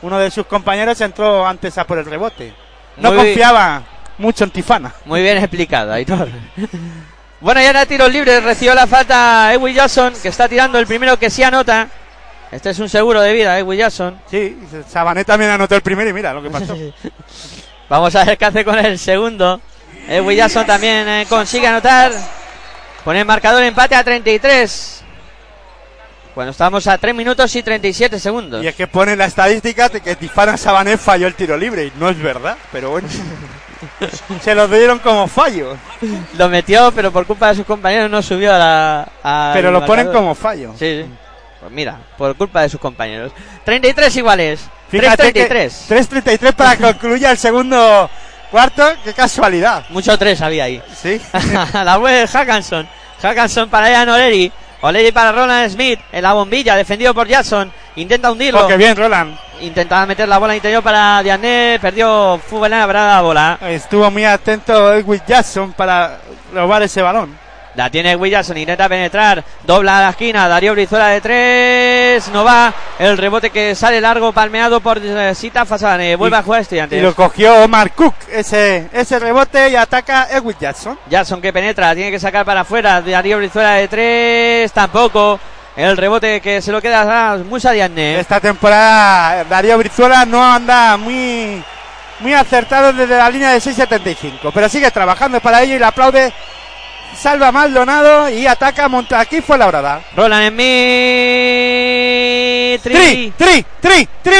uno 0.02 0.18
de 0.18 0.30
sus 0.30 0.46
compañeros 0.46 1.00
entró 1.00 1.46
antes 1.46 1.76
a 1.76 1.84
por 1.84 1.98
el 1.98 2.06
rebote. 2.06 2.54
No 2.96 3.10
Muy- 3.12 3.18
confiaba 3.18 3.82
mucho 4.18 4.44
en 4.44 4.50
Tifana. 4.50 4.94
Muy 5.04 5.20
bien 5.22 5.38
explicado, 5.38 5.92
Aitor. 5.92 6.28
bueno, 7.40 7.60
ya 7.60 7.82
el 7.82 7.88
tiro 7.88 8.08
libre 8.08 8.40
recibió 8.40 8.74
la 8.74 8.86
falta 8.86 9.52
Edwin 9.52 9.74
Jackson, 9.74 10.14
que 10.22 10.28
está 10.28 10.48
tirando 10.48 10.78
el 10.78 10.86
primero 10.86 11.18
que 11.18 11.28
sí 11.28 11.42
anota. 11.42 11.88
Este 12.52 12.70
es 12.70 12.78
un 12.78 12.88
seguro 12.88 13.20
de 13.20 13.32
vida, 13.32 13.58
Edwin 13.58 13.80
Jackson. 13.80 14.20
Sí, 14.30 14.56
Sabané 14.88 15.24
también 15.24 15.50
anotó 15.50 15.74
el 15.74 15.82
primero 15.82 16.08
y 16.08 16.12
mira 16.12 16.32
lo 16.32 16.42
que 16.42 16.48
pasó. 16.50 16.76
Vamos 17.88 18.14
a 18.14 18.24
ver 18.24 18.38
qué 18.38 18.44
hace 18.44 18.64
con 18.64 18.78
el 18.78 18.98
segundo. 18.98 19.60
Edwin 20.08 20.36
Jackson 20.36 20.66
también 20.66 21.08
eh, 21.08 21.26
consigue 21.28 21.66
anotar. 21.66 22.12
Pone 23.04 23.20
el 23.20 23.26
marcador 23.26 23.62
empate 23.62 23.94
a 23.94 24.04
33. 24.04 25.02
Cuando 26.34 26.50
estamos 26.50 26.86
a 26.86 26.98
3 26.98 27.14
minutos 27.14 27.54
y 27.56 27.62
37 27.62 28.20
segundos. 28.20 28.62
Y 28.62 28.68
es 28.68 28.74
que 28.74 28.86
pone 28.86 29.16
la 29.16 29.24
estadística 29.24 29.88
de 29.88 30.00
que 30.00 30.16
Tifana 30.16 30.56
Sabané 30.56 30.98
falló 30.98 31.26
el 31.26 31.34
tiro 31.34 31.56
libre. 31.56 31.86
Y 31.86 31.92
no 31.98 32.10
es 32.10 32.20
verdad, 32.20 32.56
pero 32.70 32.90
bueno. 32.90 33.08
Se 34.42 34.54
lo 34.54 34.68
dieron 34.68 34.98
como 34.98 35.28
fallo. 35.28 35.76
Lo 36.36 36.48
metió, 36.48 36.92
pero 36.92 37.10
por 37.10 37.26
culpa 37.26 37.48
de 37.48 37.56
sus 37.56 37.66
compañeros 37.66 38.10
no 38.10 38.22
subió 38.22 38.54
a 38.54 38.58
la. 38.58 39.52
Pero 39.54 39.70
lo 39.70 39.84
ponen 39.86 40.12
como 40.12 40.34
fallo. 40.34 40.72
Sí, 40.78 41.04
sí. 41.04 41.10
Pues 41.60 41.72
mira, 41.72 41.98
por 42.16 42.36
culpa 42.36 42.62
de 42.62 42.68
sus 42.68 42.80
compañeros. 42.80 43.32
33 43.64 44.16
iguales. 44.16 44.60
Fíjate 44.88 45.32
que 45.32 45.48
3-33. 45.48 45.88
3.33 45.88 46.52
para 46.52 46.76
que 46.76 46.82
concluya 46.82 47.30
el 47.30 47.38
segundo 47.38 48.08
cuarto. 48.50 48.82
Qué 49.04 49.12
casualidad. 49.12 49.84
Mucho 49.90 50.16
3 50.18 50.40
había 50.42 50.64
ahí. 50.64 50.82
Sí. 50.94 51.20
la 51.72 51.98
web 51.98 52.20
de 52.20 52.26
Hackanson. 52.26 52.88
Hackanson 53.22 53.68
para 53.68 53.90
Ian 53.90 54.08
Oleri. 54.08 54.52
Oleri 54.82 55.12
para 55.12 55.32
Roland 55.32 55.70
Smith. 55.70 56.00
En 56.12 56.22
la 56.22 56.32
bombilla, 56.32 56.76
defendido 56.76 57.14
por 57.14 57.26
Jackson. 57.26 57.72
Intenta 57.96 58.30
hundirlo. 58.30 58.60
Porque 58.60 58.76
bien, 58.76 58.96
Roland. 58.96 59.36
Intentaba 59.60 60.04
meter 60.06 60.28
la 60.28 60.38
bola 60.38 60.54
interior 60.54 60.82
para 60.82 61.22
Diané. 61.22 61.78
Perdió 61.80 62.38
fútbol 62.46 62.72
en 62.72 62.80
la 62.80 63.20
bola. 63.22 63.58
Estuvo 63.62 64.10
muy 64.10 64.24
atento 64.24 64.92
Edwin 64.92 65.22
Jackson 65.26 65.72
para 65.72 66.18
robar 66.52 66.82
ese 66.82 67.00
balón. 67.02 67.45
La 67.76 67.90
tiene 67.90 68.16
Williamson, 68.16 68.56
intenta 68.56 68.88
penetrar, 68.88 69.44
dobla 69.62 69.98
a 69.98 70.02
la 70.04 70.08
esquina, 70.10 70.48
Darío 70.48 70.72
Brizuela 70.72 71.08
de 71.08 71.20
tres, 71.20 72.28
no 72.32 72.42
va, 72.42 72.72
el 72.98 73.18
rebote 73.18 73.50
que 73.50 73.74
sale 73.74 74.00
largo, 74.00 74.32
palmeado 74.32 74.80
por 74.80 74.96
eh, 74.98 75.34
Sita 75.34 75.66
Fasane, 75.66 76.16
vuelve 76.16 76.36
Y- 76.36 76.40
a 76.40 76.42
jugar 76.42 76.60
estudiante. 76.62 76.96
Y 76.96 77.02
lo 77.02 77.14
cogió 77.14 77.62
Omar 77.64 77.92
Cook, 77.92 78.14
ese, 78.32 78.88
ese 78.94 79.18
rebote 79.18 79.68
y 79.68 79.76
ataca 79.76 80.26
Edwin 80.30 80.56
Jackson. 80.58 80.98
Jackson 81.10 81.42
que 81.42 81.52
penetra, 81.52 81.94
tiene 81.94 82.10
que 82.10 82.18
sacar 82.18 82.46
para 82.46 82.62
afuera, 82.62 83.02
Darío 83.02 83.36
Brizuela 83.36 83.72
de 83.74 83.88
tres, 83.88 84.72
tampoco, 84.72 85.38
el 85.76 85.98
rebote 85.98 86.40
que 86.40 86.62
se 86.62 86.72
lo 86.72 86.80
queda 86.80 87.32
a 87.32 87.36
Musa 87.36 87.72
Diagne. 87.72 88.18
Esta 88.18 88.40
temporada 88.40 89.44
Darío 89.44 89.76
Brizuela 89.76 90.24
no 90.24 90.42
anda 90.42 90.96
muy, 90.96 91.62
muy 92.20 92.32
acertado 92.32 92.94
desde 92.94 93.18
la 93.18 93.28
línea 93.28 93.50
de 93.50 93.58
6.75, 93.58 94.50
pero 94.54 94.66
sigue 94.70 94.90
trabajando 94.90 95.40
para 95.40 95.60
ello 95.62 95.74
y 95.74 95.78
le 95.78 95.84
aplaude 95.84 96.32
Salva 97.18 97.50
Maldonado 97.50 98.28
y 98.28 98.46
ataca 98.46 98.88
Montaquí 98.88 99.40
fue 99.40 99.56
la 99.56 99.66
brada. 99.66 100.02
Roland 100.14 100.52
mi 100.52 100.66
Tri, 102.82 103.32
tri, 103.36 103.64
tri, 103.80 104.08
triple 104.22 104.36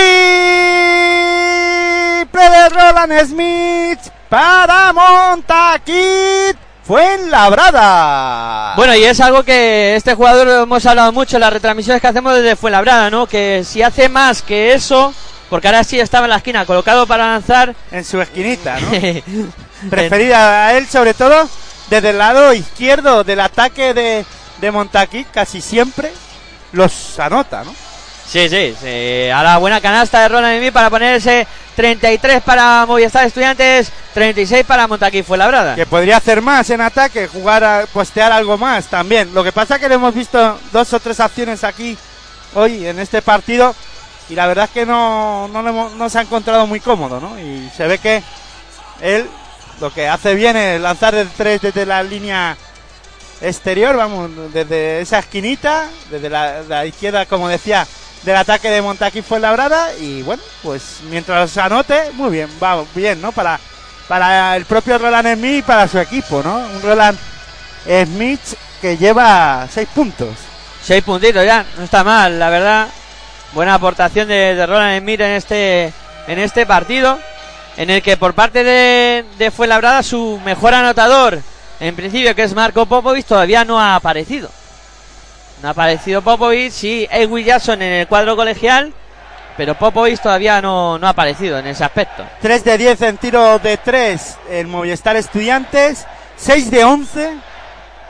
de 2.33 2.68
Roland 2.68 3.27
Smith 3.27 3.99
para 4.29 4.93
Montaquit 4.93 6.57
Fuenlabrada. 6.85 8.74
Bueno, 8.77 8.95
y 8.95 9.05
es 9.05 9.20
algo 9.20 9.43
que 9.43 9.97
este 9.97 10.14
jugador 10.14 10.47
hemos 10.62 10.85
hablado 10.85 11.12
mucho 11.12 11.39
en 11.39 11.41
las 11.41 11.53
retransmisiones 11.53 12.03
que 12.03 12.09
hacemos 12.09 12.35
desde 12.35 12.57
Fuenlabrada, 12.57 13.11
¿no? 13.11 13.27
Que 13.27 13.64
si 13.64 13.83
hace 13.83 14.11
más 14.11 14.43
que 14.43 14.74
eso, 14.74 15.14
porque 15.49 15.66
ahora 15.66 15.83
sí 15.83 15.99
estaba 15.99 16.27
en 16.27 16.31
la 16.31 16.37
esquina 16.37 16.66
colocado 16.66 17.07
para 17.07 17.33
lanzar, 17.33 17.74
en 17.91 18.05
su 18.05 18.20
esquinita, 18.20 18.79
¿no? 18.79 18.91
Preferida 19.91 20.66
a 20.66 20.77
él, 20.77 20.87
sobre 20.87 21.14
todo 21.14 21.49
desde 21.91 22.11
el 22.11 22.18
lado 22.18 22.53
izquierdo 22.53 23.24
del 23.24 23.41
ataque 23.41 23.95
de, 23.95 24.24
de 24.61 24.70
Montaquí, 24.70 25.24
casi 25.24 25.61
siempre 25.61 26.12
los 26.72 27.18
anota, 27.18 27.64
¿no? 27.64 27.74
Sí, 28.26 28.49
sí, 28.49 28.74
sí. 28.80 29.30
A 29.30 29.43
la 29.43 29.59
buena 29.59 29.80
canasta 29.80 30.20
de 30.20 30.28
Roland 30.28 30.55
Emi 30.57 30.72
para 30.72 30.91
poner 30.91 31.14
ese 31.14 31.47
33 31.76 32.43
para 32.43 32.84
Movistar 32.84 33.24
Estudiantes, 33.24 33.93
36 34.14 34.64
para 34.66 34.89
Montaquí 34.89 35.22
Fuenlabrada. 35.22 35.76
Que 35.76 35.87
podría 35.87 36.16
hacer 36.16 36.43
más 36.43 36.68
en 36.70 36.80
ataque, 36.80 37.28
jugar, 37.28 37.62
a, 37.62 37.87
postear 37.93 38.32
algo 38.32 38.59
más 38.59 38.87
también. 38.87 39.32
Lo 39.32 39.45
que 39.45 39.53
pasa 39.53 39.76
es 39.76 39.80
que 39.80 39.89
le 39.89 39.95
hemos 39.95 40.12
visto 40.12 40.59
dos 40.72 40.93
o 40.93 40.99
tres 40.99 41.20
acciones 41.20 41.62
aquí 41.62 41.97
hoy 42.55 42.87
en 42.87 42.99
este 42.99 43.22
partido 43.22 43.74
y 44.28 44.34
la 44.34 44.49
verdad 44.49 44.64
es 44.64 44.70
que 44.72 44.87
no, 44.87 45.47
no, 45.49 45.62
le 45.62 45.68
hemos- 45.70 45.93
no 45.93 46.09
se 46.09 46.18
ha 46.18 46.22
encontrado 46.22 46.66
muy 46.66 46.80
cómodo, 46.80 47.20
¿no? 47.20 47.39
Y 47.39 47.70
se 47.76 47.87
ve 47.87 47.99
que 47.99 48.24
él 49.01 49.28
lo 49.81 49.93
que 49.93 50.09
hace 50.09 50.35
bien 50.35 50.57
es 50.57 50.81
lanzar 50.81 51.14
de 51.14 51.27
tres 51.27 51.61
desde 51.61 51.87
la 51.87 52.03
línea 52.03 52.57
exterior, 53.41 53.97
vamos, 53.97 54.31
desde 54.53 55.01
esa 55.01 55.18
esquinita, 55.18 55.89
desde 56.11 56.31
la, 56.31 56.87
izquierda, 56.87 57.27
como 57.27 57.49
decía, 57.49 57.87
del 58.22 58.37
ataque 58.37 58.70
de 58.70 58.83
Montaquí 58.83 59.22
Fuenlabrada 59.22 59.95
y 59.97 60.22
bueno, 60.22 60.43
pues 60.62 61.01
mientras 61.11 61.57
anote, 61.59 62.11
muy 62.14 62.31
bien, 62.31 62.49
va 62.62 62.85
bien, 62.95 63.20
¿no? 63.20 63.33
Para, 63.33 63.61
para 64.09 64.57
el 64.57 64.64
propio 64.64 64.99
Roland 64.99 65.35
Smith 65.35 65.59
y 65.59 65.62
para 65.62 65.87
su 65.87 65.99
equipo, 65.99 66.43
¿no? 66.43 66.57
Un 66.57 66.83
Roland 66.83 67.18
Smith 67.85 68.41
que 68.81 68.97
lleva 68.97 69.66
seis 69.70 69.89
puntos. 69.95 70.35
Seis 70.83 71.03
puntitos 71.03 71.45
ya, 71.45 71.64
no 71.77 71.85
está 71.85 72.05
mal, 72.05 72.39
la 72.39 72.49
verdad. 72.49 72.89
Buena 73.53 73.74
aportación 73.74 74.29
de, 74.29 74.55
de 74.55 74.66
Roland 74.66 75.01
Smith 75.01 75.20
en 75.20 75.33
este, 75.33 75.93
en 76.27 76.39
este 76.39 76.64
partido, 76.66 77.18
en 77.77 77.91
el 77.91 78.03
que 78.03 78.16
por 78.16 78.35
parte 78.35 78.64
de, 78.64 79.24
de 79.39 79.51
Fuenlabrada 79.51 80.03
su 80.03 80.41
mejor 80.45 80.74
anotador, 80.74 81.41
en 81.81 81.95
principio 81.95 82.35
que 82.35 82.43
es 82.43 82.55
Marco 82.55 82.87
Popovic, 82.87 83.27
todavía 83.27 83.64
no 83.64 83.81
ha 83.81 83.97
aparecido. 83.97 84.51
No 85.62 85.68
ha 85.68 85.70
aparecido 85.72 86.22
Popovic, 86.22 86.70
sí, 86.70 87.07
Edwin 87.11 87.45
Jackson 87.45 87.83
en 87.83 87.93
el 87.93 88.07
cuadro 88.07 88.37
colegial, 88.37 88.93
pero 89.57 89.74
Popovic 89.74 90.20
todavía 90.20 90.61
no, 90.61 90.99
no 90.99 91.07
ha 91.07 91.11
aparecido 91.11 91.59
en 91.59 91.66
ese 91.66 91.85
aspecto. 91.85 92.24
3 92.41 92.64
de 92.64 92.79
10 92.79 93.03
en 93.03 93.18
tiro 93.18 93.59
de 93.59 93.77
3 93.77 94.39
el 94.51 94.66
Movistar 94.66 95.16
Estudiantes, 95.16 96.07
6 96.37 96.70
de 96.70 96.85
11 96.85 97.37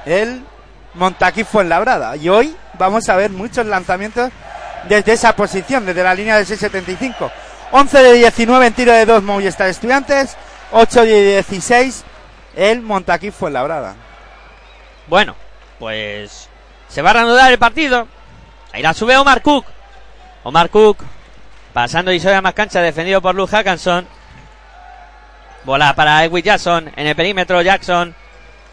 el 0.07 0.45
Montaquí 0.95 1.45
Fuenlabrada. 1.45 2.17
Y 2.17 2.29
hoy 2.29 2.57
vamos 2.79 3.09
a 3.09 3.17
ver 3.17 3.31
muchos 3.31 3.67
lanzamientos 3.67 4.31
desde 4.89 5.13
esa 5.13 5.35
posición, 5.35 5.87
desde 5.87 6.03
la 6.03 6.15
línea 6.15 6.37
del 6.37 6.47
675. 6.47 7.31
11 7.73 8.03
de 8.03 8.13
19 8.15 8.67
en 8.67 8.73
tiro 8.75 8.93
de 8.93 9.07
2 9.07 9.23
Movistar 9.23 9.69
Estudiantes, 9.69 10.37
8 10.73 11.03
de 11.03 11.23
16 11.43 12.05
el 12.57 12.83
Montaquí 12.83 13.31
Fuenlabrada. 13.31 13.95
Bueno, 15.09 15.37
pues 15.79 16.49
se 16.89 17.03
va 17.03 17.11
a 17.11 17.15
reanudar 17.15 17.53
el 17.53 17.59
partido. 17.59 18.09
Ahí 18.73 18.83
la 18.83 18.95
sube 18.95 19.17
Omar 19.17 19.43
Cook. 19.43 19.65
Omar 20.43 20.71
Cook 20.71 20.99
pasando 21.73 22.13
y 22.13 22.21
sobre 22.21 22.41
más 22.41 22.55
cancha, 22.55 22.81
defendido 22.81 23.21
por 23.21 23.35
Luke 23.35 23.55
Hackanson. 23.55 24.07
Bola 25.65 25.95
para 25.95 26.25
Edwin 26.25 26.45
Jackson 26.45 26.91
en 26.95 27.07
el 27.07 27.17
perímetro. 27.17 27.61
Jackson 27.61 28.15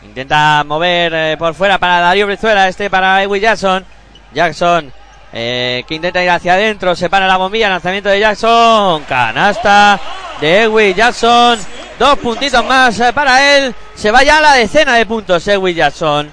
intenta 0.03 0.63
mover 0.63 1.13
eh, 1.13 1.35
por 1.37 1.53
fuera 1.55 1.77
para 1.77 1.99
Darío 1.99 2.27
Brizuela. 2.27 2.67
Este 2.67 2.89
para 2.89 3.23
Edwin 3.23 3.41
Jackson. 3.41 3.85
Jackson 4.33 4.93
eh, 5.33 5.83
que 5.87 5.95
intenta 5.95 6.23
ir 6.23 6.29
hacia 6.29 6.53
adentro. 6.53 6.95
Se 6.95 7.09
para 7.09 7.27
la 7.27 7.37
bombilla. 7.37 7.67
Lanzamiento 7.67 8.09
de 8.09 8.19
Jackson. 8.19 9.03
Canasta 9.03 9.99
de 10.39 10.61
Edwin 10.61 10.95
Jackson. 10.95 11.59
Dos 11.97 12.19
puntitos 12.19 12.63
más 12.65 12.99
eh, 12.99 13.11
para 13.11 13.57
él. 13.57 13.73
Se 13.95 14.11
va 14.11 14.23
ya 14.23 14.37
a 14.37 14.41
la 14.41 14.53
decena 14.53 14.93
de 14.95 15.05
puntos 15.05 15.47
Edwin 15.47 15.75
Jackson. 15.75 16.31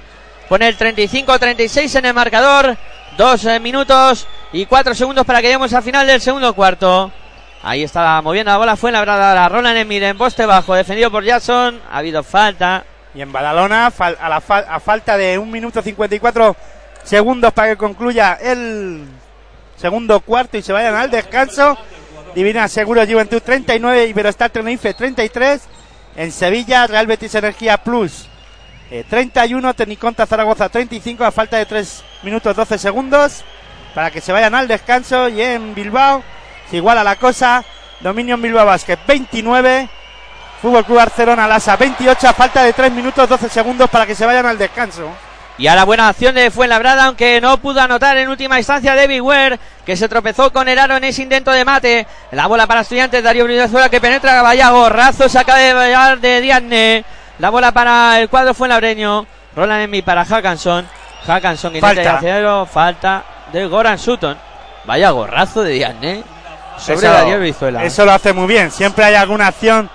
Pone 0.48 0.68
el 0.68 0.76
35-36 0.76 1.98
en 1.98 2.04
el 2.04 2.14
marcador. 2.14 2.76
Dos 3.16 3.44
minutos 3.60 4.26
y 4.52 4.66
cuatro 4.66 4.94
segundos 4.94 5.24
para 5.24 5.40
que 5.40 5.48
lleguemos 5.48 5.72
al 5.72 5.82
final 5.82 6.06
del 6.06 6.20
segundo 6.20 6.54
cuarto. 6.54 7.10
Ahí 7.62 7.82
está 7.82 8.20
moviendo 8.22 8.50
la 8.50 8.58
bola. 8.58 8.76
Fue 8.76 8.92
la 8.92 9.00
brada 9.00 9.34
la 9.34 9.48
Roland 9.48 9.78
Emir 9.78 10.02
en 10.04 10.18
poste 10.18 10.46
bajo. 10.46 10.74
Defendido 10.74 11.10
por 11.10 11.24
Jackson. 11.24 11.80
Ha 11.90 11.98
habido 11.98 12.22
falta. 12.22 12.84
Y 13.14 13.22
en 13.22 13.32
Badalona, 13.32 13.92
a, 13.98 14.28
la 14.28 14.36
a 14.36 14.80
falta 14.80 15.16
de 15.16 15.36
1 15.36 15.50
minuto 15.50 15.82
54 15.82 16.56
segundos 17.04 17.52
para 17.52 17.70
que 17.70 17.76
concluya 17.76 18.38
el 18.40 19.04
segundo 19.76 20.20
cuarto 20.20 20.58
y 20.58 20.62
se 20.62 20.72
vayan 20.72 20.94
al 20.94 21.10
descanso. 21.10 21.76
Divina 22.34 22.68
Seguro 22.68 23.04
Juventud 23.06 23.42
39, 23.42 24.06
Iberostar 24.06 24.50
Tenerife 24.50 24.94
33. 24.94 25.62
En 26.16 26.32
Sevilla, 26.32 26.86
Real 26.86 27.06
Betis 27.06 27.34
Energía 27.34 27.78
Plus 27.78 28.28
eh, 28.90 29.04
31, 29.08 29.74
Tecniconta 29.74 30.26
Zaragoza 30.26 30.68
35, 30.68 31.24
a 31.24 31.30
falta 31.30 31.56
de 31.56 31.66
3 31.66 32.04
minutos 32.24 32.56
12 32.56 32.76
segundos 32.78 33.44
para 33.94 34.10
que 34.10 34.20
se 34.20 34.32
vayan 34.32 34.54
al 34.54 34.66
descanso. 34.66 35.28
Y 35.28 35.40
en 35.40 35.74
Bilbao 35.74 36.22
se 36.68 36.76
iguala 36.76 37.04
la 37.04 37.16
cosa. 37.16 37.64
Dominio 38.00 38.36
Bilbao 38.36 38.66
Basket 38.66 38.98
29. 39.06 39.88
Fútbol 40.60 40.84
Club 40.84 40.98
Barcelona 40.98 41.48
Lasa 41.48 41.76
28 41.76 42.28
a 42.28 42.32
falta 42.34 42.62
de 42.62 42.72
3 42.72 42.92
minutos 42.92 43.28
12 43.28 43.48
segundos 43.48 43.88
para 43.88 44.06
que 44.06 44.14
se 44.14 44.26
vayan 44.26 44.46
al 44.46 44.58
descanso. 44.58 45.10
Y 45.60 45.66
a 45.66 45.74
la 45.74 45.84
buena 45.84 46.08
acción 46.08 46.34
de 46.34 46.50
Fuenlabrada, 46.50 47.04
aunque 47.04 47.38
no 47.38 47.58
pudo 47.58 47.82
anotar 47.82 48.16
en 48.16 48.30
última 48.30 48.56
instancia 48.58 48.94
David 48.94 49.20
Ware, 49.20 49.58
que 49.84 49.94
se 49.94 50.08
tropezó 50.08 50.50
con 50.50 50.66
el 50.70 50.78
aro 50.78 50.96
en 50.96 51.04
ese 51.04 51.20
intento 51.20 51.50
de 51.50 51.66
mate. 51.66 52.06
La 52.32 52.46
bola 52.46 52.66
para 52.66 52.80
estudiantes, 52.80 53.22
Darío 53.22 53.44
Brizuela 53.44 53.90
que 53.90 54.00
penetra, 54.00 54.40
vaya 54.40 54.70
gorrazo, 54.70 55.28
se 55.28 55.38
acaba 55.38 55.58
de 55.58 55.74
vallar 55.74 56.18
de 56.18 56.40
Diane. 56.40 57.04
La 57.38 57.50
bola 57.50 57.72
para 57.72 58.18
el 58.20 58.30
cuadro 58.30 58.54
Fuenlabreño. 58.54 59.26
Roland 59.54 59.82
Emmy 59.82 60.00
para 60.00 60.24
Hackanson. 60.24 60.88
Hackanson 61.26 61.74
que 61.74 61.80
Falta. 61.82 62.16
adentro. 62.16 62.64
falta 62.64 63.22
de 63.52 63.66
Goran 63.66 63.98
Sutton. 63.98 64.38
Vaya 64.86 65.10
gorrazo 65.10 65.62
de 65.62 65.72
Diane 65.72 66.24
sobre 66.78 67.00
Eso- 67.06 67.12
Darío 67.12 67.38
Brizuela. 67.38 67.84
Eso 67.84 68.06
lo 68.06 68.12
hace 68.12 68.32
muy 68.32 68.46
bien. 68.46 68.70
Siempre 68.70 69.04
hay 69.04 69.14
alguna 69.14 69.48
acción 69.48 69.90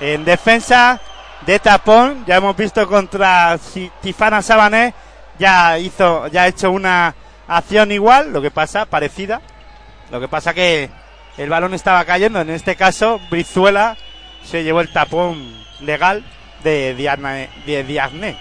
en 0.00 0.24
defensa 0.24 0.98
de 1.46 1.58
tapón. 1.60 2.24
Ya 2.26 2.36
hemos 2.36 2.56
visto 2.56 2.86
contra 2.86 3.58
Tifana 4.02 4.42
Sabané. 4.42 4.92
Ya 5.38 5.78
hizo, 5.78 6.26
ya 6.28 6.42
ha 6.42 6.48
hecho 6.48 6.70
una 6.70 7.14
acción 7.46 7.92
igual, 7.92 8.32
lo 8.32 8.42
que 8.42 8.50
pasa, 8.50 8.86
parecida. 8.86 9.40
Lo 10.10 10.20
que 10.20 10.28
pasa 10.28 10.52
que 10.52 10.90
el 11.36 11.48
balón 11.48 11.74
estaba 11.74 12.04
cayendo. 12.04 12.40
En 12.40 12.50
este 12.50 12.74
caso, 12.74 13.20
Brizuela 13.30 13.96
se 14.44 14.64
llevó 14.64 14.80
el 14.80 14.92
tapón 14.92 15.54
legal 15.80 16.24
de 16.64 16.94
Diane. 16.94 17.50
De. 17.64 18.36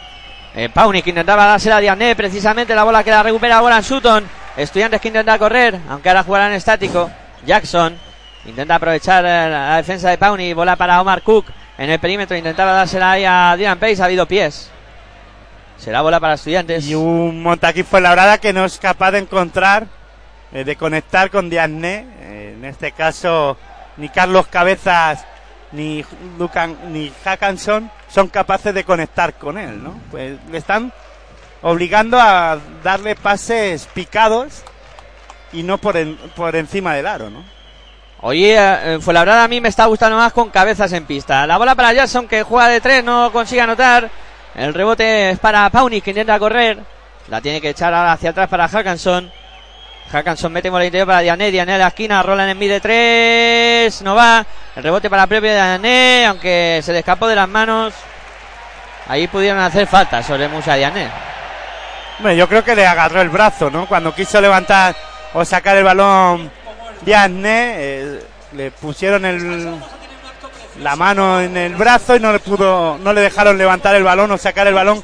Eh, 0.56 0.70
Pauni 0.70 1.02
que 1.02 1.10
intentaba 1.10 1.46
dársela 1.46 1.78
a 1.78 1.82
Diané, 1.82 2.16
precisamente 2.16 2.74
la 2.74 2.86
bola 2.86 3.04
que 3.04 3.12
la 3.12 3.24
recupera 3.24 3.58
ahora 3.58 3.78
en 3.78 3.84
Sutton. 3.84 4.26
Estudiantes 4.56 5.02
que 5.02 5.10
intenta 5.10 5.38
correr, 5.38 5.78
aunque 5.90 6.08
ahora 6.08 6.24
jugarán 6.24 6.54
estático. 6.54 7.12
Jackson 7.46 7.98
intenta 8.46 8.76
aprovechar 8.76 9.26
eh, 9.26 9.50
la 9.50 9.78
defensa 9.78 10.10
de 10.10 10.18
Pauni, 10.18 10.54
bola 10.54 10.78
para 10.78 11.02
Omar 11.02 11.22
Cook 11.24 11.48
en 11.78 11.90
el 11.90 12.00
perímetro, 12.00 12.36
intentaba 12.38 12.72
dársela 12.74 13.12
ahí 13.12 13.26
a 13.26 13.56
Dylan 13.58 13.78
Pace, 13.80 14.02
ha 14.02 14.06
habido 14.06 14.26
pies. 14.26 14.70
Será 15.78 16.02
bola 16.02 16.20
para 16.20 16.36
estudiantes. 16.36 16.86
Y 16.88 16.96
un 16.96 17.44
Montaquí 17.44 17.84
fue 17.84 18.00
labrada 18.02 18.38
que 18.38 18.54
no 18.54 18.64
es 18.66 18.78
capaz 18.80 19.12
de 19.12 19.20
encontrar, 19.20 19.88
eh, 20.54 20.64
de 20.64 20.76
conectar 20.78 21.30
con 21.30 21.50
Diagne. 21.50 22.08
Eh, 22.22 22.54
en 22.58 22.64
este 22.66 22.94
caso, 22.94 23.58
ni 23.98 24.08
Carlos 24.10 24.48
Cabezas 24.48 25.26
ni 25.74 26.06
Lucan, 26.40 26.78
ni 26.94 27.12
Hackanson 27.26 27.92
son 28.08 28.30
capaces 28.30 28.74
de 28.74 28.86
conectar 28.86 29.34
con 29.34 29.58
él, 29.58 29.84
¿no? 29.84 30.00
Pues 30.12 30.38
le 30.50 30.58
están 30.58 30.94
obligando 31.62 32.18
a 32.20 32.58
darle 32.82 33.16
pases 33.16 33.86
picados 33.94 34.64
y 35.52 35.64
no 35.64 35.78
por, 35.78 35.98
en- 35.98 36.16
por 36.36 36.56
encima 36.56 36.94
del 36.94 37.08
aro, 37.08 37.30
¿no? 37.30 37.44
Oye, 38.28 38.56
eh, 38.58 38.98
Fuenlabrada 39.00 39.44
a 39.44 39.48
mí 39.48 39.62
me 39.62 39.70
está 39.70 39.86
gustando 39.86 40.18
más 40.18 40.34
con 40.34 40.50
cabezas 40.50 40.92
en 40.94 41.06
pista. 41.06 41.46
La 41.46 41.60
bola 41.60 41.76
para 41.76 41.94
Jackson 41.94 42.28
que 42.28 42.42
juega 42.42 42.70
de 42.70 42.82
tres, 42.82 43.04
no 43.04 43.32
consigue 43.32 43.62
anotar. 43.62 44.10
El 44.56 44.74
rebote 44.74 45.30
es 45.30 45.38
para 45.38 45.70
Paunis 45.70 46.02
que 46.02 46.10
intenta 46.10 46.40
correr. 46.40 46.80
La 47.28 47.40
tiene 47.40 47.62
que 47.62 47.70
echar 47.70 47.94
hacia 47.94 48.32
atrás 48.32 48.50
para 48.50 48.68
Hackanson. 48.68 49.32
Hackanson 50.12 50.52
mete 50.52 50.72
por 50.72 50.82
interior 50.82 51.06
para 51.06 51.20
Diané. 51.20 51.52
Diané 51.52 51.76
a 51.76 51.78
la 51.78 51.88
esquina. 51.90 52.24
Roland 52.24 52.50
en 52.50 52.58
mid 52.58 52.72
de 52.72 52.82
tres. 52.82 54.02
No 54.02 54.16
va. 54.16 54.44
El 54.76 54.82
rebote 54.82 55.08
para 55.08 55.28
propio 55.28 55.52
Diané. 55.52 56.26
Aunque 56.26 56.82
se 56.82 56.94
le 56.94 57.00
escapó 57.00 57.28
de 57.28 57.36
las 57.36 57.48
manos. 57.48 57.94
Ahí 59.08 59.28
pudieron 59.28 59.60
hacer 59.60 59.86
falta 59.86 60.24
sobre 60.24 60.48
Musa 60.48 60.74
Diané. 60.74 61.12
Yo 62.36 62.50
creo 62.50 62.64
que 62.64 62.74
le 62.74 62.88
agarró 62.88 63.22
el 63.22 63.30
brazo, 63.30 63.70
¿no? 63.70 63.86
Cuando 63.86 64.16
quiso 64.16 64.42
levantar 64.42 64.96
o 65.32 65.46
sacar 65.46 65.78
el 65.78 65.84
balón 65.84 66.65
Diasne, 67.02 67.74
eh, 67.78 68.20
le 68.54 68.72
pusieron 68.72 69.26
el, 69.26 69.76
la 70.82 70.96
mano 70.96 71.42
en 71.42 71.58
el 71.58 71.76
brazo 71.76 72.16
y 72.16 72.20
no 72.20 72.32
le 72.32 72.40
pudo, 72.40 72.98
no 72.98 73.14
le 73.14 73.22
dejaron 73.22 73.58
levantar 73.58 73.96
el 73.96 74.04
balón 74.04 74.32
o 74.32 74.38
sacar 74.38 74.68
el 74.68 74.74
balón 74.74 75.04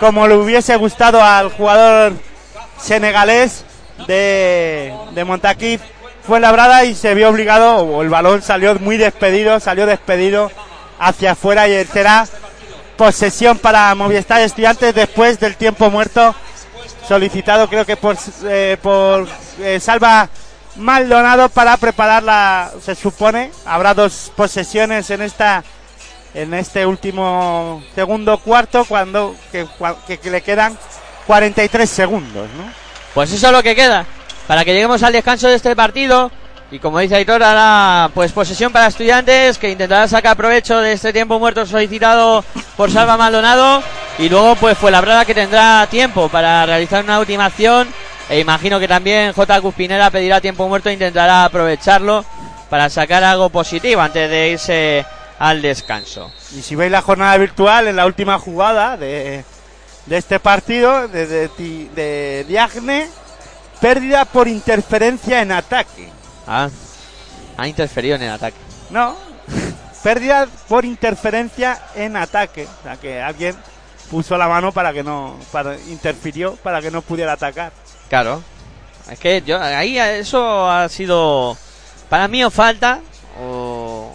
como 0.00 0.26
le 0.26 0.36
hubiese 0.36 0.76
gustado 0.76 1.22
al 1.22 1.50
jugador 1.50 2.12
senegalés 2.78 3.64
de, 4.06 4.92
de 5.12 5.24
Montaquí. 5.24 5.78
Fue 6.26 6.40
labrada 6.40 6.84
y 6.84 6.94
se 6.94 7.14
vio 7.14 7.28
obligado, 7.28 7.76
o 7.76 8.02
el 8.02 8.08
balón 8.08 8.42
salió 8.42 8.74
muy 8.80 8.96
despedido, 8.96 9.60
salió 9.60 9.86
despedido 9.86 10.50
hacia 10.98 11.32
afuera 11.32 11.68
y 11.68 11.84
será 11.84 12.26
posesión 12.96 13.58
para 13.58 13.94
Movistar 13.94 14.40
Estudiantes 14.40 14.94
después 14.94 15.38
del 15.38 15.56
tiempo 15.56 15.90
muerto 15.90 16.34
solicitado 17.06 17.68
creo 17.68 17.84
que 17.84 17.96
por, 17.96 18.16
eh, 18.44 18.76
por 18.82 19.28
eh, 19.60 19.78
Salva 19.80 20.28
Maldonado 20.76 21.48
para 21.48 21.76
preparar 21.76 22.22
la 22.22 22.70
se 22.84 22.94
supone 22.94 23.50
habrá 23.64 23.94
dos 23.94 24.30
posesiones 24.36 25.08
en 25.10 25.22
esta 25.22 25.64
en 26.34 26.52
este 26.54 26.84
último 26.84 27.82
segundo 27.94 28.38
cuarto 28.38 28.84
cuando 28.84 29.34
que, 29.50 29.66
que- 30.06 30.18
que 30.18 30.30
le 30.30 30.42
quedan 30.42 30.76
43 31.26 31.88
segundos 31.88 32.48
¿no? 32.56 32.64
Pues 33.14 33.32
eso 33.32 33.46
es 33.46 33.52
lo 33.52 33.62
que 33.62 33.74
queda. 33.74 34.04
Para 34.46 34.62
que 34.64 34.74
lleguemos 34.74 35.02
al 35.02 35.12
descanso 35.14 35.48
de 35.48 35.54
este 35.54 35.74
partido. 35.74 36.30
Y 36.70 36.78
como 36.80 36.98
dice 36.98 37.14
Aitor, 37.16 37.42
ahora 37.42 38.10
pues 38.12 38.30
posesión 38.32 38.70
para 38.72 38.88
estudiantes 38.88 39.56
que 39.56 39.70
intentará 39.70 40.06
sacar 40.06 40.36
provecho 40.36 40.78
de 40.80 40.92
este 40.92 41.12
tiempo 41.14 41.38
muerto 41.38 41.64
solicitado 41.64 42.44
por 42.76 42.90
Salva 42.92 43.16
Maldonado. 43.16 43.82
Y 44.18 44.28
luego 44.28 44.54
pues 44.56 44.76
fue 44.76 44.90
la 44.90 45.00
brada 45.00 45.24
que 45.24 45.34
tendrá 45.34 45.86
tiempo 45.90 46.28
para 46.28 46.66
realizar 46.66 47.02
una 47.04 47.18
última 47.20 47.46
acción. 47.46 47.88
E 48.28 48.40
imagino 48.40 48.80
que 48.80 48.88
también 48.88 49.32
J. 49.32 49.60
Cuspinera 49.60 50.10
pedirá 50.10 50.40
tiempo 50.40 50.68
muerto 50.68 50.88
e 50.88 50.94
intentará 50.94 51.44
aprovecharlo 51.44 52.24
para 52.68 52.90
sacar 52.90 53.22
algo 53.22 53.50
positivo 53.50 54.00
antes 54.00 54.28
de 54.28 54.50
irse 54.50 55.06
al 55.38 55.62
descanso. 55.62 56.32
y 56.56 56.62
si 56.62 56.74
veis 56.74 56.90
la 56.90 57.02
jornada 57.02 57.36
virtual 57.36 57.88
en 57.88 57.96
la 57.96 58.06
última 58.06 58.38
jugada 58.38 58.96
de, 58.96 59.44
de 60.06 60.16
este 60.16 60.40
partido 60.40 61.08
de, 61.08 61.48
de, 61.48 62.44
Diagne 62.48 63.08
pérdida 63.80 64.24
por 64.24 64.48
interferencia 64.48 65.42
en 65.42 65.52
ataque 65.52 66.08
Ah, 66.46 66.70
ha 67.56 67.66
interferido 67.68 68.14
en 68.14 68.22
el 68.22 68.30
ataque. 68.30 68.56
No, 68.90 69.16
pérdida 70.02 70.46
por 70.68 70.84
interferencia 70.84 71.80
en 71.96 72.16
ataque. 72.16 72.68
O 72.80 72.82
sea 72.84 72.96
que 72.96 73.20
alguien 73.20 73.56
puso 74.10 74.38
la 74.38 74.46
mano 74.46 74.70
para 74.70 74.92
que 74.92 75.02
no, 75.02 75.36
para 75.50 75.76
interfirió 75.88 76.54
para 76.56 76.80
que 76.80 76.90
no 76.90 77.02
pudiera 77.02 77.32
atacar. 77.32 77.72
Claro. 78.08 78.42
Es 79.10 79.18
que 79.18 79.42
yo 79.42 79.60
ahí 79.62 79.98
eso 79.98 80.68
ha 80.70 80.88
sido 80.88 81.56
para 82.08 82.26
mí 82.28 82.42
o 82.44 82.50
falta 82.50 83.00
o, 83.40 84.12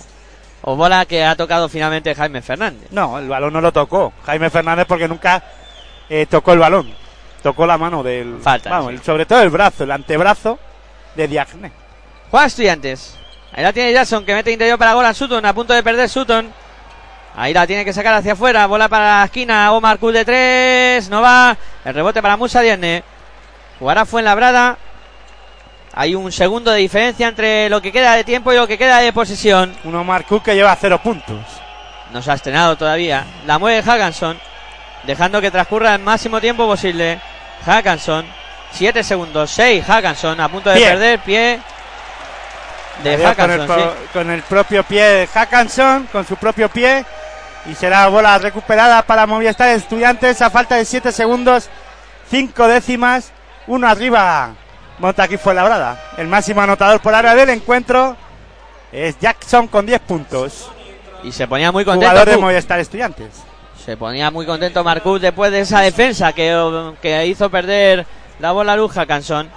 o 0.63 0.75
bola 0.75 1.05
que 1.05 1.23
ha 1.23 1.35
tocado 1.35 1.69
finalmente 1.69 2.13
Jaime 2.15 2.41
Fernández. 2.41 2.87
No, 2.91 3.17
el 3.19 3.27
balón 3.29 3.53
no 3.53 3.61
lo 3.61 3.71
tocó. 3.71 4.11
Jaime 4.25 4.49
Fernández 4.49 4.85
porque 4.87 5.07
nunca 5.07 5.41
eh, 6.09 6.25
tocó 6.29 6.53
el 6.53 6.59
balón. 6.59 6.93
Tocó 7.41 7.65
la 7.65 7.77
mano 7.77 8.03
del. 8.03 8.39
Falta, 8.41 8.69
Vamos, 8.69 8.89
sí. 8.89 8.95
el- 8.97 9.03
sobre 9.03 9.25
todo 9.25 9.41
el 9.41 9.49
brazo, 9.49 9.83
el 9.83 9.91
antebrazo 9.91 10.59
de 11.15 11.27
Diagne. 11.27 11.71
Juan 12.29 12.45
Estudiantes. 12.47 13.17
Ahí 13.53 13.63
la 13.63 13.73
tiene 13.73 13.91
Jackson 13.91 14.23
que 14.25 14.33
mete 14.33 14.51
interior 14.51 14.77
para 14.77 14.93
Goran 14.93 15.13
Sutton 15.15 15.45
a 15.45 15.53
punto 15.53 15.73
de 15.73 15.83
perder 15.83 16.07
Sutton. 16.07 16.51
Ahí 17.35 17.53
la 17.53 17.65
tiene 17.65 17.83
que 17.85 17.93
sacar 17.93 18.13
hacia 18.13 18.33
afuera. 18.33 18.65
Bola 18.67 18.87
para 18.89 19.19
la 19.19 19.25
esquina. 19.25 19.71
Omar 19.73 19.97
Kuz 19.99 20.13
de 20.13 20.23
tres. 20.25 21.09
No 21.09 21.21
va. 21.21 21.57
El 21.83 21.93
rebote 21.93 22.21
para 22.21 22.37
Musa 22.37 22.61
Dierne. 22.61 23.03
Jugará 23.81 24.05
Fuenlabrada. 24.05 24.77
Hay 25.93 26.13
un 26.13 26.31
segundo 26.31 26.69
de 26.69 26.77
diferencia 26.77 27.27
entre 27.27 27.67
lo 27.67 27.81
que 27.81 27.91
queda 27.91 28.15
de 28.15 28.23
tiempo 28.23 28.53
y 28.53 28.55
lo 28.55 28.67
que 28.67 28.77
queda 28.77 28.99
de 28.99 29.11
posesión. 29.11 29.75
Uno 29.85 30.03
Marcus 30.03 30.43
que 30.43 30.53
lleva 30.53 30.77
cero 30.79 31.01
puntos. 31.01 31.43
No 32.13 32.21
se 32.21 32.29
ha 32.29 32.35
estrenado 32.35 32.77
todavía. 32.77 33.25
La 33.47 33.57
mueve 33.57 33.81
Hackanson. 33.81 34.39
Dejando 35.03 35.41
que 35.41 35.49
transcurra 35.49 35.95
el 35.95 36.01
máximo 36.03 36.39
tiempo 36.39 36.67
posible. 36.67 37.19
Hackanson. 37.65 38.23
7 38.73 39.03
segundos. 39.03 39.49
6. 39.49 39.83
Hackanson. 39.83 40.39
A 40.39 40.47
punto 40.47 40.69
de 40.69 40.75
Pie. 40.75 40.87
perder. 40.87 41.19
Pie. 41.21 41.59
De 43.03 43.17
dio 43.17 43.35
con, 43.35 43.49
el 43.49 43.61
Hackanson. 43.61 43.79
sí. 43.79 44.07
con 44.13 44.29
el 44.29 44.43
propio 44.43 44.83
pie 44.83 45.03
de 45.03 45.27
Hackanson, 45.27 46.07
con 46.11 46.27
su 46.27 46.35
propio 46.35 46.69
pie. 46.69 47.03
Y 47.65 47.73
será 47.73 48.07
bola 48.09 48.37
recuperada 48.37 49.01
para 49.01 49.25
Movistar 49.25 49.69
Estudiantes 49.69 50.39
a 50.43 50.51
falta 50.51 50.75
de 50.75 50.85
7 50.85 51.11
segundos, 51.11 51.67
5 52.29 52.67
décimas, 52.67 53.31
uno 53.67 53.87
arriba. 53.87 54.53
Montaquí 54.99 55.37
fue 55.37 55.53
labrada. 55.53 56.11
El 56.17 56.27
máximo 56.27 56.61
anotador 56.61 57.01
por 57.01 57.13
área 57.15 57.33
del 57.33 57.49
encuentro 57.49 58.15
es 58.91 59.17
Jackson 59.19 59.67
con 59.67 59.85
10 59.85 59.99
puntos. 60.01 60.69
Y 61.23 61.31
se 61.31 61.47
ponía 61.47 61.71
muy 61.71 61.85
contento. 61.85 62.09
Jugador 62.09 62.29
de. 62.29 62.37
Movistar 62.37 62.79
Estudiantes. 62.79 63.43
Se 63.83 63.97
ponía 63.97 64.29
muy 64.29 64.45
contento 64.45 64.83
Marcus 64.83 65.21
después 65.21 65.51
de 65.51 65.61
esa 65.61 65.81
defensa 65.81 66.33
que, 66.33 66.93
que 67.01 67.25
hizo 67.25 67.49
perder 67.49 68.05
la 68.39 68.51
bola 68.51 68.73
a 68.73 68.75
Luz 68.75 68.91
Hackanson. 68.93 69.49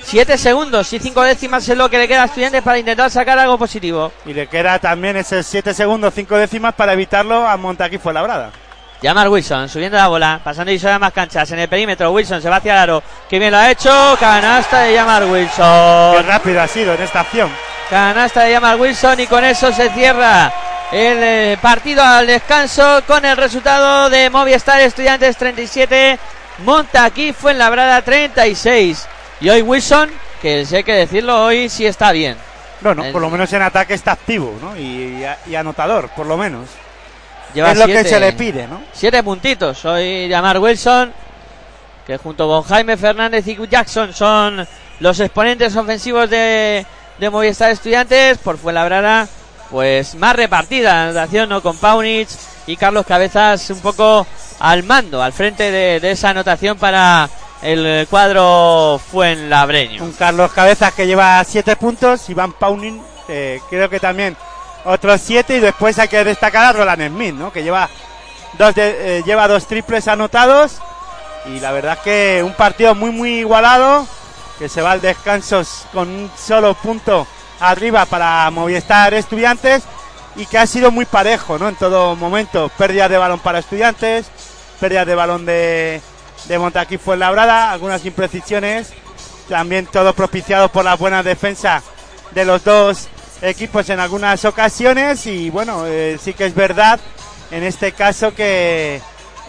7 0.00 0.38
segundos 0.38 0.90
y 0.92 0.98
5 0.98 1.22
décimas 1.22 1.68
es 1.68 1.76
lo 1.76 1.90
que 1.90 1.98
le 1.98 2.08
queda 2.08 2.22
a 2.22 2.26
Estudiantes 2.26 2.62
para 2.62 2.78
intentar 2.78 3.10
sacar 3.10 3.38
algo 3.38 3.58
positivo. 3.58 4.10
Y 4.24 4.32
le 4.32 4.46
queda 4.46 4.78
también 4.78 5.16
esos 5.18 5.44
7 5.44 5.74
segundos, 5.74 6.14
5 6.14 6.36
décimas 6.36 6.74
para 6.74 6.94
evitarlo 6.94 7.46
a 7.46 7.56
Montaquí 7.58 7.98
fue 7.98 8.14
labrada. 9.02 9.22
Llama 9.22 9.28
Wilson, 9.30 9.68
subiendo 9.68 9.96
la 9.96 10.08
bola, 10.08 10.40
pasando 10.42 10.72
y 10.72 10.78
sobre 10.78 10.98
más 10.98 11.12
canchas 11.12 11.50
en 11.52 11.58
el 11.60 11.68
perímetro. 11.68 12.10
Wilson 12.12 12.42
se 12.42 12.48
va 12.50 12.56
hacia 12.56 12.72
el 12.72 12.78
aro. 12.78 13.02
Que 13.28 13.38
bien 13.38 13.50
lo 13.52 13.58
ha 13.58 13.70
hecho. 13.70 14.16
Canasta 14.18 14.80
de 14.82 14.94
Llamar 14.94 15.22
Qué 15.24 15.30
Wilson. 15.30 16.26
rápido 16.26 16.60
ha 16.60 16.66
sido 16.68 16.94
en 16.94 17.02
esta 17.02 17.20
acción. 17.20 17.50
Canasta 17.90 18.42
de 18.44 18.50
Llamar 18.52 18.76
Wilson 18.76 19.20
y 19.20 19.26
con 19.26 19.44
eso 19.44 19.72
se 19.72 19.88
cierra 19.90 20.52
el 20.92 21.18
eh, 21.22 21.58
partido 21.60 22.02
al 22.02 22.26
descanso 22.26 23.02
con 23.06 23.24
el 23.24 23.36
resultado 23.36 24.08
de 24.10 24.28
Movistar 24.30 24.80
Estudiantes 24.80 25.36
37, 25.36 26.18
Montaquí 26.64 27.32
Fuenlabrada 27.32 28.02
36. 28.02 29.06
Y 29.40 29.48
hoy 29.50 29.62
Wilson, 29.62 30.10
que 30.42 30.66
sé 30.66 30.82
que 30.84 30.92
decirlo 30.94 31.44
hoy 31.44 31.68
sí 31.68 31.86
está 31.86 32.10
bien. 32.12 32.36
Bueno, 32.80 33.04
El- 33.04 33.12
por 33.12 33.22
lo 33.22 33.30
menos 33.30 33.52
en 33.52 33.62
ataque 33.62 33.94
está 33.94 34.12
activo, 34.12 34.54
¿no? 34.60 34.76
Y, 34.76 35.24
y 35.46 35.54
anotador, 35.54 36.08
por 36.10 36.26
lo 36.26 36.36
menos. 36.36 36.68
Lleva 37.54 37.72
es 37.72 37.78
lo 37.78 37.84
siete- 37.86 38.02
que 38.02 38.08
se 38.08 38.20
le 38.20 38.32
pide, 38.32 38.66
¿no? 38.66 38.80
Siete 38.92 39.22
puntitos. 39.22 39.84
Hoy 39.84 40.28
Llamar 40.28 40.58
Wilson, 40.58 41.12
que 42.06 42.18
junto 42.18 42.46
con 42.46 42.62
Jaime 42.62 42.96
Fernández 42.96 43.46
y 43.46 43.56
Jackson 43.68 44.12
son 44.12 44.66
los 45.00 45.20
exponentes 45.20 45.74
ofensivos 45.76 46.28
de, 46.30 46.84
de 47.18 47.30
Movistar 47.30 47.70
Estudiantes. 47.70 48.38
Por 48.38 48.58
Fuenlabrada, 48.58 49.26
pues 49.70 50.14
más 50.14 50.36
repartida 50.36 50.92
la 50.94 51.04
anotación, 51.04 51.48
¿no? 51.48 51.62
Con 51.62 51.76
Paunich 51.78 52.28
y 52.66 52.76
Carlos 52.76 53.06
Cabezas 53.06 53.70
un 53.70 53.80
poco 53.80 54.26
al 54.60 54.82
mando, 54.82 55.22
al 55.22 55.32
frente 55.32 55.70
de, 55.70 56.00
de 56.00 56.10
esa 56.10 56.30
anotación 56.30 56.76
para 56.78 57.28
el 57.62 58.06
cuadro 58.08 59.00
Fuenlabreño. 59.10 60.04
Un 60.04 60.12
Carlos 60.12 60.52
Cabezas 60.52 60.92
que 60.92 61.06
lleva 61.06 61.42
7 61.44 61.76
puntos, 61.76 62.28
Iván 62.30 62.52
Paunin 62.52 63.00
eh, 63.28 63.60
creo 63.68 63.88
que 63.90 64.00
también 64.00 64.36
otros 64.88 65.20
7 65.22 65.56
y 65.56 65.60
después 65.60 65.98
hay 65.98 66.08
que 66.08 66.24
destacar 66.24 66.64
a 66.64 66.72
Roland 66.72 67.08
Smith, 67.08 67.34
¿no? 67.34 67.52
Que 67.52 67.62
lleva 67.62 67.88
dos, 68.58 68.72
eh, 68.76 69.22
lleva 69.24 69.46
dos 69.46 69.66
triples 69.66 70.08
anotados 70.08 70.78
y 71.46 71.60
la 71.60 71.72
verdad 71.72 71.94
es 71.94 72.00
que 72.00 72.42
un 72.42 72.54
partido 72.54 72.94
muy 72.94 73.10
muy 73.10 73.38
igualado 73.40 74.06
que 74.58 74.68
se 74.68 74.80
va 74.80 74.92
al 74.92 75.00
descanso 75.00 75.62
con 75.92 76.08
un 76.08 76.30
solo 76.36 76.74
punto 76.74 77.26
arriba 77.60 78.06
para 78.06 78.50
Movistar 78.50 79.12
Estudiantes 79.14 79.84
y 80.36 80.46
que 80.46 80.58
ha 80.58 80.66
sido 80.66 80.90
muy 80.90 81.04
parejo, 81.04 81.58
¿no? 81.58 81.68
En 81.68 81.76
todo 81.76 82.16
momento, 82.16 82.70
pérdidas 82.78 83.10
de 83.10 83.18
balón 83.18 83.40
para 83.40 83.58
Estudiantes, 83.58 84.26
pérdidas 84.80 85.06
de 85.06 85.14
balón 85.14 85.44
de, 85.44 86.00
de 86.46 86.58
Montaquí 86.58 86.96
Fuenlabrada, 86.96 87.72
algunas 87.72 88.04
imprecisiones, 88.04 88.92
también 89.48 89.86
todo 89.86 90.14
propiciado 90.14 90.70
por 90.70 90.84
la 90.84 90.96
buena 90.96 91.22
defensa 91.22 91.82
de 92.32 92.44
los 92.44 92.64
dos 92.64 93.08
equipos 93.42 93.88
en 93.90 94.00
algunas 94.00 94.44
ocasiones 94.44 95.26
y 95.26 95.50
bueno, 95.50 95.84
eh, 95.86 96.18
sí 96.22 96.32
que 96.34 96.46
es 96.46 96.54
verdad 96.54 96.98
en 97.50 97.62
este 97.62 97.92
caso 97.92 98.34
que 98.34 99.00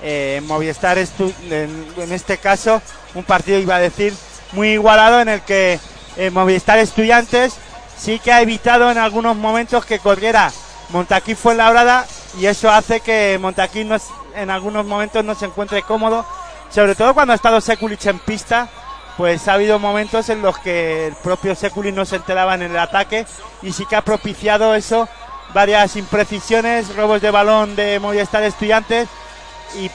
eh, 0.04 0.42
Movistar 0.46 0.98
Estu- 0.98 1.34
en, 1.50 2.12
este 2.12 2.38
caso 2.38 2.82
un 3.16 3.24
partido 3.24 3.60
iba 3.60 3.76
a 3.76 3.80
decir 3.80 4.14
muy 4.54 4.70
igualado 4.70 5.20
en 5.22 5.30
el 5.30 5.42
que 5.42 5.80
eh, 6.18 6.30
Movistar 6.30 6.78
Estudiantes 6.80 7.54
sí 7.98 8.20
que 8.20 8.32
ha 8.32 8.42
evitado 8.42 8.90
en 8.92 8.98
algunos 8.98 9.36
momentos 9.36 9.86
que 9.86 10.00
corriera 10.00 10.52
Montaquí 10.90 11.36
Fuenlabrada 11.36 12.06
y 12.40 12.46
eso 12.46 12.70
hace 12.72 13.00
que 13.02 13.38
Montaquí 13.42 13.84
no 13.84 13.96
es- 13.96 14.08
en 14.36 14.50
algunos 14.52 14.86
momentos 14.86 15.26
no 15.26 15.34
se 15.36 15.46
encuentre 15.46 15.82
cómodo, 15.82 16.26
sobre 16.70 16.94
todo 16.96 17.14
cuando 17.16 17.34
ha 17.34 17.36
estado 17.36 17.60
Sekulic 17.60 18.06
en 18.06 18.20
pista, 18.20 18.70
pues 19.20 19.50
ha 19.50 19.56
habido 19.56 19.80
momentos 19.80 20.30
en 20.30 20.42
los 20.42 20.58
que 20.60 21.08
el 21.08 21.14
propio 21.14 21.54
Sekulic 21.54 21.94
no 21.94 22.06
se 22.06 22.16
enteraba 22.16 22.56
en 22.56 22.62
el 22.62 22.80
ataque 22.80 23.26
y 23.62 23.74
sí 23.74 23.86
que 23.86 23.98
ha 23.98 24.02
propiciado 24.02 24.74
eso, 24.76 25.10
varias 25.54 25.98
imprecisiones, 25.98 26.96
robos 26.96 27.20
de 27.20 27.30
balón 27.30 27.76
de 27.76 28.00
Movistar 28.00 28.44
Estudiantes 28.44 29.10
y, 29.78 29.92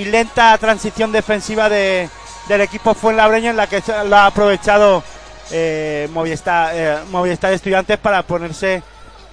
y 0.00 0.06
lenta 0.06 0.56
transición 0.56 1.12
defensiva 1.12 1.68
de, 1.68 2.08
del 2.48 2.62
equipo 2.62 2.94
Fuenlabreño 2.94 3.50
en 3.50 3.58
la 3.58 3.66
que 3.66 3.82
lo 4.06 4.16
ha 4.16 4.24
aprovechado 4.24 5.04
eh, 5.50 6.08
Movistar, 6.14 6.70
eh, 6.74 6.96
Movistar 7.10 7.52
Estudiantes 7.52 7.98
para 7.98 8.22
ponerse 8.22 8.82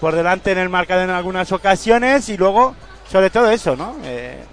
por 0.01 0.13
delante 0.13 0.51
en 0.51 0.57
el 0.57 0.67
marcador 0.67 1.05
en 1.05 1.11
algunas 1.11 1.49
ocasiones 1.53 2.28
y 2.28 2.36
luego, 2.36 2.76
sobre 3.09 3.30
todo 3.30 3.49
eso, 3.49 3.78
¿no? 3.78 3.95
Eh, 4.03 4.43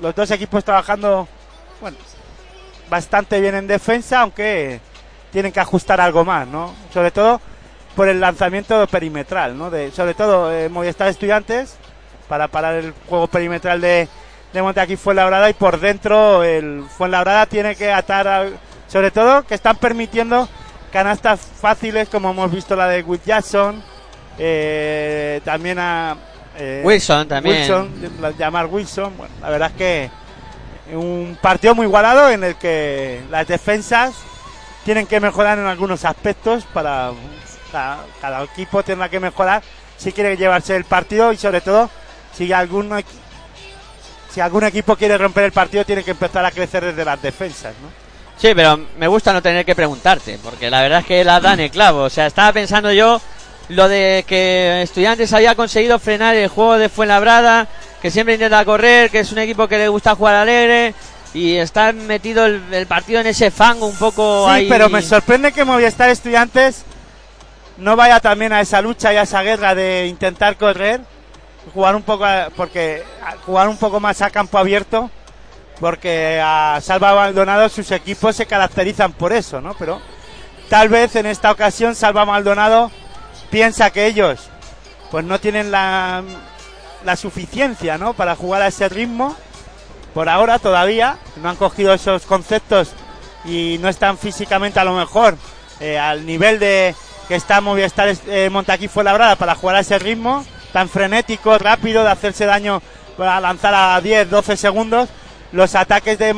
los 0.00 0.14
dos 0.14 0.30
equipos 0.30 0.64
trabajando, 0.64 1.28
bastante 2.94 3.40
bien 3.40 3.56
en 3.56 3.66
defensa, 3.66 4.20
aunque 4.20 4.80
tienen 5.32 5.50
que 5.50 5.58
ajustar 5.58 6.00
algo 6.00 6.24
más, 6.24 6.46
¿no? 6.46 6.72
Sobre 6.92 7.10
todo 7.10 7.40
por 7.96 8.08
el 8.08 8.20
lanzamiento 8.20 8.86
perimetral, 8.86 9.58
¿no? 9.58 9.68
De, 9.68 9.90
sobre 9.90 10.14
todo 10.14 10.52
eh, 10.52 10.68
Movistar 10.68 11.08
Estudiantes 11.08 11.74
para 12.28 12.46
parar 12.46 12.76
el 12.76 12.94
juego 13.08 13.26
perimetral 13.26 13.80
de, 13.80 14.08
de 14.52 14.62
Monteaquí 14.62 14.94
Fuenlabrada 14.94 15.50
y 15.50 15.54
por 15.54 15.80
dentro 15.80 16.44
el 16.44 16.84
Fuenlabrada 16.96 17.46
tiene 17.46 17.74
que 17.74 17.90
atar, 17.92 18.50
sobre 18.86 19.10
todo 19.10 19.42
que 19.44 19.54
están 19.56 19.74
permitiendo 19.76 20.48
canastas 20.92 21.40
fáciles 21.40 22.08
como 22.08 22.30
hemos 22.30 22.52
visto 22.52 22.76
la 22.76 22.86
de 22.86 23.02
Will 23.02 23.20
Jackson, 23.26 23.82
eh, 24.38 25.40
también 25.44 25.80
a 25.80 26.16
eh, 26.56 26.82
Wilson 26.84 27.26
también. 27.26 27.56
Wilson, 27.58 27.90
la- 28.20 28.30
llamar 28.30 28.66
Wilson, 28.66 29.16
bueno, 29.16 29.34
la 29.40 29.50
verdad 29.50 29.70
es 29.72 29.76
que 29.76 30.10
un 30.94 31.38
partido 31.40 31.74
muy 31.74 31.86
igualado 31.86 32.30
en 32.30 32.44
el 32.44 32.56
que 32.56 33.22
las 33.30 33.46
defensas 33.46 34.14
tienen 34.84 35.06
que 35.06 35.20
mejorar 35.20 35.58
en 35.58 35.66
algunos 35.66 36.04
aspectos 36.04 36.64
para 36.72 37.12
cada, 37.72 38.44
equipo 38.44 38.82
tendrá 38.82 39.08
que 39.08 39.18
mejorar 39.18 39.62
si 39.96 40.12
quiere 40.12 40.36
llevarse 40.36 40.76
el 40.76 40.84
partido 40.84 41.32
y 41.32 41.36
sobre 41.36 41.60
todo 41.60 41.90
si 42.32 42.52
algún 42.52 43.02
si 44.30 44.40
algún 44.40 44.64
equipo 44.64 44.96
quiere 44.96 45.16
romper 45.16 45.44
el 45.44 45.52
partido 45.52 45.84
tiene 45.84 46.04
que 46.04 46.12
empezar 46.12 46.44
a 46.44 46.50
crecer 46.50 46.84
desde 46.84 47.04
las 47.04 47.20
defensas, 47.22 47.74
¿no? 47.82 48.04
Sí, 48.36 48.52
pero 48.54 48.78
me 48.98 49.06
gusta 49.06 49.32
no 49.32 49.40
tener 49.40 49.64
que 49.64 49.76
preguntarte, 49.76 50.38
porque 50.42 50.68
la 50.70 50.82
verdad 50.82 51.00
es 51.00 51.06
que 51.06 51.24
la 51.24 51.38
dan 51.40 51.60
el 51.60 51.70
clavo. 51.70 52.02
O 52.02 52.10
sea, 52.10 52.26
estaba 52.26 52.52
pensando 52.52 52.92
yo 52.92 53.20
lo 53.68 53.88
de 53.88 54.24
que 54.26 54.82
Estudiantes 54.82 55.32
había 55.32 55.54
conseguido 55.54 55.98
frenar 55.98 56.34
el 56.34 56.48
juego 56.48 56.76
de 56.76 56.88
Fuenlabrada, 56.88 57.68
que 58.04 58.10
siempre 58.10 58.34
intenta 58.34 58.62
correr, 58.66 59.08
que 59.10 59.20
es 59.20 59.32
un 59.32 59.38
equipo 59.38 59.66
que 59.66 59.78
le 59.78 59.88
gusta 59.88 60.14
jugar 60.14 60.34
alegre 60.34 60.92
y 61.32 61.56
está 61.56 61.90
metido 61.90 62.44
el, 62.44 62.62
el 62.70 62.86
partido 62.86 63.18
en 63.22 63.26
ese 63.28 63.50
fango 63.50 63.86
un 63.86 63.96
poco 63.96 64.44
Sí, 64.46 64.52
ahí. 64.52 64.68
pero 64.68 64.90
me 64.90 65.00
sorprende 65.00 65.52
que 65.52 65.64
Movistar 65.64 66.10
Estudiantes 66.10 66.82
no 67.78 67.96
vaya 67.96 68.20
también 68.20 68.52
a 68.52 68.60
esa 68.60 68.82
lucha 68.82 69.10
y 69.10 69.16
a 69.16 69.22
esa 69.22 69.40
guerra 69.42 69.74
de 69.74 70.06
intentar 70.06 70.58
correr, 70.58 71.00
jugar 71.72 71.96
un 71.96 72.02
poco, 72.02 72.26
a- 72.26 72.50
porque 72.54 73.02
jugar 73.46 73.68
un 73.68 73.78
poco 73.78 74.00
más 74.00 74.20
a 74.20 74.28
campo 74.28 74.58
abierto, 74.58 75.10
porque 75.80 76.38
a 76.44 76.80
Salva 76.82 77.14
Maldonado 77.14 77.70
sus 77.70 77.90
equipos 77.90 78.36
se 78.36 78.44
caracterizan 78.44 79.12
por 79.14 79.32
eso, 79.32 79.62
¿no? 79.62 79.72
Pero 79.78 79.98
tal 80.68 80.90
vez 80.90 81.16
en 81.16 81.24
esta 81.24 81.50
ocasión 81.50 81.94
Salva 81.94 82.26
Maldonado 82.26 82.90
piensa 83.50 83.88
que 83.88 84.04
ellos 84.04 84.50
pues 85.10 85.24
no 85.24 85.40
tienen 85.40 85.70
la, 85.70 86.22
la 87.04 87.16
suficiencia, 87.16 87.98
¿no? 87.98 88.14
Para 88.14 88.36
jugar 88.36 88.62
a 88.62 88.68
ese 88.68 88.88
ritmo. 88.88 89.36
Por 90.12 90.28
ahora 90.28 90.58
todavía 90.58 91.18
no 91.42 91.48
han 91.48 91.56
cogido 91.56 91.92
esos 91.92 92.22
conceptos 92.22 92.92
y 93.44 93.78
no 93.80 93.88
están 93.88 94.16
físicamente 94.16 94.78
a 94.78 94.84
lo 94.84 94.94
mejor 94.94 95.36
eh, 95.80 95.98
al 95.98 96.24
nivel 96.24 96.58
de 96.58 96.94
que 97.26 97.34
está 97.34 97.60
Movistar 97.60 98.14
eh, 98.28 98.48
Montaquí 98.50 98.86
Fuenlabrada 98.86 99.36
para 99.36 99.54
jugar 99.54 99.76
a 99.76 99.80
ese 99.80 99.98
ritmo 99.98 100.44
tan 100.72 100.88
frenético, 100.88 101.56
rápido, 101.58 102.02
de 102.02 102.10
hacerse 102.10 102.46
daño 102.46 102.82
para 103.16 103.40
lanzar 103.40 103.74
a 103.74 104.00
10, 104.00 104.28
12 104.28 104.56
segundos. 104.56 105.08
Los 105.52 105.74
ataques 105.76 106.18
de, 106.18 106.34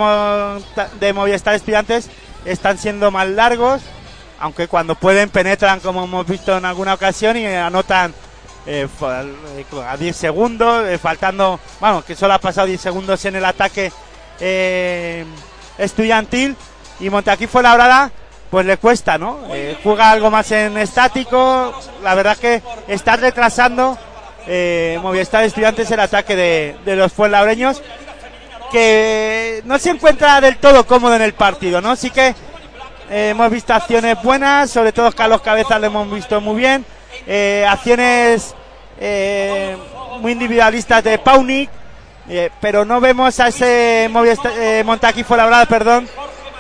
de 1.01 1.13
Movistar 1.13 1.55
Estudiantes 1.55 2.11
están 2.45 2.77
siendo 2.77 3.11
más 3.11 3.29
largos, 3.29 3.83
aunque 4.39 4.69
cuando 4.69 4.95
pueden 4.95 5.31
penetran 5.31 5.81
como 5.81 6.05
hemos 6.05 6.27
visto 6.27 6.57
en 6.57 6.67
alguna 6.67 6.95
ocasión 6.95 7.37
y 7.37 7.47
anotan 7.47 8.15
eh, 8.67 8.89
eh, 9.01 9.65
a 9.87 9.97
10 9.97 10.17
segundos, 10.17 10.89
eh, 10.89 10.99
faltando, 10.99 11.61
vamos, 11.81 12.05
que 12.05 12.17
solo 12.17 12.35
ha 12.35 12.41
pasado 12.41 12.67
10 12.67 12.81
segundos 12.81 13.25
en 13.25 13.37
el 13.37 13.45
ataque 13.45 13.93
estudiantil 15.79 16.57
y 16.99 17.09
Monteaquí 17.09 17.47
fue 17.47 17.63
labrada, 17.63 18.11
pues 18.51 18.67
le 18.67 18.77
cuesta, 18.77 19.19
¿no? 19.19 19.39
Juega 19.83 20.11
algo 20.11 20.31
más 20.31 20.51
en 20.51 20.77
estático, 20.79 21.73
la 22.03 22.15
verdad 22.15 22.37
que 22.37 22.61
está 22.89 23.17
retrasando 23.17 23.97
Movistar 25.01 25.45
Estudiantes 25.45 25.91
el 25.91 26.01
ataque 26.01 26.37
de, 26.37 26.77
de 26.85 26.97
los 26.97 27.13
fuenlabreños 27.13 27.83
que 28.71 29.63
no 29.65 29.79
se 29.79 29.91
encuentra 29.91 30.41
del 30.41 30.59
todo 30.59 30.87
cómodo 30.87 31.15
en 31.15 31.23
el 31.23 31.33
partido, 31.33 31.81
¿no? 31.81 31.97
Sí 31.97 32.11
que 32.11 32.35
hemos 33.09 33.51
visto 33.51 33.73
acciones 33.73 34.23
buenas, 34.23 34.71
sobre 34.71 34.93
todo 34.93 35.13
Carlos 35.13 35.41
Cabezas 35.41 35.81
lo 35.81 35.87
hemos 35.87 36.11
visto 36.11 36.41
muy 36.43 36.57
bien. 36.57 36.85
Eh, 37.27 37.67
acciones 37.69 38.55
eh, 39.01 39.77
muy 40.21 40.33
individualistas 40.33 41.03
de 41.03 41.19
Paunik, 41.19 41.71
eh, 42.29 42.51
pero 42.61 42.85
no 42.85 43.01
vemos 43.01 43.39
a 43.41 43.49
ese 43.49 44.05
eh, 44.05 44.83
Montaquí 44.85 45.25
Fuenlabrada, 45.25 45.67
perdón, 45.67 46.09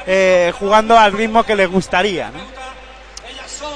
eh, 0.06 0.52
jugando 0.58 0.98
al 0.98 1.12
ritmo 1.12 1.42
que 1.42 1.56
le 1.56 1.66
gustaría. 1.66 2.30
¿no? 2.30 2.38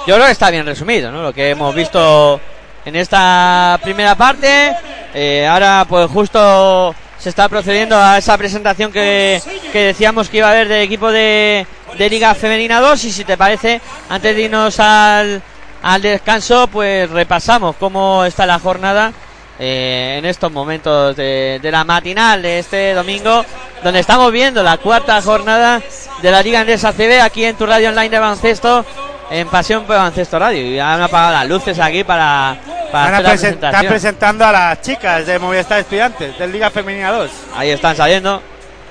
Yo 0.07 0.15
creo 0.15 0.27
que 0.27 0.33
está 0.33 0.51
bien 0.51 0.67
resumido, 0.67 1.11
¿no? 1.11 1.23
Lo 1.23 1.33
que 1.33 1.51
hemos 1.51 1.75
visto 1.75 2.41
en 2.85 2.97
esta 2.97 3.79
primera 3.83 4.15
parte. 4.15 4.75
Eh, 5.13 5.47
ahora, 5.47 5.85
pues 5.89 6.11
justo 6.11 6.95
se 7.19 7.29
está 7.29 7.49
procediendo 7.49 7.97
a 7.99 8.17
esa 8.19 8.39
presentación 8.39 8.93
que, 8.93 9.43
que 9.73 9.79
decíamos 9.87 10.29
que 10.29 10.39
iba 10.39 10.49
a 10.49 10.53
haber 10.53 10.69
del 10.69 10.83
equipo 10.83 11.11
de, 11.11 11.67
de 11.99 12.11
Liga 12.11 12.35
Femenina 12.35 12.81
2. 12.81 13.05
Y 13.05 13.13
si 13.13 13.25
te 13.25 13.37
parece, 13.37 13.81
antes 14.09 14.35
de 14.35 14.43
irnos 14.43 14.81
al, 14.81 15.43
al 15.83 16.03
descanso, 16.03 16.67
pues 16.69 17.09
repasamos 17.11 17.77
cómo 17.77 18.25
está 18.25 18.47
la 18.47 18.59
jornada 18.59 19.13
eh, 19.59 20.17
en 20.19 20.25
estos 20.25 20.51
momentos 20.53 21.17
de, 21.17 21.59
de 21.63 21.71
la 21.71 21.85
matinal 21.85 22.43
de 22.43 22.59
este 22.61 22.95
domingo, 22.95 23.45
donde 23.83 24.01
estamos 24.01 24.31
viendo 24.33 24.63
la 24.63 24.77
cuarta 24.79 25.21
jornada 25.23 25.81
de 26.23 26.31
la 26.31 26.43
Liga 26.43 26.61
Andesa 26.61 26.93
CB 26.93 27.21
aquí 27.23 27.45
en 27.45 27.57
tu 27.57 27.67
radio 27.67 27.89
online 27.91 28.09
de 28.11 28.19
baloncesto 28.19 28.85
en 29.31 29.49
Pasión 29.49 29.85
por 29.85 29.97
Baloncesto 29.97 30.39
Radio. 30.39 30.61
Y 30.63 30.79
han 30.79 31.01
apagado 31.03 31.33
las 31.35 31.49
luces 31.49 31.79
aquí 31.79 32.05
para, 32.05 32.57
para 32.91 33.05
hacer 33.19 33.23
la 33.23 33.31
presen- 33.31 33.53
están 33.55 33.87
presentando 33.89 34.45
a 34.47 34.53
las 34.53 34.81
chicas 34.83 35.27
de 35.27 35.39
Movistar 35.39 35.79
Estudiantes, 35.81 36.39
de 36.39 36.47
Liga 36.49 36.71
Femenina 36.71 37.13
2. 37.13 37.31
Ahí 37.57 37.71
están 37.71 37.95
saliendo 37.97 38.43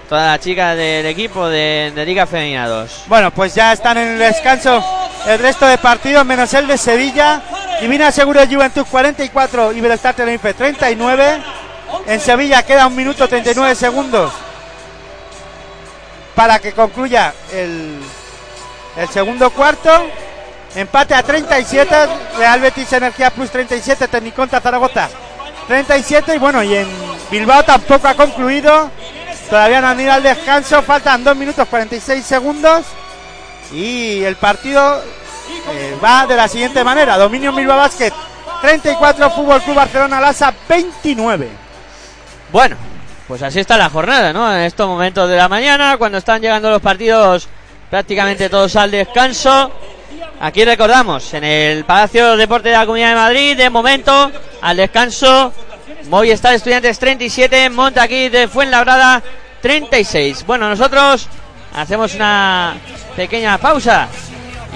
todas 0.10 0.26
las 0.26 0.40
chicas 0.40 0.76
del 0.76 1.06
equipo 1.06 1.48
de, 1.48 1.94
Liga 2.06 2.26
Femenina 2.26 2.68
2. 2.68 3.04
Bueno, 3.06 3.30
pues 3.32 3.54
ya 3.54 3.72
están 3.72 3.98
en 4.00 4.08
el 4.10 4.20
descanso 4.20 4.84
el 5.28 5.38
resto 5.38 5.68
de 5.68 5.78
partidos, 5.78 6.26
menos 6.26 6.52
el 6.56 6.66
de 6.66 6.78
Sevilla. 6.78 7.42
Divina 7.80 8.12
Seguro 8.12 8.42
Juventud 8.46 8.86
44, 8.90 9.72
Iberostar 9.72 10.16
Tenerife 10.16 10.56
39. 10.56 11.42
En 12.08 12.20
Sevilla 12.20 12.64
queda 12.64 12.88
un 12.88 12.96
minuto 12.96 13.28
39 13.28 13.76
segundos 13.76 14.34
para 16.36 16.60
que 16.60 16.74
concluya 16.74 17.34
el, 17.54 18.00
el 18.98 19.10
segundo 19.10 19.52
cuarto. 19.52 19.92
Empate 20.76 21.14
a 21.14 21.24
37, 21.24 21.96
Real 22.38 22.60
Betis 22.60 22.92
Energía 22.94 23.30
Plus 23.30 23.50
37, 23.52 24.08
Tecniconta 24.08 24.60
Zaragoza 24.60 25.10
37. 25.68 26.36
Y 26.36 26.38
bueno, 26.40 26.64
y 26.64 26.76
en 26.76 26.88
Bilbao 27.30 27.64
tampoco 27.64 28.08
ha 28.08 28.16
concluido. 28.16 28.90
Todavía 29.50 29.82
no 29.82 29.88
han 29.88 30.00
ido 30.00 30.12
al 30.12 30.24
descanso, 30.24 30.82
faltan 30.84 31.24
2 31.24 31.36
minutos 31.36 31.68
46 31.68 32.24
segundos. 32.24 32.86
Y 33.74 34.24
el 34.24 34.36
partido 34.36 35.02
eh, 35.72 35.98
va 36.04 36.28
de 36.28 36.36
la 36.36 36.48
siguiente 36.48 36.84
manera: 36.84 37.18
Dominio 37.18 37.52
Bilbao 37.54 37.78
Basket 37.78 38.14
34, 38.62 39.30
Fútbol 39.32 39.62
Club 39.62 39.76
Barcelona 39.76 40.20
Lasa 40.22 40.54
29. 40.68 41.50
Bueno, 42.52 42.76
pues 43.28 43.42
así 43.42 43.60
está 43.60 43.78
la 43.78 43.90
jornada, 43.90 44.34
¿no? 44.34 44.52
En 44.54 44.62
estos 44.62 44.88
momentos 44.88 45.30
de 45.30 45.38
la 45.38 45.48
mañana, 45.48 45.98
cuando 45.98 46.18
están 46.18 46.42
llegando 46.42 46.70
los 46.70 46.82
partidos 46.82 47.48
prácticamente 47.90 48.50
todos 48.50 48.76
al 48.76 48.92
descanso. 48.92 49.72
Aquí 50.42 50.64
recordamos, 50.64 51.34
en 51.34 51.44
el 51.44 51.86
Palacio 51.86 52.32
de 52.32 52.38
Deporte 52.38 52.70
de 52.70 52.76
la 52.76 52.86
Comunidad 52.86 53.10
de 53.10 53.16
Madrid, 53.16 53.58
de 53.58 53.70
momento, 53.70 54.32
al 54.62 54.78
descanso, 54.78 55.54
Movistar 56.08 56.54
Estudiantes 56.54 56.98
37, 56.98 57.70
Montaquí 57.70 58.30
de 58.30 58.48
Fuenlabrada 58.48 59.22
36. 59.62 60.46
Bueno, 60.46 60.70
nosotros 60.70 61.28
hacemos 61.76 62.16
una 62.16 62.76
pequeña 63.16 63.58
pausa 63.58 64.08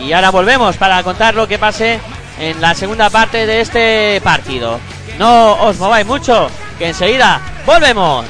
y 0.02 0.12
ahora 0.12 0.32
volvemos 0.32 0.76
para 0.78 1.02
contar 1.04 1.34
lo 1.36 1.48
que 1.48 1.58
pase 1.58 2.00
en 2.40 2.60
la 2.60 2.76
segunda 2.76 3.10
parte 3.10 3.46
de 3.46 3.62
este 3.62 4.22
partido. 4.22 4.80
No 5.18 5.54
os 5.64 5.78
mováis 5.78 6.06
mucho, 6.06 6.50
que 6.78 6.88
enseguida 6.90 7.40
volvemos. 7.66 8.26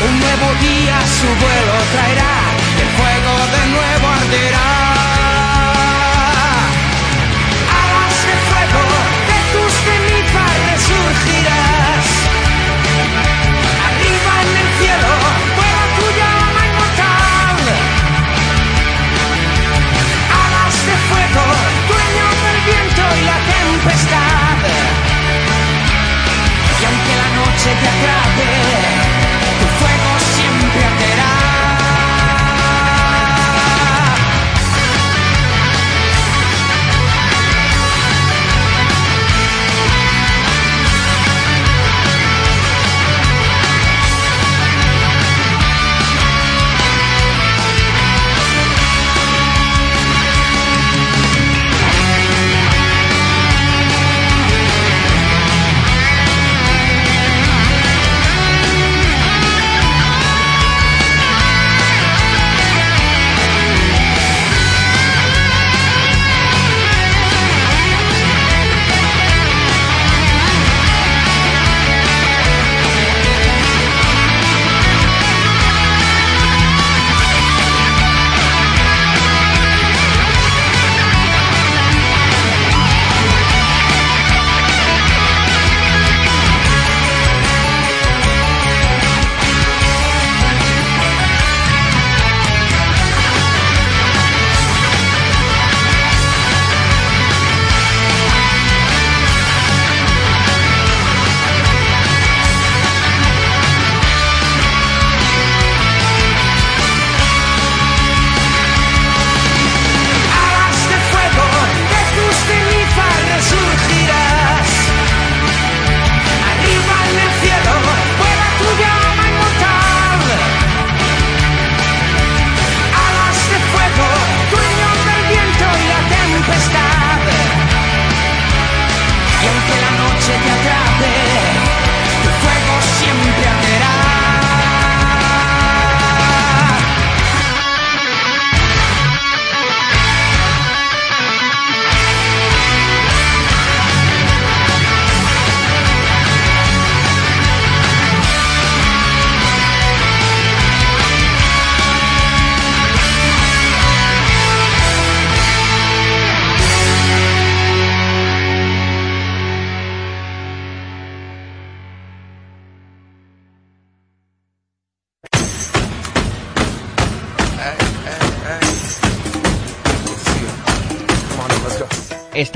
Un 0.00 0.20
nuevo 0.20 0.54
día 0.60 1.00
su 1.18 1.26
vuelo 1.26 1.74
traerá, 1.92 2.34
el 2.80 2.88
fuego 2.96 3.32
de 3.50 3.66
nuevo 3.72 4.08
arderá. 4.08 4.67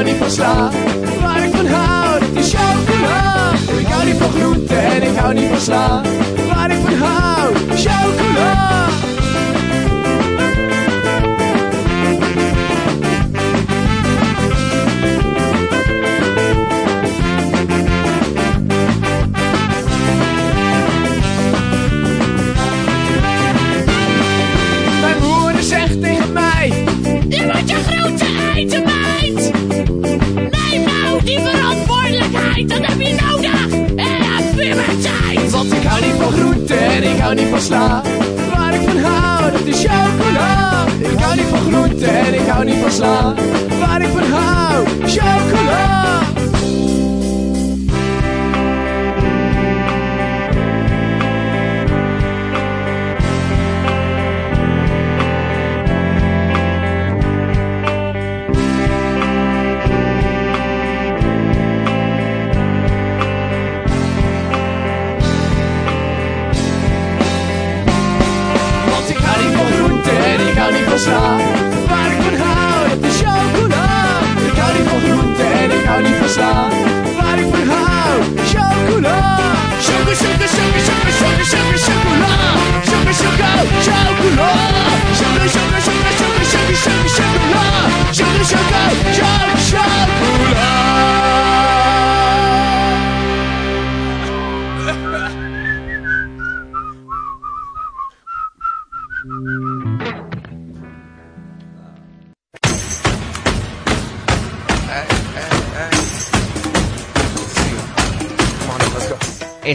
Regardez 0.00 0.18
pas 0.18 0.34
cela, 0.34 0.70
waar 1.20 1.44
ik 1.44 1.54
van 1.54 1.66
houd, 1.66 2.22
is 2.32 2.54
chocola. 2.54 3.50
Regardez 3.76 4.16
pas 4.16 4.28
groente 4.34 4.74
en 4.74 5.02
ik 5.02 5.16
hou 5.16 5.34
niet 5.34 5.48
van 5.48 5.60
sla, 5.60 6.02
waar 6.48 6.70
ik 6.70 6.78
van 6.84 6.94
houd, 6.94 7.56
chocola. 7.74 7.99
Ik 35.80 35.86
hou 35.86 36.00
niet 36.04 36.14
van 36.22 36.32
groente 36.32 36.74
en 36.74 37.02
ik 37.02 37.18
hou 37.18 37.34
niet 37.34 37.48
van 37.48 37.60
sla. 37.60 38.02
Waar 38.54 38.74
ik 38.74 38.88
van 38.88 38.98
hou, 38.98 39.52
is 39.64 39.84
chocola. 39.84 40.84
Ik 40.98 41.18
hou 41.18 41.36
niet 41.36 41.46
van 41.46 41.58
groente 41.58 42.06
en 42.06 42.34
ik 42.34 42.48
hou 42.48 42.64
niet 42.64 42.76
van 42.82 42.90
sla. 42.90 43.34
Waar 43.80 44.00
ik 44.02 44.08
van 44.08 44.32
hou, 44.32 44.86
chocola. 45.06 46.19
חזר, 70.90 71.36
ואני 71.88 72.16
חזר, 72.22 72.92
את 72.92 73.04
השם 73.04 73.46
כולם, 73.54 74.34
וכאן 74.36 74.72
היא 74.76 74.84
פחותן, 74.84 75.68
וכאן 75.70 76.04
היא 76.04 76.14
חזר, 76.22 76.68
ואני 77.16 77.52
חזר, 77.52 78.44
שם 78.46 78.92
כולם, 78.92 79.54
שם 79.80 80.02
ושם 80.06 80.34
ושם 80.38 80.70
ושם 80.76 80.98
ושם 81.06 81.34
ושם 81.40 81.64
ושם 81.74 82.00
כולם, 82.08 82.80
שם 82.84 83.02
ושם 83.06 83.36
גם, 83.38 83.66
שם 83.82 84.14
כולם, 84.22 85.14
שם 85.14 85.36
ושם 85.44 85.68
ושם 85.78 85.92
ושם 86.08 86.30
ושם 86.40 86.58
ושם 86.70 87.04
ושם 87.04 87.29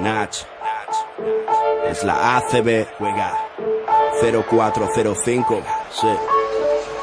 Nach. 0.00 0.30
Es 1.90 2.04
la 2.04 2.36
ACB. 2.36 2.86
Juega 2.98 3.32
0405. 4.20 5.62
Sí. 5.90 6.06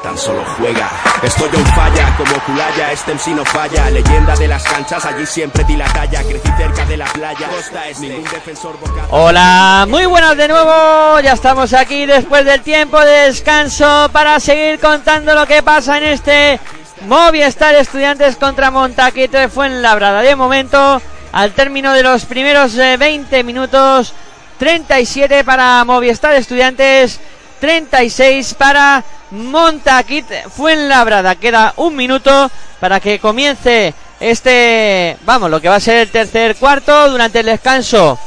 Tan 0.02 0.16
solo 0.16 0.44
juega. 0.56 0.88
Estoy 1.22 1.48
en 1.52 1.66
falla, 1.66 2.16
como 2.16 2.38
Culaya, 2.44 2.92
este 2.92 3.14
MC 3.14 3.28
no 3.28 3.44
falla. 3.44 3.90
Leyenda 3.90 4.36
de 4.36 4.46
las 4.46 4.62
canchas, 4.62 5.04
allí 5.04 5.26
siempre 5.26 5.64
di 5.64 5.76
la 5.76 5.86
talla. 5.86 6.22
Crecí 6.22 6.48
cerca 6.56 6.84
de 6.84 6.96
la 6.96 7.06
playa. 7.06 7.48
Costa 7.48 7.88
este. 7.88 8.08
Ningún 8.08 8.24
defensor. 8.24 8.76
Hola, 9.10 9.86
muy 9.88 10.06
buenas 10.06 10.36
de 10.36 10.48
nuevo. 10.48 11.20
Ya 11.20 11.32
estamos 11.32 11.72
aquí 11.72 12.06
después 12.06 12.44
del 12.44 12.62
tiempo 12.62 13.00
de 13.00 13.26
descanso 13.26 14.08
para 14.12 14.38
seguir 14.38 14.78
contando 14.78 15.34
lo 15.34 15.46
que 15.46 15.62
pasa 15.62 15.98
en 15.98 16.04
este 16.04 16.60
Movistar 17.06 17.74
Estudiantes 17.74 18.36
contra 18.36 18.70
Montaquito 18.70 19.38
de 19.38 19.48
Fuenlabrada. 19.48 20.22
De 20.22 20.36
momento, 20.36 21.00
al 21.36 21.52
término 21.52 21.92
de 21.92 22.02
los 22.02 22.24
primeros 22.24 22.78
eh, 22.78 22.96
20 22.96 23.44
minutos, 23.44 24.14
37 24.58 25.44
para 25.44 25.84
Movistar 25.84 26.34
Estudiantes, 26.34 27.20
36 27.60 28.54
para 28.54 29.04
Montaquit 29.32 30.24
Fuenlabrada. 30.48 31.34
Queda 31.34 31.74
un 31.76 31.94
minuto 31.94 32.50
para 32.80 33.00
que 33.00 33.18
comience 33.18 33.92
este, 34.18 35.18
vamos, 35.26 35.50
lo 35.50 35.60
que 35.60 35.68
va 35.68 35.74
a 35.74 35.80
ser 35.80 35.98
el 35.98 36.10
tercer 36.10 36.56
cuarto 36.56 37.10
durante 37.10 37.40
el 37.40 37.46
descanso. 37.46 38.18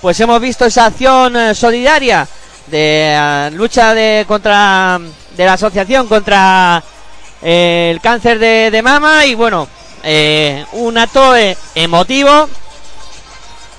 Pues 0.00 0.18
hemos 0.18 0.40
visto 0.40 0.64
esa 0.64 0.86
acción 0.86 1.36
eh, 1.36 1.54
solidaria 1.54 2.26
de 2.68 3.14
eh, 3.14 3.50
lucha 3.52 3.92
de 3.92 4.24
contra 4.26 4.98
de 5.36 5.44
la 5.44 5.52
asociación 5.52 6.08
contra 6.08 6.82
eh, 7.42 7.90
el 7.92 8.00
cáncer 8.00 8.38
de, 8.38 8.70
de 8.70 8.80
mama 8.80 9.26
y 9.26 9.34
bueno, 9.34 9.68
eh, 10.08 10.64
un 10.70 10.96
acto 10.96 11.34
eh, 11.34 11.58
emotivo 11.74 12.48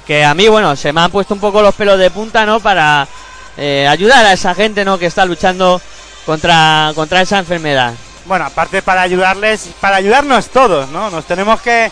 que 0.06 0.26
a 0.26 0.34
mí, 0.34 0.50
bueno, 0.50 0.76
se 0.76 0.92
me 0.92 1.00
han 1.00 1.10
puesto 1.10 1.34
un 1.34 1.40
poco 1.40 1.62
los 1.62 1.74
pelos 1.74 1.98
de 1.98 2.12
punta, 2.12 2.46
¿no? 2.46 2.60
Para 2.60 3.08
eh, 3.56 3.88
ayudar 3.90 4.26
a 4.26 4.34
esa 4.34 4.54
gente, 4.54 4.84
¿no? 4.84 4.98
Que 4.98 5.06
está 5.06 5.24
luchando 5.24 5.82
contra, 6.26 6.92
contra 6.96 7.22
esa 7.22 7.40
enfermedad. 7.40 7.94
Bueno, 8.26 8.44
aparte 8.44 8.82
para 8.82 9.04
ayudarles, 9.04 9.70
para 9.80 9.96
ayudarnos 9.96 10.50
todos, 10.50 10.90
¿no? 10.90 11.10
Nos 11.10 11.24
tenemos 11.24 11.62
que 11.62 11.90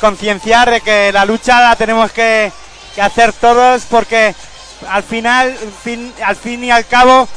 concienciar 0.00 0.70
de 0.70 0.80
que 0.80 1.12
la 1.12 1.26
lucha 1.26 1.60
la 1.60 1.76
tenemos 1.76 2.10
que, 2.10 2.50
que 2.94 3.02
hacer 3.02 3.34
todos 3.34 3.82
porque 3.82 4.34
al 4.88 5.02
final, 5.02 5.54
fin, 5.84 6.10
al 6.24 6.36
fin 6.36 6.64
y 6.64 6.70
al 6.70 6.86
cabo, 6.86 7.28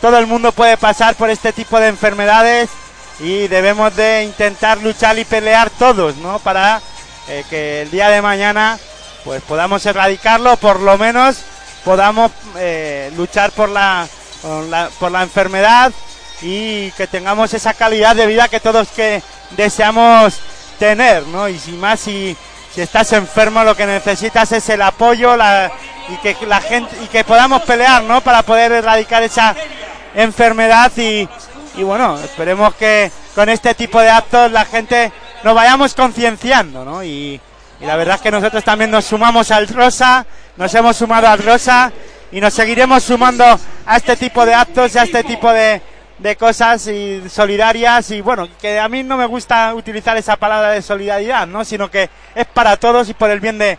todo 0.00 0.16
el 0.18 0.28
mundo 0.28 0.52
puede 0.52 0.76
pasar 0.76 1.16
por 1.16 1.28
este 1.28 1.52
tipo 1.52 1.78
de 1.80 1.88
enfermedades 1.88 2.70
y 3.18 3.48
debemos 3.48 3.94
de 3.96 4.24
intentar 4.24 4.78
luchar 4.82 5.18
y 5.18 5.24
pelear 5.24 5.70
todos, 5.70 6.16
¿no? 6.16 6.38
Para 6.38 6.80
eh, 7.28 7.44
que 7.48 7.82
el 7.82 7.90
día 7.90 8.08
de 8.08 8.22
mañana 8.22 8.78
pues 9.24 9.42
podamos 9.42 9.84
erradicarlo, 9.86 10.56
por 10.56 10.80
lo 10.80 10.96
menos 10.98 11.38
podamos 11.84 12.30
eh, 12.56 13.10
luchar 13.16 13.50
por 13.52 13.68
la, 13.68 14.06
por 14.42 14.64
la 14.64 14.90
por 14.98 15.10
la 15.10 15.22
enfermedad 15.22 15.92
y 16.42 16.90
que 16.92 17.06
tengamos 17.06 17.54
esa 17.54 17.74
calidad 17.74 18.14
de 18.14 18.26
vida 18.26 18.48
que 18.48 18.60
todos 18.60 18.88
que 18.88 19.22
deseamos 19.56 20.38
tener, 20.78 21.26
¿no? 21.26 21.48
Y 21.48 21.58
si 21.58 21.72
más 21.72 22.00
si, 22.00 22.36
si 22.74 22.82
estás 22.82 23.12
enfermo 23.12 23.64
lo 23.64 23.76
que 23.76 23.86
necesitas 23.86 24.52
es 24.52 24.68
el 24.68 24.82
apoyo 24.82 25.34
y 26.08 26.16
que 26.18 26.36
la 26.46 26.60
gente 26.60 26.94
y 27.02 27.06
que 27.06 27.24
podamos 27.24 27.62
pelear, 27.62 28.02
¿no? 28.02 28.20
Para 28.20 28.42
poder 28.42 28.72
erradicar 28.72 29.22
esa 29.22 29.56
enfermedad 30.14 30.92
y, 30.96 31.28
y 31.76 31.82
bueno, 31.82 32.18
esperemos 32.18 32.74
que 32.74 33.10
con 33.34 33.48
este 33.48 33.74
tipo 33.74 34.00
de 34.00 34.08
actos 34.08 34.50
la 34.50 34.64
gente 34.64 35.12
nos 35.44 35.54
vayamos 35.54 35.94
concienciando, 35.94 36.84
¿no? 36.84 37.04
Y, 37.04 37.40
la 37.80 37.96
verdad 37.96 38.14
es 38.16 38.22
que 38.22 38.30
nosotros 38.30 38.64
también 38.64 38.90
nos 38.90 39.04
sumamos 39.04 39.50
al 39.50 39.68
Rosa, 39.68 40.24
nos 40.56 40.74
hemos 40.74 40.96
sumado 40.96 41.28
al 41.28 41.38
Rosa 41.38 41.92
y 42.32 42.40
nos 42.40 42.54
seguiremos 42.54 43.04
sumando 43.04 43.44
a 43.84 43.96
este 43.98 44.16
tipo 44.16 44.46
de 44.46 44.54
actos 44.54 44.94
y 44.94 44.98
a 44.98 45.02
este 45.02 45.22
tipo 45.22 45.52
de, 45.52 45.82
de 46.18 46.36
cosas 46.36 46.86
y 46.86 47.28
solidarias 47.28 48.10
y 48.12 48.22
bueno, 48.22 48.48
que 48.58 48.78
a 48.80 48.88
mí 48.88 49.02
no 49.02 49.18
me 49.18 49.26
gusta 49.26 49.74
utilizar 49.74 50.16
esa 50.16 50.36
palabra 50.36 50.70
de 50.70 50.80
solidaridad, 50.80 51.46
¿no? 51.46 51.66
Sino 51.66 51.90
que 51.90 52.08
es 52.34 52.46
para 52.46 52.78
todos 52.78 53.10
y 53.10 53.14
por 53.14 53.28
el 53.28 53.40
bien 53.40 53.58
de, 53.58 53.78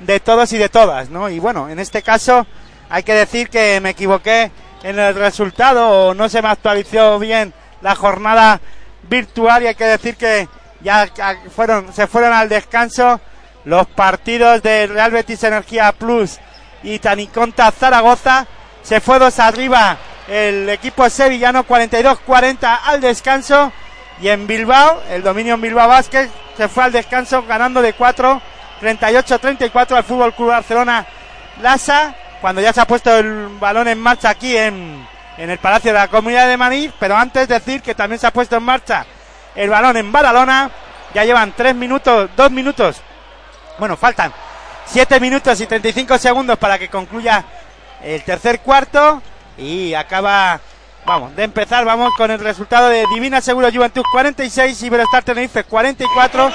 de 0.00 0.18
todos 0.18 0.52
y 0.52 0.58
de 0.58 0.68
todas, 0.68 1.08
¿no? 1.10 1.30
Y 1.30 1.38
bueno, 1.38 1.68
en 1.68 1.78
este 1.78 2.02
caso 2.02 2.48
hay 2.88 3.04
que 3.04 3.14
decir 3.14 3.48
que 3.48 3.80
me 3.80 3.90
equivoqué 3.90 4.50
en 4.86 5.00
el 5.00 5.14
resultado. 5.16 6.14
No 6.14 6.28
se 6.28 6.40
me 6.40 6.48
actualizó 6.48 7.18
bien 7.18 7.52
la 7.82 7.96
jornada 7.96 8.60
virtual 9.08 9.62
y 9.62 9.66
hay 9.66 9.74
que 9.74 9.84
decir 9.84 10.16
que 10.16 10.48
ya 10.80 11.08
fueron 11.54 11.92
se 11.92 12.06
fueron 12.06 12.32
al 12.32 12.48
descanso 12.48 13.20
los 13.64 13.86
partidos 13.88 14.62
de 14.62 14.86
Real 14.86 15.10
Betis 15.10 15.42
Energía 15.42 15.90
Plus 15.92 16.38
y 16.84 17.00
Taniconta 17.00 17.72
Zaragoza. 17.72 18.46
Se 18.82 19.00
fue 19.00 19.18
dos 19.18 19.40
arriba 19.40 19.98
el 20.28 20.68
equipo 20.68 21.10
sevillano 21.10 21.66
42-40 21.66 22.80
al 22.84 23.00
descanso. 23.00 23.72
Y 24.22 24.28
en 24.28 24.46
Bilbao 24.46 25.02
el 25.10 25.22
dominio 25.22 25.58
Bilbao 25.58 25.88
Basket 25.88 26.30
se 26.56 26.68
fue 26.68 26.84
al 26.84 26.92
descanso 26.92 27.42
ganando 27.42 27.82
de 27.82 27.92
4 27.92 28.40
38-34 28.80 29.96
al 29.96 30.04
Fútbol 30.04 30.34
Club 30.34 30.48
Barcelona 30.48 31.06
Lasa 31.60 32.14
cuando 32.40 32.60
ya 32.60 32.72
se 32.72 32.80
ha 32.80 32.86
puesto 32.86 33.16
el 33.16 33.48
balón 33.58 33.88
en 33.88 33.98
marcha 33.98 34.30
aquí 34.30 34.56
en, 34.56 35.06
en 35.38 35.50
el 35.50 35.58
Palacio 35.58 35.92
de 35.92 35.98
la 35.98 36.08
Comunidad 36.08 36.48
de 36.48 36.56
Madrid 36.56 36.90
pero 36.98 37.16
antes 37.16 37.48
decir 37.48 37.82
que 37.82 37.94
también 37.94 38.18
se 38.18 38.26
ha 38.26 38.32
puesto 38.32 38.56
en 38.56 38.62
marcha 38.62 39.06
el 39.56 39.70
balón 39.70 39.96
en 39.96 40.12
Badalona 40.12 40.70
Ya 41.14 41.24
llevan 41.24 41.52
3 41.56 41.74
minutos, 41.74 42.28
2 42.36 42.50
minutos. 42.50 43.00
Bueno, 43.78 43.96
faltan 43.96 44.32
7 44.84 45.18
minutos 45.18 45.58
y 45.60 45.66
35 45.66 46.18
segundos 46.18 46.58
para 46.58 46.78
que 46.78 46.88
concluya 46.88 47.42
el 48.02 48.22
tercer 48.22 48.60
cuarto. 48.60 49.22
Y 49.56 49.94
acaba, 49.94 50.60
vamos, 51.06 51.34
de 51.34 51.44
empezar, 51.44 51.86
vamos 51.86 52.12
con 52.16 52.30
el 52.30 52.38
resultado 52.38 52.90
de 52.90 53.06
Divina 53.14 53.40
Seguro 53.40 53.72
Juventud 53.72 54.02
46, 54.12 54.82
Iberostar 54.82 55.22
Tenerife 55.22 55.64
44. 55.64 56.50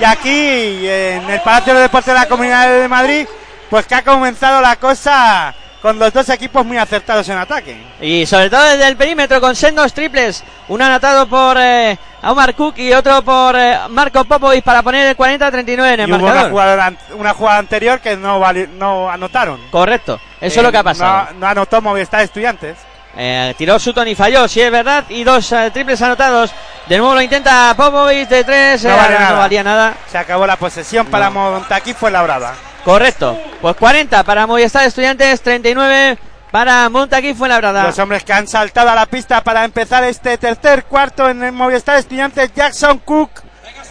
Y 0.00 0.04
aquí, 0.04 0.88
en 0.88 1.28
el 1.28 1.40
Palacio 1.42 1.74
de 1.74 1.80
Deportes 1.80 2.14
de 2.14 2.20
la 2.20 2.28
Comunidad 2.28 2.66
de 2.66 2.88
Madrid, 2.88 3.26
pues 3.70 3.86
que 3.86 3.94
ha 3.94 4.02
comenzado 4.02 4.60
la 4.60 4.76
cosa 4.76 5.54
con 5.82 5.96
los 5.98 6.12
dos 6.12 6.28
equipos 6.30 6.66
muy 6.66 6.76
acertados 6.76 7.28
en 7.28 7.38
ataque. 7.38 7.80
Y 8.00 8.26
sobre 8.26 8.50
todo 8.50 8.62
desde 8.64 8.88
el 8.88 8.96
perímetro 8.96 9.40
con 9.40 9.54
sendos 9.54 9.92
triples. 9.92 10.42
Un 10.68 10.82
anotado 10.82 11.28
por 11.28 11.56
eh, 11.58 11.96
Omar 12.22 12.54
Cook 12.54 12.78
y 12.78 12.92
otro 12.92 13.22
por 13.22 13.54
eh, 13.56 13.78
Marco 13.90 14.24
Popovic 14.24 14.64
para 14.64 14.82
poner 14.82 15.06
el 15.06 15.16
40-39 15.16 15.94
en 15.94 16.00
el 16.00 16.08
Y 16.08 16.12
hubo 16.12 16.26
una 16.26 16.48
jugada, 16.50 16.86
an- 16.86 16.98
una 17.16 17.32
jugada 17.32 17.58
anterior 17.58 18.00
que 18.00 18.16
no, 18.16 18.40
no 18.76 19.08
anotaron. 19.10 19.60
Correcto, 19.70 20.20
eso 20.40 20.56
Eh, 20.56 20.58
es 20.58 20.62
lo 20.62 20.72
que 20.72 20.78
ha 20.78 20.82
pasado. 20.82 21.28
No, 21.34 21.40
no 21.40 21.46
anotó 21.46 21.80
Movistar 21.80 22.22
Estudiantes. 22.22 22.76
Eh, 23.16 23.54
tiró 23.56 23.78
Sutton 23.78 24.06
y 24.08 24.14
falló, 24.14 24.46
sí 24.48 24.60
es 24.60 24.70
verdad. 24.70 25.04
Y 25.08 25.22
dos 25.24 25.50
eh, 25.52 25.70
triples 25.72 26.00
anotados. 26.02 26.52
De 26.88 26.98
nuevo 26.98 27.14
lo 27.14 27.22
intenta 27.22 27.72
Popovic 27.76 28.28
de 28.28 28.42
tres. 28.44 28.82
No 28.84 28.90
eh, 28.90 28.96
vale 28.96 29.18
no 29.30 29.36
valía 29.38 29.62
nada. 29.62 29.94
Se 30.10 30.18
acabó 30.18 30.44
la 30.46 30.56
posesión 30.56 31.06
para 31.06 31.30
Montaquí, 31.30 31.94
fue 31.94 32.10
la 32.10 32.22
brava. 32.22 32.52
Correcto. 32.84 33.38
Pues 33.60 33.76
40 33.76 34.22
para 34.24 34.46
Movistar 34.46 34.86
Estudiantes, 34.86 35.40
39 35.42 36.18
para 36.50 36.88
Montaquí 36.88 37.34
Fuenlabrada. 37.34 37.84
Los 37.84 37.98
hombres 37.98 38.24
que 38.24 38.32
han 38.32 38.48
saltado 38.48 38.90
a 38.90 38.94
la 38.94 39.06
pista 39.06 39.42
para 39.42 39.64
empezar 39.64 40.04
este 40.04 40.38
tercer 40.38 40.84
cuarto 40.84 41.28
en 41.28 41.42
el 41.42 41.52
Movistar 41.52 41.98
Estudiantes, 41.98 42.52
Jackson 42.54 42.98
Cook, 43.00 43.30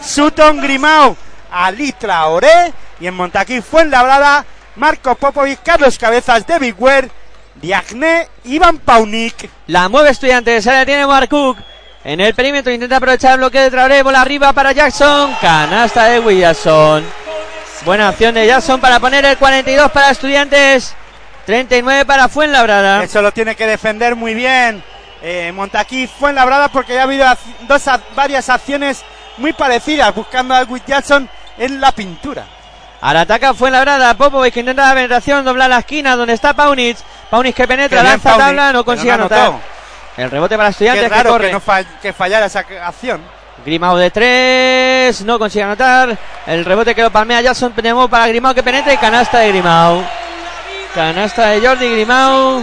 Sutton 0.00 0.60
Grimau, 0.60 1.16
Ali 1.50 1.92
Traoré 1.92 2.72
y 3.00 3.06
en 3.06 3.14
Montaquí 3.14 3.60
Fuenlabrada, 3.60 4.44
Marco 4.76 5.14
Popovic, 5.14 5.62
Carlos 5.62 5.98
Cabezas, 5.98 6.46
David 6.46 6.74
Ware, 6.78 7.10
Diagne, 7.56 8.28
Iván 8.44 8.78
Paunik. 8.78 9.50
La 9.66 9.88
mueve 9.88 10.10
Estudiantes, 10.10 10.66
ahora 10.66 10.86
tiene 10.86 11.06
Mark 11.06 11.28
Cook. 11.28 11.58
En 12.04 12.20
el 12.20 12.34
perímetro 12.34 12.72
intenta 12.72 12.96
aprovechar 12.96 13.32
el 13.32 13.38
bloqueo 13.38 13.62
de 13.62 13.70
Traoré, 13.70 14.02
bola 14.02 14.22
arriba 14.22 14.52
para 14.52 14.72
Jackson. 14.72 15.34
Canasta 15.40 16.04
de 16.04 16.20
Williamson. 16.20 17.27
Buena 17.84 18.08
acción 18.08 18.34
de 18.34 18.46
Jackson 18.46 18.80
para 18.80 19.00
poner 19.00 19.24
el 19.24 19.36
42 19.38 19.90
para 19.90 20.10
Estudiantes. 20.10 20.94
39 21.46 22.04
para 22.04 22.28
Fuenlabrada. 22.28 23.02
Eso 23.02 23.22
lo 23.22 23.32
tiene 23.32 23.56
que 23.56 23.66
defender 23.66 24.14
muy 24.14 24.34
bien 24.34 24.82
eh, 25.22 25.50
Montaquí 25.54 26.06
Fuenlabrada 26.06 26.68
porque 26.68 26.92
ya 26.94 27.00
ha 27.00 27.04
habido 27.04 27.26
dos, 27.62 27.82
varias 28.14 28.48
acciones 28.50 29.02
muy 29.38 29.52
parecidas 29.54 30.14
buscando 30.14 30.54
a 30.54 30.60
Edwin 30.60 30.82
Jackson 30.86 31.28
en 31.56 31.80
la 31.80 31.92
pintura. 31.92 32.44
Ahora 33.00 33.22
ataca 33.22 33.54
Fuenlabrada. 33.54 34.12
Popovic 34.14 34.52
que 34.54 34.60
intenta 34.60 34.88
la 34.88 34.94
penetración, 34.94 35.44
dobla 35.44 35.68
la 35.68 35.78
esquina 35.78 36.16
donde 36.16 36.34
está 36.34 36.52
Paunic. 36.52 36.98
Paunic 37.30 37.54
que 37.54 37.66
penetra, 37.66 38.02
Qué 38.02 38.08
lanza 38.08 38.36
tabla, 38.36 38.72
no 38.72 38.84
consigue 38.84 39.08
no 39.10 39.14
anotar. 39.14 39.52
El 40.16 40.30
rebote 40.30 40.56
para 40.56 40.68
Qué 40.68 40.72
Estudiantes 40.72 41.04
que 41.04 41.08
raro 41.08 41.30
corre. 41.30 41.46
que, 41.46 41.52
no 41.52 41.60
fall- 41.60 41.86
que 42.02 42.12
fallara 42.12 42.46
esa 42.46 42.64
acción. 42.82 43.22
Grimao 43.64 43.96
de 43.96 44.10
tres, 44.10 45.22
no 45.22 45.38
consigue 45.38 45.64
anotar. 45.64 46.16
El 46.46 46.64
rebote 46.64 46.94
que 46.94 47.02
lo 47.02 47.10
palmea 47.10 47.40
Jackson, 47.40 47.72
tenemos 47.72 48.08
para 48.08 48.28
Grimao 48.28 48.54
que 48.54 48.62
penetra 48.62 48.92
y 48.92 48.96
canasta 48.96 49.38
de 49.38 49.48
Grimao. 49.48 50.02
Canasta 50.94 51.48
de 51.48 51.66
Jordi 51.66 51.90
Grimao. 51.90 52.62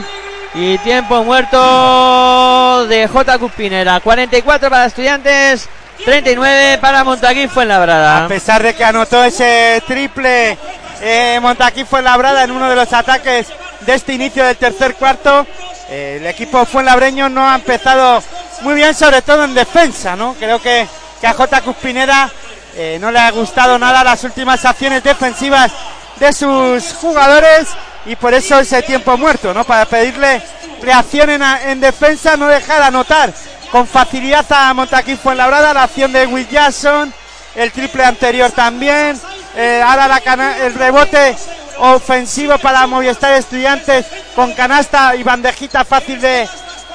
Y 0.55 0.77
tiempo 0.79 1.23
muerto 1.23 2.87
de 2.87 3.07
J. 3.07 3.37
Cupinera. 3.39 3.99
44 3.99 4.69
para 4.69 4.85
Estudiantes, 4.85 5.67
39 6.05 6.77
para 6.79 7.03
Montaquí 7.03 7.43
A 7.43 7.49
Fuenlabrada. 7.49 8.27
pesar 8.29 8.63
de 8.63 8.73
que 8.73 8.85
anotó 8.85 9.21
ese 9.23 9.83
triple 9.85 10.57
eh, 11.01 11.39
Montaquí 11.41 11.83
Fuenlabrada 11.83 12.45
en 12.45 12.51
uno 12.51 12.69
de 12.69 12.75
los 12.75 12.91
ataques 12.93 13.47
de 13.81 13.93
este 13.93 14.13
inicio 14.13 14.45
del 14.45 14.55
tercer 14.55 14.95
cuarto, 14.95 15.45
el 15.89 16.25
equipo 16.25 16.65
fuenlabreño 16.65 17.29
no 17.29 17.47
ha 17.47 17.55
empezado 17.55 18.21
muy 18.61 18.75
bien, 18.75 18.93
sobre 18.93 19.21
todo 19.21 19.43
en 19.43 19.53
defensa, 19.53 20.15
¿no? 20.15 20.33
Creo 20.35 20.61
que, 20.61 20.87
que 21.21 21.27
a 21.27 21.33
J. 21.33 21.61
Cuspinera 21.61 22.29
eh, 22.75 22.97
no 22.99 23.11
le 23.11 23.19
ha 23.19 23.31
gustado 23.31 23.77
nada 23.77 24.03
las 24.03 24.23
últimas 24.23 24.65
acciones 24.65 25.03
defensivas 25.03 25.71
de 26.19 26.33
sus 26.33 26.93
jugadores 26.93 27.67
y 28.05 28.15
por 28.15 28.33
eso 28.33 28.59
ese 28.59 28.81
tiempo 28.81 29.17
muerto, 29.17 29.53
¿no? 29.53 29.63
Para 29.63 29.85
pedirle 29.85 30.41
reacción 30.81 31.29
en, 31.29 31.41
en 31.41 31.79
defensa, 31.79 32.35
no 32.37 32.47
dejar 32.47 32.81
anotar 32.81 33.33
con 33.71 33.87
facilidad 33.87 34.45
a 34.51 34.73
Montaquí 34.73 35.15
Fuenlabrada, 35.15 35.73
la 35.73 35.83
acción 35.83 36.11
de 36.11 36.25
Will 36.25 36.47
Jackson, 36.47 37.13
el 37.55 37.71
triple 37.71 38.03
anterior 38.03 38.51
también, 38.51 39.19
eh, 39.55 39.81
ahora 39.85 40.21
el 40.61 40.73
rebote 40.73 41.35
ofensivo 41.79 42.57
para 42.57 42.87
Movistar 42.87 43.33
Estudiantes 43.33 44.05
con 44.35 44.53
canasta 44.53 45.15
y 45.15 45.23
bandejita 45.23 45.85
fácil 45.85 46.19
de, 46.21 46.47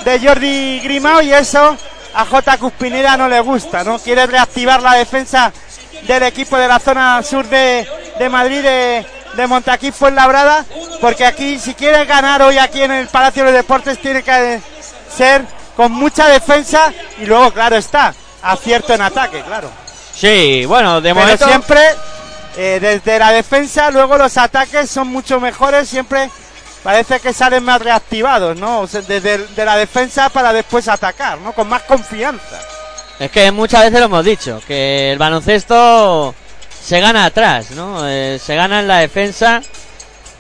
de 0.04 0.20
Jordi 0.20 0.80
Grimao 0.80 1.22
y 1.22 1.32
eso 1.32 1.76
a 2.14 2.24
J. 2.24 2.58
Cuspinera 2.58 3.16
no 3.16 3.28
le 3.28 3.40
gusta, 3.40 3.84
¿no? 3.84 3.98
Quiere 3.98 4.26
reactivar 4.26 4.82
la 4.82 4.94
defensa 4.94 5.52
del 6.06 6.22
equipo 6.24 6.56
de 6.56 6.66
la 6.68 6.78
zona 6.78 7.22
sur 7.22 7.46
de, 7.48 7.86
de 8.18 8.28
Madrid 8.28 8.62
de, 8.62 9.06
de 9.34 9.46
Montaquí 9.46 9.92
Fuenlabrada 9.92 10.64
porque 11.00 11.24
aquí 11.24 11.58
si 11.58 11.74
quiere 11.74 12.04
ganar 12.06 12.42
hoy 12.42 12.58
aquí 12.58 12.82
en 12.82 12.90
el 12.90 13.06
Palacio 13.08 13.44
de 13.44 13.52
Deportes 13.52 13.98
tiene 14.00 14.22
que 14.22 14.60
ser 15.14 15.44
con 15.76 15.92
mucha 15.92 16.28
defensa 16.28 16.92
y 17.20 17.26
luego 17.26 17.52
claro 17.52 17.76
está 17.76 18.14
acierto 18.42 18.94
en 18.94 19.02
ataque, 19.02 19.42
claro. 19.42 19.70
Sí, 20.14 20.64
bueno, 20.66 21.00
de 21.00 21.10
Pero 21.10 21.20
momento. 21.20 21.46
siempre 21.46 21.80
eh, 22.56 22.78
desde 22.80 23.18
la 23.18 23.30
defensa, 23.30 23.90
luego 23.90 24.18
los 24.18 24.36
ataques 24.36 24.90
son 24.90 25.08
mucho 25.08 25.40
mejores, 25.40 25.88
siempre 25.88 26.30
parece 26.82 27.20
que 27.20 27.32
salen 27.32 27.64
más 27.64 27.80
reactivados, 27.80 28.56
¿no? 28.56 28.80
O 28.80 28.86
sea, 28.86 29.02
desde 29.02 29.64
la 29.64 29.76
defensa 29.76 30.28
para 30.30 30.52
después 30.52 30.88
atacar, 30.88 31.38
¿no? 31.38 31.52
Con 31.52 31.68
más 31.68 31.82
confianza. 31.82 32.58
Es 33.18 33.30
que 33.30 33.52
muchas 33.52 33.82
veces 33.82 34.00
lo 34.00 34.06
hemos 34.06 34.24
dicho, 34.24 34.60
que 34.66 35.12
el 35.12 35.18
baloncesto 35.18 36.34
se 36.82 37.00
gana 37.00 37.26
atrás, 37.26 37.70
¿no? 37.72 38.08
Eh, 38.08 38.40
se 38.42 38.56
gana 38.56 38.80
en 38.80 38.88
la 38.88 38.98
defensa 38.98 39.62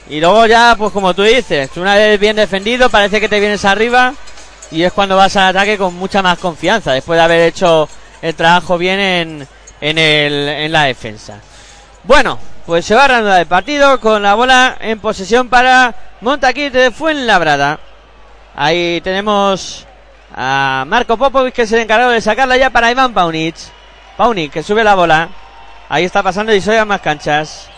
y 0.08 0.18
luego 0.18 0.46
ya, 0.46 0.74
pues 0.76 0.92
como 0.92 1.14
tú 1.14 1.22
dices, 1.22 1.70
una 1.76 1.94
vez 1.94 2.18
bien 2.18 2.36
defendido 2.36 2.88
parece 2.88 3.20
que 3.20 3.28
te 3.28 3.38
vienes 3.38 3.64
arriba 3.64 4.14
y 4.70 4.82
es 4.82 4.92
cuando 4.92 5.16
vas 5.16 5.36
al 5.36 5.56
ataque 5.56 5.78
con 5.78 5.94
mucha 5.94 6.22
más 6.22 6.38
confianza, 6.38 6.92
después 6.92 7.18
de 7.18 7.22
haber 7.22 7.40
hecho 7.42 7.88
el 8.22 8.34
trabajo 8.34 8.78
bien 8.78 8.98
en, 8.98 9.48
en 9.80 10.72
la 10.72 10.84
defensa. 10.84 11.40
Bueno, 12.04 12.38
pues 12.64 12.86
se 12.86 12.94
va 12.94 13.04
a 13.04 13.40
el 13.40 13.46
partido 13.46 14.00
con 14.00 14.22
la 14.22 14.34
bola 14.34 14.76
en 14.80 15.00
posesión 15.00 15.50
para 15.50 15.94
Montaquit 16.22 16.72
de 16.72 16.90
Fuenlabrada. 16.90 17.78
Ahí 18.56 19.02
tenemos 19.02 19.86
a 20.34 20.84
Marco 20.86 21.18
Popovic 21.18 21.54
que 21.54 21.62
es 21.62 21.72
el 21.72 21.80
encargado 21.80 22.10
de 22.10 22.22
sacarla 22.22 22.56
ya 22.56 22.70
para 22.70 22.90
Iván 22.90 23.12
Paunic. 23.12 23.54
Paunic 24.16 24.50
que 24.50 24.62
sube 24.62 24.82
la 24.82 24.94
bola. 24.94 25.28
Ahí 25.90 26.04
está 26.04 26.22
pasando 26.22 26.54
y 26.54 26.62
soy 26.62 26.82
más 26.86 27.02
canchas. 27.02 27.68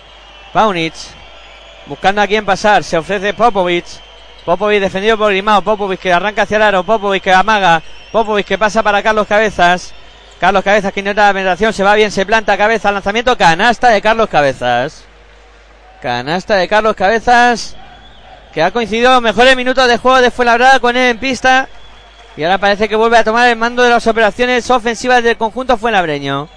Paunic 0.53 0.95
buscando 1.87 2.23
a 2.23 2.27
quién 2.29 2.47
pasar. 2.47 2.85
Se 2.85 2.97
ofrece 2.97 3.35
Popovic. 3.35 3.87
Popovic 4.45 4.81
defendido 4.81 5.19
por 5.19 5.33
Grimao. 5.33 5.63
Popovic 5.63 5.99
que 5.99 6.13
arranca 6.13 6.43
hacia 6.43 6.59
el. 6.59 6.85
Popovic 6.85 7.25
que 7.25 7.33
amaga. 7.33 7.83
Popovic 8.13 8.47
que 8.47 8.59
pasa 8.59 8.85
para 8.85 9.03
Carlos 9.03 9.27
Cabezas. 9.27 9.93
Carlos 10.43 10.65
Cabezas 10.65 10.93
que 10.93 10.99
intenta 10.99 11.29
la 11.29 11.33
penetración. 11.33 11.73
Se 11.73 11.85
va 11.85 11.95
bien, 11.95 12.11
se 12.11 12.27
planta 12.27 12.57
cabeza. 12.57 12.91
Lanzamiento. 12.91 13.39
Canasta 13.39 13.91
de 13.91 14.03
Carlos 14.03 14.29
Cabezas. 14.29 15.05
Canasta 16.01 16.57
de 16.57 16.67
Carlos 16.67 16.97
Cabezas. 16.97 17.77
Que 18.53 18.61
ha 18.61 18.73
coincidido 18.73 19.21
mejores 19.21 19.55
minutos 19.55 19.87
de 19.87 19.99
juego 19.99 20.21
de 20.21 20.33
Fuenlabrada 20.33 20.81
con 20.81 20.97
él 20.97 21.11
en 21.11 21.19
pista. 21.19 21.69
Y 22.37 22.43
ahora 22.43 22.59
parece 22.59 22.89
que 22.89 22.97
vuelve 22.97 23.19
a 23.19 23.23
tomar 23.23 23.49
el 23.51 23.57
mando 23.57 23.85
de 23.85 23.91
las 23.91 24.05
operaciones 24.09 24.69
ofensivas 24.69 25.23
del 25.23 25.37
conjunto 25.37 25.77
Fuenlabreño. 25.77 26.49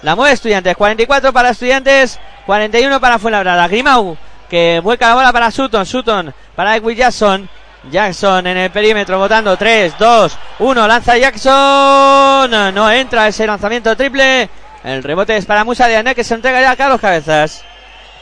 La 0.00 0.16
mueve 0.16 0.32
Estudiantes. 0.32 0.74
44 0.74 1.30
para 1.30 1.50
Estudiantes. 1.50 2.18
41 2.46 2.98
para 3.02 3.18
Fuenlabrada. 3.18 3.68
Grimau 3.68 4.16
que 4.48 4.80
vuelca 4.82 5.08
la 5.08 5.14
bola 5.14 5.32
para 5.34 5.50
Sutton. 5.50 5.84
Sutton 5.84 6.32
para 6.54 6.74
Edwin 6.74 6.96
Jackson. 6.96 7.50
Jackson 7.90 8.46
en 8.46 8.56
el 8.56 8.70
perímetro 8.70 9.18
votando 9.18 9.56
3, 9.56 9.94
2, 9.98 10.38
1. 10.60 10.88
Lanza 10.88 11.16
Jackson. 11.16 12.50
No 12.74 12.90
entra 12.90 13.28
ese 13.28 13.46
lanzamiento 13.46 13.96
triple. 13.96 14.48
El 14.84 15.02
rebote 15.02 15.36
es 15.36 15.46
para 15.46 15.64
Musa 15.64 15.88
de 15.88 15.96
Ané 15.96 16.14
que 16.14 16.24
se 16.24 16.34
entrega 16.34 16.60
ya 16.60 16.70
a 16.72 16.76
Carlos 16.76 17.00
Cabezas. 17.00 17.64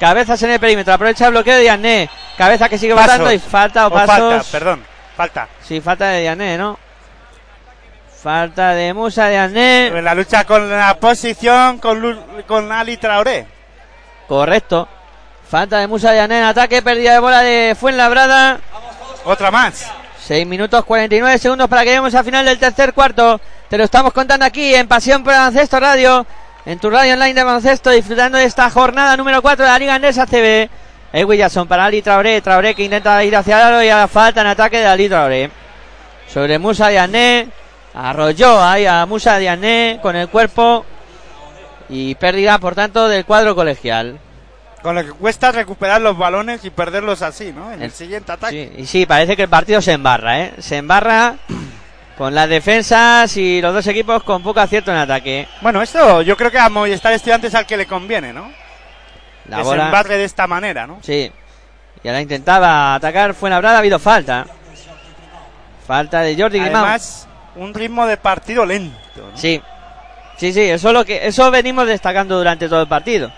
Cabezas 0.00 0.42
en 0.42 0.50
el 0.50 0.60
perímetro. 0.60 0.92
Aprovecha 0.94 1.26
el 1.26 1.32
bloqueo 1.32 1.54
de 1.56 1.62
Diané. 1.62 2.10
Cabeza 2.36 2.68
que 2.68 2.78
sigue 2.78 2.94
votando 2.94 3.30
y 3.32 3.38
falta 3.38 3.86
o, 3.86 3.90
O 3.90 3.92
pasos. 3.92 4.08
falta, 4.18 4.42
perdón, 4.50 4.84
falta. 5.16 5.48
Sí, 5.62 5.80
falta 5.80 6.08
de 6.08 6.22
Diané, 6.22 6.58
¿no? 6.58 6.78
Falta 8.22 8.70
de 8.74 8.94
Musa 8.94 9.26
de 9.26 9.32
Diané. 9.32 9.86
En 9.88 10.04
la 10.04 10.14
lucha 10.14 10.44
con 10.44 10.68
la 10.70 10.94
posición 10.98 11.78
con, 11.78 12.42
con 12.46 12.72
Ali 12.72 12.96
Traoré. 12.96 13.46
Correcto. 14.26 14.88
Falta 15.48 15.78
de 15.78 15.86
Musa 15.86 16.12
Diané 16.12 16.38
en 16.38 16.44
ataque. 16.44 16.80
Pérdida 16.82 17.12
de 17.12 17.18
bola 17.18 17.40
de 17.42 17.76
Fuenlabrada. 17.78 18.58
Otra 19.24 19.50
más. 19.50 19.90
6 20.26 20.46
minutos 20.46 20.84
49 20.84 21.38
segundos 21.38 21.68
para 21.68 21.82
que 21.82 21.88
lleguemos 21.88 22.14
al 22.14 22.24
final 22.24 22.44
del 22.44 22.58
tercer 22.58 22.92
cuarto. 22.92 23.40
Te 23.68 23.78
lo 23.78 23.84
estamos 23.84 24.12
contando 24.12 24.44
aquí 24.44 24.74
en 24.74 24.86
Pasión 24.86 25.24
por 25.24 25.32
Baloncesto 25.32 25.80
Radio. 25.80 26.26
en 26.66 26.78
tu 26.78 26.90
radio 26.90 27.14
online 27.14 27.34
de 27.34 27.44
baloncesto, 27.44 27.90
disfrutando 27.90 28.38
de 28.38 28.44
esta 28.44 28.70
jornada 28.70 29.16
número 29.16 29.42
4 29.42 29.64
de 29.64 29.70
la 29.70 29.78
Liga 29.78 29.94
Andesa 29.94 30.26
CB. 30.26 30.68
Edwin 31.12 31.38
Jackson 31.38 31.68
para 31.68 31.84
Ali 31.84 32.02
Traoré, 32.02 32.40
Traoré 32.40 32.74
que 32.74 32.84
intenta 32.84 33.22
ir 33.22 33.36
hacia 33.36 33.56
el 33.56 33.62
aro 33.62 33.82
y 33.82 33.88
a 33.88 33.98
la 33.98 34.08
falta 34.08 34.40
en 34.40 34.48
ataque 34.48 34.78
de 34.78 34.86
Ali 34.86 35.08
Traoré. 35.08 35.50
Sobre 36.32 36.58
Musa 36.58 36.88
Diané, 36.88 37.48
arrolló 37.94 38.62
ahí 38.62 38.86
a 38.86 39.06
Musa 39.06 39.38
Diané 39.38 40.00
con 40.02 40.16
el 40.16 40.28
cuerpo 40.28 40.84
y 41.88 42.14
pérdida, 42.16 42.58
por 42.58 42.74
tanto, 42.74 43.08
del 43.08 43.24
cuadro 43.24 43.54
colegial. 43.54 44.18
Con 44.84 44.94
lo 44.96 45.02
que 45.02 45.12
cuesta 45.12 45.50
recuperar 45.50 46.02
los 46.02 46.18
balones 46.18 46.62
y 46.62 46.68
perderlos 46.68 47.22
así, 47.22 47.54
¿no? 47.54 47.72
En 47.72 47.78
el, 47.78 47.84
El- 47.84 47.90
siguiente 47.90 48.30
ataque. 48.30 48.70
Sí, 48.76 48.82
y 48.82 48.86
sí, 48.86 49.06
parece 49.06 49.34
que 49.34 49.44
el 49.44 49.48
partido 49.48 49.80
se 49.80 49.92
embarra, 49.92 50.40
¿eh? 50.42 50.52
Se 50.58 50.76
embarra 50.76 51.36
con 52.18 52.34
las 52.34 52.50
defensas 52.50 53.34
y 53.38 53.62
los 53.62 53.72
dos 53.72 53.86
equipos 53.86 54.22
con 54.24 54.42
poco 54.42 54.60
acierto 54.60 54.90
en 54.90 54.98
ataque. 54.98 55.48
Bueno, 55.62 55.80
esto 55.80 56.20
yo 56.20 56.36
creo 56.36 56.50
que 56.50 56.58
a 56.58 56.68
Movistar 56.68 57.14
Estudiantes 57.14 57.54
al 57.54 57.64
que 57.64 57.78
le 57.78 57.86
conviene, 57.86 58.34
¿no? 58.34 58.52
La 59.48 59.56
que 59.56 59.64
se 59.64 59.74
embarre 59.74 60.18
de 60.18 60.24
esta 60.24 60.46
manera, 60.46 60.86
¿no? 60.86 60.98
Sí. 61.00 61.32
Y 62.02 62.08
ahora 62.08 62.20
intentaba 62.20 62.94
atacar 62.94 63.32
Fuenlabrada, 63.32 63.76
ha 63.76 63.80
habido 63.80 63.98
falta. 63.98 64.46
Falta 65.86 66.20
de 66.20 66.36
Jordi 66.36 66.58
Grimao. 66.60 66.82
Además, 66.84 67.26
un 67.56 67.72
ritmo 67.72 68.06
de 68.06 68.18
partido 68.18 68.66
lento. 68.66 68.98
¿no? 69.16 69.34
Sí. 69.34 69.62
Sí, 70.36 70.52
sí, 70.52 70.60
eso 70.60 70.88
es 70.88 70.94
lo 70.94 71.06
que 71.06 71.26
eso 71.26 71.50
venimos 71.50 71.86
destacando 71.86 72.36
durante 72.36 72.68
todo 72.68 72.82
el 72.82 72.88
partido. 72.88 73.32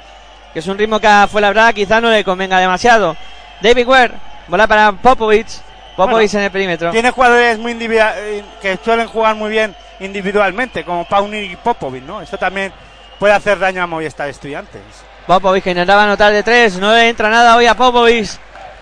Que 0.57 0.61
es 0.61 0.69
un 0.69 0.79
ritmo 0.79 0.99
que 0.99 1.07
a 1.07 1.27
Fuenlabrada 1.27 1.75
quizá 1.75 2.01
no 2.01 2.09
le 2.09 2.25
convenga 2.25 2.59
demasiado. 2.59 3.15
David 3.61 3.87
Ware, 3.87 4.15
bola 4.49 4.67
para 4.67 4.91
Popovic. 4.91 5.49
Popovic 5.95 6.33
en 6.33 6.41
el 6.41 6.51
perímetro. 6.51 6.91
Tiene 6.93 7.11
jugadores 7.11 7.59
muy 7.59 7.77
eh, 7.79 8.43
que 8.63 8.79
suelen 8.83 9.07
jugar 9.07 9.37
muy 9.37 9.51
bien 9.51 9.77
individualmente, 10.01 10.83
como 10.83 11.05
Pauni 11.05 11.41
y 11.41 11.57
Popovic, 11.57 12.05
¿no? 12.05 12.23
Eso 12.23 12.39
también 12.39 12.73
puede 13.19 13.35
hacer 13.35 13.59
daño 13.59 13.83
a 13.83 13.87
Movistar 13.87 14.31
Estudiantes. 14.31 14.81
Popovic 15.27 15.63
que 15.63 15.73
intentaba 15.73 16.05
anotar 16.05 16.33
de 16.33 16.43
tres, 16.43 16.79
no 16.79 16.91
le 16.91 17.07
entra 17.07 17.29
nada 17.29 17.55
hoy 17.55 17.67
a 17.67 17.75
Popovic, 17.75 18.27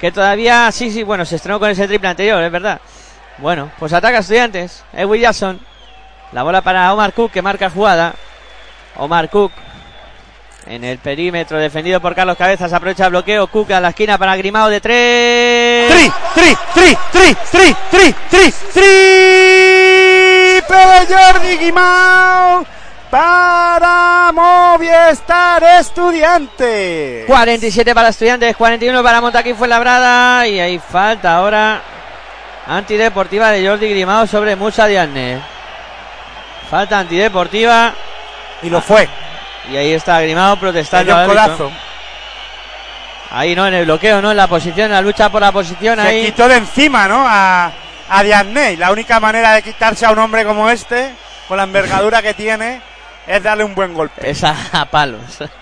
que 0.00 0.12
todavía, 0.12 0.70
sí, 0.70 0.92
sí, 0.92 1.02
bueno, 1.02 1.24
se 1.24 1.34
estrenó 1.34 1.58
con 1.58 1.70
ese 1.70 1.88
triple 1.88 2.08
anterior, 2.08 2.40
es 2.40 2.52
verdad. 2.52 2.80
Bueno, 3.38 3.72
pues 3.80 3.92
ataca 3.92 4.18
a 4.18 4.20
estudiantes, 4.20 4.84
Edwin 4.92 5.22
Jackson, 5.22 5.60
la 6.30 6.44
bola 6.44 6.62
para 6.62 6.94
Omar 6.94 7.12
Cook 7.12 7.32
que 7.32 7.42
marca 7.42 7.68
jugada, 7.68 8.14
Omar 8.96 9.28
Cook 9.28 9.50
en 10.66 10.84
el 10.84 10.98
perímetro 10.98 11.58
defendido 11.58 12.00
por 12.00 12.14
Carlos 12.14 12.36
Cabezas, 12.36 12.72
aprovecha 12.72 13.06
el 13.06 13.10
bloqueo, 13.10 13.48
Cook 13.48 13.72
a 13.72 13.80
la 13.80 13.88
esquina 13.90 14.16
para 14.16 14.36
Grimao 14.36 14.68
de 14.68 14.80
tres. 14.80 15.92
¡Tri! 15.92 16.12
¡Tri! 16.34 16.56
¡Tri! 16.72 16.96
¡Tri! 17.12 17.36
¡Tri! 17.50 17.76
¡Tri! 17.90 18.14
¡Tri! 18.30 18.54
¡Triple 18.72 20.76
de 20.76 21.14
Jordi 21.14 21.58
Guimao 21.58 22.64
para 23.10 24.32
Movistar 24.32 25.62
Estudiantes! 25.80 27.26
47 27.26 27.94
para 27.94 28.08
estudiantes, 28.08 28.56
41 28.56 29.02
para 29.02 29.20
Montaquí 29.20 29.54
fue 29.54 29.68
labrada 29.68 30.46
y 30.46 30.58
hay 30.58 30.78
falta 30.78 31.36
ahora 31.36 31.82
antideportiva 32.66 33.50
de 33.50 33.68
Jordi 33.68 33.90
Grimao 33.90 34.26
sobre 34.26 34.56
Musa 34.56 34.86
Diagne. 34.86 35.40
Falta 36.70 36.98
antideportiva 36.98 37.92
Y 38.62 38.70
lo 38.70 38.80
fue. 38.80 39.06
Y 39.70 39.76
ahí 39.76 39.92
está 39.92 40.20
Grimao 40.20 40.56
protestando. 40.56 41.16
al 41.16 41.26
codazo. 41.26 41.70
Ahí 43.30 43.54
no, 43.56 43.66
en 43.66 43.74
el 43.74 43.84
bloqueo, 43.84 44.22
¿no? 44.22 44.30
En 44.30 44.36
la 44.36 44.46
posición, 44.46 44.86
en 44.86 44.92
la 44.92 45.00
lucha 45.00 45.28
por 45.28 45.40
la 45.40 45.50
posición 45.50 45.96
Se 45.98 46.06
ahí. 46.06 46.24
quitó 46.26 46.46
de 46.46 46.56
encima, 46.56 47.08
¿no? 47.08 47.24
A, 47.26 47.72
a 48.08 48.22
Diagne. 48.22 48.76
La 48.76 48.92
única 48.92 49.18
manera 49.18 49.52
de 49.54 49.62
quitarse 49.62 50.06
a 50.06 50.10
un 50.12 50.18
hombre 50.20 50.44
como 50.44 50.70
este, 50.70 51.10
con 51.48 51.56
la 51.56 51.64
envergadura 51.64 52.22
que 52.22 52.34
tiene, 52.34 52.80
es 53.26 53.42
darle 53.42 53.64
un 53.64 53.74
buen 53.74 53.92
golpe. 53.92 54.28
Es 54.30 54.44
a, 54.44 54.54
a 54.72 54.84
palos. 54.84 55.20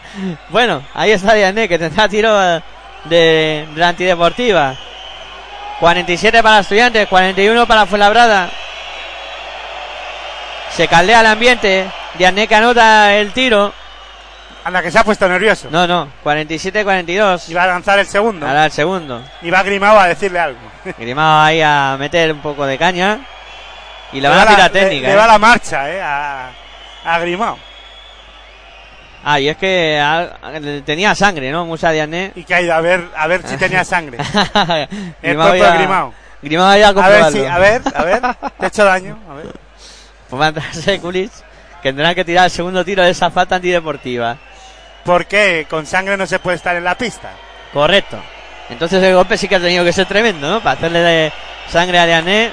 bueno, 0.51 0.83
ahí 0.95 1.13
está 1.13 1.33
Diagne 1.33 1.67
que 1.69 1.79
tendrá 1.79 2.09
tiro 2.09 2.39
de, 2.39 2.63
de 3.05 3.67
la 3.77 3.89
antideportiva. 3.89 4.75
47 5.81 6.43
para 6.43 6.61
estudiantes, 6.61 7.09
41 7.09 7.67
para 7.67 7.87
Fuenlabrada. 7.87 8.51
Se 10.77 10.89
caldea 10.89 11.21
el 11.21 11.27
ambiente. 11.27 11.87
Diagne 12.19 12.47
que 12.47 12.55
anota 12.55 13.15
el 13.15 13.33
tiro. 13.33 13.73
Anda, 14.65 14.81
que 14.83 14.91
se 14.93 14.99
ha 14.99 15.05
puesto 15.05 15.29
nervioso. 15.29 15.69
No, 15.71 15.87
no, 15.87 16.09
47-42. 16.25 17.49
Iba 17.49 17.65
a 17.65 17.67
lanzar 17.67 17.99
el 17.99 18.07
segundo. 18.07 18.47
Ahora 18.47 18.67
el 18.67 18.71
segundo. 18.73 19.23
Y 19.43 19.51
va 19.51 19.63
Grimao 19.63 19.99
a 19.99 20.07
decirle 20.09 20.39
algo. 20.39 20.59
Grimao 20.99 21.43
ahí 21.43 21.61
a 21.61 21.97
meter 21.99 22.33
un 22.33 22.41
poco 22.41 22.65
de 22.65 22.79
caña. 22.79 23.21
Y 24.13 24.21
le 24.21 24.29
va 24.29 24.43
a 24.43 24.45
la- 24.45 24.51
pitar 24.51 24.71
técnica. 24.71 25.09
Le, 25.09 25.15
¿eh? 25.15 25.17
va 25.17 25.27
la 25.27 25.39
marcha, 25.39 25.91
¿eh? 25.91 26.01
A, 26.01 26.51
a 27.05 27.19
Grimao. 27.19 27.59
Ah, 29.25 29.39
y 29.41 29.49
es 29.49 29.57
que 29.57 30.83
tenía 30.85 31.15
sangre, 31.15 31.51
¿no? 31.51 31.65
Musa 31.65 31.91
Diané. 31.91 32.33
Y 32.35 32.45
que 32.45 32.55
ha 32.55 32.61
ido 32.61 32.75
a 32.75 32.81
ver, 32.81 33.05
a 33.17 33.27
ver 33.29 33.47
si 33.47 33.57
tenía 33.57 33.85
sangre. 33.85 34.19
El 35.23 35.37
cuerpo 35.37 35.53
de 35.65 35.73
Grimao. 35.79 36.15
Grimao 36.43 36.77
ya 36.77 36.89
a 36.89 36.91
A 36.91 37.09
ver 37.09 37.33
si, 37.33 37.45
a 37.45 37.59
ver, 37.59 37.83
a 37.95 38.03
ver. 38.05 38.21
Te 38.59 38.65
he 38.65 38.69
hecho 38.69 38.85
daño. 38.85 39.19
A 39.29 39.35
ver. 39.35 39.47
Pues 40.33 40.41
va 40.41 40.47
a 40.47 40.49
entrar 40.49 40.73
Sekulic, 40.75 41.31
que 41.83 41.91
tendrán 41.91 42.15
que 42.15 42.25
tirar 42.25 42.47
el 42.47 42.51
segundo 42.51 42.83
tiro 42.87 43.03
de 43.03 43.11
esa 43.11 43.31
falta 43.31 43.57
antideportiva. 43.57 44.39
¿Por 45.05 45.27
qué 45.27 45.67
con 45.69 45.87
sangre 45.87 46.17
no 46.17 46.27
se 46.27 46.39
puede 46.39 46.57
estar 46.57 46.77
en 46.77 46.85
la 46.85 46.97
pista? 46.97 47.31
Correcto. 47.73 48.19
Entonces 48.69 49.03
el 49.03 49.15
golpe 49.15 49.37
sí 49.37 49.49
que 49.49 49.57
ha 49.57 49.61
tenido 49.61 49.85
que 49.85 49.93
ser 49.93 50.07
tremendo, 50.07 50.49
¿no? 50.49 50.61
Para 50.61 50.77
hacerle 50.77 51.01
de 51.01 51.33
sangre 51.69 51.99
a 51.99 52.07
Diané. 52.07 52.53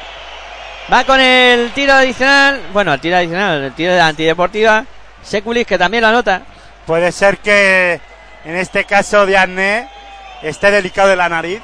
Va 0.92 1.04
con 1.04 1.20
el 1.20 1.72
tiro 1.72 1.94
adicional. 1.94 2.62
Bueno, 2.74 2.94
el 2.94 3.00
tiro 3.00 3.18
adicional, 3.18 3.64
el 3.64 3.74
tiro 3.74 3.92
de 3.92 4.00
la 4.00 4.08
antideportiva. 4.08 4.86
Sekulic, 5.22 5.68
que 5.68 5.78
también 5.78 6.02
lo 6.02 6.08
anota. 6.10 6.42
Puede 6.86 7.12
ser 7.12 7.38
que 7.38 8.00
en 8.46 8.56
este 8.56 8.86
caso 8.86 9.26
Diagne 9.26 9.88
esté 10.42 10.72
delicado 10.72 11.10
de 11.10 11.16
la 11.16 11.30
nariz 11.30 11.62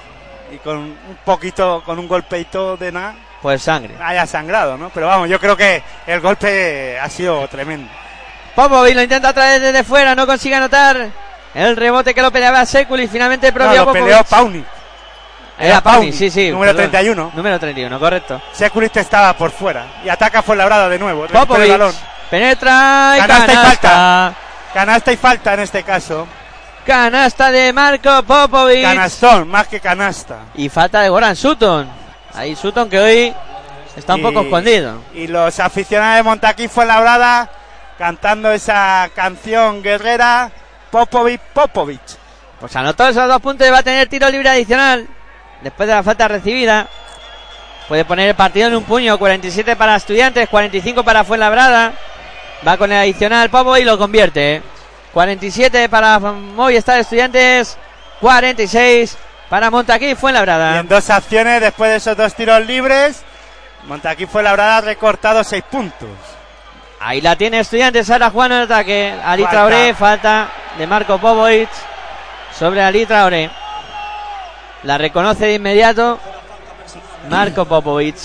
y 0.53 0.57
con 0.57 0.77
un 0.77 1.17
poquito, 1.25 1.81
con 1.83 1.97
un 1.97 2.07
golpeito 2.07 2.77
de 2.77 2.91
nada 2.91 3.15
Pues 3.41 3.63
sangre. 3.63 3.95
haya 3.99 4.27
sangrado, 4.27 4.77
¿no? 4.77 4.91
Pero 4.93 5.07
vamos, 5.07 5.27
yo 5.29 5.39
creo 5.39 5.57
que 5.57 5.81
el 6.05 6.19
golpe 6.21 6.99
ha 6.99 7.09
sido 7.09 7.47
tremendo. 7.47 7.89
Popovic 8.55 8.95
lo 8.95 9.01
intenta 9.01 9.33
traer 9.33 9.61
desde 9.61 9.83
fuera, 9.83 10.15
no 10.15 10.25
consigue 10.25 10.55
anotar. 10.55 11.09
El 11.53 11.75
rebote 11.77 12.13
que 12.13 12.21
lo 12.21 12.31
peleaba 12.31 12.65
Sekulic, 12.65 13.09
finalmente 13.09 13.47
el 13.47 13.53
No, 13.53 13.59
propio 13.59 13.77
lo 13.79 13.85
Popovic. 13.85 14.03
peleó 14.03 14.23
Pauni. 14.23 14.65
Era 15.57 15.67
Era 15.67 15.81
Pauni, 15.81 15.97
Pauni, 16.07 16.11
sí, 16.13 16.29
sí. 16.29 16.51
número 16.51 16.73
perdón. 16.73 16.91
31. 16.91 17.31
Número 17.33 17.59
31, 17.59 17.99
correcto. 17.99 18.41
Securit 18.51 18.97
estaba 18.97 19.33
por 19.33 19.51
fuera 19.51 19.85
y 20.03 20.09
ataca 20.09 20.41
Fuenlabrada 20.41 20.89
de 20.89 20.99
nuevo. 20.99 21.21
recupera 21.27 21.41
el 21.41 21.47
Popovic 21.47 21.71
balón. 21.71 21.95
penetra 22.29 23.13
y 23.15 23.19
Canasta 23.21 23.51
y 23.51 23.55
canasta. 23.55 24.33
Canasta 24.73 25.11
y 25.13 25.17
falta 25.17 25.53
en 25.53 25.59
este 25.61 25.83
caso. 25.83 26.27
Canasta 26.85 27.51
de 27.51 27.71
Marco 27.71 28.21
Popovic. 28.23 28.83
Canastón, 28.83 29.47
más 29.47 29.67
que 29.67 29.79
canasta. 29.79 30.39
y 30.55 30.67
falta 30.69 31.01
de 31.01 31.09
Goran 31.09 31.35
Sutton. 31.37 31.87
Ahí 32.33 32.53
Sutton 32.55 32.89
que 32.89 32.99
hoy 32.99 33.33
está 33.95 34.15
un 34.15 34.19
Y- 34.19 34.23
poco 34.23 34.41
escondido. 34.41 35.01
Y 35.13 35.27
los 35.27 35.57
aficionados 35.61 36.17
de 36.17 36.23
Montaquí 36.23 36.67
Fuenlabrada 36.67 37.49
cantando 37.97 38.51
esa 38.51 39.09
canción 39.15 39.81
guerrera 39.81 40.51
Popovic 40.91 41.41
Popovic. 41.53 42.01
Pues 42.59 42.75
anotó 42.75 43.07
esos 43.07 43.27
dos 43.27 43.41
puntos 43.41 43.67
y 43.67 43.71
va 43.71 43.79
a 43.79 43.83
tener 43.83 44.07
tiro 44.07 44.29
libre 44.29 44.49
adicional. 44.49 45.07
Después 45.61 45.87
de 45.87 45.95
la 45.95 46.03
falta 46.03 46.27
recibida. 46.27 46.87
Puede 47.87 48.05
poner 48.05 48.29
el 48.29 48.35
partido 48.35 48.67
en 48.67 48.75
un 48.75 48.83
puño. 48.83 49.17
47 49.17 49.75
para 49.75 49.95
Estudiantes, 49.95 50.49
45 50.49 51.03
para 51.03 51.23
Fuenlabrada. 51.23 51.93
Va 52.67 52.77
con 52.77 52.91
el 52.91 52.97
adicional 52.97 53.49
Popo 53.49 53.77
y 53.77 53.83
lo 53.83 53.97
convierte. 53.97 54.61
47 55.13 55.87
para 55.89 56.19
Movistar 56.19 56.99
Estudiantes, 56.99 57.77
46 58.19 59.17
para 59.49 59.69
Montaquí 59.69 60.07
Y 60.09 60.15
Fuenlabrada. 60.15 60.79
en 60.79 60.87
dos 60.87 61.09
acciones 61.09 61.61
después 61.61 61.89
de 61.91 61.97
esos 61.97 62.17
dos 62.17 62.33
tiros 62.33 62.65
libres, 62.65 63.23
Montaquí 63.85 64.25
Fuenlabrada 64.25 64.77
ha 64.77 64.81
recortado 64.81 65.43
seis 65.43 65.63
puntos. 65.69 66.09
Ahí 66.99 67.21
la 67.21 67.35
tiene 67.35 67.59
Estudiantes, 67.59 68.09
ahora 68.09 68.29
jugando 68.29 68.55
en 68.55 68.61
ataque. 68.63 69.13
Ali 69.23 69.43
Falta. 69.43 69.57
Traoré, 69.57 69.93
falta 69.93 70.49
de 70.77 70.87
Marco 70.87 71.17
Popovic 71.17 71.69
sobre 72.57 72.81
Ali 72.81 73.05
Traoré. 73.05 73.49
La 74.83 74.97
reconoce 74.97 75.45
de 75.45 75.55
inmediato 75.55 76.19
Marco 77.29 77.65
Popovic. 77.65 78.15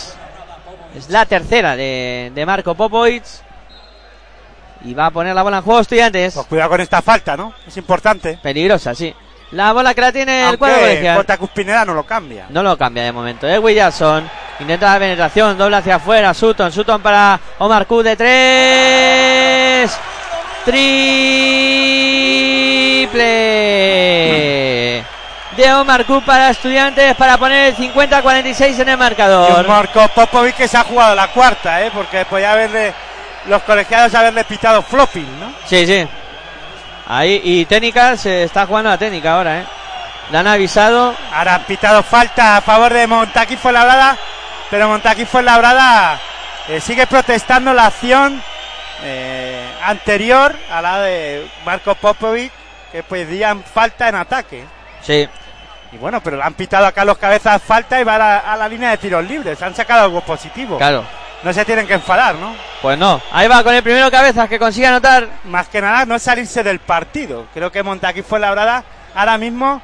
Es 0.97 1.09
la 1.09 1.27
tercera 1.27 1.77
de, 1.77 2.33
de 2.35 2.47
Marco 2.47 2.75
Popovic. 2.75 3.25
Y 4.83 4.95
va 4.95 5.07
a 5.07 5.11
poner 5.11 5.35
la 5.35 5.43
bola 5.43 5.59
en 5.59 5.63
juego 5.63 5.81
Estudiantes. 5.81 6.35
Pues 6.35 6.47
cuidado 6.47 6.71
con 6.71 6.81
esta 6.81 7.03
falta, 7.03 7.37
¿no? 7.37 7.53
Es 7.67 7.77
importante. 7.77 8.39
Peligrosa, 8.43 8.95
sí. 8.95 9.15
La 9.53 9.73
bola 9.73 9.95
que 9.95 10.01
la 10.01 10.13
tiene 10.13 10.49
el 10.49 10.59
cuadro 10.59 10.77
Aunque 10.77 10.91
colegial. 10.91 11.17
J. 11.17 11.39
Cuspinera 11.39 11.85
no 11.85 11.93
lo 11.93 12.05
cambia. 12.05 12.47
No 12.49 12.63
lo 12.63 12.79
cambia 12.79 13.03
de 13.05 13.13
momento. 13.13 13.49
Edwin 13.49 13.75
Jackson 13.77 14.31
intenta 14.61 14.93
la 14.93 14.99
penetración, 14.99 15.57
doble 15.59 15.77
hacia 15.77 15.97
afuera. 15.97 16.35
Sutton, 16.35 16.73
Sutton 16.73 17.01
para 17.01 17.39
Omar 17.59 17.87
Q 17.87 18.03
de 18.03 18.16
tres. 18.16 19.99
Triple 20.65 20.91
de 25.57 25.74
Omar 25.74 26.05
Q 26.05 26.23
para 26.23 26.51
estudiantes 26.51 27.15
para 27.16 27.37
poner 27.37 27.66
el 27.66 27.77
50-46 27.77 28.81
en 28.81 28.89
el 28.89 28.97
marcador. 28.97 29.66
Marco 29.66 30.09
Popovic 30.09 30.57
que 30.57 30.69
se 30.69 30.77
ha 30.77 30.85
jugado 30.85 31.15
la 31.15 31.28
cuarta, 31.28 31.82
¿eh? 31.82 31.91
Porque 31.93 32.24
podía 32.24 32.53
haberle 32.53 32.95
los 33.47 33.62
colegiados 33.62 34.15
haberle 34.15 34.45
pitado 34.45 34.82
flopping, 34.82 35.41
¿no? 35.41 35.53
Sí, 35.66 35.87
sí. 35.87 36.07
Ahí, 37.09 37.41
y 37.43 37.65
técnica, 37.66 38.16
se 38.16 38.45
está 38.45 38.66
jugando 38.66 38.91
la 38.91 38.99
técnica 38.99 39.35
ahora, 39.35 39.61
¿eh? 39.61 39.65
Le 40.31 40.39
han 40.39 40.47
avisado. 40.47 41.15
Ahora 41.35 41.57
han 41.57 41.65
pitado 41.65 42.03
falta 42.03 42.57
a 42.57 42.61
favor 42.61 42.93
de 42.93 43.07
Montaquí 43.07 43.57
Fuenlabrada, 43.57 44.16
pero 44.71 44.89
Montaquí 44.89 45.25
Fuenlabrada 45.25 46.21
eh, 46.69 46.81
sigue 46.81 47.07
protestando 47.07 47.75
la 47.75 47.87
acción 47.87 48.41
eh, 49.03 49.69
anterior 49.83 50.55
a 50.71 50.81
la 50.81 51.01
de 51.01 51.49
Marco 51.65 51.95
Popovic, 51.95 52.53
que 52.93 53.03
pedían 53.03 53.63
falta 53.65 54.09
en 54.09 54.15
ataque. 54.15 54.65
Sí. 55.03 55.29
Y 55.93 55.97
bueno, 55.97 56.21
pero 56.23 56.37
le 56.37 56.45
han 56.45 56.55
pitado 56.55 56.87
a 56.87 56.93
Carlos 56.93 57.19
Cabezas 57.19 57.61
falta 57.61 58.01
y 58.01 58.05
va 58.05 58.15
a 58.15 58.19
la, 58.19 58.39
a 58.39 58.57
la 58.57 58.69
línea 58.69 58.91
de 58.91 58.99
tiros 58.99 59.25
libres. 59.25 59.61
Han 59.61 59.75
sacado 59.75 60.05
algo 60.05 60.21
positivo. 60.21 60.79
Claro. 60.79 61.05
No 61.43 61.53
se 61.53 61.65
tienen 61.65 61.87
que 61.87 61.95
enfadar, 61.95 62.35
¿no? 62.35 62.55
Pues 62.83 62.99
no. 62.99 63.21
Ahí 63.33 63.49
va 63.49 63.65
con 63.65 63.75
el 63.75 63.83
primero 63.83 64.11
cabezas 64.11 64.49
que 64.49 64.59
consigue 64.59 64.87
anotar. 64.87 65.27
Más 65.45 65.69
que 65.69 65.81
nada 65.81 66.05
no 66.05 66.19
salirse 66.19 66.63
del 66.63 66.79
partido. 66.79 67.47
Creo 67.55 67.73
que 67.73 67.83
Montaquí 67.83 68.23
Fuenlabrada 68.23 68.85
ahora 69.15 69.39
mismo 69.39 69.83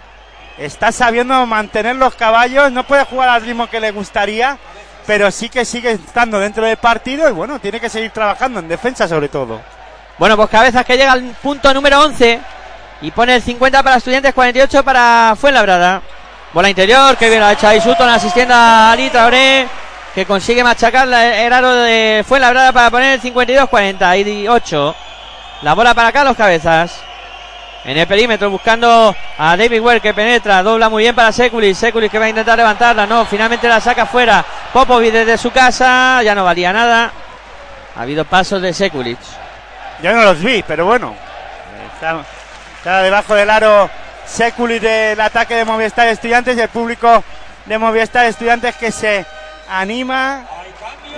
está 0.59 0.93
sabiendo 0.93 1.47
mantener 1.47 1.97
los 1.97 2.15
caballos. 2.15 2.73
No 2.73 2.85
puede 2.85 3.05
jugar 3.05 3.29
al 3.29 3.43
ritmo 3.43 3.69
que 3.69 3.81
le 3.81 3.91
gustaría, 3.91 4.59
pero 5.07 5.31
sí 5.31 5.49
que 5.49 5.65
sigue 5.65 5.93
estando 5.93 6.39
dentro 6.39 6.65
del 6.65 6.77
partido 6.77 7.29
y 7.29 7.33
bueno, 7.33 7.59
tiene 7.59 7.81
que 7.81 7.89
seguir 7.89 8.11
trabajando 8.11 8.61
en 8.61 8.69
defensa 8.69 9.09
sobre 9.09 9.29
todo. 9.29 9.61
Bueno, 10.19 10.37
pues 10.37 10.49
cabezas 10.49 10.85
que 10.85 10.97
llega 10.97 11.13
al 11.13 11.23
punto 11.43 11.73
número 11.75 12.01
11 12.01 12.41
y 13.03 13.11
pone 13.11 13.37
el 13.37 13.43
50 13.43 13.83
para 13.83 13.97
estudiantes, 13.97 14.33
48 14.33 14.83
para 14.83 15.35
Fuenlabrada. 15.39 16.01
Bola 16.53 16.71
interior, 16.71 17.17
que 17.17 17.29
bien 17.29 17.43
ha 17.43 17.53
hecho 17.53 17.69
ahí 17.69 17.81
Sutton 17.81 18.09
asistiendo 18.09 18.55
a 18.55 18.93
Ali 18.93 19.11
Traoré, 19.11 19.69
que 20.15 20.25
consigue 20.25 20.65
machacar 20.65 21.07
el 21.07 21.53
aro 21.53 21.75
de 21.75 22.25
Fuenlabrada 22.27 22.73
para 22.73 22.91
poner 22.91 23.21
el 23.21 23.21
52-48. 23.21 24.95
La 25.63 25.75
bola 25.75 25.93
para 25.93 26.09
acá, 26.09 26.25
los 26.25 26.37
cabezas. 26.37 27.06
En 27.87 27.97
el 27.97 28.07
perímetro 28.09 28.51
buscando 28.51 29.15
a 29.39 29.57
David 29.57 29.81
Ware 29.81 30.01
que 30.01 30.13
penetra, 30.13 30.61
dobla 30.61 30.89
muy 30.89 31.05
bien 31.05 31.15
para 31.15 31.31
Sekulic, 31.31 31.77
Sekulic 31.77 32.11
que 32.11 32.19
va 32.19 32.25
a 32.25 32.29
intentar 32.29 32.59
levantarla, 32.59 33.07
no, 33.07 33.25
finalmente 33.25 33.69
la 33.69 33.81
saca 33.81 34.07
fuera. 34.07 34.45
Popovic 34.73 35.13
desde 35.13 35.39
su 35.39 35.53
casa, 35.53 36.21
ya 36.25 36.35
no 36.35 36.43
valía 36.43 36.73
nada. 36.73 37.13
Ha 37.95 38.03
habido 38.03 38.25
pasos 38.25 38.61
de 38.61 38.75
Sekulic. 38.75 39.21
Yo 40.03 40.13
no 40.13 40.25
los 40.25 40.43
vi, 40.43 40.65
pero 40.67 40.85
bueno. 40.85 41.15
Está, 41.95 43.03
debajo 43.03 43.37
del 43.37 43.51
aro 43.51 43.89
Seculi 44.27 44.81
del 44.81 45.21
ataque 45.21 45.55
de 45.55 45.65
Movistar 45.65 46.09
Estudiantes 46.09 46.57
y 46.57 46.61
el 46.63 46.69
público 46.69 47.23
de 47.67 47.79
Movistar 47.79 48.27
Estudiantes 48.27 48.75
que 48.75 48.91
se 48.91 49.25
anima 49.71 50.45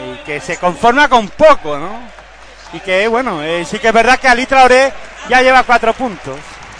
y 0.06 0.18
que 0.18 0.38
se 0.38 0.58
conforma 0.58 1.08
con 1.08 1.28
poco, 1.28 1.78
¿no? 1.78 1.98
Y 2.74 2.80
que, 2.80 3.08
bueno, 3.08 3.42
eh, 3.42 3.64
sí 3.64 3.78
que 3.78 3.88
es 3.88 3.94
verdad 3.94 4.18
que 4.18 4.28
Ali 4.28 4.44
Traoré 4.44 4.92
ya 5.30 5.40
lleva 5.40 5.62
cuatro 5.62 5.94
puntos. 5.94 6.36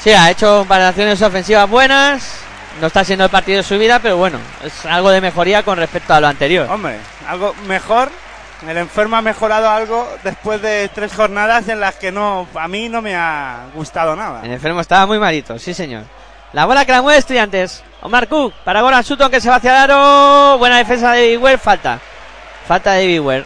Sí, 0.09 0.15
ha 0.15 0.31
hecho 0.31 0.65
variaciones 0.65 1.21
ofensivas 1.21 1.69
buenas. 1.69 2.41
No 2.81 2.87
está 2.87 3.05
siendo 3.05 3.27
el 3.27 3.31
partido 3.31 3.59
de 3.59 3.63
su 3.63 3.79
vida, 3.79 3.99
pero 3.99 4.17
bueno, 4.17 4.39
es 4.65 4.87
algo 4.87 5.11
de 5.11 5.21
mejoría 5.21 5.63
con 5.63 5.77
respecto 5.77 6.15
a 6.15 6.21
lo 6.21 6.29
anterior. 6.29 6.67
Hombre, 6.71 6.97
algo 7.29 7.53
mejor. 7.67 8.09
El 8.67 8.79
enfermo 8.79 9.17
ha 9.17 9.21
mejorado 9.21 9.69
algo 9.69 10.09
después 10.25 10.63
de 10.63 10.89
tres 10.95 11.13
jornadas 11.13 11.69
en 11.69 11.81
las 11.81 11.97
que 11.97 12.11
no, 12.11 12.49
a 12.55 12.69
mí 12.69 12.89
no 12.89 13.03
me 13.03 13.15
ha 13.17 13.67
gustado 13.75 14.17
nada. 14.17 14.41
El 14.43 14.53
enfermo 14.53 14.81
estaba 14.81 15.05
muy 15.05 15.19
malito, 15.19 15.59
sí 15.59 15.75
señor. 15.75 16.05
La 16.55 16.65
bola 16.65 16.87
que 16.87 16.93
la 16.93 17.03
mueve 17.03 17.19
estudiantes. 17.19 17.85
Omar 18.01 18.29
Cook 18.29 18.55
para 18.65 18.81
Goran 18.81 19.05
Sutton 19.05 19.31
que 19.31 19.43
se 19.43 19.51
va 19.51 19.57
hacia 19.57 19.73
el 19.73 19.91
aro. 19.91 20.57
Buena 20.57 20.79
defensa 20.79 21.13
de 21.13 21.21
David 21.21 21.39
Ware, 21.39 21.59
falta. 21.59 22.01
Falta 22.67 22.93
de 22.93 23.01
David 23.01 23.21
Ware. 23.21 23.45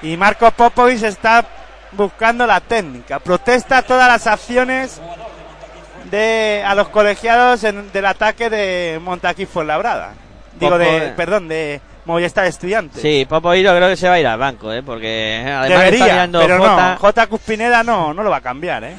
Y 0.00 0.16
Marco 0.16 0.50
Popovic 0.50 1.02
está 1.02 1.44
buscando 1.92 2.46
la 2.46 2.60
técnica. 2.60 3.18
Protesta 3.18 3.82
todas 3.82 4.08
las 4.08 4.26
acciones 4.26 4.98
de 6.14 6.62
a 6.64 6.74
los 6.74 6.88
colegiados 6.88 7.64
en- 7.64 7.90
del 7.92 8.06
ataque 8.06 8.48
de 8.50 9.00
Montaquí 9.02 9.46
Fuenlabrada. 9.46 10.14
Digo, 10.58 10.78
de, 10.78 11.12
perdón, 11.16 11.48
de 11.48 11.80
Movistar 12.04 12.44
Estudiantes. 12.46 13.02
Sí, 13.02 13.26
Popovito 13.28 13.74
creo 13.74 13.88
que 13.88 13.96
se 13.96 14.08
va 14.08 14.14
a 14.14 14.20
ir 14.20 14.26
al 14.26 14.38
banco, 14.38 14.72
¿eh? 14.72 14.82
porque 14.82 15.40
además 15.44 15.68
está 15.70 16.04
Debería, 16.06 16.28
pero 16.32 16.58
Jota. 16.58 16.92
no. 16.94 16.98
J. 17.00 17.26
Cuspineda 17.26 17.82
no, 17.82 18.14
no 18.14 18.22
lo 18.22 18.30
va 18.30 18.36
a 18.36 18.40
cambiar, 18.40 18.84
¿eh? 18.84 18.94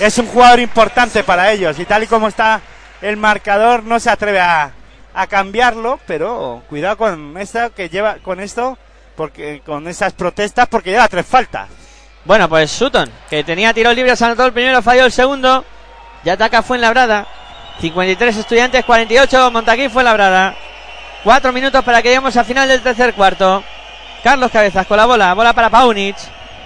Es 0.00 0.18
un 0.18 0.26
jugador 0.26 0.60
importante 0.60 1.22
para 1.24 1.50
ellos 1.52 1.78
y 1.78 1.84
tal 1.84 2.02
y 2.02 2.06
como 2.06 2.28
está 2.28 2.60
el 3.00 3.16
marcador 3.16 3.82
no 3.84 3.98
se 4.00 4.10
atreve 4.10 4.40
a, 4.40 4.70
a 5.14 5.26
cambiarlo, 5.26 6.00
pero 6.06 6.62
cuidado 6.68 6.96
con 6.98 7.36
esta 7.38 7.70
que 7.70 7.88
lleva 7.88 8.16
con 8.22 8.40
esto 8.40 8.76
porque 9.16 9.62
con 9.64 9.86
esas 9.88 10.12
protestas 10.12 10.66
porque 10.68 10.90
lleva 10.90 11.06
tres 11.08 11.24
faltas. 11.26 11.68
Bueno, 12.24 12.48
pues 12.48 12.70
Sutton, 12.70 13.10
que 13.30 13.44
tenía 13.44 13.72
tiros 13.72 13.94
libres, 13.94 14.20
anotó 14.22 14.46
el 14.46 14.52
primero, 14.52 14.82
falló 14.82 15.04
el 15.04 15.12
segundo. 15.12 15.64
Ya 16.24 16.34
ataca 16.34 16.62
Fuenlabrada. 16.62 17.26
53 17.80 18.36
estudiantes, 18.36 18.84
48 18.84 19.50
Montaquí 19.50 19.88
Fuenlabrada. 19.88 20.54
Cuatro 21.22 21.52
minutos 21.52 21.82
para 21.84 22.02
que 22.02 22.08
lleguemos 22.08 22.36
al 22.36 22.44
final 22.44 22.68
del 22.68 22.82
tercer 22.82 23.14
cuarto. 23.14 23.62
Carlos 24.22 24.50
Cabezas 24.50 24.86
con 24.86 24.96
la 24.96 25.06
bola, 25.06 25.34
bola 25.34 25.52
para 25.52 25.70
Paunic. 25.70 26.16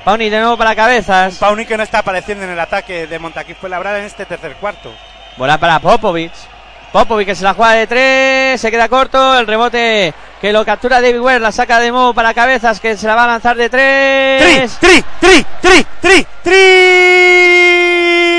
Paunic 0.04 0.30
de 0.30 0.38
nuevo 0.38 0.56
para 0.56 0.74
Cabezas. 0.76 1.36
Pauni 1.38 1.66
que 1.66 1.76
no 1.76 1.82
está 1.82 1.98
apareciendo 2.00 2.44
en 2.44 2.50
el 2.50 2.60
ataque 2.60 3.06
de 3.06 3.18
Montaquí 3.18 3.54
Fuenlabrada 3.54 3.98
en 3.98 4.04
este 4.04 4.26
tercer 4.26 4.54
cuarto. 4.56 4.92
Bola 5.36 5.58
para 5.58 5.78
Popovic. 5.80 6.32
Popovic 6.92 7.26
que 7.26 7.34
se 7.34 7.44
la 7.44 7.54
juega 7.54 7.72
de 7.72 7.86
tres, 7.86 8.60
se 8.60 8.70
queda 8.70 8.88
corto. 8.88 9.38
El 9.38 9.46
rebote 9.46 10.14
que 10.40 10.52
lo 10.52 10.64
captura 10.64 11.00
David 11.00 11.20
Ware, 11.20 11.40
la 11.40 11.52
saca 11.52 11.80
de 11.80 11.90
nuevo 11.90 12.14
para 12.14 12.32
Cabezas 12.32 12.80
que 12.80 12.96
se 12.96 13.06
la 13.06 13.14
va 13.14 13.24
a 13.24 13.26
lanzar 13.26 13.56
de 13.56 13.68
¡Tri, 13.68 13.78
tres. 13.78 14.78
tri, 14.78 15.04
tri, 15.20 15.46
tri, 15.60 15.86
tri, 16.00 16.26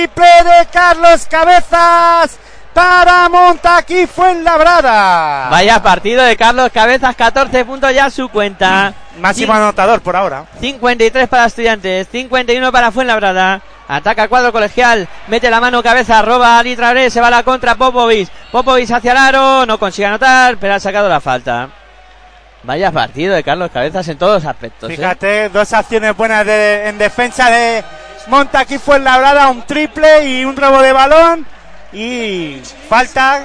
triple 0.08 0.26
de 0.26 0.66
Carlos 0.72 1.28
Cabezas 1.30 2.38
para 2.74 3.28
Montaquí 3.28 4.08
Fuenlabrada! 4.08 5.50
Vaya 5.50 5.82
partido 5.84 6.24
de 6.24 6.38
Carlos 6.38 6.70
Cabezas, 6.74 7.16
14 7.16 7.66
puntos 7.66 7.94
ya 7.94 8.06
a 8.06 8.10
su 8.10 8.30
cuenta. 8.30 8.94
Máximo 9.20 9.54
anotador 9.54 10.02
por 10.02 10.16
ahora. 10.16 10.46
53 10.62 11.28
para 11.28 11.46
Estudiantes, 11.46 12.08
51 12.12 12.72
para 12.72 12.92
Fuenlabrada. 12.92 13.62
Ataca 13.90 14.24
el 14.24 14.30
cuadro 14.30 14.52
colegial, 14.54 15.08
mete 15.28 15.50
la 15.50 15.60
mano 15.60 15.82
cabeza, 15.84 16.22
roba 16.22 16.60
a 16.60 16.64
Litrabre, 16.64 17.10
se 17.10 17.20
va 17.20 17.28
a 17.28 17.32
la 17.32 17.44
contra 17.44 17.76
Popovic. 17.76 18.30
Popovic 18.52 18.92
hacia 18.92 19.12
el 19.12 19.18
aro, 19.18 19.66
no 19.66 19.80
consigue 19.80 20.06
anotar, 20.06 20.58
pero 20.58 20.76
ha 20.76 20.80
sacado 20.80 21.10
la 21.10 21.20
falta. 21.20 21.70
Vaya 22.62 22.92
partido 22.92 23.34
de 23.36 23.44
Carlos 23.44 23.72
Cabezas 23.74 24.08
en 24.10 24.18
todos 24.18 24.44
los 24.44 24.46
aspectos. 24.46 24.90
¿eh? 24.92 24.96
Fíjate, 24.96 25.50
dos 25.50 25.74
acciones 25.74 26.16
buenas 26.16 26.46
de- 26.46 26.88
en 26.90 26.98
defensa 26.98 27.50
de 27.50 27.84
Montaquí 28.30 28.78
Fuenlabrada, 28.78 29.50
un 29.50 29.64
triple 29.64 30.26
y 30.26 30.46
un 30.46 30.56
robo 30.56 30.82
de 30.82 30.94
balón. 30.94 31.48
Y 31.92 32.62
falta 32.88 33.44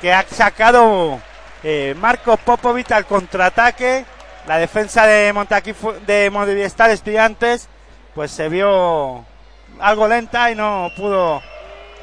que 0.00 0.12
ha 0.12 0.24
sacado 0.28 1.20
eh, 1.62 1.94
Marco 1.98 2.38
Popovic 2.38 2.90
al 2.92 3.04
contraataque. 3.04 4.06
La 4.46 4.56
defensa 4.56 5.06
de 5.06 5.32
Montaquí 5.32 5.74
de 6.06 6.30
Movistar 6.30 6.90
Estudiantes 6.90 7.68
pues 8.14 8.30
se 8.30 8.48
vio 8.48 9.24
algo 9.80 10.08
lenta 10.08 10.50
y 10.50 10.54
no 10.54 10.90
pudo 10.96 11.42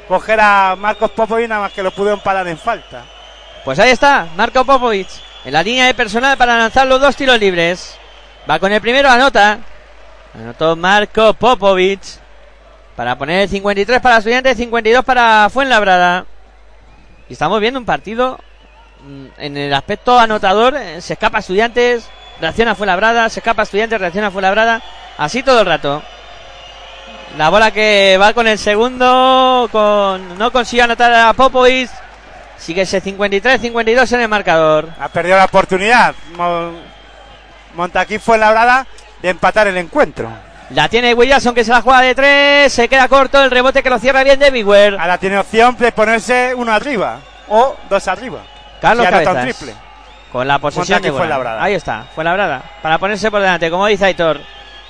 coger 0.06 0.40
a 0.40 0.76
Marcos 0.76 1.10
Popovic 1.12 1.48
nada 1.48 1.62
más 1.62 1.72
que 1.72 1.82
lo 1.82 1.90
pudo 1.90 2.12
empalar 2.12 2.46
en 2.46 2.58
falta. 2.58 3.04
Pues 3.64 3.78
ahí 3.78 3.90
está, 3.90 4.28
Marco 4.36 4.64
Popovic, 4.64 5.08
en 5.44 5.52
la 5.52 5.62
línea 5.62 5.86
de 5.86 5.94
personal 5.94 6.36
para 6.36 6.58
lanzar 6.58 6.86
los 6.86 7.00
dos 7.00 7.16
tiros 7.16 7.38
libres. 7.38 7.96
Va 8.48 8.58
con 8.58 8.72
el 8.72 8.80
primero, 8.80 9.08
anota. 9.08 9.58
Anotó 10.34 10.76
Marco 10.76 11.34
Popovic. 11.34 12.00
Para 12.96 13.16
poner 13.16 13.40
el 13.42 13.48
53 13.48 14.00
para 14.00 14.18
Estudiantes, 14.18 14.56
52 14.56 15.04
para 15.04 15.48
Fuenlabrada. 15.50 16.26
Y 17.28 17.32
estamos 17.32 17.58
viendo 17.60 17.80
un 17.80 17.86
partido 17.86 18.38
mm, 19.06 19.26
en 19.38 19.56
el 19.56 19.72
aspecto 19.74 20.18
anotador. 20.18 20.76
eh, 20.76 21.00
Se 21.00 21.14
escapa 21.14 21.38
Estudiantes, 21.38 22.06
reacciona 22.40 22.74
Fuenlabrada, 22.74 23.28
se 23.30 23.40
escapa 23.40 23.62
Estudiantes, 23.62 23.98
reacciona 24.00 24.30
Fuenlabrada. 24.30 24.82
Así 25.16 25.42
todo 25.42 25.60
el 25.60 25.66
rato. 25.66 26.02
La 27.38 27.48
bola 27.48 27.70
que 27.70 28.18
va 28.20 28.34
con 28.34 28.46
el 28.46 28.58
segundo, 28.58 29.66
con 29.72 30.36
no 30.38 30.52
consigue 30.52 30.82
anotar 30.82 31.12
a 31.14 31.32
Popovic. 31.32 31.90
Sigue 32.58 32.82
ese 32.82 33.02
53-52 33.02 34.12
en 34.12 34.20
el 34.20 34.28
marcador. 34.28 34.90
Ha 35.00 35.08
perdido 35.08 35.36
la 35.38 35.46
oportunidad 35.46 36.14
Mo- 36.36 36.72
Montaquí 37.74 38.18
Fuenlabrada 38.18 38.86
de 39.22 39.28
empatar 39.30 39.68
el 39.68 39.76
encuentro. 39.78 40.28
La 40.70 40.88
tiene 40.88 41.14
Williamson 41.14 41.54
que 41.54 41.64
se 41.64 41.70
la 41.70 41.82
juega 41.82 42.00
de 42.00 42.14
tres. 42.14 42.72
Se 42.72 42.88
queda 42.88 43.06
corto 43.08 43.42
el 43.42 43.50
rebote 43.50 43.82
que 43.82 43.90
lo 43.90 43.98
cierra 43.98 44.24
bien 44.24 44.38
de 44.38 44.50
Bigware. 44.50 44.96
Ahora 44.98 45.18
tiene 45.18 45.38
opción 45.38 45.76
de 45.76 45.92
ponerse 45.92 46.54
uno 46.56 46.72
arriba 46.72 47.18
o 47.48 47.76
dos 47.90 48.08
arriba. 48.08 48.40
Carlos 48.80 49.06
Si 49.06 49.26
un 49.28 49.40
triple. 49.42 49.74
Con 50.32 50.48
la 50.48 50.58
posesión 50.58 50.86
Montaquí 50.96 51.04
de 51.04 51.10
bola. 51.10 51.20
Fuenlabrada. 51.24 51.62
Ahí 51.62 51.74
está, 51.74 52.06
fue 52.14 52.24
labrada. 52.24 52.62
Para 52.80 52.96
ponerse 52.98 53.30
por 53.30 53.40
delante, 53.40 53.70
como 53.70 53.86
dice 53.86 54.06
Aitor. 54.06 54.40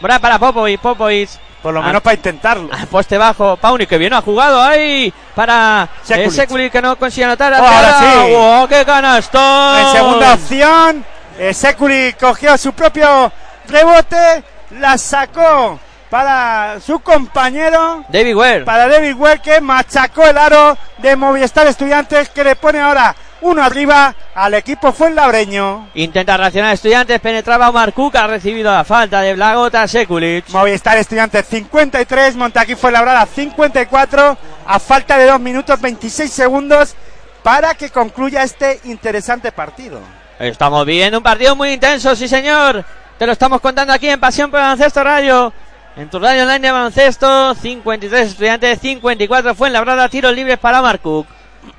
Bola 0.01 0.19
para 0.21 0.39
Popovic, 0.39 0.81
Popovic. 0.81 1.29
Por 1.61 1.75
lo 1.75 1.81
Ah. 1.81 1.87
menos 1.87 2.03
para 2.03 2.15
intentarlo. 2.15 2.69
Al 2.73 2.87
poste 2.89 3.19
bajo, 3.19 3.57
Pauni 3.57 3.87
que 3.87 3.97
bien 3.99 4.13
ha 4.15 4.21
jugado 4.21 4.61
ahí 4.63 5.13
para 5.35 5.89
Sekulic. 6.03 6.27
eh, 6.27 6.31
Sekulic 6.31 6.73
que 6.73 6.83
no 6.83 6.97
consigue 6.97 7.25
anotar. 7.25 7.53
Oh, 7.55 7.57
ahora 7.67 7.99
sí. 7.99 8.33
¡Oh, 8.37 8.67
qué 8.69 8.85
canastón! 8.85 9.79
En 9.81 9.93
segunda 9.93 10.35
opción, 10.35 11.05
eh, 11.39 11.55
Seculi 11.55 12.15
cogió 12.19 12.57
su 12.59 12.73
propio 12.73 13.31
rebote, 13.69 14.45
la 14.79 14.99
sacó 14.99 15.79
para 16.11 16.79
su 16.85 17.01
compañero, 17.01 18.05
David 18.09 18.37
Ware. 18.37 18.65
para 18.65 18.87
David 18.87 19.15
Well, 19.17 19.41
que 19.41 19.61
machacó 19.63 20.25
el 20.27 20.37
aro 20.37 20.77
de 20.99 21.17
Movistar 21.17 21.67
Estudiantes, 21.67 22.29
que 22.29 22.45
le 22.45 22.55
pone 22.55 22.81
ahora 22.81 23.17
uno 23.41 23.63
arriba 23.63 24.15
al 24.35 24.53
equipo 24.55 24.93
Fuenlabreño. 24.93 25.89
Intenta 25.95 26.37
reaccionar 26.37 26.75
Estudiantes, 26.75 27.19
penetraba 27.19 27.71
Omar 27.71 27.95
Cook, 27.95 28.17
ha 28.17 28.27
recibido 28.27 28.71
la 28.71 28.85
falta 28.85 29.23
de 29.23 29.35
Blagota 29.35 29.89
Sekulic. 29.89 30.51
Movistar 30.51 30.99
Estudiantes 30.99 31.47
53, 31.47 32.37
Montaquí 32.37 32.75
Fuenlabrada 32.75 33.25
54, 33.25 34.37
a 34.67 34.79
falta 34.79 35.17
de 35.17 35.27
2 35.27 35.41
minutos 35.41 35.81
26 35.81 36.31
segundos 36.31 36.95
para 37.43 37.75
que 37.75 37.89
concluya 37.89 38.43
este 38.43 38.81
interesante 38.85 39.51
partido. 39.51 40.01
Estamos 40.39 40.85
viviendo 40.85 41.19
un 41.19 41.25
partido 41.25 41.57
muy 41.57 41.73
intenso, 41.73 42.15
sí 42.15 42.29
señor. 42.29 42.85
Te 43.23 43.27
lo 43.27 43.35
estamos 43.35 43.61
contando 43.61 43.93
aquí 43.93 44.09
en 44.09 44.19
Pasión 44.19 44.51
por 44.51 44.59
Baloncesto 44.59 45.05
Radio. 45.05 45.53
En 45.95 46.11
tu 46.11 46.19
radio 46.19 46.43
online 46.43 46.59
de 46.59 46.73
baloncesto, 46.73 47.55
53 47.55 48.31
estudiantes, 48.31 48.81
54 48.81 49.55
fue 49.55 49.69
en 49.69 49.75
labrada, 49.75 50.09
tiros 50.09 50.35
libres 50.35 50.59
para 50.59 50.81
Omar 50.81 50.99
Cook. 50.99 51.29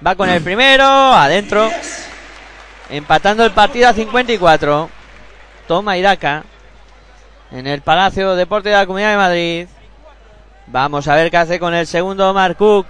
Va 0.08 0.16
con 0.16 0.30
el 0.30 0.42
primero, 0.42 0.86
adentro. 0.86 1.70
Empatando 2.90 3.44
el 3.44 3.52
partido 3.52 3.90
a 3.90 3.94
54. 3.94 4.90
Toma 5.68 5.98
Iraca. 5.98 6.46
En 7.52 7.68
el 7.68 7.82
Palacio 7.82 8.38
Deporte 8.38 8.70
de 8.70 8.76
la 8.76 8.86
Comunidad 8.86 9.12
de 9.12 9.18
Madrid. 9.18 9.68
Vamos 10.68 11.10
a 11.10 11.16
ver 11.16 11.30
qué 11.30 11.36
hace 11.36 11.60
con 11.60 11.74
el 11.74 11.88
segundo 11.88 12.30
Omar 12.30 12.56
Cook. 12.56 12.88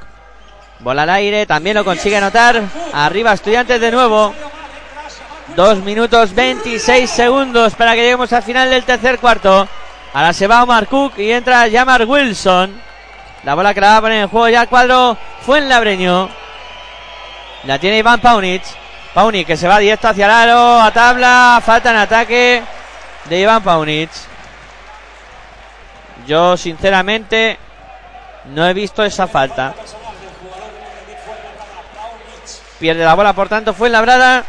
Bola 0.81 1.01
al 1.01 1.09
aire, 1.09 1.47
también 1.47 1.75
lo 1.75 1.83
consigue 1.83 2.17
anotar. 2.17 2.61
Arriba 2.93 3.33
estudiantes 3.33 3.81
de 3.81 3.91
nuevo. 3.91 4.31
Dos 5.55 5.83
minutos 5.83 6.33
26 6.33 7.07
segundos 7.07 7.75
para 7.75 7.93
que 7.93 8.01
lleguemos 8.01 8.33
al 8.33 8.41
final 8.41 8.71
del 8.71 8.83
tercer 8.83 9.19
cuarto. 9.19 9.67
Ahora 10.11 10.33
se 10.33 10.47
va 10.47 10.63
Omar 10.63 10.87
Cook 10.87 11.19
y 11.19 11.31
entra 11.31 11.69
Jamar 11.71 12.05
Wilson. 12.05 12.81
La 13.43 13.53
bola 13.53 13.71
que 13.71 13.81
la 13.81 13.89
va 13.89 13.97
a 13.97 14.01
poner 14.01 14.23
en 14.23 14.29
juego 14.29 14.49
ya 14.49 14.63
el 14.63 14.67
cuadro 14.67 15.15
fue 15.45 15.59
en 15.59 15.69
Labreño. 15.69 16.27
La 17.65 17.77
tiene 17.77 17.99
Iván 17.99 18.19
Paunic. 18.19 18.63
Paunic 19.13 19.45
que 19.45 19.55
se 19.55 19.67
va 19.67 19.77
directo 19.77 20.07
hacia 20.07 20.25
el 20.25 20.31
aro, 20.31 20.81
a 20.81 20.91
tabla, 20.91 21.61
falta 21.63 21.91
en 21.91 21.97
ataque 21.97 22.63
de 23.25 23.39
Iván 23.39 23.61
Paunic. 23.61 24.09
Yo 26.25 26.57
sinceramente 26.57 27.59
no 28.45 28.67
he 28.67 28.73
visto 28.73 29.03
esa 29.03 29.27
falta. 29.27 29.75
Pierde 32.79 33.03
la 33.05 33.13
bola, 33.13 33.33
por 33.33 33.49
tanto, 33.49 33.75
fue 33.75 33.87
en 33.87 33.93
labrada. 33.93 34.43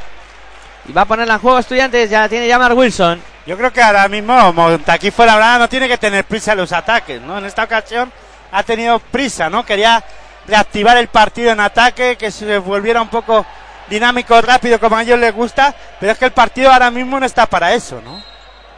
Y 0.86 0.92
va 0.92 1.02
a 1.02 1.04
ponerla 1.06 1.34
en 1.34 1.40
juego 1.40 1.58
estudiantes. 1.58 2.10
Ya 2.10 2.20
la 2.22 2.28
tiene 2.28 2.48
Jamar 2.48 2.74
Wilson. 2.74 3.22
Yo 3.46 3.56
creo 3.56 3.72
que 3.72 3.82
ahora 3.82 4.08
mismo 4.08 4.52
Montaquí 4.52 5.10
Fuenlabrada 5.10 5.58
no 5.58 5.68
tiene 5.68 5.88
que 5.88 5.98
tener 5.98 6.24
prisa 6.24 6.52
en 6.52 6.58
los 6.58 6.72
ataques, 6.72 7.20
¿no? 7.20 7.38
En 7.38 7.44
esta 7.44 7.64
ocasión 7.64 8.10
ha 8.52 8.62
tenido 8.62 8.98
prisa, 8.98 9.50
¿no? 9.50 9.64
Quería 9.66 10.02
reactivar 10.46 10.96
el 10.96 11.08
partido 11.08 11.50
en 11.52 11.60
ataque, 11.60 12.16
que 12.16 12.30
se 12.30 12.58
volviera 12.58 13.02
un 13.02 13.08
poco 13.08 13.44
dinámico, 13.88 14.40
rápido, 14.40 14.80
como 14.80 14.96
a 14.96 15.02
ellos 15.02 15.18
les 15.18 15.34
gusta, 15.34 15.74
pero 16.00 16.12
es 16.12 16.18
que 16.18 16.24
el 16.26 16.32
partido 16.32 16.72
ahora 16.72 16.90
mismo 16.90 17.20
no 17.20 17.26
está 17.26 17.46
para 17.46 17.74
eso, 17.74 18.00
¿no? 18.02 18.22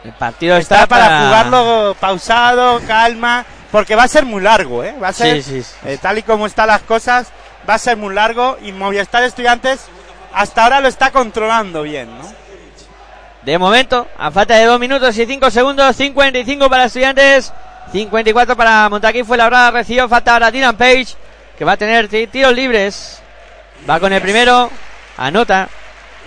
El 0.03 0.13
partido 0.13 0.55
Está, 0.57 0.85
para, 0.85 1.25
jugarlo 1.25 1.95
pausado, 1.99 2.81
calma, 2.87 3.45
porque 3.71 3.95
va 3.95 4.03
a 4.03 4.07
ser 4.07 4.25
muy 4.25 4.41
largo, 4.41 4.83
¿eh? 4.83 4.95
Va 5.01 5.09
a 5.09 5.13
ser, 5.13 5.41
Sí, 5.43 5.51
sí, 5.51 5.63
sí. 5.63 5.75
eh, 5.85 5.97
tal 6.01 6.17
y 6.17 6.23
como 6.23 6.45
están 6.45 6.67
las 6.67 6.81
cosas, 6.81 7.27
va 7.69 7.73
a 7.75 7.79
ser 7.79 7.97
muy 7.97 8.13
largo 8.13 8.57
y 8.61 8.71
Movistar 8.71 9.23
Estudiantes 9.23 9.81
hasta 10.37 10.63
ahora 10.63 10.79
lo 10.79 10.87
está 10.87 11.11
controlando 11.11 11.83
bien, 11.83 12.09
¿no? 12.17 12.23
De 13.43 13.57
momento, 13.57 14.07
a 14.17 14.29
falta 14.31 14.55
de 14.55 14.65
2 14.65 14.79
minutos 14.79 15.17
y 15.17 15.25
5 15.25 15.49
segundos, 15.51 15.95
55 15.95 16.69
para 16.69 16.85
Estudiantes, 16.85 17.53
54 17.91 18.55
para 18.57 18.89
Montaquí 18.89 19.23
fue 19.23 19.37
labrada, 19.37 19.71
recibió 19.71 20.09
falta 20.09 20.33
ahora 20.33 20.51
Dylan 20.51 20.75
Page, 20.75 21.07
que 21.57 21.63
va 21.65 21.73
a 21.73 21.77
tener 21.77 22.07
ti- 22.09 22.27
tiros 22.27 22.53
libres. 22.53 23.21
Va 23.89 23.99
con 23.99 24.11
el 24.11 24.21
primero, 24.21 24.69
anota 25.17 25.69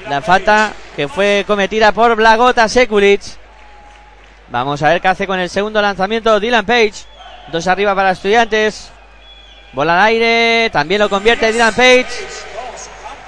la 0.09 0.23
falta 0.23 0.73
que 0.97 1.09
fue 1.09 1.45
cometida 1.47 1.93
por 1.93 2.15
Blagota 2.16 2.69
Sekulic. 2.69 3.20
Vamos 4.49 4.82
a 4.82 4.89
ver 4.89 5.01
qué 5.03 5.09
hace 5.09 5.27
con 5.27 5.39
el 5.39 5.51
segundo 5.51 5.82
lanzamiento 5.82 6.41
Dylan 6.41 6.65
Page. 6.65 6.95
Dos 7.53 7.66
arriba 7.66 7.95
para 7.95 8.12
Estudiantes. 8.12 8.91
Bola 9.73 10.01
al 10.01 10.07
aire, 10.07 10.70
también 10.73 11.01
lo 11.01 11.11
convierte 11.11 11.53
Dylan 11.53 11.74
Page. 11.74 12.07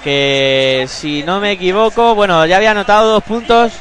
Que 0.03 0.85
si 0.89 1.23
no 1.23 1.39
me 1.39 1.51
equivoco, 1.51 2.13
bueno, 2.15 2.45
ya 2.45 2.57
había 2.57 2.71
anotado 2.71 3.13
dos 3.13 3.23
puntos. 3.23 3.71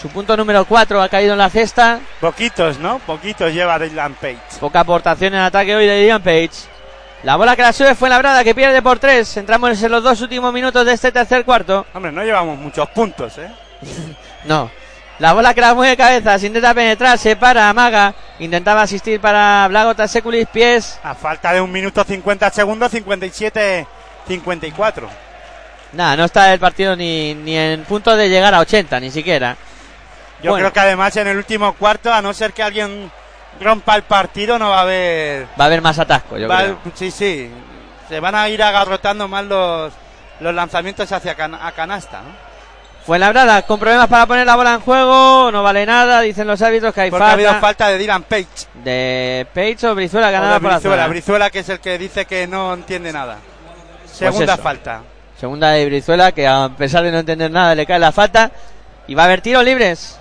Su 0.00 0.08
punto 0.08 0.36
número 0.36 0.64
4 0.64 1.02
ha 1.02 1.08
caído 1.08 1.32
en 1.32 1.38
la 1.38 1.50
cesta. 1.50 2.00
Poquitos, 2.20 2.78
¿no? 2.78 2.98
Poquitos 3.00 3.52
lleva 3.52 3.78
Dylan 3.78 4.14
Page. 4.14 4.38
Poca 4.60 4.80
aportación 4.80 5.34
en 5.34 5.40
ataque 5.40 5.74
hoy 5.74 5.86
de 5.86 6.02
Dylan 6.02 6.22
Page. 6.22 6.50
La 7.22 7.36
bola 7.36 7.56
que 7.56 7.62
la 7.62 7.72
sube 7.72 7.94
fue 7.94 8.08
labrada, 8.08 8.44
que 8.44 8.54
pierde 8.54 8.82
por 8.82 8.98
3. 8.98 9.38
Entramos 9.38 9.82
en 9.82 9.90
los 9.90 10.02
dos 10.02 10.20
últimos 10.20 10.52
minutos 10.52 10.84
de 10.84 10.92
este 10.92 11.10
tercer 11.10 11.44
cuarto. 11.44 11.86
Hombre, 11.94 12.12
no 12.12 12.22
llevamos 12.22 12.58
muchos 12.58 12.88
puntos, 12.90 13.38
¿eh? 13.38 13.50
No. 14.44 14.70
La 15.18 15.32
bola 15.32 15.54
que 15.54 15.62
la 15.62 15.74
mueve 15.74 15.90
de 15.90 15.96
cabeza, 15.96 16.38
se 16.38 16.46
intenta 16.46 16.74
penetrar, 16.74 17.18
se 17.18 17.36
para, 17.36 17.70
amaga. 17.70 18.14
Intentaba 18.38 18.82
asistir 18.82 19.18
para 19.18 19.66
Blagota 19.68 20.06
Sekulis, 20.06 20.46
pies. 20.46 21.00
A 21.02 21.14
falta 21.14 21.54
de 21.54 21.60
un 21.62 21.72
minuto 21.72 22.04
50 22.04 22.50
segundos, 22.50 22.92
57, 22.92 23.86
54. 24.26 25.08
Nada, 25.92 26.16
no 26.16 26.24
está 26.24 26.52
el 26.52 26.58
partido 26.60 26.96
ni, 26.96 27.34
ni 27.34 27.56
en 27.56 27.84
punto 27.84 28.16
de 28.16 28.28
llegar 28.28 28.52
a 28.54 28.60
80, 28.60 29.00
ni 29.00 29.10
siquiera. 29.10 29.56
Yo 30.42 30.50
Bueno. 30.50 30.64
creo 30.66 30.72
que 30.72 30.80
además 30.80 31.16
en 31.16 31.28
el 31.28 31.36
último 31.36 31.72
cuarto, 31.74 32.12
a 32.12 32.20
no 32.20 32.34
ser 32.34 32.52
que 32.52 32.62
alguien 32.62 33.10
rompa 33.60 33.96
el 33.96 34.02
partido, 34.02 34.58
no 34.58 34.70
va 34.70 34.78
a 34.78 34.82
haber. 34.82 35.44
Va 35.58 35.64
a 35.64 35.66
haber 35.66 35.80
más 35.80 35.98
atasco, 35.98 36.36
yo 36.36 36.48
va- 36.48 36.58
creo. 36.58 36.78
sí, 36.94 37.10
sí. 37.10 37.50
Se 38.08 38.20
van 38.20 38.34
a 38.34 38.48
ir 38.48 38.62
agarrotando 38.62 39.26
más 39.28 39.44
los, 39.46 39.92
los 40.40 40.54
lanzamientos 40.54 41.10
hacia 41.10 41.34
can- 41.34 41.54
a 41.54 41.72
canasta, 41.72 42.20
¿no? 42.22 42.46
Fue 43.06 43.18
labrada, 43.20 43.62
con 43.62 43.78
problemas 43.78 44.08
para 44.08 44.26
poner 44.26 44.44
la 44.46 44.56
bola 44.56 44.74
en 44.74 44.80
juego. 44.80 45.50
No 45.52 45.62
vale 45.62 45.86
nada, 45.86 46.20
dicen 46.22 46.46
los 46.48 46.60
árbitros 46.60 46.92
que 46.92 47.02
hay 47.02 47.10
Porque 47.10 47.22
ha 47.24 47.28
falta. 47.28 47.34
habido 47.48 47.60
falta 47.60 47.88
de 47.88 47.98
Dylan 47.98 48.24
Page. 48.24 48.46
De 48.82 49.46
Page 49.54 49.86
o 49.86 49.94
Brizuela 49.94 50.28
O 50.28 50.32
ganada 50.32 50.54
de 50.54 50.60
por 50.60 50.70
la 50.72 50.76
Brizuela. 50.78 50.96
zona. 51.04 51.08
Brizuela, 51.08 51.50
que 51.50 51.60
es 51.60 51.68
el 51.68 51.78
que 51.78 51.98
dice 51.98 52.24
que 52.26 52.48
no 52.48 52.74
entiende 52.74 53.12
nada. 53.12 53.36
Segunda 54.16 54.54
eso. 54.54 54.62
falta. 54.62 55.02
Segunda 55.38 55.70
de 55.70 55.84
Brizuela, 55.84 56.32
que 56.32 56.46
a 56.46 56.70
pesar 56.76 57.04
de 57.04 57.12
no 57.12 57.18
entender 57.18 57.50
nada 57.50 57.74
le 57.74 57.84
cae 57.84 57.98
la 57.98 58.12
falta. 58.12 58.50
Y 59.06 59.14
va 59.14 59.22
a 59.22 59.26
haber 59.26 59.42
tiros 59.42 59.62
libres 59.64 60.18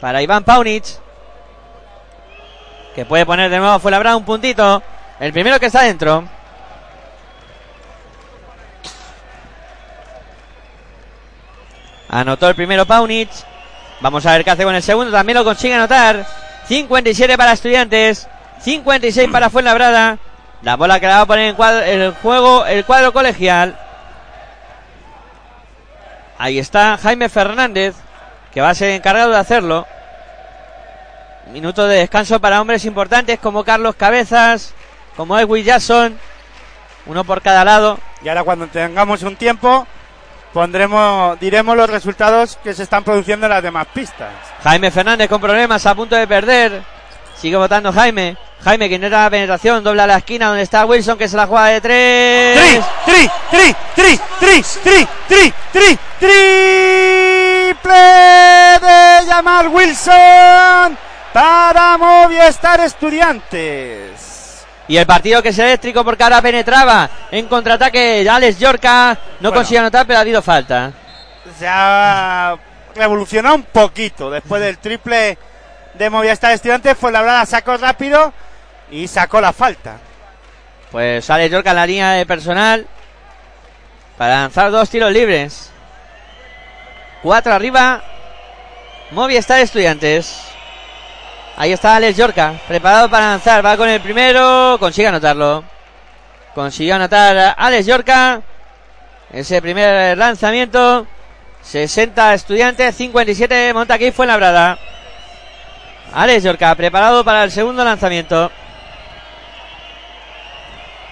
para 0.00 0.20
Iván 0.20 0.44
Paunic. 0.44 0.84
Que 2.94 3.04
puede 3.04 3.24
poner 3.24 3.50
de 3.50 3.58
nuevo 3.58 3.78
fue 3.78 4.14
un 4.14 4.24
puntito. 4.24 4.82
El 5.20 5.32
primero 5.32 5.60
que 5.60 5.66
está 5.66 5.82
dentro. 5.82 6.24
Anotó 12.08 12.48
el 12.48 12.54
primero 12.54 12.84
Paunic. 12.84 13.30
Vamos 14.00 14.26
a 14.26 14.32
ver 14.32 14.44
qué 14.44 14.50
hace 14.50 14.64
con 14.64 14.74
el 14.74 14.82
segundo. 14.82 15.12
También 15.12 15.38
lo 15.38 15.44
consigue 15.44 15.74
anotar. 15.74 16.26
57 16.66 17.36
para 17.36 17.52
Estudiantes. 17.52 18.28
56 18.60 19.30
para 19.30 19.50
Fuenlabrada. 19.50 20.18
La 20.62 20.76
bola 20.76 20.98
que 20.98 21.06
la 21.06 21.16
va 21.16 21.20
a 21.22 21.26
poner 21.26 21.50
en 21.50 21.56
cuadro- 21.56 21.82
el 21.84 22.14
juego 22.14 22.64
el 22.66 22.84
cuadro 22.84 23.12
colegial. 23.12 23.78
Ahí 26.38 26.58
está 26.58 26.98
Jaime 26.98 27.28
Fernández, 27.28 27.94
que 28.52 28.60
va 28.60 28.70
a 28.70 28.74
ser 28.74 28.90
encargado 28.90 29.30
de 29.30 29.38
hacerlo. 29.38 29.86
Minuto 31.52 31.86
de 31.86 31.98
descanso 31.98 32.40
para 32.40 32.60
hombres 32.60 32.84
importantes 32.86 33.38
como 33.38 33.62
Carlos 33.64 33.94
Cabezas, 33.96 34.74
como 35.16 35.38
Edwin 35.38 35.64
Jackson. 35.64 36.18
Uno 37.06 37.22
por 37.24 37.42
cada 37.42 37.64
lado. 37.64 37.98
Y 38.22 38.28
ahora 38.28 38.42
cuando 38.44 38.66
tengamos 38.66 39.22
un 39.22 39.36
tiempo, 39.36 39.86
pondremos, 40.54 41.38
diremos 41.38 41.76
los 41.76 41.90
resultados 41.90 42.58
que 42.64 42.72
se 42.72 42.84
están 42.84 43.04
produciendo 43.04 43.44
en 43.46 43.52
las 43.52 43.62
demás 43.62 43.86
pistas. 43.92 44.30
Jaime 44.62 44.90
Fernández 44.90 45.28
con 45.28 45.40
problemas, 45.42 45.84
a 45.84 45.94
punto 45.94 46.16
de 46.16 46.26
perder. 46.26 46.82
Sigue 47.44 47.58
votando 47.58 47.92
Jaime. 47.92 48.38
Jaime 48.64 48.88
que 48.88 48.94
intenta 48.94 49.24
la 49.24 49.28
penetración, 49.28 49.84
dobla 49.84 50.06
la 50.06 50.16
esquina 50.16 50.46
donde 50.46 50.62
está 50.62 50.86
Wilson 50.86 51.18
que 51.18 51.28
se 51.28 51.36
la 51.36 51.46
juega 51.46 51.66
de 51.66 51.80
tres. 51.82 52.58
Tri, 52.58 52.80
tri, 53.04 53.30
tri, 53.50 53.76
tri, 53.94 54.18
tri, 54.40 54.64
tri, 54.82 55.06
tri, 55.28 55.52
tri, 55.70 55.98
triple 56.18 57.94
de 58.80 59.26
llamar 59.26 59.68
Wilson 59.68 60.96
para 61.34 61.98
Movistar 61.98 62.80
Estudiantes. 62.80 64.64
Y 64.88 64.96
el 64.96 65.04
partido 65.04 65.42
que 65.42 65.50
es 65.50 65.58
eléctrico 65.58 66.02
porque 66.02 66.24
ahora 66.24 66.40
penetraba 66.40 67.10
en 67.30 67.46
contraataque 67.46 68.26
Alex 68.26 68.58
Yorca. 68.58 69.18
No 69.40 69.50
bueno, 69.50 69.56
consigue 69.56 69.80
anotar, 69.80 70.06
pero 70.06 70.18
ha 70.18 70.22
habido 70.22 70.40
falta. 70.40 70.92
se 71.58 71.68
ha 71.68 72.56
revolucionó 72.94 73.56
un 73.56 73.64
poquito 73.64 74.30
después 74.30 74.62
del 74.62 74.78
triple 74.78 75.36
de 75.94 76.10
Movistar 76.10 76.52
Estudiantes. 76.52 76.96
Fue 76.96 77.12
la 77.12 77.46
sacó 77.46 77.76
rápido 77.76 78.32
y 78.90 79.08
sacó 79.08 79.40
la 79.40 79.52
falta. 79.52 79.98
Pues 80.90 81.24
sale 81.24 81.48
Yorca 81.48 81.70
en 81.70 81.76
la 81.76 81.86
línea 81.86 82.10
de 82.12 82.26
personal 82.26 82.86
para 84.16 84.42
lanzar 84.42 84.70
dos 84.70 84.88
tiros 84.90 85.12
libres. 85.12 85.70
Cuatro 87.22 87.52
arriba. 87.52 88.02
Movistar 89.10 89.60
Estudiantes. 89.60 90.42
Ahí 91.56 91.72
está 91.72 91.94
Alex 91.94 92.16
Yorca, 92.16 92.54
preparado 92.66 93.08
para 93.08 93.30
lanzar. 93.30 93.64
Va 93.64 93.76
con 93.76 93.88
el 93.88 94.00
primero, 94.00 94.76
consigue 94.80 95.06
anotarlo. 95.06 95.62
Consiguió 96.54 96.96
anotar 96.96 97.36
a 97.36 97.50
Alex 97.52 97.86
Yorca. 97.86 98.42
Ese 99.32 99.62
primer 99.62 100.18
lanzamiento. 100.18 101.06
60 101.62 102.34
estudiantes, 102.34 102.94
57 102.94 103.72
monta 103.72 103.94
aquí 103.94 104.10
fue 104.10 104.26
labrada. 104.26 104.78
Alex 106.14 106.44
Yorca, 106.44 106.74
preparado 106.76 107.24
para 107.24 107.42
el 107.42 107.50
segundo 107.50 107.84
lanzamiento. 107.84 108.50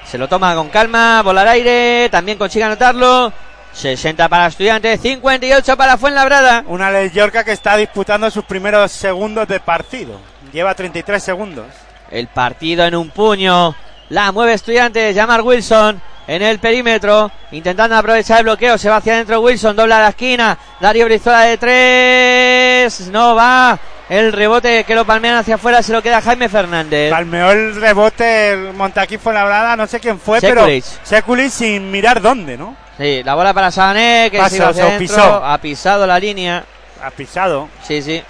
Se 0.05 0.17
lo 0.17 0.29
toma 0.29 0.55
con 0.55 0.69
calma, 0.69 1.23
volar 1.23 1.49
aire, 1.49 2.09
también 2.11 2.39
consigue 2.39 2.65
anotarlo. 2.65 3.33
60 3.73 4.29
para 4.29 4.47
estudiantes, 4.47 5.01
58 5.01 5.77
para 5.77 5.97
Fuenlabrada. 5.97 6.63
Una 6.67 6.89
Alex 6.89 7.15
Yorca 7.15 7.43
que 7.43 7.53
está 7.53 7.77
disputando 7.77 8.31
sus 8.31 8.45
primeros 8.45 8.93
segundos 8.93 9.49
de 9.49 9.59
partido. 9.59 10.21
Lleva 10.53 10.75
33 10.75 11.23
segundos. 11.23 11.67
El 12.11 12.29
partido 12.29 12.85
en 12.85 12.95
un 12.95 13.11
puño. 13.11 13.75
La 14.11 14.31
mueve 14.31 14.53
estudiantes, 14.53 15.17
Jamar 15.17 15.41
Wilson 15.41 16.01
en 16.27 16.43
el 16.43 16.59
perímetro, 16.59 17.31
intentando 17.51 17.97
aprovechar 17.97 18.39
el 18.39 18.45
bloqueo, 18.45 18.79
se 18.79 18.89
va 18.89 18.97
hacia 18.97 19.15
adentro 19.15 19.41
Wilson, 19.41 19.75
dobla 19.77 20.01
la 20.01 20.09
esquina, 20.11 20.57
Darío 20.81 21.05
Brizola 21.07 21.43
de 21.43 21.59
tres, 21.59 23.09
no 23.09 23.35
va, 23.35 23.79
el 24.09 24.33
rebote 24.33 24.85
que 24.85 24.95
lo 24.95 25.05
palmean 25.05 25.37
hacia 25.37 25.57
afuera 25.57 25.83
se 25.83 25.93
lo 25.93 26.03
queda 26.03 26.21
Jaime 26.21 26.49
Fernández. 26.49 27.11
Palmeó 27.11 27.51
el 27.51 27.75
rebote 27.81 28.53
el 28.53 28.73
Montaquí 28.75 29.19
fue 29.19 29.33
labrada, 29.35 29.77
no 29.77 29.87
sé 29.87 30.01
quién 30.01 30.19
fue, 30.19 30.41
Sekulic. 30.41 30.85
pero 30.85 31.01
Sekulic 31.05 31.51
sin 31.51 31.91
mirar 31.91 32.21
dónde, 32.21 32.57
¿no? 32.57 32.77
Sí, 32.99 33.23
la 33.25 33.35
bola 33.35 33.53
para 33.55 33.71
Sabané, 33.71 34.29
que 34.31 34.39
Pasa, 34.39 34.51
se 34.51 34.57
iba 34.57 34.69
hacia 34.69 34.91
se 34.91 34.99
pisó. 34.99 35.45
ha 35.45 35.59
pisado 35.59 36.07
la 36.07 36.19
línea, 36.19 36.65
Ha 37.03 37.11
pisado. 37.11 37.69
sí, 37.83 38.03
sí. 38.03 38.23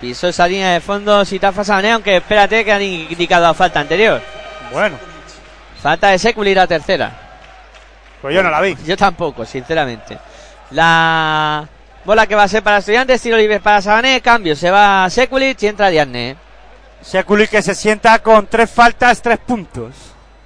Pisó 0.00 0.28
esa 0.28 0.46
línea 0.46 0.74
de 0.74 0.80
fondo 0.80 1.24
Sitafa 1.24 1.64
Sabané, 1.64 1.92
aunque 1.92 2.16
espérate 2.18 2.64
que 2.64 2.72
han 2.72 2.82
indicado 2.82 3.46
a 3.46 3.54
falta 3.54 3.80
anterior. 3.80 4.20
Bueno, 4.72 4.96
Falta 5.82 6.08
de 6.08 6.18
Seculi 6.18 6.54
la 6.54 6.66
tercera. 6.66 7.10
pues 8.20 8.34
yo 8.34 8.42
no 8.42 8.50
la 8.50 8.60
vi. 8.60 8.76
Yo 8.84 8.96
tampoco, 8.96 9.44
sinceramente. 9.44 10.18
La 10.72 11.66
bola 12.04 12.26
que 12.26 12.34
va 12.34 12.42
a 12.44 12.48
ser 12.48 12.62
para 12.62 12.78
estudiantes, 12.78 13.20
tiro 13.22 13.36
libre 13.36 13.60
para 13.60 13.80
Sabané, 13.82 14.20
cambio, 14.20 14.54
se 14.56 14.70
va 14.70 15.08
Sekulic 15.10 15.62
y 15.62 15.66
entra 15.68 15.88
Diane. 15.88 16.36
Sekulic 17.00 17.50
que 17.50 17.62
se 17.62 17.74
sienta 17.74 18.18
con 18.20 18.46
tres 18.48 18.70
faltas, 18.70 19.22
tres 19.22 19.38
puntos. 19.38 19.94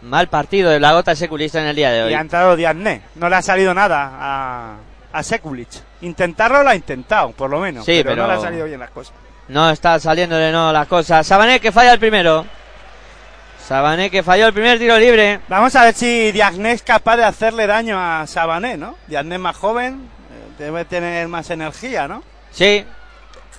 Mal 0.02 0.28
partido 0.28 0.70
de 0.70 0.80
la 0.80 0.92
gota 0.92 1.14
seculista 1.14 1.60
en 1.60 1.66
el 1.68 1.76
día 1.76 1.90
de 1.90 1.98
Y 2.00 2.02
hoy. 2.02 2.14
ha 2.14 2.20
entrado 2.20 2.56
Diarné. 2.56 3.02
No 3.14 3.28
le 3.28 3.36
ha 3.36 3.42
salido 3.42 3.72
nada 3.72 4.10
a, 4.12 4.74
a 5.12 5.22
Sekulic. 5.22 5.68
Intentarlo 6.02 6.62
lo 6.62 6.70
ha 6.70 6.74
intentado, 6.74 7.30
por 7.30 7.48
lo 7.48 7.60
menos. 7.60 7.84
Sí, 7.84 8.00
pero, 8.02 8.10
pero- 8.16 8.22
no 8.22 8.28
le 8.28 8.34
ha 8.38 8.40
salido 8.42 8.66
bien 8.66 8.80
las 8.80 8.90
cosas. 8.90 9.14
No 9.48 9.70
está 9.70 9.98
saliéndole 10.00 10.50
no 10.52 10.72
las 10.72 10.86
cosas. 10.88 11.26
Sabané 11.26 11.60
que 11.60 11.72
falla 11.72 11.92
el 11.92 11.98
primero. 11.98 12.44
Sabané 13.73 14.11
que 14.11 14.23
falló 14.23 14.49
el 14.49 14.53
primer 14.53 14.78
tiro 14.78 14.99
libre. 14.99 15.40
Vamos 15.49 15.74
a 15.77 15.85
ver 15.85 15.94
si 15.94 16.31
Diarné 16.31 16.73
es 16.73 16.82
capaz 16.82 17.16
de 17.16 17.24
hacerle 17.24 17.66
daño 17.66 17.99
a 17.99 18.27
Sabané, 18.27 18.77
¿no? 18.77 18.97
Diarné 19.07 19.39
más 19.39 19.57
joven, 19.57 20.11
eh, 20.31 20.62
debe 20.62 20.85
tener 20.85 21.27
más 21.27 21.49
energía, 21.49 22.07
¿no? 22.07 22.23
Sí. 22.51 22.85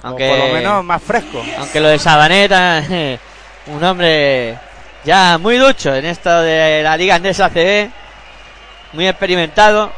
O 0.04 0.08
Aunque, 0.10 0.30
por 0.30 0.38
lo 0.38 0.54
menos 0.54 0.84
más 0.84 1.02
fresco. 1.02 1.44
aunque 1.58 1.80
lo 1.80 1.88
de 1.88 1.98
Sabaneta, 1.98 2.84
un 3.66 3.84
hombre 3.84 4.56
ya 5.04 5.40
muy 5.40 5.58
ducho 5.58 5.96
en 5.96 6.06
esto 6.06 6.42
de 6.42 6.84
la 6.84 6.96
Liga 6.96 7.16
Andesa 7.16 7.50
CB. 7.50 7.90
Muy 8.94 9.08
experimentado. 9.08 9.92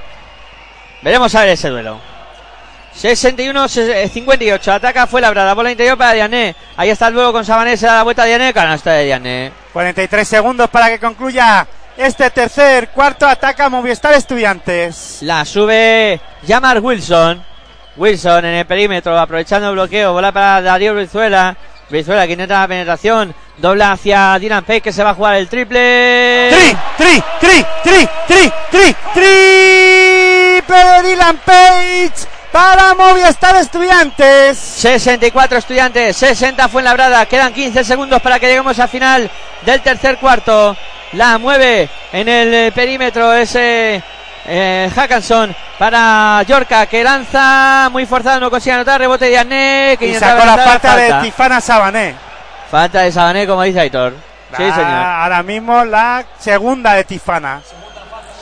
Veremos 1.02 1.36
a 1.36 1.42
ver 1.42 1.50
ese 1.50 1.68
duelo. 1.68 2.00
61-58. 3.02 4.72
Ataca 4.72 5.08
fue 5.08 5.22
labrada. 5.22 5.54
Bola 5.54 5.72
interior 5.72 5.98
para 5.98 6.14
Diané. 6.14 6.56
Ahí 6.78 6.90
está 6.90 7.08
el 7.10 7.14
duelo 7.14 7.34
con 7.34 7.46
Sabané. 7.46 7.78
Se 7.78 7.86
da 7.86 7.96
la 7.96 8.04
vuelta 8.04 8.24
a 8.24 8.26
Diané. 8.26 8.54
Canasta 8.54 8.92
de 8.94 9.06
Diané. 9.06 9.52
43 9.74 10.28
segundos 10.28 10.70
para 10.70 10.88
que 10.88 11.00
concluya 11.00 11.68
este 11.98 12.30
tercer 12.30 12.90
cuarto. 12.90 13.28
Ataca 13.28 13.70
Movistar 13.70 14.14
Estudiantes. 14.14 15.20
La 15.22 15.44
sube 15.44 16.20
Yamar 16.44 16.80
Wilson. 16.80 17.44
Wilson 17.98 18.46
en 18.46 18.56
el 18.56 18.66
perímetro, 18.66 19.18
aprovechando 19.18 19.70
el 19.70 19.76
bloqueo. 19.76 20.14
Bola 20.14 20.32
para 20.32 20.62
Darío 20.62 20.94
Brizuela. 20.94 21.56
Brizuela 21.90 22.26
que 22.26 22.34
intenta 22.34 22.62
la 22.62 22.68
penetración. 22.68 23.36
Dobla 23.58 23.94
hacia 23.94 24.38
Dylan 24.40 24.64
Page 24.66 24.82
que 24.82 24.92
se 24.92 25.04
va 25.04 25.12
a 25.12 25.16
jugar 25.16 25.36
el 25.36 25.48
triple. 25.48 26.50
Tri, 26.50 26.78
tri, 26.98 27.24
tri, 27.40 27.66
tri, 27.84 28.10
tri, 28.28 28.52
tri, 28.72 28.96
triple 29.14 30.66
de 30.68 31.10
Dylan 31.10 31.38
Page 31.46 32.35
para 32.56 32.94
Movistar 32.94 33.57
Estudiantes. 33.57 34.57
64 34.57 35.57
estudiantes, 35.57 36.15
60 36.15 36.69
fue 36.69 36.82
labrada. 36.82 37.26
Quedan 37.26 37.52
15 37.52 37.84
segundos 37.84 38.22
para 38.22 38.40
que 38.40 38.48
lleguemos 38.48 38.80
al 38.80 38.88
final 38.88 39.30
del 39.65 39.82
tercer 39.82 40.18
cuarto. 40.19 40.73
La 41.11 41.38
mueve 41.38 41.90
en 42.14 42.30
el 42.30 42.53
eh, 42.53 42.72
perímetro 42.72 43.34
ese 43.34 44.02
eh, 44.45 44.90
Hackanson 44.95 45.53
para 45.77 46.44
Yorka 46.44 46.86
que 46.86 47.03
lanza 47.03 47.90
muy 47.91 48.06
forzado, 48.06 48.40
no 48.40 48.49
consigue 48.49 48.76
anotar. 48.76 49.02
Rebote 49.02 49.26
de 49.26 49.38
Arné 49.38 49.98
que 49.99 50.07
Y 50.07 50.15
sacó 50.15 50.45
la 50.45 50.57
falta 50.57 50.95
de. 50.95 51.14
Tifana 51.23 51.60
Sabané. 51.60 52.15
Falta 52.72 53.02
de 53.02 53.11
Sabané, 53.11 53.45
como 53.45 53.64
dice 53.64 53.82
Aitor. 53.82 54.14
Sí, 54.56 54.64
señor. 54.64 54.77
Ahora 54.80 55.44
mismo 55.44 55.84
la 55.84 56.23
segunda 56.40 56.94
de 56.94 57.03
Tifana. 57.03 57.60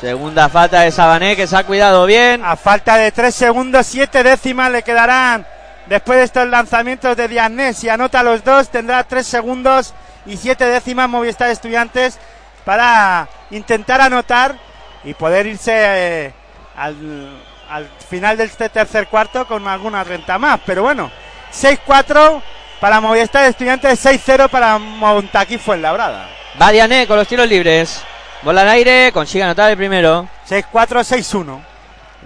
Segunda 0.04 0.50
falta 0.50 0.82
de 0.82 0.92
Sabané 0.92 1.38
que 1.38 1.48
se 1.48 1.56
ha 1.56 1.64
cuidado 1.64 2.06
bien. 2.06 2.44
A 2.44 2.58
falta 2.58 2.98
de 2.98 3.10
3 3.14 3.34
segundos, 3.34 3.88
7 3.88 4.22
décimas 4.22 4.70
le 4.70 4.84
quedarán 4.84 5.48
después 5.86 6.18
de 6.18 6.26
estos 6.26 6.46
lanzamientos 6.50 7.16
de 7.16 7.30
Diané. 7.30 7.74
Si 7.74 7.88
anota 7.88 8.22
los 8.22 8.44
dos, 8.44 8.68
tendrá 8.68 9.06
3 9.06 9.26
segundos 9.26 9.94
y 10.26 10.36
7 10.36 10.66
décimas 10.66 11.08
Movistar 11.08 11.50
Estudiantes 11.50 12.20
para 12.66 13.30
intentar 13.50 14.02
anotar 14.02 14.58
y 15.06 15.14
poder 15.14 15.46
irse 15.46 15.72
eh, 15.74 16.34
al, 16.76 17.40
al 17.70 17.88
final 18.10 18.36
de 18.36 18.44
este 18.44 18.68
tercer 18.68 19.08
cuarto 19.08 19.48
con 19.48 19.66
alguna 19.70 20.04
renta 20.04 20.38
más. 20.38 20.60
Pero 20.66 20.82
bueno, 20.82 21.10
6-4 21.54 22.42
para 22.82 23.00
Movistar 23.00 23.46
Estudiantes, 23.46 24.06
6-0 24.06 24.50
para 24.50 24.78
Montaquí 24.78 25.58
Fuenlabrada. 25.58 26.28
Va 26.62 26.74
Diané 26.74 27.08
con 27.08 27.16
los 27.16 27.26
tiros 27.30 27.48
libres. 27.48 28.04
Bola 28.44 28.62
al 28.62 28.70
aire, 28.70 29.12
consigue 29.14 29.44
anotar 29.44 29.72
el 29.72 29.78
primero. 29.78 30.28
6-4, 30.50 30.66
6-1. 30.74 31.60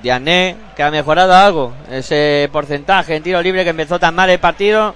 Diané, 0.01 0.55
que 0.75 0.83
ha 0.83 0.91
mejorado 0.91 1.35
algo 1.35 1.73
ese 1.89 2.49
porcentaje 2.51 3.15
en 3.15 3.23
tiro 3.23 3.41
libre 3.41 3.63
que 3.63 3.71
empezó 3.71 3.99
tan 3.99 4.15
mal 4.15 4.29
el 4.29 4.39
partido. 4.39 4.95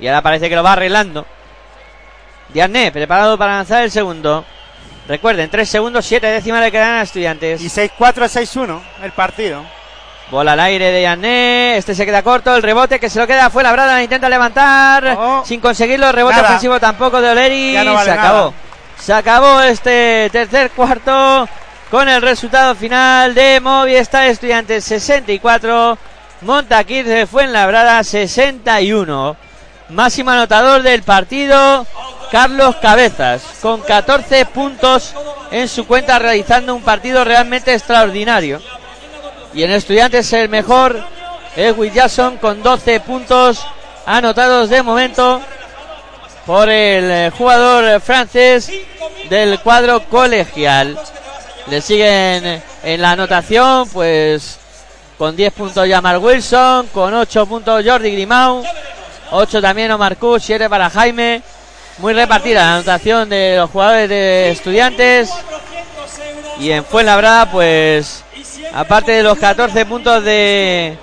Y 0.00 0.06
ahora 0.06 0.22
parece 0.22 0.48
que 0.48 0.56
lo 0.56 0.62
va 0.62 0.72
arreglando. 0.72 1.24
Diané, 2.48 2.90
preparado 2.90 3.38
para 3.38 3.56
lanzar 3.56 3.84
el 3.84 3.90
segundo. 3.90 4.44
Recuerden, 5.06 5.50
3 5.50 5.68
segundos, 5.68 6.04
7 6.04 6.26
décimas 6.26 6.62
le 6.62 6.70
quedan 6.72 6.96
a 6.96 7.02
estudiantes. 7.02 7.60
Y 7.60 7.66
6-4, 7.68 7.90
6-1 7.98 8.80
el 9.02 9.12
partido. 9.12 9.62
Bola 10.30 10.52
al 10.52 10.60
aire 10.60 10.90
de 10.90 11.00
Diané. 11.00 11.76
Este 11.76 11.94
se 11.94 12.06
queda 12.06 12.22
corto. 12.22 12.56
El 12.56 12.62
rebote 12.62 12.98
que 12.98 13.10
se 13.10 13.18
lo 13.18 13.26
queda 13.26 13.50
fue 13.50 13.62
labrada. 13.62 13.94
la 13.94 14.02
Intenta 14.02 14.28
levantar. 14.28 15.16
Oh. 15.18 15.42
Sin 15.44 15.60
conseguirlo. 15.60 16.10
Rebote 16.10 16.36
Nada. 16.36 16.48
ofensivo 16.48 16.80
tampoco 16.80 17.20
de 17.20 17.30
Oleri. 17.30 17.74
No 17.84 17.94
vale 17.94 18.04
se 18.06 18.10
acabó. 18.12 18.38
nada. 18.46 18.61
Se 19.04 19.12
acabó 19.12 19.60
este 19.62 20.30
tercer 20.30 20.70
cuarto. 20.70 21.48
Con 21.90 22.08
el 22.08 22.22
resultado 22.22 22.74
final 22.76 23.34
de 23.34 23.58
Movistar 23.60 24.28
Estudiantes 24.28 24.84
64. 24.84 25.98
Montaquid 26.42 27.04
de 27.04 27.26
Fuenlabrada 27.26 28.04
61. 28.04 29.36
Máximo 29.88 30.30
anotador 30.30 30.82
del 30.82 31.02
partido. 31.02 31.84
Carlos 32.30 32.76
Cabezas. 32.76 33.42
Con 33.60 33.80
14 33.80 34.46
puntos 34.46 35.14
en 35.50 35.66
su 35.66 35.84
cuenta. 35.84 36.20
Realizando 36.20 36.72
un 36.72 36.82
partido 36.82 37.24
realmente 37.24 37.74
extraordinario. 37.74 38.62
Y 39.52 39.64
en 39.64 39.72
Estudiantes 39.72 40.32
el 40.32 40.48
mejor 40.48 40.96
es 41.56 41.76
Will 41.76 41.92
Jackson 41.92 42.38
con 42.38 42.62
12 42.62 43.00
puntos 43.00 43.66
anotados 44.06 44.70
de 44.70 44.82
momento 44.82 45.42
por 46.46 46.68
el 46.68 47.10
eh, 47.10 47.30
jugador 47.36 48.00
francés 48.00 48.70
del 49.28 49.60
cuadro 49.60 50.04
colegial. 50.08 50.98
Le 51.68 51.80
siguen 51.80 52.62
en 52.82 53.02
la 53.02 53.12
anotación, 53.12 53.88
pues 53.88 54.58
con 55.18 55.36
10 55.36 55.52
puntos 55.52 55.88
Jamal 55.88 56.18
Wilson, 56.18 56.88
con 56.88 57.14
8 57.14 57.46
puntos 57.46 57.84
Jordi 57.86 58.10
Grimau, 58.10 58.64
8 59.30 59.62
también 59.62 59.90
Omar 59.92 60.16
Kuch, 60.16 60.42
7 60.42 60.68
para 60.68 60.90
Jaime. 60.90 61.42
Muy 61.98 62.14
repartida 62.14 62.64
la 62.64 62.74
anotación 62.76 63.28
de 63.28 63.56
los 63.58 63.70
jugadores 63.70 64.08
de 64.08 64.50
estudiantes. 64.50 65.30
Y 66.58 66.70
en 66.72 66.84
Fuenlabrada, 66.84 67.50
pues 67.50 68.24
aparte 68.74 69.12
de 69.12 69.22
los 69.22 69.38
14 69.38 69.86
puntos 69.86 70.24
de, 70.24 70.96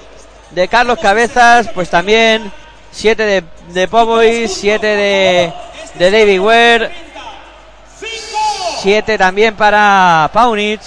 de 0.51 0.67
Carlos 0.67 0.99
Cabezas, 0.99 1.69
pues 1.73 1.89
también 1.89 2.51
7 2.91 3.25
de, 3.25 3.43
de 3.73 3.87
Popovic, 3.87 4.47
7 4.47 4.85
de, 4.87 5.53
de 5.95 6.11
David 6.11 6.39
Ware, 6.39 6.91
7 8.81 9.17
también 9.17 9.55
para 9.55 10.29
Paunic. 10.33 10.81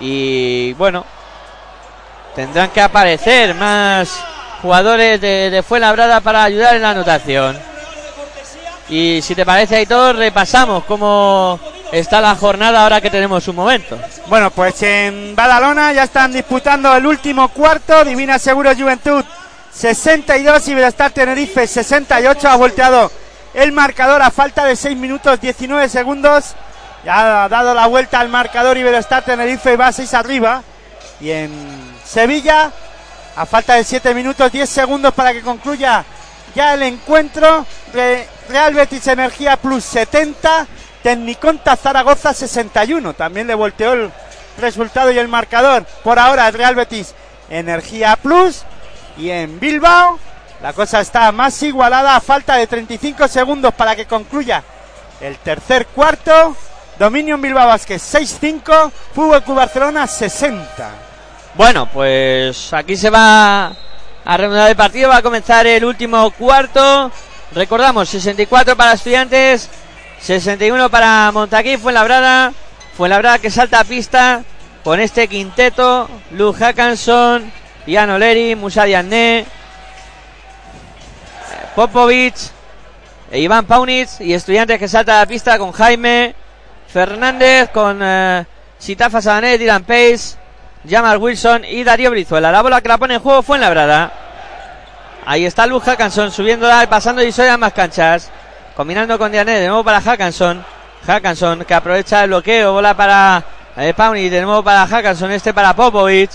Y 0.00 0.72
bueno, 0.74 1.04
tendrán 2.34 2.70
que 2.70 2.80
aparecer 2.80 3.54
más 3.54 4.18
jugadores 4.62 5.20
de, 5.20 5.50
de 5.50 5.62
Fuenlabrada 5.62 6.20
para 6.20 6.44
ayudar 6.44 6.76
en 6.76 6.82
la 6.82 6.90
anotación. 6.90 7.58
Y 8.88 9.20
si 9.22 9.34
te 9.34 9.46
parece, 9.46 9.76
Aitor, 9.76 10.16
repasamos 10.16 10.84
cómo 10.84 11.58
está 11.90 12.20
la 12.20 12.34
jornada 12.34 12.82
ahora 12.82 13.00
que 13.00 13.10
tenemos 13.10 13.46
un 13.48 13.56
momento. 13.56 13.98
Bueno, 14.26 14.50
pues 14.50 14.82
en 14.82 15.34
Badalona 15.34 15.92
ya 15.92 16.04
están 16.04 16.32
disputando 16.32 16.94
el 16.94 17.06
último 17.06 17.48
cuarto. 17.48 18.04
Divina 18.04 18.38
Seguro 18.38 18.74
Juventud 18.74 19.24
62 19.74 20.68
y 20.68 20.74
Belestar 20.74 21.10
Tenerife 21.10 21.66
68. 21.66 22.48
Ha 22.48 22.56
volteado 22.56 23.10
el 23.54 23.72
marcador 23.72 24.22
a 24.22 24.30
falta 24.30 24.64
de 24.64 24.76
6 24.76 24.96
minutos 24.96 25.40
19 25.40 25.88
segundos. 25.88 26.54
Ya 27.04 27.44
ha 27.44 27.48
dado 27.48 27.74
la 27.74 27.86
vuelta 27.86 28.20
al 28.20 28.28
marcador 28.28 28.76
y 28.78 28.82
Belestar 28.82 29.24
Tenerife 29.24 29.76
va 29.76 29.92
6 29.92 30.14
arriba. 30.14 30.62
Y 31.20 31.30
en 31.30 31.50
Sevilla, 32.04 32.70
a 33.36 33.46
falta 33.46 33.74
de 33.74 33.84
7 33.84 34.14
minutos 34.14 34.50
10 34.52 34.68
segundos 34.68 35.12
para 35.12 35.32
que 35.32 35.42
concluya 35.42 36.04
ya 36.54 36.74
el 36.74 36.82
encuentro. 36.82 37.66
Re- 37.92 38.28
Real 38.48 38.74
Betis 38.74 39.06
Energía 39.08 39.56
Plus 39.56 39.84
70. 39.84 40.66
Tecniconta 41.02 41.76
Zaragoza 41.76 42.32
61. 42.32 43.12
También 43.14 43.46
le 43.48 43.54
volteó 43.54 43.92
el 43.92 44.10
resultado 44.58 45.10
y 45.10 45.18
el 45.18 45.28
marcador. 45.28 45.84
Por 46.04 46.18
ahora 46.18 46.50
Real 46.52 46.74
Betis 46.74 47.12
Energía 47.50 48.16
Plus. 48.16 48.62
Y 49.16 49.30
en 49.30 49.58
Bilbao 49.60 50.18
la 50.62 50.72
cosa 50.72 51.00
está 51.00 51.30
más 51.32 51.62
igualada 51.62 52.16
a 52.16 52.20
falta 52.20 52.56
de 52.56 52.66
35 52.66 53.28
segundos 53.28 53.74
para 53.74 53.94
que 53.94 54.06
concluya 54.06 54.62
el 55.20 55.36
tercer 55.38 55.86
cuarto. 55.86 56.56
Dominio 56.98 57.34
en 57.34 57.42
Bilbao 57.42 57.66
Vázquez 57.66 58.02
6-5. 58.14 58.90
Fútbol 59.14 59.42
Club 59.42 59.56
Barcelona 59.56 60.06
60. 60.06 60.90
Bueno, 61.54 61.86
pues 61.92 62.72
aquí 62.72 62.96
se 62.96 63.10
va 63.10 63.72
a 64.24 64.36
reanudar 64.36 64.70
el 64.70 64.76
partido, 64.76 65.10
va 65.10 65.18
a 65.18 65.22
comenzar 65.22 65.66
el 65.66 65.84
último 65.84 66.30
cuarto. 66.32 67.10
Recordamos, 67.52 68.08
64 68.08 68.76
para 68.76 68.94
estudiantes, 68.94 69.68
61 70.20 70.88
para 70.88 71.30
Montaquí, 71.30 71.76
Fuenlabrada. 71.76 72.52
Fuenlabrada 72.96 73.38
que 73.38 73.50
salta 73.50 73.80
a 73.80 73.84
pista 73.84 74.42
con 74.82 74.98
este 74.98 75.28
quinteto. 75.28 76.08
Luz 76.30 76.56
Hackanson, 76.56 77.52
Ian 77.86 78.10
Oleri, 78.10 78.54
Musa 78.54 78.84
Diané, 78.84 79.46
Popovic, 81.74 82.34
e 83.34 83.40
Iván 83.40 83.66
Paunic 83.66 84.08
y 84.20 84.32
estudiantes 84.32 84.78
que 84.78 84.86
salta 84.86 85.16
a 85.16 85.20
la 85.20 85.26
pista 85.26 85.58
con 85.58 85.72
Jaime 85.72 86.36
Fernández, 86.86 87.68
con 87.70 87.98
eh, 88.00 88.44
Sitafa 88.78 89.20
Sabané, 89.20 89.58
Dylan 89.58 89.82
Pace, 89.82 90.36
Jamal 90.88 91.18
Wilson 91.18 91.64
y 91.64 91.82
Darío 91.82 92.10
Brizuela. 92.10 92.52
La 92.52 92.62
bola 92.62 92.80
que 92.80 92.88
la 92.88 92.98
pone 92.98 93.14
en 93.14 93.20
juego 93.20 93.42
fue 93.42 93.56
en 93.56 93.62
la 93.62 93.70
brada. 93.70 94.12
Ahí 95.26 95.46
está 95.46 95.66
Luz 95.66 95.82
Hackanson 95.82 96.30
subiéndola 96.30 96.86
pasando 96.88 97.24
y 97.24 97.32
soy 97.32 97.48
a 97.48 97.56
más 97.56 97.72
canchas. 97.72 98.30
Combinando 98.76 99.18
con 99.18 99.32
Diané 99.32 99.58
de 99.58 99.66
nuevo 99.66 99.82
para 99.82 100.00
Hackanson. 100.00 100.64
Hackanson 101.04 101.64
que 101.64 101.74
aprovecha 101.74 102.22
el 102.22 102.28
bloqueo. 102.28 102.72
Bola 102.72 102.94
para 102.94 103.42
eh, 103.76 103.94
Pauni. 103.94 104.28
De 104.28 104.42
nuevo 104.42 104.62
para 104.62 104.86
Hackanson. 104.86 105.32
Este 105.32 105.52
para 105.52 105.74
Popovic. 105.74 106.30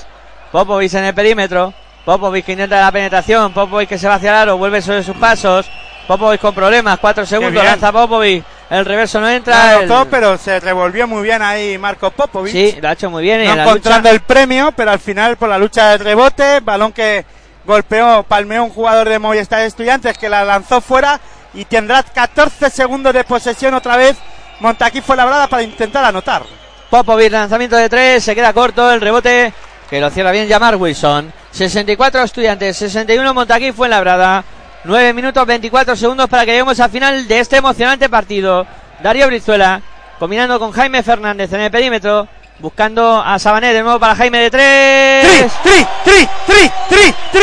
Popovic 0.51 0.93
en 0.95 1.05
el 1.05 1.13
perímetro. 1.13 1.73
Popovic 2.05 2.45
que 2.45 2.51
intenta 2.53 2.79
la 2.79 2.91
penetración. 2.91 3.53
Popovic 3.53 3.89
que 3.89 3.97
se 3.97 4.07
va 4.07 4.15
hacia 4.15 4.31
el 4.31 4.35
aro. 4.37 4.57
Vuelve 4.57 4.81
sobre 4.81 5.03
sus 5.03 5.15
pasos. 5.17 5.69
Popovic 6.07 6.41
con 6.41 6.53
problemas. 6.55 6.97
Cuatro 6.99 7.25
segundos. 7.25 7.63
Lanza 7.63 7.91
Popovic. 7.91 8.43
El 8.69 8.85
reverso 8.85 9.19
no 9.19 9.29
entra. 9.29 9.73
el- 9.79 9.91
anotó, 9.91 10.09
pero 10.09 10.37
se 10.37 10.59
revolvió 10.59 11.07
muy 11.07 11.23
bien 11.23 11.41
ahí 11.41 11.77
Marco 11.77 12.11
Popovic. 12.11 12.51
Sí, 12.51 12.77
lo 12.81 12.89
ha 12.89 12.93
hecho 12.93 13.09
muy 13.09 13.23
bien. 13.23 13.43
no 13.45 13.53
en 13.53 13.59
encontrando 13.59 14.09
lucha- 14.09 14.13
el 14.15 14.21
premio, 14.21 14.71
pero 14.75 14.91
al 14.91 14.99
final 14.99 15.37
por 15.37 15.49
la 15.49 15.57
lucha 15.57 15.89
de 15.89 15.97
rebote, 16.03 16.59
balón 16.61 16.91
que 16.93 17.25
golpeó, 17.65 18.23
palmeó 18.27 18.63
un 18.63 18.69
jugador 18.69 19.07
de 19.09 19.19
Movistar 19.19 19.61
Estudiantes 19.61 20.17
que 20.17 20.29
la 20.29 20.43
lanzó 20.43 20.81
fuera 20.81 21.19
y 21.53 21.65
tendrá 21.65 22.01
14 22.03 22.69
segundos 22.69 23.13
de 23.13 23.23
posesión 23.23 23.73
otra 23.73 23.97
vez. 23.97 24.17
Montaquí 24.59 25.01
fue 25.01 25.15
labrada 25.15 25.47
para 25.47 25.63
intentar 25.63 26.03
anotar. 26.05 26.43
Popovic, 26.89 27.31
lanzamiento 27.31 27.75
de 27.75 27.89
tres, 27.89 28.23
se 28.23 28.33
queda 28.35 28.53
corto 28.53 28.91
el 28.91 29.01
rebote 29.01 29.53
que 29.89 29.99
lo 29.99 30.09
cierra 30.09 30.31
bien 30.31 30.47
Jamar 30.49 30.75
Wilson. 30.75 31.33
64 31.51 32.23
estudiantes, 32.23 32.77
61 32.77 33.33
Montaquí 33.33 33.71
fue 33.71 33.89
labrada. 33.89 34.43
9 34.83 35.13
minutos 35.13 35.45
24 35.45 35.95
segundos 35.95 36.29
para 36.29 36.45
que 36.45 36.51
lleguemos 36.51 36.79
al 36.79 36.89
final 36.89 37.27
de 37.27 37.39
este 37.39 37.57
emocionante 37.57 38.07
partido. 38.09 38.65
Darío 39.01 39.27
Brizuela 39.27 39.81
combinando 40.19 40.59
con 40.59 40.71
Jaime 40.71 41.01
Fernández 41.01 41.51
en 41.53 41.61
el 41.61 41.71
perímetro, 41.71 42.27
buscando 42.59 43.21
a 43.25 43.39
Sabané 43.39 43.73
de 43.73 43.81
nuevo 43.81 43.99
para 43.99 44.15
Jaime 44.15 44.39
de 44.39 44.51
tres. 44.51 45.51
¡Tri, 45.63 45.71
tri, 46.03 46.27
tri, 46.45 46.71
tri, 46.89 47.13
tri! 47.31 47.39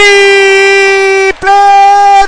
¡Triple 1.27 1.51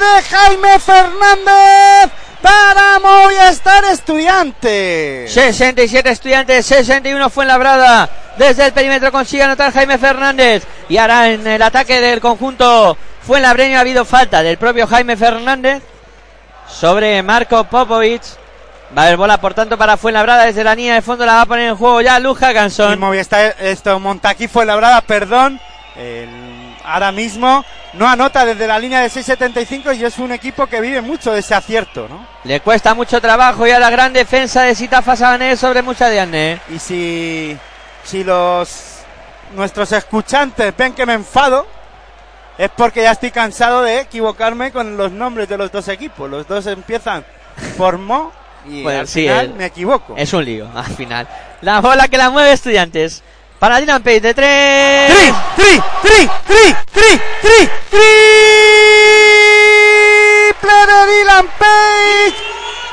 de 0.01 0.23
Jaime 0.23 0.79
Fernández 0.79 2.11
para 2.49 2.99
Movistar 2.99 3.85
Estudiantes! 3.85 5.33
67 5.33 6.11
estudiantes, 6.11 6.65
61 6.67 7.29
fue 7.31 7.45
labrada. 7.45 8.09
Desde 8.39 8.67
el 8.67 8.73
perímetro 8.73 9.13
consigue 9.13 9.43
anotar 9.43 9.73
Jaime 9.73 9.99
Fernández. 9.99 10.65
Y 10.89 10.97
ahora 10.97 11.29
en 11.29 11.47
el 11.47 11.61
ataque 11.61 12.01
del 12.01 12.21
conjunto 12.21 12.97
Fuenlabreño 13.27 13.77
ha 13.77 13.81
habido 13.81 14.05
falta 14.05 14.43
del 14.43 14.57
propio 14.57 14.87
Jaime 14.87 15.17
Fernández 15.17 15.83
sobre 16.67 17.23
Marco 17.23 17.65
Popovic. 17.65 18.23
Va 18.97 19.03
a 19.03 19.07
haber 19.07 19.19
bola, 19.19 19.39
por 19.39 19.53
tanto, 19.53 19.77
para 19.77 19.99
Fuenlabrada 19.99 20.45
desde 20.47 20.65
la 20.65 20.75
línea 20.75 20.95
de 20.95 21.03
fondo. 21.03 21.27
La 21.27 21.35
va 21.35 21.41
a 21.43 21.47
poner 21.47 21.69
en 21.69 21.77
juego 21.77 22.01
ya 22.01 22.19
Luz 22.19 22.39
Y 22.41 22.45
Hackanson. 22.45 22.99
Movistar, 22.99 23.57
esto, 23.61 24.01
Montaquí 24.01 24.49
fue 24.49 24.65
labrada, 24.65 25.03
perdón. 25.03 25.61
el- 25.97 26.48
ahora 26.93 27.13
mismo 27.13 27.65
no 27.95 28.07
anota 28.09 28.45
desde 28.45 28.67
la 28.67 28.79
línea 28.79 29.01
de 29.01 29.09
6.75 29.09 29.97
y 29.97 30.05
es 30.05 30.19
un 30.19 30.33
equipo 30.33 30.67
que 30.67 30.81
vive 30.81 31.01
mucho 31.01 31.33
de 31.33 31.41
ese 31.41 31.55
acierto, 31.55 32.07
¿no? 32.09 32.27
Le 32.45 32.61
cuesta 32.61 32.95
mucho 32.95 33.21
trabajo 33.21 33.67
y 33.67 33.71
a 33.71 33.79
la 33.79 33.91
gran 33.91 34.13
defensa 34.13 34.63
de 34.63 34.75
Sitafa 34.75 35.17
Sabané 35.17 35.57
sobre 35.57 35.83
Mucha 35.83 36.09
Diané. 36.11 36.61
Y 36.75 36.79
si, 36.79 37.57
si 38.05 38.25
los 38.25 38.97
nuestros 39.55 39.91
escuchantes 39.93 40.77
ven 40.77 40.93
que 40.93 41.07
me 41.07 41.15
enfado, 41.15 41.67
es 42.59 42.71
porque 42.77 43.03
ya 43.03 43.13
estoy 43.13 43.31
cansado 43.31 43.83
de 43.83 44.01
equivocarme 44.01 44.73
con 44.73 44.97
los 44.97 45.13
nombres 45.13 45.49
de 45.49 45.57
los 45.57 45.71
dos 45.73 45.89
equipos. 45.89 46.29
Los 46.29 46.47
dos 46.49 46.67
empiezan 46.67 47.25
por 47.77 47.99
Mo 47.99 48.33
y 48.69 48.83
Pues 48.85 48.99
al 49.01 49.09
sí, 49.09 49.23
final 49.23 49.47
el- 49.47 49.55
me 49.55 49.67
equivoco. 49.67 50.15
Es 50.17 50.33
un 50.33 50.45
lío 50.45 50.69
al 50.75 50.85
final. 50.85 51.27
La 51.63 51.81
bola 51.81 52.09
que 52.09 52.19
la 52.19 52.31
mueve 52.31 52.53
Estudiantes. 52.53 53.23
Para 53.59 53.81
Dylan 53.81 54.03
Page 54.03 54.21
de 54.21 54.35
tres. 54.35 55.13
¡Tri, 55.13 55.33
tri, 55.57 55.83
tri, 56.03 56.31
tri, 56.47 56.77
tri, 56.93 57.21
tri, 57.43 57.71
triple 60.31 60.77
de 60.87 61.07
Dylan 61.13 61.49
Page 61.59 62.37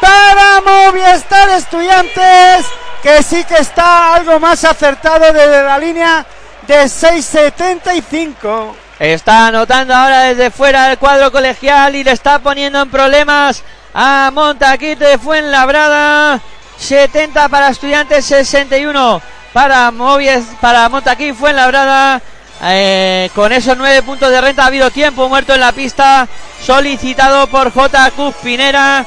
para 0.01 0.61
Movistar 0.61 1.49
Estudiantes, 1.51 2.65
que 3.03 3.21
sí 3.21 3.43
que 3.43 3.57
está 3.57 4.15
algo 4.15 4.39
más 4.39 4.63
acertado 4.63 5.31
desde 5.31 5.63
la 5.63 5.77
línea 5.77 6.25
de 6.65 6.85
6.75. 6.85 8.73
Está 8.97 9.47
anotando 9.47 9.93
ahora 9.93 10.21
desde 10.21 10.49
fuera 10.49 10.87
del 10.87 10.97
cuadro 10.97 11.31
colegial 11.31 11.95
y 11.95 12.03
le 12.03 12.11
está 12.11 12.39
poniendo 12.39 12.81
en 12.81 12.89
problemas 12.89 13.61
a 13.93 14.31
Montaquite 14.33 15.05
de 15.05 15.17
Fuenlabrada. 15.19 16.41
70 16.77 17.49
para 17.49 17.69
Estudiantes, 17.69 18.25
61 18.25 19.21
para 19.55 19.89
Movies, 19.89 20.43
para 20.59 20.89
Montaquí 20.89 21.31
Fuenlabrada. 21.31 22.21
Eh, 22.61 23.29
con 23.33 23.53
esos 23.53 23.77
nueve 23.77 24.01
puntos 24.01 24.29
de 24.29 24.41
renta 24.41 24.63
ha 24.63 24.67
habido 24.67 24.91
tiempo 24.91 25.29
muerto 25.29 25.53
en 25.53 25.61
la 25.61 25.71
pista 25.71 26.27
solicitado 26.61 27.47
por 27.47 27.71
J. 27.71 28.11
Pinera. 28.43 29.05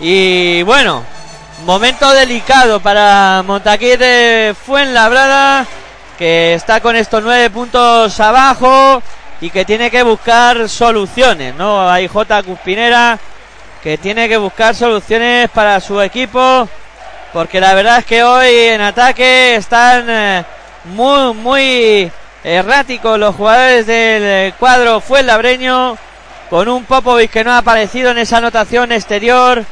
Y 0.00 0.62
bueno, 0.62 1.04
momento 1.66 2.10
delicado 2.12 2.80
para 2.80 3.44
Montaquí 3.46 3.96
de 3.98 4.56
Fuenlabrada 4.64 5.66
que 6.18 6.54
está 6.54 6.80
con 6.80 6.96
estos 6.96 7.22
nueve 7.22 7.50
puntos 7.50 8.18
abajo 8.20 9.02
y 9.42 9.50
que 9.50 9.66
tiene 9.66 9.90
que 9.90 10.02
buscar 10.02 10.66
soluciones, 10.70 11.54
¿no? 11.56 11.90
Hay 11.90 12.08
J. 12.08 12.42
Cuspinera 12.42 13.18
que 13.82 13.98
tiene 13.98 14.30
que 14.30 14.38
buscar 14.38 14.74
soluciones 14.74 15.50
para 15.50 15.78
su 15.78 16.00
equipo 16.00 16.66
porque 17.32 17.60
la 17.60 17.74
verdad 17.74 17.98
es 17.98 18.04
que 18.04 18.22
hoy 18.22 18.48
en 18.50 18.80
ataque 18.80 19.54
están 19.54 20.06
eh, 20.08 20.44
muy, 20.84 21.34
muy 21.34 22.12
erráticos 22.42 23.18
los 23.18 23.34
jugadores 23.34 23.86
del 23.86 24.22
eh, 24.22 24.54
cuadro 24.58 25.00
Fuenlabreño 25.00 25.96
con 26.48 26.68
un 26.68 26.84
Popovic 26.84 27.30
que 27.30 27.44
no 27.44 27.52
ha 27.52 27.58
aparecido 27.58 28.10
en 28.10 28.18
esa 28.18 28.38
anotación 28.38 28.90
exterior 28.92 29.64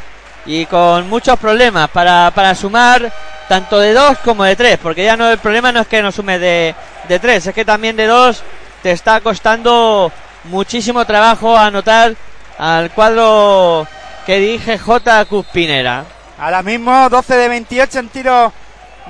y 0.47 0.67
con 0.67 1.09
muchos 1.09 1.39
problemas 1.39 1.91
para, 1.91 2.31
para 2.35 2.55
sumar 2.55 3.13
tanto 3.49 3.79
de 3.81 3.93
dos 3.93 4.19
como 4.19 4.45
de 4.45 4.55
tres, 4.55 4.79
porque 4.81 5.05
ya 5.05 5.17
no 5.17 5.31
el 5.31 5.39
problema 5.39 5.73
no 5.73 5.81
es 5.81 5.87
que 5.87 6.03
no 6.03 6.13
sume 6.13 6.39
de, 6.39 6.75
de 7.09 7.19
tres, 7.19 7.47
es 7.47 7.55
que 7.55 7.65
también 7.65 7.97
de 7.97 8.07
dos 8.07 8.43
te 8.83 8.93
está 8.93 9.21
costando 9.21 10.13
muchísimo 10.45 11.05
trabajo 11.05 11.57
anotar 11.57 12.15
al 12.59 12.91
cuadro 12.91 13.87
que 14.27 14.39
dirige 14.39 14.79
J. 14.79 15.25
Cuspinera. 15.25 16.05
Ahora 16.39 16.63
mismo 16.63 17.09
12 17.09 17.37
de 17.37 17.49
28 17.49 17.99
en 17.99 18.09
tiro 18.09 18.53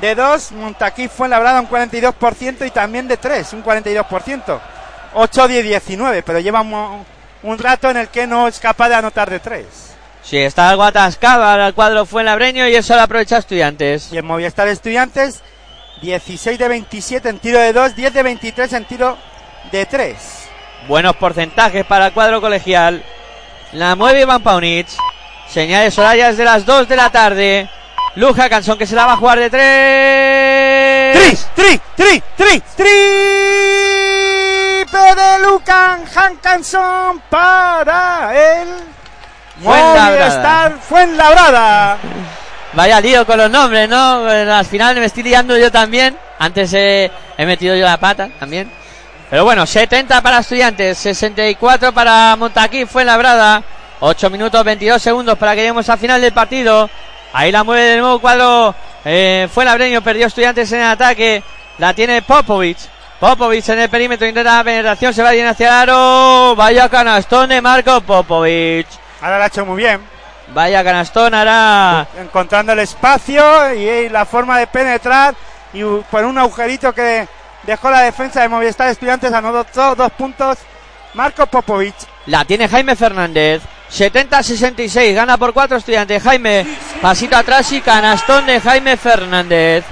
de 0.00 0.14
2. 0.14 0.52
Montaquí 0.52 1.08
fue 1.08 1.28
labrado 1.28 1.60
un 1.60 1.68
42% 1.68 2.66
y 2.66 2.70
también 2.70 3.08
de 3.08 3.16
3, 3.16 3.52
un 3.52 3.64
42%. 3.64 4.60
8 5.14 5.48
de 5.48 5.62
19, 5.62 6.22
pero 6.22 6.38
lleva 6.38 6.60
un, 6.60 7.04
un 7.42 7.58
rato 7.58 7.90
en 7.90 7.96
el 7.96 8.08
que 8.08 8.26
no 8.26 8.48
es 8.48 8.58
capaz 8.58 8.88
de 8.88 8.96
anotar 8.96 9.30
de 9.30 9.40
tres. 9.40 9.66
Sí, 10.22 10.36
está 10.36 10.68
algo 10.68 10.82
atascado 10.82 11.44
al 11.44 11.74
cuadro 11.74 12.04
Fuenlabreño 12.04 12.68
y 12.68 12.74
eso 12.74 12.94
lo 12.94 13.02
aprovecha 13.02 13.38
Estudiantes. 13.38 14.12
Y 14.12 14.18
en 14.18 14.26
Movistar 14.26 14.68
Estudiantes, 14.68 15.42
16 16.02 16.58
de 16.58 16.68
27 16.68 17.28
en 17.28 17.38
tiro 17.38 17.58
de 17.58 17.72
2, 17.72 17.96
10 17.96 18.12
de 18.12 18.22
23 18.22 18.72
en 18.74 18.84
tiro 18.84 19.16
de 19.72 19.86
3. 19.86 20.16
Buenos 20.86 21.16
porcentajes 21.16 21.84
para 21.86 22.08
el 22.08 22.12
cuadro 22.12 22.40
colegial. 22.40 23.02
La 23.72 23.96
mueve 23.96 24.22
Iván 24.22 24.42
Paunich. 24.42 24.88
Señales 25.48 25.98
horarias 25.98 26.36
de 26.36 26.44
las 26.44 26.66
2 26.66 26.88
de 26.88 26.96
la 26.96 27.10
tarde. 27.10 27.70
Luja 28.16 28.48
Cansón 28.48 28.76
que 28.78 28.86
se 28.86 28.94
la 28.94 29.06
va 29.06 29.12
a 29.14 29.16
jugar 29.16 29.38
de 29.38 29.50
3. 29.50 31.14
¡Tri, 31.14 31.38
tri, 31.54 31.80
tri, 31.96 32.22
tri! 32.36 32.62
Triple 34.88 35.14
de 35.14 35.38
Lucan 35.46 36.04
Hankanson 36.14 37.20
para 37.28 38.30
el 38.34 38.68
Fuenlabrada. 39.62 40.18
Movistar 40.18 40.78
Fuenlabrada. 40.80 41.98
Vaya 42.74 43.00
lío 43.00 43.26
con 43.26 43.38
los 43.38 43.50
nombres, 43.50 43.88
¿no? 43.88 44.26
Al 44.26 44.64
final 44.66 44.96
me 44.96 45.06
estoy 45.06 45.22
liando 45.24 45.56
yo 45.56 45.70
también. 45.72 46.16
Antes 46.38 46.72
eh, 46.74 47.10
he 47.36 47.46
metido 47.46 47.74
yo 47.74 47.84
la 47.84 47.96
pata 47.96 48.28
también. 48.38 48.70
Pero 49.30 49.44
bueno, 49.44 49.66
70 49.66 50.22
para 50.22 50.38
Estudiantes, 50.38 50.96
64 50.98 51.92
para 51.92 52.36
Montaquí, 52.36 52.86
fue 52.86 53.04
labrada. 53.04 53.62
8 54.00 54.30
minutos 54.30 54.64
22 54.64 55.02
segundos 55.02 55.38
para 55.38 55.52
que 55.54 55.62
lleguemos 55.62 55.88
al 55.88 55.98
final 55.98 56.20
del 56.20 56.32
partido. 56.32 56.88
Ahí 57.32 57.52
la 57.52 57.64
mueve 57.64 57.82
de 57.82 57.98
nuevo 57.98 58.18
cuadro. 58.20 58.74
Eh, 59.04 59.48
fue 59.52 59.64
Labreño, 59.64 60.02
perdió 60.02 60.26
Estudiantes 60.26 60.70
en 60.72 60.80
el 60.80 60.86
ataque. 60.86 61.42
La 61.78 61.94
tiene 61.94 62.22
Popovic. 62.22 62.78
Popovic 63.20 63.68
en 63.70 63.80
el 63.80 63.90
perímetro, 63.90 64.26
intenta 64.26 64.56
la 64.58 64.64
penetración, 64.64 65.12
se 65.12 65.22
va 65.22 65.32
bien 65.32 65.46
hacia 65.46 65.66
el 65.66 65.72
aro. 65.72 66.54
Vaya 66.56 66.88
canastón 66.88 67.48
de 67.48 67.60
Marco 67.60 68.00
Popovic. 68.00 68.86
Ahora 69.20 69.38
lo 69.38 69.44
ha 69.44 69.46
hecho 69.48 69.66
muy 69.66 69.76
bien, 69.76 70.00
Vaya 70.54 70.82
canastón, 70.84 71.34
hará. 71.34 72.06
encontrando 72.18 72.72
el 72.72 72.78
espacio 72.78 73.74
y 73.74 74.08
la 74.08 74.24
forma 74.24 74.58
de 74.58 74.66
penetrar. 74.68 75.34
Y 75.72 75.82
por 76.10 76.24
un 76.24 76.38
agujerito 76.38 76.94
que 76.94 77.26
dejó 77.64 77.90
la 77.90 78.00
defensa 78.02 78.40
de 78.40 78.48
Movistar 78.48 78.88
Estudiantes, 78.88 79.32
anotó 79.32 79.94
dos 79.96 80.12
puntos. 80.12 80.58
Marco 81.14 81.46
Popovic. 81.46 81.94
La 82.26 82.44
tiene 82.44 82.68
Jaime 82.68 82.94
Fernández. 82.94 83.62
70-66. 83.92 85.14
Gana 85.14 85.36
por 85.36 85.52
cuatro 85.52 85.76
estudiantes. 85.76 86.22
Jaime. 86.22 86.66
Pasito 87.00 87.36
atrás 87.36 87.70
y 87.72 87.80
canastón 87.80 88.46
de 88.46 88.60
Jaime 88.60 88.96
Fernández. 88.96 89.84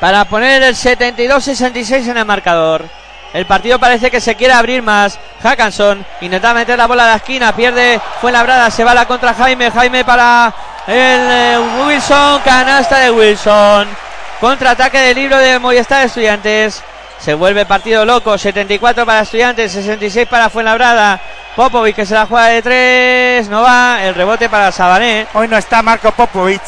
Para 0.00 0.24
poner 0.24 0.62
el 0.62 0.74
72-66 0.74 2.10
en 2.10 2.16
el 2.16 2.24
marcador. 2.24 2.84
El 3.32 3.46
partido 3.46 3.78
parece 3.78 4.10
que 4.10 4.20
se 4.20 4.34
quiere 4.34 4.52
abrir 4.52 4.82
más. 4.82 5.18
Hackanson 5.42 6.04
intenta 6.20 6.52
meter 6.52 6.76
la 6.76 6.86
bola 6.86 7.04
a 7.04 7.08
la 7.08 7.16
esquina. 7.16 7.54
Pierde. 7.54 8.00
Fue 8.20 8.30
labrada. 8.30 8.70
Se 8.70 8.84
va 8.84 8.94
la 8.94 9.06
contra 9.06 9.34
Jaime. 9.34 9.70
Jaime 9.70 10.04
para 10.04 10.52
el 10.86 10.94
eh, 10.96 11.58
Wilson. 11.86 12.40
Canasta 12.44 12.98
de 12.98 13.10
Wilson. 13.10 13.88
Contraataque 14.40 14.98
del 14.98 15.16
libro 15.16 15.38
de 15.38 15.58
Movistar 15.58 16.04
Estudiantes. 16.04 16.82
Se 17.22 17.34
vuelve 17.34 17.64
partido 17.66 18.04
loco. 18.04 18.36
74 18.36 19.06
para 19.06 19.20
Estudiantes. 19.20 19.72
66 19.72 20.26
para 20.28 20.50
Fuenlabrada. 20.50 21.20
Popovic 21.54 21.94
que 21.96 22.06
se 22.06 22.14
la 22.14 22.26
juega 22.26 22.46
de 22.46 22.62
tres. 22.62 23.48
No 23.48 23.62
va. 23.62 24.02
El 24.02 24.14
rebote 24.14 24.48
para 24.48 24.72
Sabané. 24.72 25.26
Hoy 25.34 25.46
no 25.48 25.56
está 25.56 25.82
Marco 25.82 26.10
Popovic, 26.12 26.62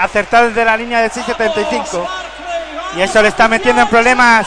acertado 0.00 0.48
desde 0.48 0.64
la 0.64 0.76
línea 0.76 1.00
de 1.02 1.10
6.75. 1.10 2.06
Y 2.96 3.02
eso 3.02 3.20
le 3.20 3.28
está 3.28 3.48
metiendo 3.48 3.82
en 3.82 3.88
problemas 3.88 4.46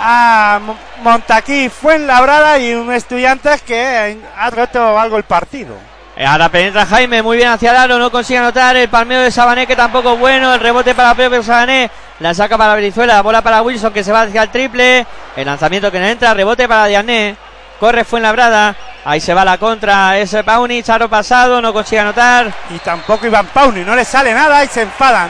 a 0.00 0.58
Mo- 0.60 0.76
Montaquí 1.02 1.68
Fuenlabrada 1.68 2.58
y 2.58 2.74
un 2.74 2.92
estudiante 2.92 3.50
que 3.64 4.18
ha 4.36 4.50
roto 4.50 4.98
algo 4.98 5.16
el 5.16 5.22
partido. 5.24 5.76
Ahora 6.24 6.48
penetra 6.48 6.86
Jaime 6.86 7.22
muy 7.22 7.36
bien 7.36 7.50
hacia 7.50 7.70
el 7.72 7.76
aro. 7.76 7.98
No 7.98 8.10
consigue 8.10 8.38
anotar. 8.38 8.74
El 8.76 8.88
palmeo 8.88 9.20
de 9.20 9.30
Sabané 9.30 9.66
que 9.66 9.76
tampoco 9.76 10.14
es 10.14 10.18
bueno. 10.18 10.54
El 10.54 10.60
rebote 10.60 10.94
para 10.94 11.14
propio 11.14 11.42
Sabané. 11.42 11.90
La 12.20 12.32
saca 12.32 12.56
para 12.56 12.74
Brizuela. 12.74 13.14
La 13.14 13.22
bola 13.22 13.42
para 13.42 13.60
Wilson 13.62 13.92
que 13.92 14.02
se 14.02 14.12
va 14.12 14.22
hacia 14.22 14.42
el 14.42 14.48
triple. 14.50 15.06
El 15.36 15.46
lanzamiento 15.46 15.92
que 15.92 16.00
no 16.00 16.06
entra. 16.06 16.32
Rebote 16.32 16.66
para 16.66 16.86
Diané. 16.86 17.36
Corre 17.78 18.04
Fuenlabrada. 18.04 18.74
Ahí 19.04 19.20
se 19.20 19.34
va 19.34 19.44
la 19.44 19.58
contra. 19.58 20.16
Ese 20.18 20.42
Paunich. 20.42 20.88
Aro 20.88 21.10
pasado. 21.10 21.60
No 21.60 21.74
consigue 21.74 22.00
anotar. 22.00 22.50
Y 22.70 22.78
tampoco 22.78 23.26
Iván 23.26 23.46
Pauni, 23.48 23.82
no 23.82 23.94
le 23.94 24.04
sale 24.04 24.32
nada 24.32 24.64
y 24.64 24.68
se 24.68 24.82
enfadan. 24.82 25.28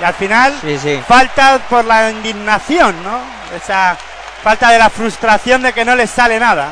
Y 0.00 0.04
al 0.04 0.14
final 0.14 0.54
Sí, 0.60 0.78
sí. 0.78 1.00
falta 1.06 1.58
por 1.68 1.84
la 1.84 2.10
indignación, 2.10 2.96
¿no? 3.04 3.20
Esa 3.54 3.96
falta 4.42 4.70
de 4.70 4.78
la 4.78 4.90
frustración 4.90 5.62
de 5.62 5.72
que 5.72 5.84
no 5.84 5.94
les 5.94 6.10
sale 6.10 6.40
nada. 6.40 6.70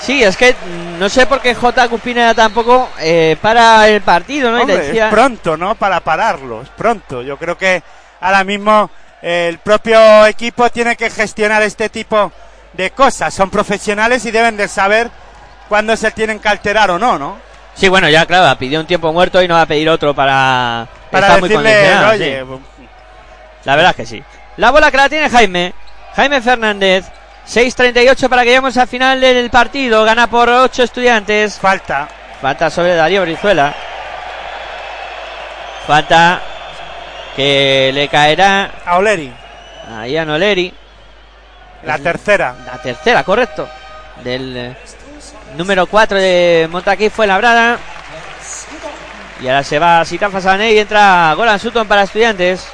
Sí, 0.00 0.22
es 0.22 0.36
que 0.36 0.54
no 0.98 1.08
sé 1.08 1.26
por 1.26 1.40
qué 1.40 1.54
J. 1.54 1.88
Cupinera 1.88 2.34
tampoco 2.34 2.88
eh, 2.98 3.36
para 3.40 3.86
el 3.88 4.00
partido, 4.00 4.50
¿no? 4.50 4.60
Hombre, 4.62 4.78
decía- 4.78 5.06
es 5.08 5.12
pronto, 5.12 5.56
¿no? 5.56 5.74
Para 5.74 6.00
pararlo, 6.00 6.62
es 6.62 6.68
pronto. 6.70 7.22
Yo 7.22 7.36
creo 7.36 7.56
que 7.58 7.82
ahora 8.20 8.42
mismo 8.44 8.90
eh, 9.22 9.46
el 9.50 9.58
propio 9.58 10.24
equipo 10.26 10.70
tiene 10.70 10.96
que 10.96 11.10
gestionar 11.10 11.62
este 11.62 11.90
tipo 11.90 12.32
de 12.72 12.90
cosas. 12.92 13.34
Son 13.34 13.50
profesionales 13.50 14.24
y 14.24 14.30
deben 14.30 14.56
de 14.56 14.68
saber 14.68 15.10
cuándo 15.68 15.94
se 15.96 16.10
tienen 16.12 16.38
que 16.38 16.48
alterar 16.48 16.90
o 16.90 16.98
no, 16.98 17.18
¿no? 17.18 17.36
Sí, 17.74 17.88
bueno, 17.88 18.08
ya 18.08 18.26
claro, 18.26 18.58
pidió 18.58 18.80
un 18.80 18.86
tiempo 18.86 19.12
muerto 19.12 19.42
y 19.42 19.48
no 19.48 19.54
va 19.54 19.62
a 19.62 19.66
pedir 19.66 19.88
otro 19.88 20.14
para... 20.14 20.88
Para 21.10 21.38
muy 21.38 21.48
decirle, 21.48 21.70
condicionado, 21.72 22.12
oye, 22.12 22.44
sí. 22.78 22.86
La 23.64 23.76
verdad 23.76 23.90
es 23.90 23.96
que 23.96 24.06
sí. 24.06 24.24
La 24.56 24.70
bola 24.70 24.90
que 24.90 24.96
la 24.96 25.08
tiene 25.08 25.28
Jaime. 25.28 25.74
Jaime 26.14 26.40
Fernández. 26.40 27.04
6.38 27.50 28.28
para 28.28 28.42
que 28.42 28.50
lleguemos 28.50 28.76
al 28.76 28.86
final 28.86 29.20
del 29.20 29.50
partido. 29.50 30.04
Gana 30.04 30.28
por 30.30 30.48
8 30.48 30.84
estudiantes. 30.84 31.58
falta. 31.58 32.08
Falta 32.40 32.70
sobre 32.70 32.94
Darío 32.94 33.22
Brizuela. 33.22 33.74
Falta 35.84 36.40
que 37.34 37.90
le 37.92 38.06
caerá 38.06 38.70
A 38.86 38.98
Oleri, 38.98 39.32
ahí 39.98 40.16
a 40.16 40.24
Noleri. 40.24 40.72
la 41.82 41.98
tercera. 41.98 42.54
La 42.64 42.80
tercera, 42.80 43.24
correcto. 43.24 43.68
Del 44.22 44.56
eh, 44.56 44.76
número 45.56 45.88
4 45.88 46.20
de 46.20 46.68
Montaquí 46.70 47.10
fue 47.10 47.26
labrada. 47.26 47.78
Y 49.40 49.48
ahora 49.48 49.64
se 49.64 49.80
va 49.80 50.04
Sitafa 50.04 50.40
Sané 50.40 50.72
y 50.72 50.78
entra 50.78 51.34
Golan 51.34 51.58
Sutton 51.58 51.88
para 51.88 52.02
estudiantes. 52.02 52.64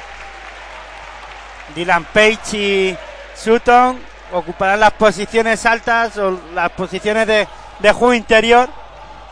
Dylan 1.73 2.03
Page 2.03 2.57
y 2.57 2.97
Sutton 3.33 4.16
ocuparán 4.31 4.79
las 4.79 4.91
posiciones 4.93 5.65
altas 5.65 6.17
o 6.17 6.39
las 6.53 6.69
posiciones 6.71 7.27
de, 7.27 7.47
de 7.79 7.91
juego 7.91 8.13
interior, 8.13 8.69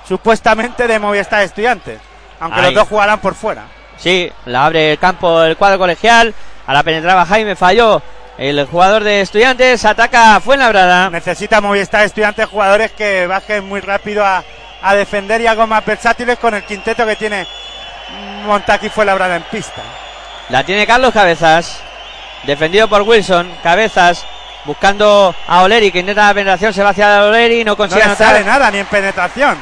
supuestamente 0.07 0.87
de 0.87 0.99
Movistar 0.99 1.41
Estudiantes. 1.41 1.99
Aunque 2.39 2.59
Ahí. 2.59 2.65
los 2.65 2.75
dos 2.75 2.87
jugarán 2.89 3.19
por 3.19 3.35
fuera. 3.35 3.63
Sí, 3.97 4.31
la 4.45 4.65
abre 4.65 4.91
el 4.91 4.99
campo 4.99 5.43
el 5.43 5.57
cuadro 5.57 5.77
colegial. 5.79 6.33
Ahora 6.67 6.83
penetraba 6.83 7.25
Jaime, 7.25 7.55
falló. 7.55 8.01
El 8.37 8.65
jugador 8.65 9.03
de 9.03 9.21
estudiantes 9.21 9.85
ataca 9.85 10.39
Fuenlabrada. 10.41 11.09
Necesita 11.09 11.61
Movistar 11.61 12.03
Estudiantes 12.03 12.47
jugadores 12.47 12.91
que 12.91 13.27
bajen 13.27 13.65
muy 13.65 13.79
rápido 13.79 14.25
a, 14.25 14.43
a 14.81 14.95
defender 14.95 15.39
y 15.39 15.47
algo 15.47 15.65
más 15.67 15.85
versátiles 15.85 16.37
con 16.37 16.53
el 16.53 16.63
quinteto 16.63 17.05
que 17.05 17.15
tiene 17.15 17.47
Montaki 18.45 18.89
fue 18.89 19.05
labrada 19.05 19.37
en 19.37 19.43
pista. 19.43 19.81
La 20.49 20.63
tiene 20.63 20.85
Carlos 20.85 21.13
Cabezas. 21.13 21.79
Defendido 22.43 22.87
por 22.87 23.01
Wilson. 23.03 23.49
Cabezas 23.63 24.25
buscando 24.65 25.35
a 25.47 25.61
Oleri 25.63 25.91
que 25.91 25.99
intenta 25.99 26.27
la 26.27 26.33
penetración. 26.33 26.73
Se 26.73 26.83
va 26.83 26.89
hacia 26.89 27.23
Oleri. 27.25 27.63
No 27.63 27.71
No 27.71 27.77
consigue 27.77 27.99
le 28.01 28.05
anotar. 28.05 28.27
sale 28.27 28.43
nada 28.43 28.71
ni 28.71 28.79
en 28.79 28.85
penetración. 28.85 29.57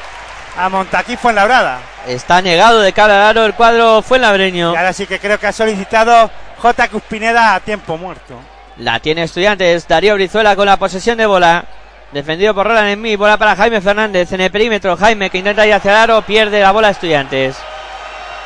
A 0.58 0.70
Montaki 0.70 1.18
fue 1.18 1.34
labrada. 1.34 1.80
Está 2.08 2.42
negado 2.42 2.82
de 2.82 2.94
cara 2.94 3.16
al 3.16 3.38
aro 3.38 3.46
el 3.46 3.54
cuadro 3.54 4.02
Fuenlabreño. 4.02 4.74
Y 4.74 4.76
ahora 4.76 4.94
sí 4.94 5.08
que 5.08 5.20
creo 5.20 5.40
que 5.40 5.48
ha 5.48 5.52
solicitado 5.52 6.30
J. 6.62 6.88
Cuspineda 6.90 7.56
a 7.56 7.60
tiempo 7.60 7.98
muerto. 7.98 8.40
La 8.78 9.00
tiene 9.00 9.24
Estudiantes. 9.24 9.88
Darío 9.88 10.16
Brizuela 10.16 10.56
con 10.56 10.66
la 10.66 10.78
posesión 10.78 11.18
de 11.18 11.26
bola. 11.26 11.64
Defendido 12.12 12.54
por 12.54 12.68
Roland 12.68 12.90
Enmí. 12.90 13.16
Bola 13.16 13.38
para 13.38 13.56
Jaime 13.56 13.82
Fernández 13.82 14.32
en 14.32 14.42
el 14.42 14.52
perímetro. 14.52 14.96
Jaime 14.96 15.30
que 15.30 15.40
intenta 15.40 15.66
ir 15.66 15.74
hacia 15.74 15.92
el 15.92 15.98
aro. 15.98 16.22
Pierde 16.22 16.60
la 16.62 16.72
bola 16.72 16.90
Estudiantes. 16.90 17.56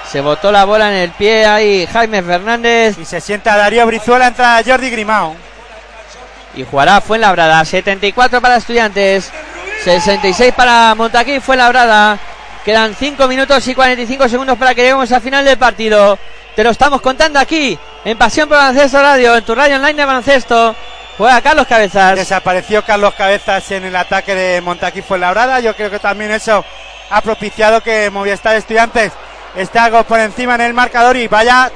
Se 0.10 0.22
botó 0.22 0.54
la 0.54 0.64
bola 0.64 0.88
en 0.90 0.96
el 1.00 1.12
pie 1.12 1.46
ahí 1.46 1.86
Jaime 1.92 2.22
Fernández. 2.24 2.98
Y 2.98 3.04
se 3.04 3.20
sienta 3.20 3.58
Darío 3.58 3.86
Brizuela, 3.86 4.28
entra 4.28 4.62
Jordi 4.66 4.90
Grimao. 4.90 5.36
Y 6.58 6.66
jugará 6.66 7.00
Fuenlabrada. 7.02 7.64
74 7.64 8.42
para 8.42 8.58
Estudiantes. 8.58 9.32
66 9.84 10.54
para 10.54 10.96
Montaquí 10.96 11.40
Fuenlabrada. 11.40 12.18
Quedan 12.66 12.96
5 12.96 13.28
minutos 13.28 13.66
y 13.68 13.76
45 13.76 14.28
segundos 14.28 14.58
para 14.58 14.74
que 14.74 14.82
lleguemos 14.82 15.12
al 15.12 15.22
final 15.22 15.46
del 15.46 15.58
partido. 15.58 16.18
Te 16.56 16.64
lo 16.64 16.72
estamos 16.72 17.00
contando 17.00 17.40
aquí 17.40 17.78
en 18.04 18.18
Pasión 18.18 18.50
por 18.50 18.58
Baloncesto 18.58 19.00
Radio, 19.00 19.38
en 19.38 19.46
tu 19.46 19.54
radio 19.54 19.76
online 19.76 19.94
de 19.94 20.06
baloncesto. 20.06 20.76
Juega 21.18 21.42
Carlos 21.42 21.68
Cabezas. 21.68 22.16
Desapareció 22.16 22.84
Carlos 22.84 23.14
Cabezas 23.14 23.72
en 23.72 23.86
el 23.86 23.96
ataque 23.96 24.34
de 24.34 24.60
Montaquí 24.62 25.04
Fuenlabrada. 25.04 25.60
Yo 25.60 25.76
creo 25.76 25.92
que 25.92 26.00
también 26.00 26.32
eso 26.32 26.66
ha 27.12 27.22
propiciado 27.22 27.82
que 27.82 28.10
Movistar 28.10 28.56
Estudiantes 28.56 29.14
esté 29.56 29.78
algo 29.78 30.04
por 30.04 30.20
encima 30.20 30.56
en 30.56 30.62
el 30.62 30.74
marcador 30.74 31.16
y 31.18 31.28
vaya 31.28 31.72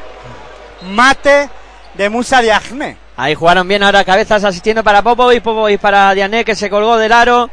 mate 0.81 1.49
de 1.93 2.09
Musa 2.09 2.41
Diagne. 2.41 2.97
Ahí 3.21 3.35
jugaron 3.35 3.67
bien 3.67 3.83
ahora 3.83 4.03
Cabezas 4.03 4.43
asistiendo 4.43 4.83
para 4.83 5.03
Popovic, 5.03 5.43
Popovic 5.43 5.79
para 5.79 6.11
Diané 6.15 6.43
que 6.43 6.55
se 6.55 6.71
colgó 6.71 6.97
del 6.97 7.11
aro. 7.11 7.51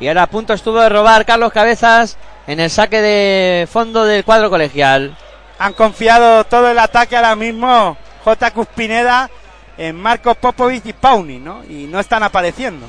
Y 0.00 0.08
ahora 0.08 0.22
a 0.22 0.26
punto 0.26 0.54
estuvo 0.54 0.80
de 0.80 0.88
robar 0.88 1.26
Carlos 1.26 1.52
Cabezas 1.52 2.16
en 2.46 2.58
el 2.58 2.70
saque 2.70 3.02
de 3.02 3.68
fondo 3.70 4.06
del 4.06 4.24
cuadro 4.24 4.48
colegial. 4.48 5.14
Han 5.58 5.74
confiado 5.74 6.44
todo 6.44 6.70
el 6.70 6.78
ataque 6.78 7.18
ahora 7.18 7.36
mismo 7.36 7.98
J. 8.24 8.50
Cuspineda 8.52 9.28
en 9.76 9.94
Marco 9.94 10.34
Popovic 10.34 10.86
y 10.86 10.94
Pauni, 10.94 11.38
¿no? 11.38 11.64
Y 11.64 11.86
no 11.86 12.00
están 12.00 12.22
apareciendo. 12.22 12.86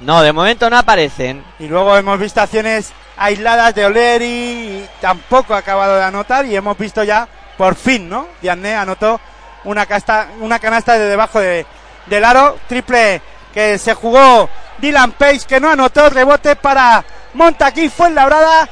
No, 0.00 0.20
de 0.20 0.32
momento 0.32 0.68
no 0.68 0.78
aparecen. 0.78 1.44
Y 1.60 1.68
luego 1.68 1.96
hemos 1.96 2.18
visto 2.18 2.40
acciones 2.40 2.90
aisladas 3.16 3.72
de 3.76 3.86
Oleri 3.86 4.26
y 4.26 4.88
tampoco 5.00 5.54
ha 5.54 5.58
acabado 5.58 5.94
de 5.94 6.02
anotar 6.02 6.44
y 6.44 6.56
hemos 6.56 6.76
visto 6.76 7.04
ya 7.04 7.28
por 7.56 7.76
fin, 7.76 8.08
¿no? 8.08 8.26
Diane 8.42 8.74
anotó 8.74 9.20
una, 9.68 9.84
casta, 9.86 10.28
una 10.40 10.58
canasta 10.58 10.98
de 10.98 11.06
debajo 11.06 11.40
de, 11.40 11.66
del 12.06 12.24
aro, 12.24 12.58
triple 12.66 13.20
que 13.52 13.78
se 13.78 13.94
jugó 13.94 14.48
Dylan 14.78 15.12
Pace 15.12 15.42
que 15.46 15.60
no 15.60 15.70
anotó, 15.70 16.08
rebote 16.08 16.56
para 16.56 17.04
Montaquí 17.34 17.90
Fuenlabrada, 17.90 18.66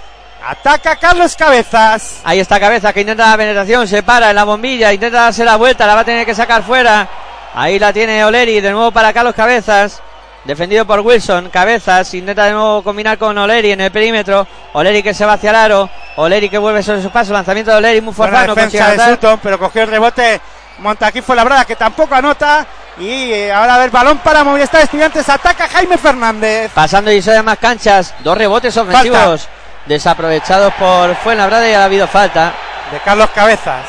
ataca 0.46 0.96
Carlos 0.96 1.36
Cabezas. 1.36 2.20
Ahí 2.24 2.40
está 2.40 2.58
Cabeza 2.58 2.94
que 2.94 3.02
intenta 3.02 3.30
la 3.30 3.36
penetración, 3.36 3.86
se 3.86 4.02
para 4.02 4.30
en 4.30 4.36
la 4.36 4.44
bombilla, 4.44 4.92
intenta 4.92 5.22
darse 5.22 5.44
la 5.44 5.56
vuelta, 5.56 5.86
la 5.86 5.94
va 5.94 6.00
a 6.00 6.04
tener 6.04 6.24
que 6.24 6.34
sacar 6.34 6.62
fuera. 6.62 7.06
Ahí 7.54 7.78
la 7.78 7.92
tiene 7.92 8.24
Oleri, 8.24 8.60
de 8.60 8.70
nuevo 8.70 8.90
para 8.90 9.12
Carlos 9.12 9.34
Cabezas. 9.34 10.02
Defendido 10.44 10.86
por 10.86 11.00
Wilson, 11.00 11.50
Cabezas, 11.50 12.14
intenta 12.14 12.44
de 12.44 12.52
nuevo 12.52 12.82
combinar 12.84 13.18
con 13.18 13.36
Oleri 13.36 13.72
en 13.72 13.80
el 13.80 13.90
perímetro. 13.90 14.46
Oleri 14.74 15.02
que 15.02 15.12
se 15.12 15.24
va 15.24 15.32
hacia 15.32 15.50
el 15.50 15.56
aro. 15.56 15.90
Oleri 16.16 16.48
que 16.48 16.56
vuelve 16.56 16.84
sobre 16.84 17.02
su 17.02 17.10
paso. 17.10 17.32
Lanzamiento 17.32 17.72
de 17.72 17.78
Oleri 17.78 18.00
muy 18.00 18.14
Buena 18.14 18.46
forzado. 18.46 18.54
no 18.54 18.96
de. 19.04 19.10
Sutton, 19.10 19.40
pero 19.42 19.58
cogió 19.58 19.82
el 19.82 19.88
rebote 19.88 20.40
Montaquí 20.78 21.22
Fuenlabrada 21.22 21.64
que 21.64 21.76
tampoco 21.76 22.14
anota. 22.14 22.66
Y 22.98 23.32
eh, 23.32 23.52
ahora 23.52 23.82
el 23.84 23.90
balón 23.90 24.18
para 24.18 24.42
Movistar 24.42 24.80
Estudiantes, 24.80 25.28
ataca 25.28 25.68
Jaime 25.68 25.98
Fernández. 25.98 26.70
Pasando 26.74 27.12
y 27.12 27.20
de 27.20 27.42
más 27.42 27.58
canchas. 27.58 28.14
Dos 28.20 28.38
rebotes 28.38 28.74
ofensivos 28.76 29.48
desaprovechados 29.84 30.72
por 30.74 31.14
Fuenlabrada 31.16 31.68
y 31.68 31.74
ha 31.74 31.84
habido 31.84 32.06
falta 32.08 32.52
De 32.90 32.98
Carlos 33.00 33.30
Cabezas. 33.34 33.82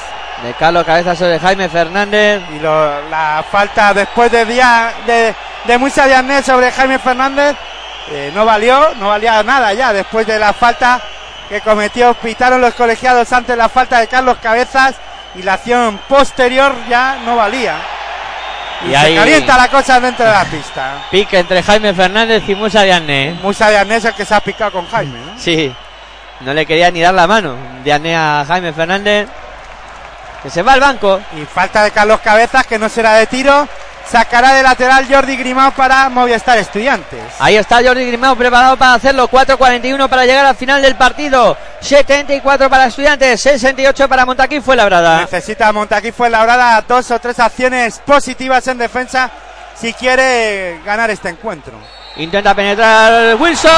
de 0.44 0.54
Carlos 0.54 0.84
Cabezas 0.86 1.18
sobre 1.18 1.40
Jaime 1.40 1.70
Fernández. 1.70 2.42
Y 2.52 2.60
lo- 2.60 3.10
la 3.10 3.44
falta 3.50 3.94
después 3.94 4.32
de 4.32 4.46
día 4.46 4.92
de, 5.06 5.34
de 5.66 5.78
Musa 5.78 6.06
Diané 6.06 6.44
sobre 6.44 6.72
Jaime 6.72 7.00
Fernández 7.00 7.56
eh, 8.12 8.32
no 8.34 8.46
valió, 8.46 8.94
no 9.00 9.10
valía 9.10 9.42
nada 9.44 9.74
ya 9.74 9.92
después 9.94 10.26
de 10.28 10.38
la 10.40 10.54
falta 10.54 11.02
que 11.50 11.60
cometió, 11.62 12.14
pitaron 12.14 12.62
los 12.62 12.74
colegiados 12.74 13.32
antes 13.34 13.58
la 13.58 13.68
falta 13.70 14.00
de 14.00 14.08
Carlos 14.08 14.38
Cabezas 14.42 14.96
y 15.38 15.44
la 15.44 15.54
acción 15.54 16.00
posterior 16.08 16.74
ya 16.90 17.18
no 17.26 17.36
valía. 17.36 17.76
Y, 18.86 18.88
Y 18.88 18.92
se 18.92 18.98
ahí- 18.98 19.16
calienta 19.16 19.58
la 19.58 19.68
cosa 19.70 20.00
dentro 20.00 20.26
de 20.26 20.32
la 20.32 20.46
pista. 20.46 20.94
Pique 21.10 21.40
entre 21.40 21.64
Jaime 21.64 21.94
Fernández 21.94 22.44
y 22.48 22.56
Musa 22.56 22.84
Diané. 22.84 23.38
Musa 23.42 23.70
Diané 23.70 23.96
es 23.96 24.06
el 24.06 24.14
que 24.14 24.26
se 24.26 24.36
ha 24.36 24.40
picado 24.42 24.72
con 24.72 24.88
Jaime, 24.90 25.20
¿no? 25.20 25.40
Sí, 25.40 25.74
no 26.42 26.54
le 26.54 26.66
quería 26.66 26.92
ni 26.92 27.02
dar 27.02 27.14
la 27.14 27.26
mano. 27.28 27.56
Diané 27.84 28.16
a 28.16 28.46
Jaime 28.48 28.74
Fernández. 28.74 29.28
Que 30.44 30.50
se 30.52 30.62
va 30.62 30.74
al 30.74 30.80
banco. 30.80 31.20
Y 31.36 31.46
falta 31.46 31.84
de 31.84 31.92
Carlos 31.92 32.20
Cabezas 32.22 32.68
que 32.68 32.78
no 32.78 32.88
será 32.90 33.14
de 33.16 33.26
tiro. 33.26 33.68
Sacará 34.10 34.54
de 34.54 34.64
lateral 34.64 35.06
Jordi 35.10 35.36
Grimao 35.36 35.72
para 35.72 36.08
Movistar 36.08 36.58
Estudiantes. 36.58 37.20
Ahí 37.40 37.58
está 37.58 37.84
Jordi 37.84 38.06
Grimao 38.06 38.38
preparado 38.38 38.78
para 38.78 38.94
hacerlo. 38.94 39.28
4.41 39.28 40.08
para 40.08 40.26
llegar 40.26 40.46
al 40.46 40.56
final 40.56 40.82
del 40.82 40.96
partido. 40.96 41.58
74 41.82 42.70
para 42.70 42.86
Estudiantes, 42.86 43.42
68 43.42 44.08
para 44.08 44.26
Montaquín 44.26 44.64
fue 44.64 44.78
labrada. 44.78 45.22
Necesita 45.22 45.74
Montaquí 45.74 46.14
fue 46.14 46.30
labrada 46.30 46.82
dos 46.88 47.12
o 47.12 47.20
tres 47.20 47.38
acciones 47.40 48.00
positivas 48.06 48.66
en 48.68 48.78
defensa 48.78 49.30
si 49.76 49.94
quiere 49.94 50.80
ganar 50.86 51.10
este 51.10 51.28
encuentro. 51.30 51.74
Intenta 52.16 52.56
penetrar 52.56 53.36
Wilson. 53.36 53.72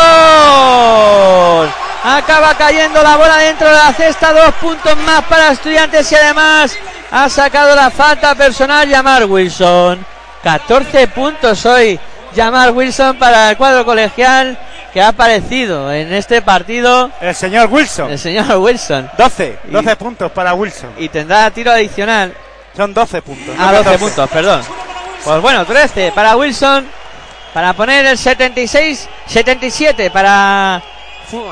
Acaba 2.03 2.53
cayendo 2.55 3.01
la 3.03 3.17
bola 3.17 3.37
dentro 3.37 3.67
de 3.67 3.73
la 3.73 3.91
cesta. 3.93 4.31
Dos 4.31 4.53
puntos 4.55 4.95
más 4.97 5.23
para 5.23 5.51
Estudiantes 5.51 6.09
y 6.11 6.15
además 6.15 6.77
ha 7.11 7.27
sacado 7.27 7.75
la 7.75 7.89
falta 7.89 8.35
personal 8.35 8.87
Llamar 8.87 9.25
Wilson. 9.25 10.05
14 10.43 11.07
puntos 11.09 11.65
hoy 11.65 11.99
Llamar 12.35 12.71
Wilson 12.71 13.17
para 13.17 13.51
el 13.51 13.57
cuadro 13.57 13.83
colegial 13.85 14.57
que 14.93 15.01
ha 15.01 15.09
aparecido 15.09 15.91
en 15.91 16.13
este 16.13 16.41
partido 16.41 17.11
El 17.21 17.35
señor 17.35 17.67
Wilson. 17.71 18.11
el 18.11 18.19
señor 18.19 18.55
Wilson. 18.57 19.09
12, 19.17 19.59
Y- 19.67 19.71
12 19.71 19.95
puntos 19.95 20.31
para 20.31 20.53
Wilson. 20.53 20.91
Y 20.97 21.09
tendrá 21.09 21.49
tiro 21.51 21.71
adicional. 21.71 22.33
Son 22.75 22.93
12 22.93 23.21
puntos. 23.21 23.55
Ah, 23.57 23.65
no 23.71 23.71
12 23.79 23.83
14. 23.83 23.99
puntos, 24.05 24.29
perdón. 24.29 24.61
Pues 25.23 25.41
bueno, 25.41 25.65
13 25.65 26.11
para 26.13 26.35
Wilson. 26.35 26.87
Para 27.53 27.73
poner 27.73 28.05
el 28.05 28.17
76, 28.17 29.09
77 29.25 30.11
para 30.11 30.81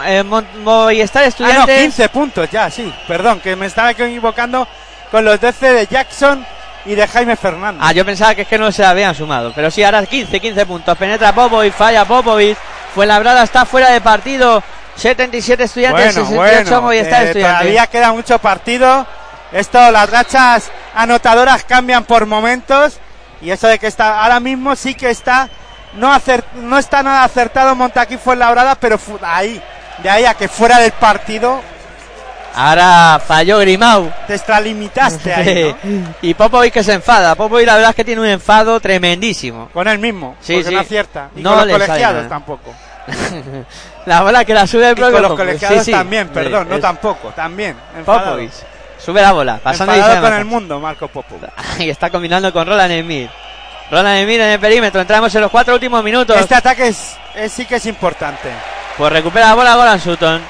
eh, 0.06 0.24
Movistar 0.24 1.22
Ah, 1.22 1.26
no, 1.26 1.30
Estudiantes. 1.30 1.80
15 1.82 2.10
puntos 2.10 2.50
ya, 2.52 2.70
sí. 2.70 2.92
Perdón, 3.08 3.40
que 3.40 3.56
me 3.56 3.66
estaba 3.66 3.92
equivocando 3.92 4.68
con 5.12 5.26
los 5.26 5.40
12 5.42 5.74
de 5.74 5.88
Jackson 5.88 6.46
y 6.88 6.96
de 6.96 7.08
Jaime 7.08 7.36
Fernández. 7.36 7.82
Ah, 7.84 7.92
yo 7.92 8.04
pensaba 8.06 8.34
que 8.34 8.42
es 8.44 8.48
que 8.48 8.58
no 8.58 8.72
se 8.72 8.84
habían 8.86 9.14
sumado. 9.14 9.52
Pero 9.54 9.70
sí, 9.70 9.84
ahora 9.84 10.06
15, 10.06 10.40
15 10.40 10.66
puntos. 10.66 10.98
Penetra 10.98 11.34
Popovic, 11.34 11.74
falla 11.74 12.06
Popovic. 12.06 12.58
Fuenlabrada 12.96 13.44
está 13.44 13.66
fuera 13.66 13.90
de 13.92 14.02
partido. 14.02 14.64
77 14.96 15.64
Estudiantes, 15.64 16.16
bueno, 16.16 16.30
68 16.30 16.82
bueno, 16.82 16.90
que 16.90 17.00
Estudiantes. 17.00 17.44
todavía 17.44 17.88
queda 17.88 18.12
mucho 18.14 18.40
partido. 18.40 19.06
Esto, 19.52 19.92
las 19.92 20.10
rachas 20.10 20.72
anotadoras 20.96 21.64
cambian 21.64 22.04
por 22.06 22.26
momentos. 22.26 23.00
Y 23.42 23.52
eso 23.52 23.68
de 23.68 23.78
que 23.78 23.88
está, 23.88 24.24
ahora 24.24 24.40
mismo 24.40 24.76
sí 24.76 24.96
que 24.96 25.12
está, 25.12 25.48
no, 25.94 26.12
acer- 26.14 26.44
no 26.56 26.78
está 26.80 27.04
nada 27.04 27.24
acertado 27.24 27.76
Montaquí 27.76 28.18
fue 28.18 28.36
labrada, 28.36 28.74
pero 28.76 28.98
fu- 28.98 29.20
ahí, 29.22 29.62
de 30.02 30.10
ahí 30.10 30.26
a 30.26 30.34
que 30.34 30.48
fuera 30.48 30.80
del 30.80 30.92
partido, 30.94 31.62
Ahora 32.58 33.22
falló 33.26 33.60
Grimau. 33.60 34.12
te 34.26 34.34
extralimitaste 34.36 35.34
ahí, 35.34 35.76
¿no? 35.84 36.16
y 36.24 36.34
Popovic 36.34 36.74
que 36.74 36.84
se 36.84 36.94
enfada. 36.94 37.36
Popovic 37.36 37.68
la 37.68 37.76
verdad 37.76 37.92
es 37.92 37.96
que 37.96 38.04
tiene 38.04 38.22
un 38.22 38.28
enfado 38.28 38.80
tremendísimo. 38.80 39.70
Con 39.72 39.88
él 39.88 40.00
mismo, 40.00 40.36
Sí, 40.42 40.54
porque 40.56 40.70
sí. 40.70 40.74
no 40.76 40.82
acierta. 40.82 41.30
Y 41.36 41.42
No 41.42 41.56
con 41.56 41.68
los 41.68 41.78
colegiados 41.80 42.28
tampoco. 42.28 42.74
la 44.06 44.22
bola 44.22 44.44
que 44.44 44.54
la 44.54 44.66
sube 44.68 44.86
el 44.88 44.92
Y 44.94 44.96
propio 44.96 45.14
con 45.14 45.22
los 45.22 45.32
Popovic. 45.32 45.48
colegiados 45.60 45.86
Sí, 45.86 45.92
también, 45.92 46.28
perdón, 46.30 46.68
no 46.70 46.80
tampoco, 46.80 47.30
también. 47.30 47.76
enfadado. 47.98 48.26
Popovic. 48.32 48.52
Sube 48.98 49.22
la 49.22 49.32
bola, 49.32 49.60
pasando 49.62 49.94
y 49.94 49.98
Enfadado 50.00 50.22
con 50.24 50.34
el 50.34 50.46
mundo, 50.46 50.80
Marco 50.80 51.08
Popovic. 51.08 51.52
Y 51.80 51.90
está 51.90 52.10
combinando 52.10 52.52
con 52.52 52.66
Roland 52.68 53.02
Smith. 53.04 53.30
Roland 53.92 54.24
Smith 54.24 54.40
en 54.40 54.50
el 54.50 54.60
perímetro. 54.60 55.00
Entramos 55.00 55.34
en 55.36 55.42
los 55.42 55.52
cuatro 55.52 55.76
últimos 55.76 56.04
minutos. 56.04 56.36
Este 56.38 56.56
ataque 56.56 56.88
es, 56.88 57.16
es- 57.36 57.52
sí 57.52 57.66
que 57.66 57.76
es 57.76 57.86
importante. 57.86 58.50
Pues 58.98 59.14
recupera 59.14 59.50
la 59.50 59.54
bola 59.56 59.76
Goran 59.76 60.00
Sutton. 60.02 60.42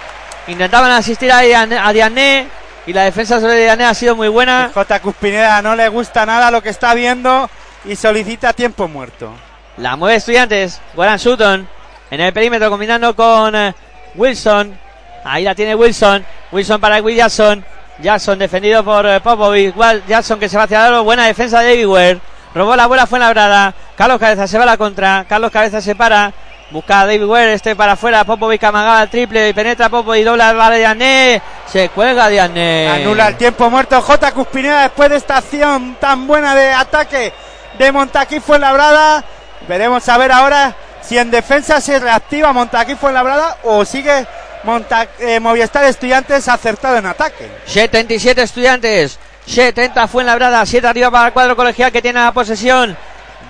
Intentaban 0.47 0.91
asistir 0.91 1.31
a 1.31 1.39
a 1.39 1.93
Diané, 1.93 2.47
y 2.87 2.93
la 2.93 3.03
defensa 3.03 3.41
sobre 3.41 3.61
Diané 3.61 3.83
ha 3.83 3.93
sido 3.93 4.15
muy 4.15 4.29
buena. 4.29 4.71
J. 4.73 4.99
Cuspineda 5.01 5.61
no 5.61 5.75
le 5.75 5.89
gusta 5.89 6.25
nada 6.25 6.49
lo 6.49 6.63
que 6.63 6.69
está 6.69 6.93
viendo 6.93 7.49
y 7.83 7.97
solicita 7.97 8.53
tiempo 8.53 8.87
muerto. 8.87 9.33
La 9.75 9.97
mueve 9.97 10.15
Estudiantes. 10.15 10.79
Goran 10.95 11.19
Sutton 11.19 11.67
en 12.09 12.21
el 12.21 12.31
perímetro 12.31 12.69
combinando 12.69 13.13
con 13.13 13.53
eh, 13.55 13.75
Wilson. 14.15 14.79
Ahí 15.25 15.43
la 15.43 15.53
tiene 15.53 15.75
Wilson. 15.75 16.25
Wilson 16.53 16.79
para 16.79 17.01
Will 17.01 17.17
Jackson. 17.17 17.63
Jackson 17.99 18.39
defendido 18.39 18.85
por 18.85 19.05
eh, 19.05 19.19
Popovic. 19.19 19.73
Igual 19.75 20.03
Jackson 20.07 20.39
que 20.39 20.47
se 20.47 20.55
va 20.55 20.63
hacia 20.63 20.79
el 20.79 20.93
aro. 20.93 21.03
Buena 21.03 21.25
defensa 21.25 21.59
de 21.59 21.85
Ware. 21.85 22.21
Robó 22.55 22.73
la 22.77 22.87
bola, 22.87 23.05
fue 23.05 23.19
labrada. 23.19 23.73
Carlos 23.97 24.17
Cabeza 24.17 24.47
se 24.47 24.57
va 24.57 24.63
a 24.63 24.67
la 24.67 24.77
contra. 24.77 25.25
Carlos 25.27 25.51
Cabeza 25.51 25.81
se 25.81 25.93
para. 25.93 26.33
Busca 26.69 26.99
a 26.99 27.05
David 27.05 27.23
Ware, 27.23 27.53
este 27.53 27.77
para 27.77 27.93
afuera. 27.93 28.25
Popovic 28.25 28.61
amagaba 28.65 29.01
el 29.01 29.09
triple. 29.09 29.49
Y 29.49 29.53
penetra 29.53 29.87
Popovic. 29.87 30.25
Dobla 30.25 30.49
el 30.49 30.57
vale 30.57 30.79
de 30.79 30.85
Ané. 30.85 31.41
Se 31.65 31.87
cuelga 31.89 32.27
de 32.27 32.41
Ané. 32.41 32.89
Anula 32.89 33.29
el 33.29 33.37
tiempo 33.37 33.69
muerto 33.69 34.01
J. 34.01 34.33
Cuspineda 34.33 34.81
después 34.81 35.09
de 35.09 35.15
esta 35.15 35.37
acción 35.37 35.95
tan 35.99 36.27
buena 36.27 36.53
de 36.55 36.73
ataque 36.73 37.31
de 37.79 37.91
Montaquí 37.91 38.41
Fuenlabrada. 38.41 39.23
Veremos 39.67 40.07
a 40.09 40.17
ver 40.17 40.31
ahora 40.31 40.75
si 41.01 41.17
en 41.17 41.31
defensa 41.31 41.79
se 41.79 41.99
reactiva 41.99 42.51
Montaquí 42.51 42.95
Fuenlabrada 42.95 43.57
o 43.63 43.85
sigue 43.85 44.27
Monta 44.63 45.07
eh, 45.19 45.39
Movistar 45.39 45.85
Estudiantes 45.85 46.49
acertado 46.49 46.97
en 46.97 47.05
ataque. 47.05 47.49
77 47.65 48.41
estudiantes. 48.41 49.19
70 49.45 50.05
fue 50.09 50.23
en 50.23 50.27
la 50.27 50.35
brada. 50.35 50.65
7 50.65 50.85
arriba 50.85 51.09
para 51.09 51.27
el 51.27 51.33
cuadro 51.33 51.55
colegial 51.55 51.93
que 51.93 52.01
tiene 52.01 52.19
la 52.19 52.33
posesión. 52.33 52.97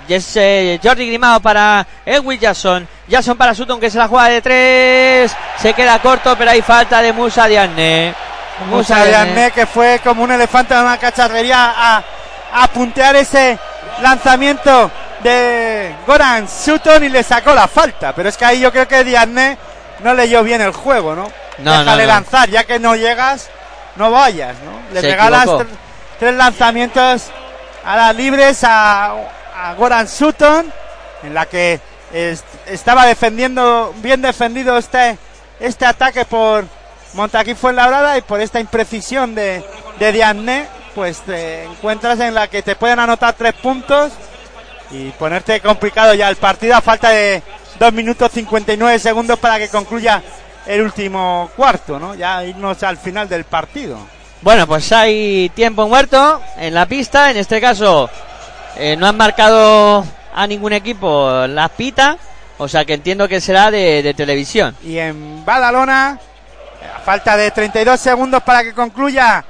Y 0.08 0.14
es 0.14 0.38
eh, 0.38 0.80
Jordi 0.84 1.08
Grimao 1.08 1.40
para 1.40 1.88
Edwin 2.06 2.40
Jackson. 2.40 2.88
Jackson 3.08 3.38
para 3.38 3.54
Sutton 3.56 3.80
que 3.80 3.90
se 3.90 3.98
la 3.98 4.08
juega 4.08 4.28
de 4.30 4.42
3. 4.42 5.36
Se 5.62 5.74
queda 5.74 6.00
corto, 6.00 6.36
pero 6.38 6.52
hay 6.52 6.62
falta 6.62 7.02
de 7.02 7.14
Musa 7.14 7.48
Diagne. 7.48 8.14
Musa 8.70 9.06
Diagne 9.06 9.52
que 9.52 9.66
fue 9.66 10.00
como 10.04 10.24
un 10.24 10.32
elefante 10.32 10.74
en 10.74 10.82
una 10.82 10.98
cacharrería 10.98 11.74
a, 11.78 12.04
a 12.54 12.68
puntear 12.70 13.16
ese 13.16 13.58
lanzamiento 14.02 14.90
de 15.24 15.96
Goran 16.06 16.48
Sutton 16.48 17.04
y 17.04 17.10
le 17.10 17.24
sacó 17.24 17.54
la 17.54 17.68
falta. 17.68 18.14
Pero 18.14 18.30
es 18.30 18.38
que 18.38 18.46
ahí 18.46 18.60
yo 18.60 18.72
creo 18.72 18.88
que 18.88 19.04
Diagne 19.04 19.58
no 20.04 20.14
leyó 20.14 20.44
bien 20.44 20.62
el 20.62 20.72
juego, 20.74 21.16
¿no? 21.16 21.32
No, 21.60 21.72
Déjale 21.80 22.04
no, 22.06 22.08
no. 22.10 22.14
lanzar, 22.16 22.50
ya 22.50 22.64
que 22.66 22.78
no 22.80 22.96
llegas, 22.96 23.50
no 23.96 24.12
vayas, 24.12 24.56
¿no? 24.64 24.94
Le 24.94 25.02
Se 25.02 25.10
regalas 25.10 25.46
tre- 25.48 25.68
tres 26.20 26.34
lanzamientos 26.36 27.24
a 27.84 27.96
las 27.96 28.16
libres 28.16 28.64
a, 28.64 29.12
a 29.56 29.74
Goran 29.76 30.08
Sutton, 30.08 30.72
en 31.24 31.34
la 31.34 31.46
que 31.48 31.80
est- 32.14 32.46
estaba 32.68 33.06
defendiendo, 33.06 33.94
bien 33.98 34.22
defendido 34.22 34.78
este, 34.78 35.18
este 35.60 35.86
ataque 35.86 36.26
por 36.26 36.66
Montaquí 37.14 37.54
Fuenlabrada 37.56 38.18
y 38.18 38.22
por 38.22 38.42
esta 38.42 38.60
imprecisión 38.60 39.34
de, 39.36 39.64
de 40.00 40.12
Diagne, 40.12 40.68
pues 40.96 41.20
te 41.22 41.64
encuentras 41.66 42.20
en 42.20 42.34
la 42.34 42.48
que 42.48 42.62
te 42.62 42.76
pueden 42.76 43.00
anotar 43.00 43.34
tres 43.34 43.54
puntos 43.54 44.12
y 44.92 45.10
ponerte 45.12 45.60
complicado 45.62 46.14
ya 46.14 46.30
el 46.30 46.38
partido 46.38 46.76
a 46.76 46.82
falta 46.82 47.10
de 47.10 47.42
2 47.80 47.94
minutos 47.94 48.32
59 48.34 49.00
segundos 49.00 49.38
para 49.40 49.58
que 49.60 49.70
concluya 49.70 50.22
el 50.66 50.82
último 50.82 51.50
cuarto, 51.56 52.00
¿no? 52.00 52.16
Ya 52.16 52.44
irnos 52.44 52.82
al 52.84 52.98
final 52.98 53.30
del 53.30 53.44
partido. 53.46 53.98
Bueno, 54.42 54.68
pues 54.68 54.92
hay 54.92 55.50
tiempo 55.56 55.88
muerto 55.88 56.42
en 56.58 56.74
la 56.74 56.86
pista. 56.86 57.32
En 57.32 57.38
este 57.38 57.60
caso, 57.62 58.10
eh, 58.76 58.96
no 58.98 59.08
han 59.08 59.18
marcado 59.18 60.06
a 60.38 60.46
ningún 60.46 60.72
equipo 60.72 61.48
las 61.48 61.72
pita. 61.72 62.16
O 62.60 62.68
sea 62.68 62.86
que 62.86 62.94
entiendo 62.94 63.28
que 63.28 63.42
será 63.42 63.72
de, 63.72 64.14
televisión. 64.16 64.76
Y 64.84 64.98
en 64.98 65.44
Badalona, 65.44 66.20
falta 67.04 67.36
de 67.36 67.52
32 67.52 68.00
segundos 68.00 68.44
para 68.44 68.64
que 68.64 68.74
concluya 68.74 69.44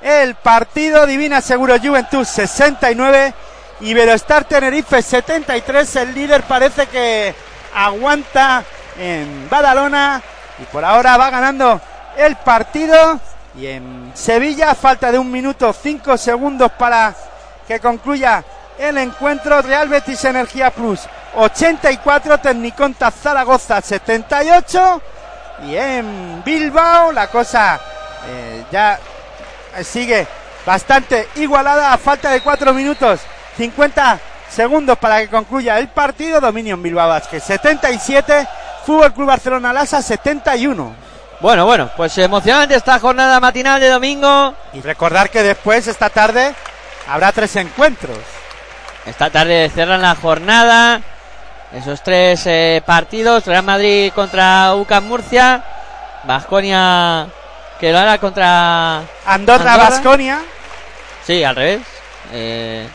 el 0.00 0.34
partido, 0.34 1.06
Divina 1.06 1.40
Seguro 1.40 1.78
Juventud 1.78 2.24
69, 2.24 3.34
Iberostar 3.82 4.44
Tenerife 4.44 5.00
73. 5.00 5.96
El 5.96 6.14
líder 6.14 6.42
parece 6.42 6.86
que 6.86 7.34
aguanta 7.74 8.64
en 8.98 9.48
Badalona 9.48 10.20
y 10.58 10.64
por 10.64 10.84
ahora 10.84 11.16
va 11.16 11.30
ganando 11.30 11.80
el 12.16 12.34
partido. 12.36 13.20
Y 13.56 13.66
en 13.66 14.12
Sevilla, 14.14 14.74
falta 14.74 15.12
de 15.12 15.18
un 15.18 15.30
minuto 15.30 15.72
5 15.72 16.16
segundos 16.16 16.72
para 16.72 17.14
que 17.66 17.78
concluya 17.80 18.44
el 18.78 18.98
encuentro. 18.98 19.62
Real 19.62 19.88
Betis 19.88 20.24
Energía 20.24 20.70
Plus 20.70 21.00
84, 21.34 22.38
Tecniconta 22.38 23.10
Zaragoza 23.10 23.80
78. 23.80 25.02
Y 25.66 25.76
en 25.76 26.42
Bilbao 26.44 27.12
la 27.12 27.28
cosa 27.28 27.80
eh, 28.26 28.64
ya 28.70 28.98
eh, 29.76 29.84
sigue 29.84 30.26
bastante 30.66 31.28
igualada 31.36 31.92
a 31.92 31.98
falta 31.98 32.30
de 32.30 32.40
4 32.40 32.72
minutos 32.72 33.20
50 33.56 34.18
segundos 34.48 34.98
para 34.98 35.20
que 35.20 35.28
concluya 35.28 35.78
el 35.78 35.88
partido. 35.88 36.40
Dominio 36.40 36.74
en 36.74 36.82
Bilbao 36.82 37.08
Vázquez 37.08 37.42
77, 37.44 38.48
Fútbol 38.84 39.12
Club 39.12 39.28
Barcelona 39.28 39.72
Lasa 39.72 40.02
71. 40.02 41.12
Bueno, 41.40 41.66
bueno, 41.66 41.90
pues 41.96 42.16
emocionante 42.18 42.76
esta 42.76 43.00
jornada 43.00 43.40
matinal 43.40 43.80
de 43.80 43.88
domingo. 43.88 44.54
Y 44.74 44.80
recordar 44.80 45.28
que 45.28 45.42
después, 45.42 45.88
esta 45.88 46.08
tarde, 46.08 46.54
habrá 47.08 47.32
tres 47.32 47.56
encuentros. 47.56 48.16
Esta 49.06 49.30
tarde 49.30 49.70
cierran 49.74 50.02
la 50.02 50.14
jornada. 50.14 51.00
Esos 51.72 52.02
tres 52.02 52.46
eh, 52.46 52.82
partidos. 52.84 53.46
Real 53.46 53.64
Madrid 53.64 54.12
contra 54.14 54.74
UCAM 54.74 55.04
Murcia. 55.04 55.64
Vasconia 56.24 57.28
que 57.82 57.90
lo 57.90 57.98
hará 57.98 58.16
contra... 58.18 59.02
Andorra. 59.26 59.76
Basconia. 59.76 60.40
Sí, 61.24 61.42
al 61.42 61.56
revés. 61.56 61.82
Eh, 62.32 62.86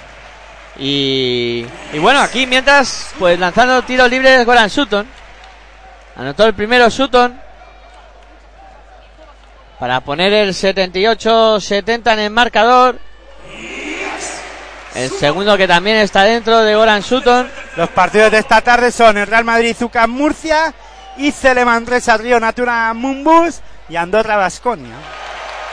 y, 0.78 1.66
y 1.92 2.00
bueno, 2.00 2.22
aquí 2.22 2.48
mientras, 2.48 3.14
pues 3.20 3.38
lanzando 3.38 3.82
tiros 3.82 4.10
libres 4.10 4.46
Goran 4.46 4.70
Sutton. 4.70 5.06
Anotó 6.16 6.46
el 6.46 6.54
primero 6.54 6.90
Sutton. 6.90 7.38
Para 9.78 10.00
poner 10.00 10.32
el 10.32 10.54
78-70 10.54 12.14
en 12.14 12.20
el 12.20 12.30
marcador. 12.30 12.98
El 14.98 15.11
segundo 15.11 15.56
que 15.56 15.68
también 15.68 15.98
está 15.98 16.24
dentro 16.24 16.57
de 16.61 16.74
Goran 16.74 17.03
Sutton. 17.03 17.48
Los 17.76 17.88
partidos 17.90 18.32
de 18.32 18.40
esta 18.40 18.61
tarde 18.61 18.91
son 18.91 19.15
el 19.19 19.28
Real 19.28 19.44
Madrid 19.44 19.76
Zucca 19.78 20.07
Murcia 20.07 20.74
y 21.18 21.32
Celemandresa 21.32 22.18
Río 22.18 22.40
Natura 22.40 22.91
Mumbus 22.95 23.60
y 23.90 23.95
Andorra 23.95 24.38
Basconia. 24.38 24.95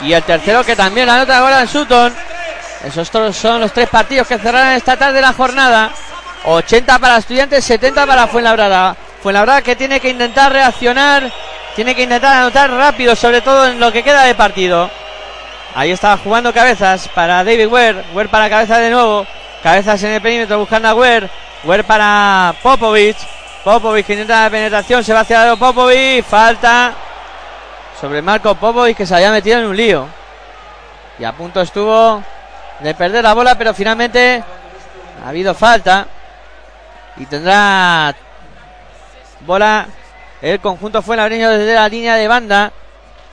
Y 0.00 0.12
el 0.12 0.22
tercero 0.24 0.62
que 0.62 0.76
también 0.76 1.08
anota 1.08 1.40
Goran 1.40 1.66
Sutton. 1.66 2.12
Esos 2.84 3.08
son 3.34 3.62
los 3.62 3.72
tres 3.72 3.88
partidos 3.88 4.26
que 4.28 4.36
cerrarán 4.36 4.74
esta 4.74 4.98
tarde 4.98 5.22
la 5.22 5.32
jornada. 5.32 5.90
80 6.44 6.98
para 6.98 7.16
estudiantes, 7.16 7.64
70 7.64 8.06
para 8.06 8.26
Fuenlabrada. 8.26 8.94
Fuenlabrada 9.22 9.62
que 9.62 9.74
tiene 9.74 10.00
que 10.00 10.10
intentar 10.10 10.52
reaccionar, 10.52 11.32
tiene 11.74 11.94
que 11.94 12.02
intentar 12.02 12.42
anotar 12.42 12.70
rápido, 12.70 13.16
sobre 13.16 13.40
todo 13.40 13.68
en 13.68 13.80
lo 13.80 13.90
que 13.90 14.02
queda 14.02 14.24
de 14.24 14.34
partido. 14.34 14.90
Ahí 15.74 15.90
está 15.90 16.16
jugando 16.16 16.52
cabezas 16.52 17.08
para 17.08 17.42
David 17.42 17.68
Ware. 17.68 18.04
Ware 18.14 18.28
para 18.28 18.48
cabeza 18.48 18.78
de 18.78 18.90
nuevo. 18.90 19.26
Cabezas 19.62 20.02
en 20.04 20.12
el 20.12 20.22
perímetro 20.22 20.58
buscando 20.58 20.88
a 20.88 20.94
Ware. 20.94 21.28
Ware 21.64 21.82
para 21.82 22.54
Popovic. 22.62 23.16
Popovic 23.64 24.06
que 24.06 24.12
intenta 24.12 24.44
la 24.44 24.50
penetración. 24.50 25.02
Se 25.02 25.12
va 25.12 25.20
hacia 25.20 25.40
lado 25.40 25.56
Popovic. 25.56 26.24
Falta 26.24 26.92
sobre 28.00 28.22
Marco 28.22 28.54
Popovic 28.54 28.96
que 28.96 29.06
se 29.06 29.14
había 29.16 29.32
metido 29.32 29.58
en 29.58 29.66
un 29.66 29.76
lío. 29.76 30.06
Y 31.18 31.24
a 31.24 31.32
punto 31.32 31.60
estuvo 31.60 32.22
de 32.80 32.94
perder 32.94 33.24
la 33.24 33.34
bola, 33.34 33.56
pero 33.56 33.74
finalmente 33.74 34.44
ha 35.24 35.28
habido 35.28 35.54
falta. 35.54 36.06
Y 37.16 37.26
tendrá 37.26 38.14
bola 39.40 39.86
el 40.40 40.60
conjunto 40.60 41.00
fue 41.00 41.16
desde 41.16 41.74
la 41.74 41.88
línea 41.88 42.16
de 42.16 42.28
banda. 42.28 42.70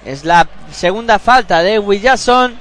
Es 0.05 0.25
la 0.25 0.47
segunda 0.71 1.19
falta 1.19 1.61
de 1.61 1.77
Williamson. 1.77 2.59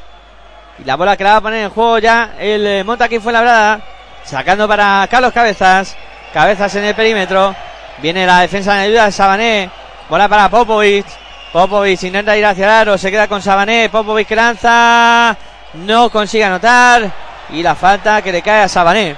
Y 0.78 0.84
la 0.84 0.96
bola 0.96 1.16
que 1.16 1.24
la 1.24 1.32
va 1.32 1.36
a 1.36 1.40
poner 1.40 1.64
en 1.64 1.70
juego 1.70 1.98
ya 1.98 2.34
el 2.38 2.66
eh, 2.66 2.84
Montaquín 2.84 3.22
fue 3.22 3.32
labrada. 3.32 3.80
Sacando 4.24 4.68
para 4.68 5.06
Carlos 5.10 5.32
Cabezas. 5.32 5.96
Cabezas 6.34 6.74
en 6.74 6.84
el 6.84 6.94
perímetro. 6.94 7.54
Viene 8.02 8.26
la 8.26 8.40
defensa 8.40 8.74
en 8.74 8.90
ayuda 8.90 9.06
de 9.06 9.12
Sabané. 9.12 9.70
Bola 10.08 10.28
para 10.28 10.50
Popovic. 10.50 11.06
Popovic 11.52 12.02
intenta 12.02 12.36
ir 12.36 12.44
hacia 12.44 12.64
el 12.64 12.70
aro. 12.70 12.98
Se 12.98 13.10
queda 13.10 13.26
con 13.26 13.40
Sabané. 13.40 13.88
Popovic 13.88 14.28
que 14.28 14.36
lanza. 14.36 15.36
No 15.74 16.10
consigue 16.10 16.44
anotar. 16.44 17.10
Y 17.50 17.62
la 17.62 17.74
falta 17.74 18.20
que 18.20 18.32
le 18.32 18.42
cae 18.42 18.62
a 18.62 18.68
Sabané. 18.68 19.16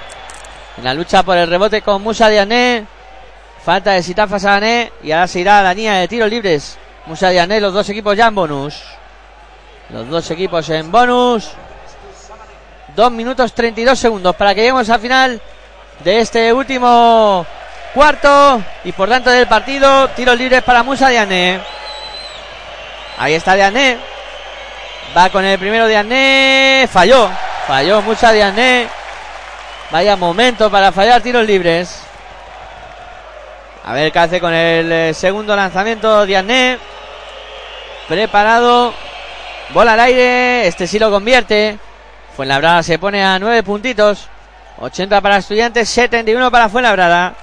En 0.77 0.83
la 0.85 0.93
lucha 0.93 1.23
por 1.23 1.37
el 1.37 1.49
rebote 1.49 1.81
con 1.81 2.01
Musa 2.01 2.29
Diané. 2.29 2.85
Falta 3.65 3.91
de 3.91 4.01
Sitafa 4.01 4.39
Sabané. 4.39 4.93
Y 5.03 5.11
ahora 5.11 5.27
se 5.27 5.41
irá 5.41 5.59
a 5.59 5.63
la 5.63 5.73
línea 5.73 5.95
de 5.95 6.07
tiros 6.07 6.29
libres. 6.29 6.77
Musa 7.05 7.29
Diané, 7.29 7.59
los 7.59 7.73
dos 7.73 7.89
equipos 7.89 8.15
ya 8.15 8.27
en 8.27 8.35
bonus. 8.35 8.81
Los 9.89 10.09
dos 10.09 10.31
equipos 10.31 10.69
en 10.69 10.89
bonus. 10.89 11.51
Dos 12.95 13.11
minutos 13.11 13.53
32 13.53 13.99
segundos 13.99 14.35
para 14.35 14.55
que 14.55 14.61
lleguemos 14.61 14.89
al 14.89 14.99
final 14.99 15.41
de 16.03 16.19
este 16.19 16.53
último 16.53 17.45
cuarto. 17.93 18.61
Y 18.85 18.93
por 18.93 19.09
tanto 19.09 19.29
del 19.29 19.47
partido, 19.47 20.09
tiros 20.09 20.37
libres 20.37 20.63
para 20.63 20.83
Musa 20.83 21.09
Diané. 21.09 21.59
Ahí 23.17 23.33
está 23.33 23.55
Diané. 23.55 23.97
Va 25.15 25.29
con 25.29 25.43
el 25.43 25.59
primero 25.59 25.87
Diané. 25.87 26.87
Falló. 26.91 27.29
Falló 27.67 28.01
Musa 28.01 28.31
Diané. 28.31 28.87
Vaya 29.91 30.15
momento 30.15 30.71
para 30.71 30.91
fallar 30.91 31.21
tiros 31.21 31.45
libres. 31.45 32.01
A 33.85 33.93
ver 33.93 34.13
qué 34.13 34.19
hace 34.19 34.39
con 34.39 34.53
el 34.53 34.89
eh, 34.91 35.13
segundo 35.13 35.55
lanzamiento 35.55 36.25
Diané. 36.25 36.77
Preparado. 38.07 38.93
Bola 39.73 39.93
al 39.93 39.99
aire. 39.99 40.67
Este 40.67 40.87
sí 40.87 40.97
lo 40.99 41.11
convierte. 41.11 41.77
Fuenlabrada 42.35 42.81
se 42.81 42.97
pone 42.97 43.23
a 43.23 43.37
nueve 43.39 43.61
puntitos. 43.61 44.29
80 44.79 45.21
para 45.21 45.37
Estudiantes, 45.37 45.89
71 45.89 46.49
para 46.49 46.69
Fuenlabrada. 46.69 47.33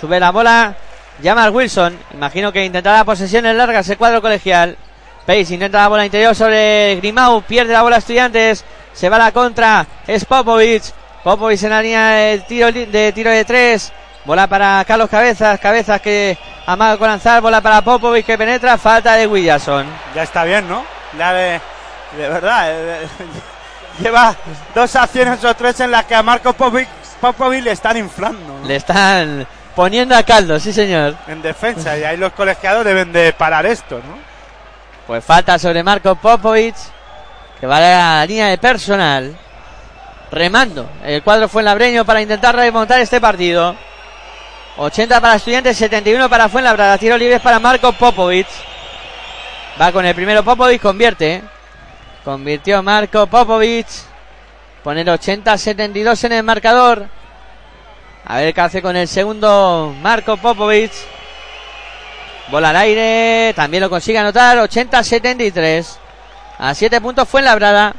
Sube 0.00 0.18
la 0.18 0.30
bola. 0.30 0.74
Llama 1.20 1.44
al 1.44 1.50
Wilson. 1.50 1.98
Imagino 2.14 2.50
que 2.50 2.64
intentará 2.64 3.04
posesiones 3.04 3.54
largas 3.54 3.86
el 3.90 3.98
cuadro 3.98 4.22
colegial. 4.22 4.76
Pace 5.26 5.52
intenta 5.52 5.82
la 5.82 5.88
bola 5.88 6.06
interior 6.06 6.34
sobre 6.34 6.96
Grimau. 6.96 7.42
Pierde 7.42 7.74
la 7.74 7.82
bola 7.82 7.98
Estudiantes. 7.98 8.64
Se 8.94 9.10
va 9.10 9.16
a 9.16 9.18
la 9.18 9.32
contra. 9.32 9.86
Es 10.06 10.24
Popovic. 10.24 10.84
Popovic 11.22 11.62
en 11.62 11.70
la 11.70 11.82
línea 11.82 12.08
de 12.08 12.38
tiro, 12.40 12.72
de 12.72 13.12
tiro 13.12 13.30
de 13.30 13.44
tres. 13.44 13.92
Bola 14.24 14.46
para 14.46 14.84
Carlos 14.86 15.08
Cabezas. 15.08 15.58
Cabezas 15.60 16.00
que 16.00 16.36
amaga 16.66 16.96
con 16.98 17.08
lanzar. 17.08 17.40
Bola 17.40 17.60
para 17.60 17.82
Popovic 17.82 18.26
que 18.26 18.38
penetra. 18.38 18.76
Falta 18.78 19.14
de 19.14 19.26
Williamson. 19.26 19.86
Ya 20.14 20.22
está 20.22 20.44
bien, 20.44 20.68
¿no? 20.68 20.84
Ya 21.16 21.32
de, 21.32 21.60
de 22.16 22.28
verdad. 22.28 22.64
eh, 22.70 23.08
lleva 24.02 24.34
dos 24.74 24.94
acciones 24.96 25.42
o 25.44 25.54
tres 25.54 25.80
en 25.80 25.90
las 25.90 26.04
que 26.04 26.14
a 26.14 26.22
Marco 26.22 26.52
Popovic, 26.52 26.88
Popovic 27.20 27.64
le 27.64 27.72
están 27.72 27.96
inflando 27.96 28.60
¿no? 28.60 28.68
Le 28.68 28.76
están 28.76 29.46
poniendo 29.74 30.14
a 30.16 30.22
caldo, 30.22 30.60
sí 30.60 30.72
señor. 30.72 31.16
en 31.26 31.40
defensa. 31.42 31.96
Y 31.96 32.04
ahí 32.04 32.16
los 32.16 32.32
colegiados 32.32 32.84
deben 32.84 33.12
de 33.12 33.32
parar 33.32 33.64
esto, 33.66 33.96
¿no? 33.96 34.18
Pues 35.06 35.24
falta 35.24 35.58
sobre 35.58 35.82
Marco 35.82 36.14
Popovic, 36.16 36.74
que 37.58 37.66
va 37.66 37.78
a 37.78 37.80
la 37.80 38.26
línea 38.26 38.48
de 38.48 38.58
personal. 38.58 39.36
Remando 40.30 40.90
el 41.04 41.22
cuadro 41.22 41.48
Fuenlabreño 41.48 42.04
para 42.04 42.20
intentar 42.20 42.54
remontar 42.54 43.00
este 43.00 43.18
partido. 43.18 43.74
80 44.78 45.20
para 45.20 45.34
Estudiantes, 45.34 45.76
71 45.76 46.30
para 46.30 46.48
Fuenlabrada. 46.48 46.96
Tiro 46.98 47.18
libres 47.18 47.40
para 47.40 47.58
Marco 47.58 47.92
Popovic. 47.92 48.46
Va 49.80 49.90
con 49.90 50.06
el 50.06 50.14
primero 50.14 50.44
Popovic, 50.44 50.80
convierte. 50.80 51.42
Convirtió 52.24 52.80
Marco 52.80 53.26
Popovic. 53.26 53.88
Pone 54.84 55.00
el 55.00 55.08
80-72 55.08 56.24
en 56.24 56.32
el 56.32 56.42
marcador. 56.44 57.08
A 58.24 58.36
ver 58.36 58.54
qué 58.54 58.60
hace 58.60 58.80
con 58.80 58.94
el 58.94 59.08
segundo 59.08 59.96
Marco 60.00 60.36
Popovic. 60.36 60.92
Bola 62.48 62.70
al 62.70 62.76
aire, 62.76 63.52
también 63.54 63.82
lo 63.82 63.90
consigue 63.90 64.18
anotar, 64.18 64.58
80-73. 64.58 65.86
A 66.58 66.72
7 66.72 67.00
puntos 67.00 67.28
fue 67.28 67.40
en 67.40 67.46
labrada. 67.46 67.94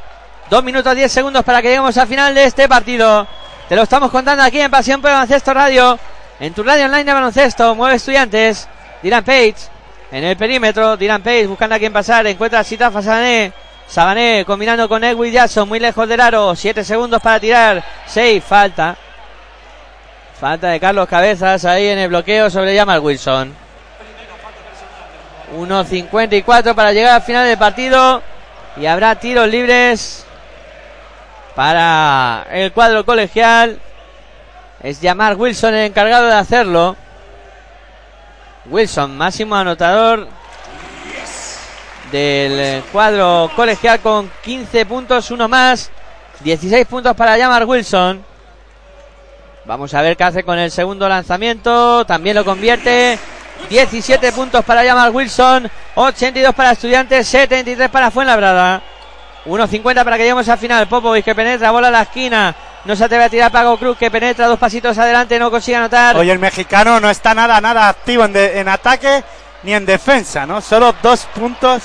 2 0.50 0.64
minutos 0.64 0.96
10 0.96 1.12
segundos 1.12 1.44
para 1.44 1.62
que 1.62 1.68
lleguemos 1.68 1.98
al 1.98 2.08
final 2.08 2.34
de 2.34 2.46
este 2.46 2.70
partido. 2.70 3.28
Te 3.68 3.76
lo 3.76 3.84
estamos 3.84 4.10
contando 4.10 4.44
aquí 4.44 4.62
en 4.62 4.72
Pasión 4.72 5.02
por 5.02 5.12
Baloncesto 5.12 5.54
Radio. 5.54 6.00
En 6.40 6.54
tu 6.54 6.64
radio 6.64 6.86
online 6.86 7.04
de 7.04 7.14
baloncesto, 7.14 7.76
mueve 7.76 7.98
estudiantes. 7.98 8.68
Dylan 9.04 9.26
Page 9.26 9.56
en 10.12 10.24
el 10.24 10.38
perímetro. 10.38 10.96
Dylan 10.96 11.22
Page 11.22 11.48
buscando 11.48 11.76
a 11.76 11.80
quién 11.80 11.92
pasar. 11.92 12.26
Encuentra 12.28 12.60
a 12.60 12.64
Sitafa 12.64 13.02
Sabané. 13.02 13.52
Sabané 13.88 14.46
combinando 14.46 14.88
con 14.88 15.04
Edwin 15.04 15.34
Jackson. 15.34 15.68
Muy 15.68 15.80
lejos 15.80 16.08
del 16.08 16.22
aro. 16.22 16.56
7 16.56 16.84
segundos 16.86 17.22
para 17.22 17.42
tirar. 17.42 17.84
6. 18.06 18.42
Falta. 18.42 18.96
Falta 20.40 20.70
de 20.70 20.80
Carlos 20.80 21.10
Cabezas 21.10 21.66
ahí 21.66 21.88
en 21.88 21.98
el 21.98 22.08
bloqueo 22.08 22.50
sobre 22.50 22.78
Jamal 22.78 23.02
Wilson. 23.02 23.54
1.54 25.58 26.74
para 26.74 26.94
llegar 26.94 27.16
al 27.16 27.22
final 27.22 27.46
del 27.46 27.58
partido. 27.58 28.24
Y 28.78 28.86
habrá 28.86 29.16
tiros 29.16 29.50
libres 29.50 30.26
para 31.54 32.46
el 32.50 32.72
cuadro 32.72 33.06
colegial. 33.06 33.80
Es 34.82 35.02
llamar 35.02 35.36
Wilson 35.36 35.74
el 35.74 35.88
encargado 35.88 36.28
de 36.28 36.34
hacerlo. 36.34 36.96
Wilson, 38.66 39.18
máximo 39.18 39.56
anotador 39.56 40.28
del 42.12 42.84
cuadro 42.92 43.52
colegial 43.56 44.00
con 44.00 44.32
15 44.44 44.86
puntos, 44.86 45.32
uno 45.32 45.48
más. 45.48 45.92
16 46.42 46.88
puntos 46.88 47.16
para 47.16 47.38
llamar 47.38 47.66
Wilson. 47.66 48.24
Vamos 49.66 49.94
a 49.94 50.02
ver 50.02 50.16
qué 50.16 50.24
hace 50.24 50.44
con 50.44 50.58
el 50.58 50.72
segundo 50.72 51.08
lanzamiento. 51.10 52.06
También 52.06 52.36
lo 52.36 52.46
convierte. 52.46 53.20
17 53.70 54.32
puntos 54.32 54.64
para 54.64 54.84
llamar 54.84 55.12
Wilson. 55.12 55.70
82 55.96 56.56
para 56.56 56.72
Estudiantes. 56.72 57.28
73 57.28 57.90
para 57.90 58.10
Fuenlabrada. 58.10 58.82
1.50 59.46 60.04
para 60.04 60.18
que 60.18 60.24
lleguemos 60.24 60.48
al 60.50 60.58
final. 60.58 60.88
Popovic 60.88 61.26
que 61.26 61.36
penetra, 61.36 61.72
bola 61.72 61.88
a 61.88 61.92
la 61.92 62.02
esquina. 62.04 62.56
No 62.86 62.96
se 62.96 63.04
atreve 63.04 63.26
a 63.26 63.30
tirar 63.30 63.52
Paco 63.52 63.78
Cruz 63.78 63.98
que 63.98 64.10
penetra 64.10 64.48
dos 64.48 64.58
pasitos 64.58 64.98
adelante, 64.98 65.38
no 65.38 65.52
consigue 65.52 65.78
anotar. 65.78 66.16
Hoy 66.18 66.30
el 66.30 66.40
mexicano 66.40 67.00
no 67.00 67.10
está 67.10 67.34
nada, 67.34 67.60
nada 67.60 67.90
activo 67.90 68.24
en, 68.26 68.34
de- 68.34 68.60
en 68.60 68.68
ataque 68.70 69.24
ni 69.64 69.74
en 69.74 69.86
defensa, 69.86 70.46
¿no? 70.46 70.62
Solo 70.62 70.96
dos 71.02 71.26
puntos 71.36 71.84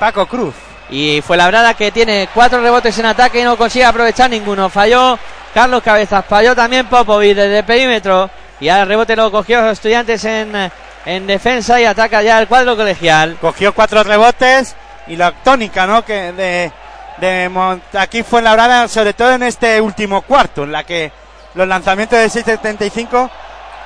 Paco 0.00 0.26
Cruz. 0.26 0.54
Y 0.90 1.22
fue 1.24 1.36
Labrada 1.36 1.74
que 1.74 1.92
tiene 1.92 2.28
cuatro 2.34 2.60
rebotes 2.60 2.98
en 2.98 3.06
ataque 3.06 3.40
y 3.40 3.44
no 3.44 3.56
consigue 3.56 3.84
aprovechar 3.84 4.28
ninguno. 4.28 4.68
Falló 4.68 5.16
Carlos 5.54 5.82
Cabezas, 5.82 6.24
falló 6.28 6.54
también 6.56 6.86
Popovic 6.86 7.36
desde 7.36 7.58
el 7.60 7.64
perímetro. 7.64 8.28
Y 8.60 8.68
ahora 8.68 8.82
el 8.82 8.88
rebote 8.88 9.14
lo 9.16 9.30
cogió 9.30 9.60
los 9.62 9.72
estudiantes 9.72 10.24
en, 10.24 10.70
en 11.06 11.26
defensa 11.26 11.80
y 11.80 11.84
ataca 11.84 12.20
ya 12.22 12.38
el 12.40 12.48
cuadro 12.48 12.76
colegial. 12.76 13.36
Cogió 13.40 13.72
cuatro 13.72 14.02
rebotes 14.02 14.74
y 15.06 15.16
la 15.16 15.30
tónica, 15.32 15.86
¿no? 15.86 16.04
Que 16.04 16.32
de, 16.32 16.72
de 17.18 17.48
Mont- 17.50 17.82
aquí 17.98 18.22
fue 18.22 18.42
labrada, 18.42 18.88
sobre 18.88 19.12
todo 19.12 19.32
en 19.32 19.42
este 19.42 19.80
último 19.80 20.22
cuarto, 20.22 20.64
en 20.64 20.72
la 20.72 20.84
que 20.84 21.12
los 21.54 21.68
lanzamientos 21.68 22.18
de 22.18 22.28
6.75 22.30 23.30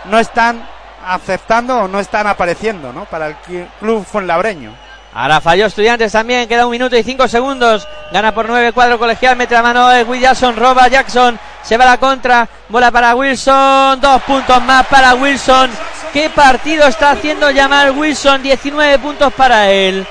no 0.07 0.19
están 0.19 0.67
aceptando 1.07 1.81
o 1.83 1.89
no 1.89 2.01
están 2.01 2.27
apareciendo, 2.27 2.93
¿no? 2.93 3.05
Para 3.07 3.29
el 3.29 3.37
club 3.81 4.05
fuenlabreño. 4.05 4.75
Ahora 5.15 5.41
falló 5.41 5.67
Estudiantes 5.67 6.13
también, 6.13 6.47
queda 6.47 6.67
un 6.67 6.73
minuto 6.73 6.95
y 6.97 7.03
cinco 7.03 7.27
segundos. 7.27 7.89
Gana 8.13 8.35
por 8.35 8.47
nueve 8.49 8.73
cuadro 8.73 8.99
colegial, 8.99 9.35
mete 9.37 9.55
la 9.55 9.63
mano 9.63 9.89
de 9.89 10.05
Will 10.05 10.21
Jackson, 10.21 10.55
roba 10.57 10.89
Jackson, 10.89 11.39
se 11.63 11.77
va 11.79 11.87
la 11.87 11.97
contra, 11.97 12.47
bola 12.69 12.91
para 12.91 13.15
Wilson, 13.15 13.99
dos 14.01 14.23
puntos 14.23 14.63
más 14.63 14.87
para 14.87 15.15
Wilson. 15.15 15.71
¿Qué 16.13 16.29
partido 16.31 16.87
está 16.87 17.13
haciendo 17.13 17.51
llamar 17.51 17.93
Wilson? 17.93 18.43
19 18.43 18.99
puntos 18.99 19.33
para 19.33 19.71
él. 19.71 20.07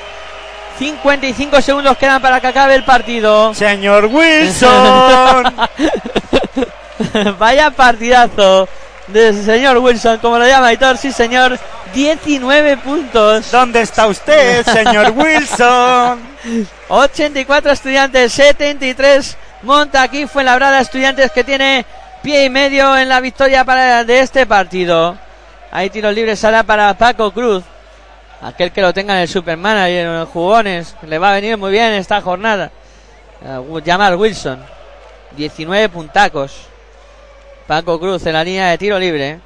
55 0.77 1.61
segundos 1.61 1.97
quedan 1.97 2.21
para 2.21 2.39
que 2.41 2.47
acabe 2.47 2.75
el 2.75 2.83
partido. 2.83 3.53
Señor 3.53 4.05
Wilson. 4.05 5.53
Vaya 7.39 7.71
partidazo 7.71 8.67
del 9.07 9.43
señor 9.43 9.77
Wilson, 9.77 10.17
como 10.17 10.37
lo 10.39 10.47
llama 10.47 10.67
Aitor, 10.67 10.97
sí 10.97 11.11
señor. 11.11 11.59
19 11.93 12.77
puntos. 12.77 13.51
¿Dónde 13.51 13.81
está 13.81 14.07
usted, 14.07 14.65
señor 14.65 15.13
Wilson? 15.15 16.19
84 16.89 17.71
estudiantes, 17.71 18.33
73 18.33 19.37
monta 19.65 20.03
aquí 20.03 20.27
fue 20.27 20.43
labrada 20.43 20.79
estudiantes 20.79 21.31
que 21.31 21.43
tiene 21.43 21.85
pie 22.21 22.45
y 22.45 22.49
medio 22.49 22.97
en 22.97 23.09
la 23.09 23.19
victoria 23.19 23.65
para 23.65 24.03
de 24.03 24.19
este 24.19 24.45
partido. 24.45 25.17
Hay 25.71 25.89
tiros 25.89 26.13
libres 26.13 26.43
ahora 26.45 26.63
para 26.63 26.93
Paco 26.93 27.31
Cruz. 27.31 27.63
Aquel 28.41 28.71
que 28.71 28.81
lo 28.81 28.93
tenga 28.93 29.15
en 29.15 29.21
el 29.21 29.27
Supermanager 29.27 30.05
en 30.05 30.19
los 30.19 30.29
jugones. 30.29 30.95
Le 31.03 31.17
va 31.17 31.31
a 31.31 31.35
venir 31.35 31.57
muy 31.57 31.71
bien 31.71 31.93
esta 31.93 32.21
jornada. 32.21 32.71
Uh, 33.41 33.79
Jamal 33.85 34.15
Wilson. 34.15 34.63
19 35.35 35.89
puntacos. 35.89 36.67
Paco 37.67 37.99
Cruz 37.99 38.25
en 38.25 38.33
la 38.33 38.43
línea 38.43 38.67
de 38.67 38.77
tiro 38.77 38.99
libre. 38.99 39.39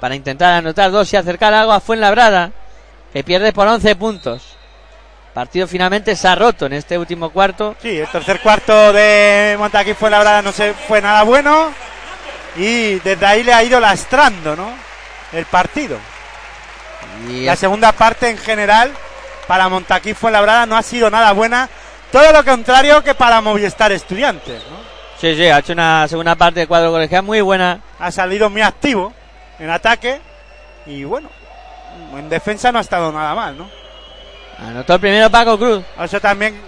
Para 0.00 0.14
intentar 0.14 0.54
anotar 0.54 0.90
dos 0.90 1.12
y 1.12 1.16
acercar 1.16 1.52
algo 1.52 1.72
a 1.72 1.80
Fuenlabrada. 1.80 2.52
Que 3.12 3.22
pierde 3.24 3.52
por 3.52 3.68
11 3.68 3.96
puntos. 3.96 4.56
Partido 5.34 5.66
finalmente 5.66 6.14
se 6.14 6.28
ha 6.28 6.34
roto 6.34 6.66
en 6.66 6.74
este 6.74 6.98
último 6.98 7.30
cuarto. 7.30 7.74
Sí, 7.80 7.98
el 7.98 8.08
tercer 8.08 8.40
cuarto 8.40 8.92
de 8.92 9.56
Montaquí 9.58 9.94
fue 9.94 10.10
labrada, 10.10 10.42
no 10.42 10.52
se 10.52 10.74
fue 10.74 11.00
nada 11.00 11.22
bueno. 11.22 11.72
Y 12.56 12.96
desde 12.96 13.24
ahí 13.24 13.42
le 13.42 13.54
ha 13.54 13.64
ido 13.64 13.80
lastrando, 13.80 14.54
¿no? 14.54 14.70
El 15.32 15.46
partido. 15.46 15.96
Y 17.28 17.44
La 17.44 17.56
segunda 17.56 17.92
parte 17.92 18.28
en 18.28 18.38
general 18.38 18.92
para 19.46 19.68
Montaquí 19.68 20.14
fue 20.14 20.30
labrada 20.30 20.66
no 20.66 20.76
ha 20.76 20.82
sido 20.82 21.10
nada 21.10 21.32
buena. 21.32 21.68
Todo 22.10 22.32
lo 22.32 22.44
contrario 22.44 23.02
que 23.02 23.14
para 23.14 23.40
Movistar 23.40 23.92
Estudiantes, 23.92 24.62
¿no? 24.70 24.92
Sí, 25.18 25.36
sí, 25.36 25.46
ha 25.46 25.58
hecho 25.58 25.72
una 25.72 26.08
segunda 26.08 26.34
parte 26.34 26.60
de 26.60 26.66
cuadro 26.66 26.90
colegial 26.90 27.22
muy 27.22 27.40
buena. 27.40 27.80
Ha 27.98 28.10
salido 28.10 28.50
muy 28.50 28.60
activo 28.60 29.12
en 29.58 29.70
ataque 29.70 30.20
y 30.84 31.04
bueno, 31.04 31.30
en 32.16 32.28
defensa 32.28 32.72
no 32.72 32.78
ha 32.78 32.82
estado 32.82 33.12
nada 33.12 33.34
mal, 33.34 33.56
¿no? 33.56 33.70
Anotó 34.58 34.94
el 34.94 35.00
primero 35.00 35.30
Paco 35.30 35.58
Cruz. 35.58 35.84
Eso 36.00 36.20
también 36.20 36.60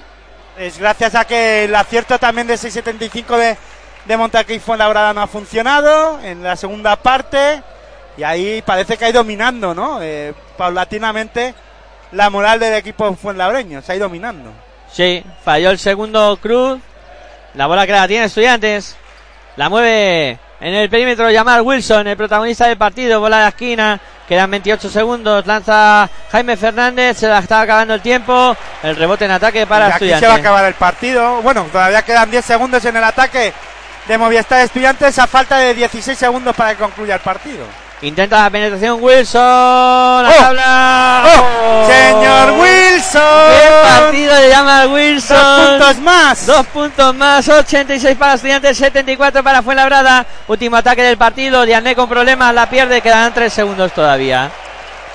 es 0.57 0.79
gracias 0.79 1.15
a 1.15 1.25
que 1.25 1.65
el 1.65 1.75
acierto 1.75 2.19
también 2.19 2.47
de 2.47 2.55
6.75 2.55 3.37
de, 3.37 3.57
de 4.05 4.17
Montaquí 4.17 4.59
Fuenlabrada 4.59 5.13
no 5.13 5.23
ha 5.23 5.27
funcionado 5.27 6.21
en 6.21 6.43
la 6.43 6.57
segunda 6.57 6.97
parte 6.97 7.63
y 8.17 8.23
ahí 8.23 8.63
parece 8.63 8.97
que 8.97 9.05
ha 9.05 9.11
ido 9.11 9.21
dominando, 9.23 9.75
¿no? 9.75 9.99
Eh, 10.03 10.35
paulatinamente 10.57 11.55
la 12.13 12.31
moral 12.31 12.61
del 12.61 12.75
equipo 12.75 13.15
fuenlabreño, 13.15 13.83
se 13.83 13.93
ha 13.93 13.97
ido 13.97 14.07
dominando. 14.07 14.53
Sí, 14.93 15.25
falló 15.45 15.71
el 15.71 15.79
segundo 15.79 16.39
Cruz. 16.41 16.81
La 17.55 17.67
bola 17.67 17.87
que 17.87 17.93
la 17.93 18.07
tiene 18.07 18.27
Estudiantes. 18.27 18.97
La 19.57 19.69
mueve 19.69 20.39
en 20.61 20.75
el 20.75 20.89
perímetro 20.89 21.31
Llamar 21.31 21.63
Wilson, 21.63 22.07
el 22.07 22.17
protagonista 22.17 22.67
del 22.69 22.77
partido. 22.77 23.21
Bola 23.21 23.43
de 23.43 23.49
esquina. 23.49 24.01
Quedan 24.29 24.51
28 24.51 24.89
segundos. 24.89 25.47
Lanza 25.47 26.09
Jaime 26.31 26.57
Fernández. 26.57 27.19
Se 27.19 27.29
la 27.29 27.41
está 27.41 27.61
acabando 27.61 27.95
el 27.95 28.01
tiempo. 28.01 28.57
El 28.83 28.97
rebote 28.97 29.25
en 29.25 29.33
ataque 29.33 29.67
para 29.67 29.87
y 29.87 29.89
aquí 29.89 29.95
Estudiantes. 29.95 30.21
se 30.21 30.29
va 30.29 30.35
a 30.35 30.39
acabar 30.39 30.65
el 30.65 30.75
partido. 30.75 31.43
Bueno, 31.43 31.67
todavía 31.71 32.03
quedan 32.03 32.31
10 32.31 32.45
segundos 32.45 32.85
en 32.85 32.97
el 32.97 33.05
ataque 33.05 33.53
de 34.07 34.19
Movistar 34.19 34.61
Estudiantes 34.61 35.19
a 35.19 35.27
falta 35.27 35.59
de 35.59 35.75
16 35.75 36.17
segundos 36.17 36.55
para 36.55 36.71
que 36.71 36.83
concluya 36.83 37.17
el 37.17 37.21
partido. 37.21 37.65
Intenta 38.05 38.43
la 38.43 38.51
penetración 38.51 39.03
Wilson. 39.03 39.41
La 40.23 40.29
¡Oh! 40.29 40.39
tabla. 40.39 41.25
¡Oh! 41.25 41.87
¡Señor 41.87 42.51
Wilson! 42.61 43.23
¡Qué 43.49 43.89
partido 43.89 44.35
de 44.35 44.49
Llamar 44.51 44.85
¡Dos 44.85 44.93
Wilson! 44.95 45.69
puntos 45.71 45.99
más! 46.01 46.47
Dos 46.47 46.67
puntos 46.67 47.15
más, 47.15 47.49
86 47.49 48.19
para 48.19 48.35
Estudiantes, 48.35 48.77
74 48.77 49.43
para 49.43 49.63
Fuenlabrada. 49.63 50.27
Último 50.49 50.77
ataque 50.77 51.03
del 51.03 51.17
partido, 51.17 51.65
Diané 51.65 51.97
con 51.97 52.07
problemas, 52.07 52.55
la 52.55 52.69
pierde, 52.69 53.01
quedan 53.01 53.33
3 53.33 53.51
segundos 53.51 53.93
todavía. 53.93 54.51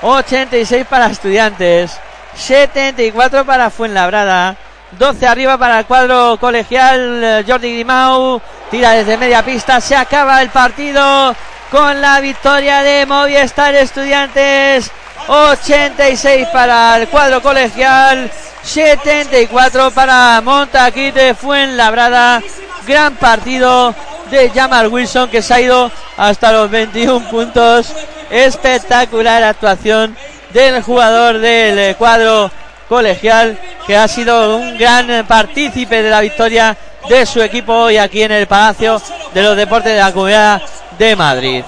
86 0.01 0.87
para 0.89 1.07
Estudiantes, 1.11 1.95
74 2.35 3.45
para 3.45 3.69
Fuenlabrada. 3.69 4.55
12 4.97 5.27
arriba 5.27 5.59
para 5.59 5.77
el 5.77 5.85
cuadro 5.85 6.37
colegial, 6.39 7.23
eh, 7.23 7.45
Jordi 7.47 7.71
Grimau 7.71 8.41
tira 8.71 8.93
desde 8.93 9.17
media 9.17 9.45
pista, 9.45 9.79
se 9.79 9.95
acaba 9.95 10.41
el 10.41 10.49
partido 10.49 11.35
con 11.71 12.01
la 12.01 12.19
victoria 12.19 12.81
de 12.83 13.05
Movistar 13.05 13.75
Estudiantes. 13.75 14.91
86 15.27 16.47
para 16.51 16.97
el 16.97 17.07
cuadro 17.07 17.41
colegial, 17.41 18.31
74 18.63 19.91
para 19.91 20.41
Montaquite 20.41 21.35
Fuenlabrada. 21.35 22.41
Gran 22.87 23.15
partido 23.15 23.93
de 24.31 24.49
Jamal 24.49 24.87
Wilson 24.87 25.29
que 25.29 25.43
se 25.43 25.53
ha 25.53 25.61
ido 25.61 25.91
hasta 26.17 26.51
los 26.51 26.71
21 26.71 27.29
puntos. 27.29 27.93
Espectacular 28.31 29.43
actuación 29.43 30.15
del 30.53 30.81
jugador 30.81 31.37
del 31.37 31.77
eh, 31.77 31.95
cuadro 31.97 32.51
colegial 32.87 33.57
que 33.85 33.95
ha 33.95 34.07
sido 34.07 34.57
un 34.57 34.77
gran 34.77 35.25
partícipe 35.27 36.01
de 36.01 36.09
la 36.09 36.21
victoria 36.21 36.75
de 37.07 37.25
su 37.25 37.41
equipo 37.41 37.73
hoy 37.73 37.97
aquí 37.97 38.23
en 38.23 38.31
el 38.31 38.47
Palacio 38.47 39.01
de 39.33 39.43
los 39.43 39.55
deportes 39.55 39.93
de 39.93 39.99
la 39.99 40.11
Comunidad 40.11 40.61
de 40.97 41.15
Madrid. 41.15 41.63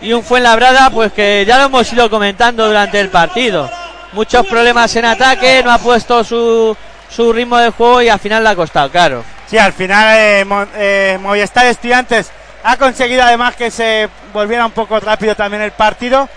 Y 0.00 0.12
un 0.12 0.22
Fuenlabrada, 0.22 0.90
pues 0.90 1.12
que 1.12 1.44
ya 1.46 1.58
lo 1.58 1.64
hemos 1.64 1.90
ido 1.92 2.10
comentando 2.10 2.66
durante 2.66 3.00
el 3.00 3.08
partido. 3.08 3.70
Muchos 4.12 4.46
problemas 4.46 4.94
en 4.96 5.06
ataque, 5.06 5.62
no 5.64 5.72
ha 5.72 5.78
puesto 5.78 6.22
su, 6.22 6.76
su 7.08 7.32
ritmo 7.32 7.56
de 7.56 7.70
juego 7.70 8.02
y 8.02 8.08
al 8.08 8.18
final 8.18 8.42
le 8.42 8.50
ha 8.50 8.56
costado, 8.56 8.90
claro. 8.90 9.24
Sí, 9.46 9.58
al 9.58 9.72
final 9.72 10.16
eh, 10.18 10.46
eh, 10.76 11.18
Movistar 11.20 11.66
Estudiantes 11.66 12.30
ha 12.62 12.76
conseguido 12.76 13.22
además 13.22 13.56
que 13.56 13.70
se 13.70 14.08
volviera 14.32 14.66
un 14.66 14.72
poco 14.72 14.98
rápido 15.00 15.34
también 15.34 15.62
el 15.62 15.72
partido, 15.72 16.28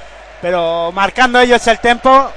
pero 0.41 0.91
marcando 0.91 1.39
ellos 1.39 1.65
el 1.67 1.79
tempo, 1.79 2.31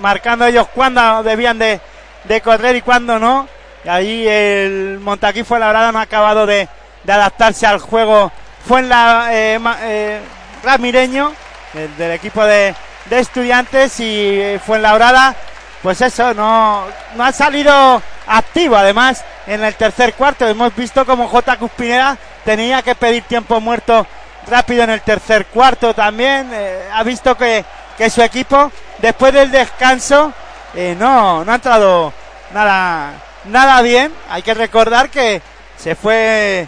marcando 0.00 0.46
ellos 0.46 0.66
cuándo 0.74 1.22
debían 1.22 1.58
de, 1.58 1.80
de 2.24 2.40
correr 2.40 2.76
y 2.76 2.82
cuándo 2.82 3.18
no. 3.18 3.48
Y 3.86 3.88
ahí 3.88 4.26
el 4.26 4.98
Montaquí 5.00 5.44
fue 5.44 5.60
la 5.60 5.68
verdad 5.68 5.92
no 5.92 6.00
ha 6.00 6.02
acabado 6.02 6.44
de, 6.44 6.68
adaptarse 7.06 7.68
al 7.68 7.78
juego. 7.78 8.32
Fue 8.66 8.80
en 8.80 8.88
la 8.88 9.28
eh, 9.30 9.60
ma- 9.60 9.78
eh, 9.82 10.20
Ramireño 10.64 11.32
del, 11.72 11.96
del 11.96 12.10
equipo 12.10 12.44
de, 12.44 12.74
estudiantes 13.08 14.00
y 14.00 14.58
fue 14.66 14.78
en 14.78 14.82
la 14.82 14.88
Labrada 14.88 15.36
pues 15.82 16.00
eso, 16.00 16.34
no, 16.34 16.84
no 17.14 17.24
ha 17.24 17.30
salido 17.30 18.02
activo. 18.26 18.74
Además, 18.74 19.24
en 19.46 19.62
el 19.62 19.76
tercer 19.76 20.14
cuarto 20.14 20.48
hemos 20.48 20.74
visto 20.74 21.06
como 21.06 21.28
J. 21.28 21.56
Cuspinera 21.56 22.16
tenía 22.44 22.82
que 22.82 22.96
pedir 22.96 23.22
tiempo 23.22 23.60
muerto 23.60 24.04
rápido 24.48 24.82
en 24.82 24.90
el 24.90 25.02
tercer 25.02 25.46
cuarto 25.46 25.94
también. 25.94 26.50
eh, 26.52 26.88
ha 26.92 27.04
visto 27.04 27.36
que, 27.36 27.64
que 27.96 28.10
su 28.10 28.20
equipo, 28.20 28.72
después 28.98 29.32
del 29.32 29.52
descanso, 29.52 30.32
eh, 30.74 30.96
no, 30.98 31.44
no 31.44 31.52
ha 31.52 31.54
entrado 31.54 32.12
nada, 32.52 33.12
nada 33.48 33.82
bien. 33.82 34.12
Hay 34.28 34.42
que 34.42 34.54
recordar 34.54 35.10
que 35.10 35.42
se 35.76 35.94
fue 35.94 36.66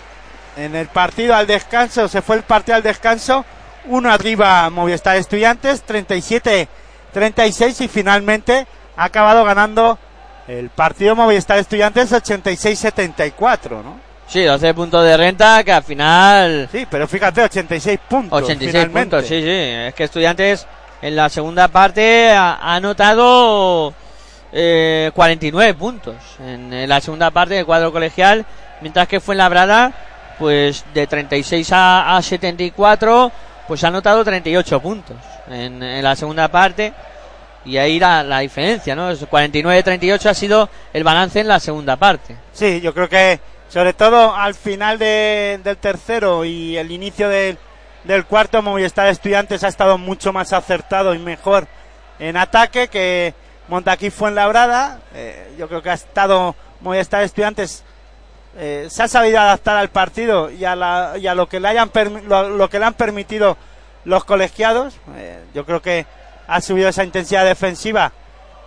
en 0.57 0.75
el 0.75 0.89
partido 0.89 1.35
al 1.35 1.47
descanso, 1.47 2.09
se 2.09 2.23
fue 2.23 2.37
el 2.37 2.43
partido 2.43 2.77
al 2.77 2.83
descanso, 2.83 3.45
uno 3.87 4.11
arriba 4.11 4.69
Movistar 4.71 5.17
Estudiantes, 5.17 5.85
37-36 5.87 7.85
y 7.85 7.89
finalmente 7.89 8.67
ha 8.97 9.05
acabado 9.05 9.45
ganando 9.45 9.99
el 10.49 10.71
partido 10.71 11.15
Movistar 11.15 11.59
Estudiantes 11.59 12.11
86-74, 12.13 13.83
¿no? 13.83 14.01
Sí, 14.27 14.43
12 14.45 14.75
puntos 14.75 15.05
de 15.05 15.17
renta 15.17 15.65
que 15.65 15.73
al 15.73 15.83
final... 15.83 16.69
Sí, 16.71 16.87
pero 16.91 17.09
fíjate, 17.09 17.43
86 17.45 17.99
puntos. 18.09 18.43
86 18.43 18.71
finalmente. 18.71 19.17
puntos, 19.17 19.29
sí, 19.29 19.41
sí. 19.41 19.49
Es 19.49 19.95
que 19.95 20.05
Estudiantes 20.05 20.67
en 21.01 21.17
la 21.17 21.31
segunda 21.31 21.69
parte 21.69 22.31
ha, 22.31 22.55
ha 22.55 22.75
anotado 22.75 23.95
eh, 24.53 25.11
49 25.15 25.75
puntos 25.75 26.15
en, 26.41 26.73
en 26.73 26.89
la 26.89 27.01
segunda 27.01 27.31
parte 27.31 27.55
del 27.55 27.67
cuadro 27.67 27.93
colegial, 27.93 28.45
mientras 28.81 29.07
que 29.09 29.21
fue 29.21 29.35
en 29.35 29.39
Labrada, 29.39 29.93
pues 30.39 30.85
de 30.95 31.07
36 31.07 31.73
a, 31.73 32.17
a 32.17 32.23
74, 32.23 33.33
pues 33.67 33.85
ha 33.85 33.89
anotado 33.89 34.25
38 34.25 34.81
puntos 34.81 35.17
en, 35.51 35.83
en 35.83 36.03
la 36.03 36.15
segunda 36.17 36.49
parte. 36.49 36.93
Y 37.65 37.77
ahí 37.77 37.99
la, 37.99 38.23
la 38.23 38.39
diferencia, 38.39 38.95
¿no? 38.97 39.11
Es 39.11 39.29
49-38 39.29 40.27
ha 40.27 40.35
sido 40.35 40.71
el 40.93 41.05
balance 41.05 41.41
en 41.41 41.49
la 41.49 41.61
segunda 41.61 41.97
parte. 41.97 42.37
Sí, 42.53 42.81
yo 42.81 42.95
creo 42.95 43.09
que 43.09 43.41
sobre 43.69 43.93
todo 43.93 44.35
al 44.35 44.55
final 44.55 44.99
de- 44.99 45.61
del 45.63 45.77
tercero 45.77 46.45
y 46.47 46.79
el 46.79 46.91
inicio 46.91 47.29
del, 47.29 47.59
del 48.05 48.25
cuarto, 48.25 48.63
Movistar 48.63 49.09
Estudiantes 49.09 49.65
ha 49.65 49.69
estado 49.69 49.99
mucho 49.99 50.33
más 50.33 50.55
acertado 50.55 51.13
y 51.15 51.19
mejor 51.19 51.67
en 52.19 52.39
ataque 52.39 52.89
que 52.89 53.35
Montaquí 53.69 54.11
fue 54.11 54.31
en 54.31 54.35
Labrada. 54.35 55.01
yo 55.59 55.69
creo 55.69 55.83
que 55.83 55.91
ha 55.91 55.95
estado 55.95 56.55
Movistar 56.81 57.23
Estudiantes 57.23 57.85
eh, 58.57 58.89
se 58.91 59.03
ha 59.03 59.09
sabido 59.09 59.39
adaptar 59.39 59.77
al 59.77 59.91
partido 59.91 60.51
y 60.51 60.65
a, 60.65 60.75
lo 60.75 61.49
que 61.49 61.61
le 61.61 61.69
hayan 61.69 61.91
lo, 62.27 62.69
que 62.69 62.79
le 62.79 62.85
han 62.85 62.95
permitido 62.95 63.57
los 64.05 64.25
colegiados. 64.25 64.97
Eh, 65.17 65.45
yo 65.55 65.65
creo 65.65 65.83
que 65.83 66.07
ha 66.47 66.61
subido 66.61 66.89
esa 66.89 67.05
intensidad 67.05 67.45
defensiva 67.45 68.13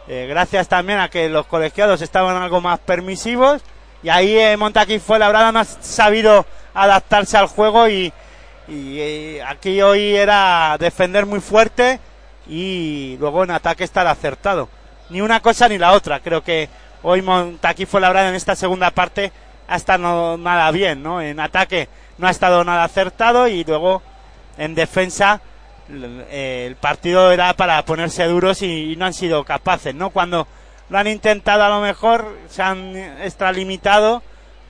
eh, 0.08 0.26
gracias 0.28 0.68
también 0.68 1.00
a 1.00 1.10
que 1.10 1.30
los 1.30 1.46
colegiados 1.46 2.02
estaban 2.02 2.36
algo 2.36 2.60
más 2.60 2.80
permisivos 2.80 3.62
y 4.02 4.10
ahí 4.10 4.38
eh, 4.38 4.58
Montaquí 4.58 4.98
fue 5.00 5.20
la 5.20 5.28
verdad 5.28 5.54
no 5.54 5.60
ha 5.60 5.64
sabido 5.64 6.46
adaptarse 6.74 7.38
al 7.38 7.48
juego 7.48 7.88
y, 7.88 8.12
y, 8.68 9.00
eh, 9.00 9.44
aquí 9.48 9.82
hoy 9.82 10.16
era 10.16 10.76
defender 10.80 11.28
muy 11.28 11.40
fuerte 11.40 12.00
y 12.48 13.16
luego 13.20 13.44
en 13.44 13.52
ataque 13.52 13.84
estar 13.84 14.08
acertado 14.08 14.70
ni 15.12 15.22
una 15.22 15.40
cosa 15.42 15.68
ni 15.68 15.78
la 15.78 15.92
otra. 15.92 16.20
Creo 16.20 16.44
que 16.44 16.70
hoy 17.04 17.22
Montaquí 17.22 17.86
fue 17.86 18.02
la 18.02 18.08
verdad 18.08 18.30
en 18.30 18.36
esta 18.36 18.56
segunda 18.56 18.92
parte. 18.92 19.32
Ha 19.68 19.76
estado 19.76 20.38
nada 20.38 20.70
bien 20.72 21.02
no 21.02 21.22
en 21.22 21.40
ataque 21.40 21.88
no 22.18 22.28
ha 22.28 22.32
estado 22.32 22.64
nada 22.66 22.84
acertado 22.84 23.48
y 23.48 23.64
luego 23.64 24.02
en 24.58 24.76
defensa 24.76 25.40
eh, 25.90 26.66
el 26.68 26.76
partido 26.76 27.32
era 27.32 27.54
para 27.54 27.84
ponerse 27.86 28.26
duros 28.26 28.62
y 28.62 28.96
no 28.98 29.06
han 29.06 29.14
sido 29.14 29.46
capaces, 29.46 29.96
¿no? 29.96 30.10
Cuando 30.10 30.46
lo 30.90 30.98
han 30.98 31.08
intentado 31.08 31.64
a 31.64 31.70
lo 31.70 31.80
mejor 31.80 32.38
se 32.50 32.62
han 32.62 32.96
extralimitado 33.22 34.22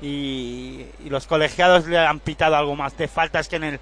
y, 0.04 0.86
y 1.04 1.10
los 1.10 1.26
colegiados 1.26 1.88
le 1.88 1.98
han 1.98 2.20
pitado 2.20 2.56
algo 2.56 2.76
más 2.76 2.96
de 2.98 3.08
faltas 3.08 3.48
que 3.48 3.56
en 3.56 3.64
el 3.64 3.80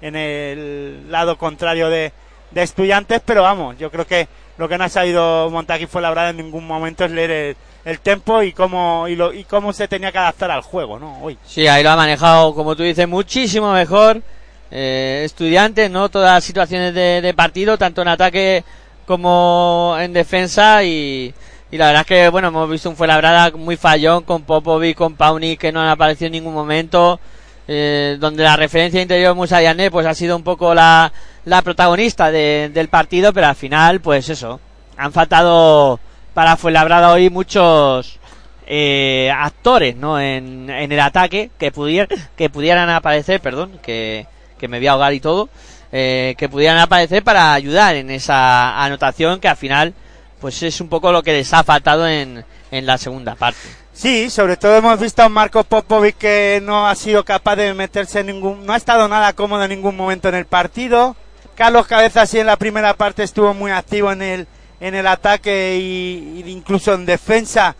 en 0.00 0.14
el 0.14 1.10
lado 1.10 1.38
contrario 1.38 1.88
de, 1.88 2.12
de 2.50 2.62
estudiantes, 2.62 3.22
pero 3.24 3.42
vamos, 3.42 3.78
yo 3.78 3.90
creo 3.90 4.06
que 4.06 4.28
lo 4.58 4.68
que 4.68 4.78
no 4.78 4.84
ha 4.84 4.88
sabido 4.88 5.50
Montaquí 5.50 5.86
fue 5.86 6.02
la 6.02 6.08
verdad 6.08 6.30
en 6.30 6.38
ningún 6.38 6.66
momento 6.66 7.04
es 7.04 7.10
leer 7.10 7.30
el, 7.30 7.56
el 7.84 8.00
tempo 8.00 8.42
y 8.42 8.52
cómo 8.52 9.06
y, 9.08 9.16
lo, 9.16 9.32
y 9.32 9.44
cómo 9.44 9.72
se 9.72 9.88
tenía 9.88 10.12
que 10.12 10.18
adaptar 10.18 10.50
al 10.50 10.62
juego, 10.62 10.98
¿no? 10.98 11.18
Hoy. 11.22 11.38
Sí, 11.46 11.66
ahí 11.66 11.82
lo 11.82 11.90
ha 11.90 11.96
manejado, 11.96 12.54
como 12.54 12.74
tú 12.74 12.82
dices, 12.82 13.06
muchísimo 13.06 13.72
mejor. 13.72 14.22
Eh, 14.70 15.22
estudiantes, 15.24 15.90
¿no? 15.90 16.08
Todas 16.08 16.34
las 16.34 16.44
situaciones 16.44 16.92
de, 16.92 17.20
de 17.20 17.34
partido, 17.34 17.78
tanto 17.78 18.02
en 18.02 18.08
ataque 18.08 18.64
como 19.06 19.96
en 20.00 20.12
defensa. 20.12 20.82
Y, 20.82 21.32
y 21.70 21.76
la 21.76 21.86
verdad 21.86 22.00
es 22.02 22.06
que, 22.08 22.28
bueno, 22.28 22.48
hemos 22.48 22.68
visto 22.68 22.90
un 22.90 22.96
Fuenlabrada 22.96 23.52
muy 23.56 23.76
fallón 23.76 24.24
con 24.24 24.42
Popovic, 24.42 24.96
con 24.96 25.14
Pauni, 25.14 25.56
que 25.56 25.70
no 25.70 25.80
han 25.80 25.88
aparecido 25.88 26.26
en 26.26 26.32
ningún 26.32 26.54
momento. 26.54 27.20
Eh, 27.68 28.16
donde 28.20 28.44
la 28.44 28.56
referencia 28.56 29.02
interior 29.02 29.34
Musa 29.34 29.58
Diané, 29.58 29.90
pues 29.90 30.06
ha 30.06 30.14
sido 30.14 30.36
un 30.36 30.42
poco 30.42 30.74
la, 30.74 31.12
la 31.44 31.62
protagonista 31.62 32.30
de- 32.30 32.70
del 32.72 32.88
partido, 32.88 33.32
pero 33.32 33.46
al 33.48 33.56
final, 33.56 34.00
pues 34.00 34.28
eso, 34.28 34.60
han 34.96 35.12
faltado 35.12 35.98
para 36.34 36.56
Fuenlabrada 36.56 37.12
hoy 37.12 37.30
muchos 37.30 38.18
eh, 38.66 39.30
actores 39.34 39.96
no 39.96 40.18
en, 40.20 40.68
en 40.68 40.90
el 40.92 41.00
ataque 41.00 41.50
que 41.58 41.70
pudieran 41.70 42.08
que 42.36 42.50
pudieran 42.50 42.90
aparecer 42.90 43.40
perdón 43.40 43.78
que, 43.82 44.26
que 44.58 44.66
me 44.68 44.78
voy 44.78 44.88
a 44.88 44.92
ahogar 44.92 45.14
y 45.14 45.20
todo 45.20 45.48
eh, 45.92 46.34
que 46.36 46.48
pudieran 46.48 46.78
aparecer 46.78 47.22
para 47.22 47.52
ayudar 47.54 47.94
en 47.94 48.10
esa 48.10 48.82
anotación 48.84 49.38
que 49.38 49.46
al 49.48 49.56
final 49.56 49.94
pues 50.40 50.62
es 50.64 50.80
un 50.80 50.88
poco 50.88 51.12
lo 51.12 51.22
que 51.22 51.32
les 51.32 51.54
ha 51.54 51.62
faltado 51.62 52.08
en, 52.08 52.44
en 52.72 52.86
la 52.86 52.98
segunda 52.98 53.34
parte 53.36 53.60
Sí, 53.96 54.28
sobre 54.28 54.58
todo 54.58 54.76
hemos 54.76 55.00
visto 55.00 55.22
a 55.22 55.30
Marco 55.30 55.64
Popovic 55.64 56.18
que 56.18 56.60
no 56.62 56.86
ha 56.86 56.94
sido 56.94 57.24
capaz 57.24 57.56
de 57.56 57.72
meterse 57.72 58.20
en 58.20 58.26
ningún, 58.26 58.66
no 58.66 58.74
ha 58.74 58.76
estado 58.76 59.08
nada 59.08 59.32
cómodo 59.32 59.64
en 59.64 59.70
ningún 59.70 59.96
momento 59.96 60.28
en 60.28 60.34
el 60.34 60.44
partido. 60.44 61.16
Carlos 61.54 61.86
Cabezas 61.86 62.28
sí 62.28 62.38
en 62.38 62.44
la 62.44 62.58
primera 62.58 62.92
parte 62.92 63.22
estuvo 63.22 63.54
muy 63.54 63.70
activo 63.70 64.12
en 64.12 64.20
el, 64.20 64.48
en 64.80 64.94
el 64.94 65.06
ataque 65.06 65.78
y, 65.80 66.44
incluso 66.46 66.92
en 66.92 67.06
defensa 67.06 67.74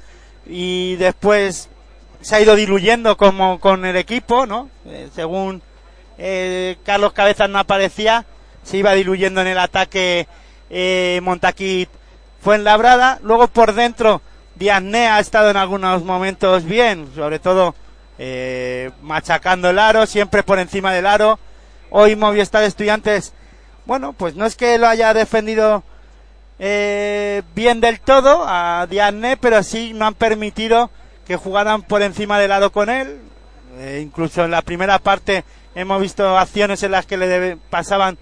y 0.47 0.97
después 0.97 1.69
se 2.23 2.35
ha 2.35 2.41
ido 2.41 2.57
diluyendo 2.57 3.19
como 3.19 3.61
con 3.61 3.85
el 3.85 3.97
equipo, 3.97 4.47
¿no? 4.47 4.71
Eh, 4.87 5.11
según 5.15 5.61
eh, 6.17 6.79
Carlos 6.83 7.13
Cabezas 7.13 7.51
no 7.51 7.59
aparecía, 7.59 8.25
se 8.63 8.79
iba 8.79 8.95
diluyendo 8.95 9.43
en 9.43 9.49
el 9.49 9.59
ataque 9.59 10.27
eh, 10.71 11.21
Montaquit 11.23 11.91
fue 12.41 12.55
en 12.55 12.65
labrada. 12.65 13.19
Luego 13.23 13.49
por 13.49 13.75
dentro, 13.75 14.23
Diazné 14.57 15.09
ha 15.09 15.21
estado 15.21 15.51
en 15.51 15.57
algunos 15.57 16.03
momentos 16.03 16.65
bien, 16.65 17.09
sobre 17.15 17.39
todo 17.39 17.75
eh, 18.19 18.91
machacando 19.03 19.71
el 19.71 19.79
aro, 19.79 20.07
siempre 20.07 20.43
por 20.43 20.59
encima 20.59 20.93
del 20.93 21.07
aro. 21.07 21.39
Hoy 21.91 22.17
Movistar 22.17 22.65
Estudiantes, 22.65 23.33
bueno, 23.85 24.13
pues 24.15 24.35
no 24.35 24.47
es 24.47 24.57
que 24.57 24.79
lo 24.79 24.89
haya 24.89 25.13
defendido 25.15 25.85
eh, 26.59 27.43
bien 27.55 27.81
del 27.81 28.01
todo 28.01 28.45
a 28.47 28.87
Diazné, 28.89 29.37
pero 29.37 29.63
sí 29.63 29.93
no 29.95 30.07
han 30.07 30.15
permitido 30.15 30.91
que 31.27 31.37
jugaran 31.37 31.83
por 31.83 32.01
encima 32.03 32.39
del 32.39 32.53
aro 32.53 32.73
con 32.73 32.89
él. 32.89 33.21
Eh, 33.79 34.01
incluso 34.03 34.43
en 34.43 34.53
la 34.53 34.63
primera 34.63 34.99
parte 34.99 35.45
hemos 35.75 36.01
visto 36.01 36.39
acciones 36.39 36.83
en 36.83 36.93
las 36.93 37.05
que 37.05 37.19
le 37.19 37.59
pasaban 37.69 38.17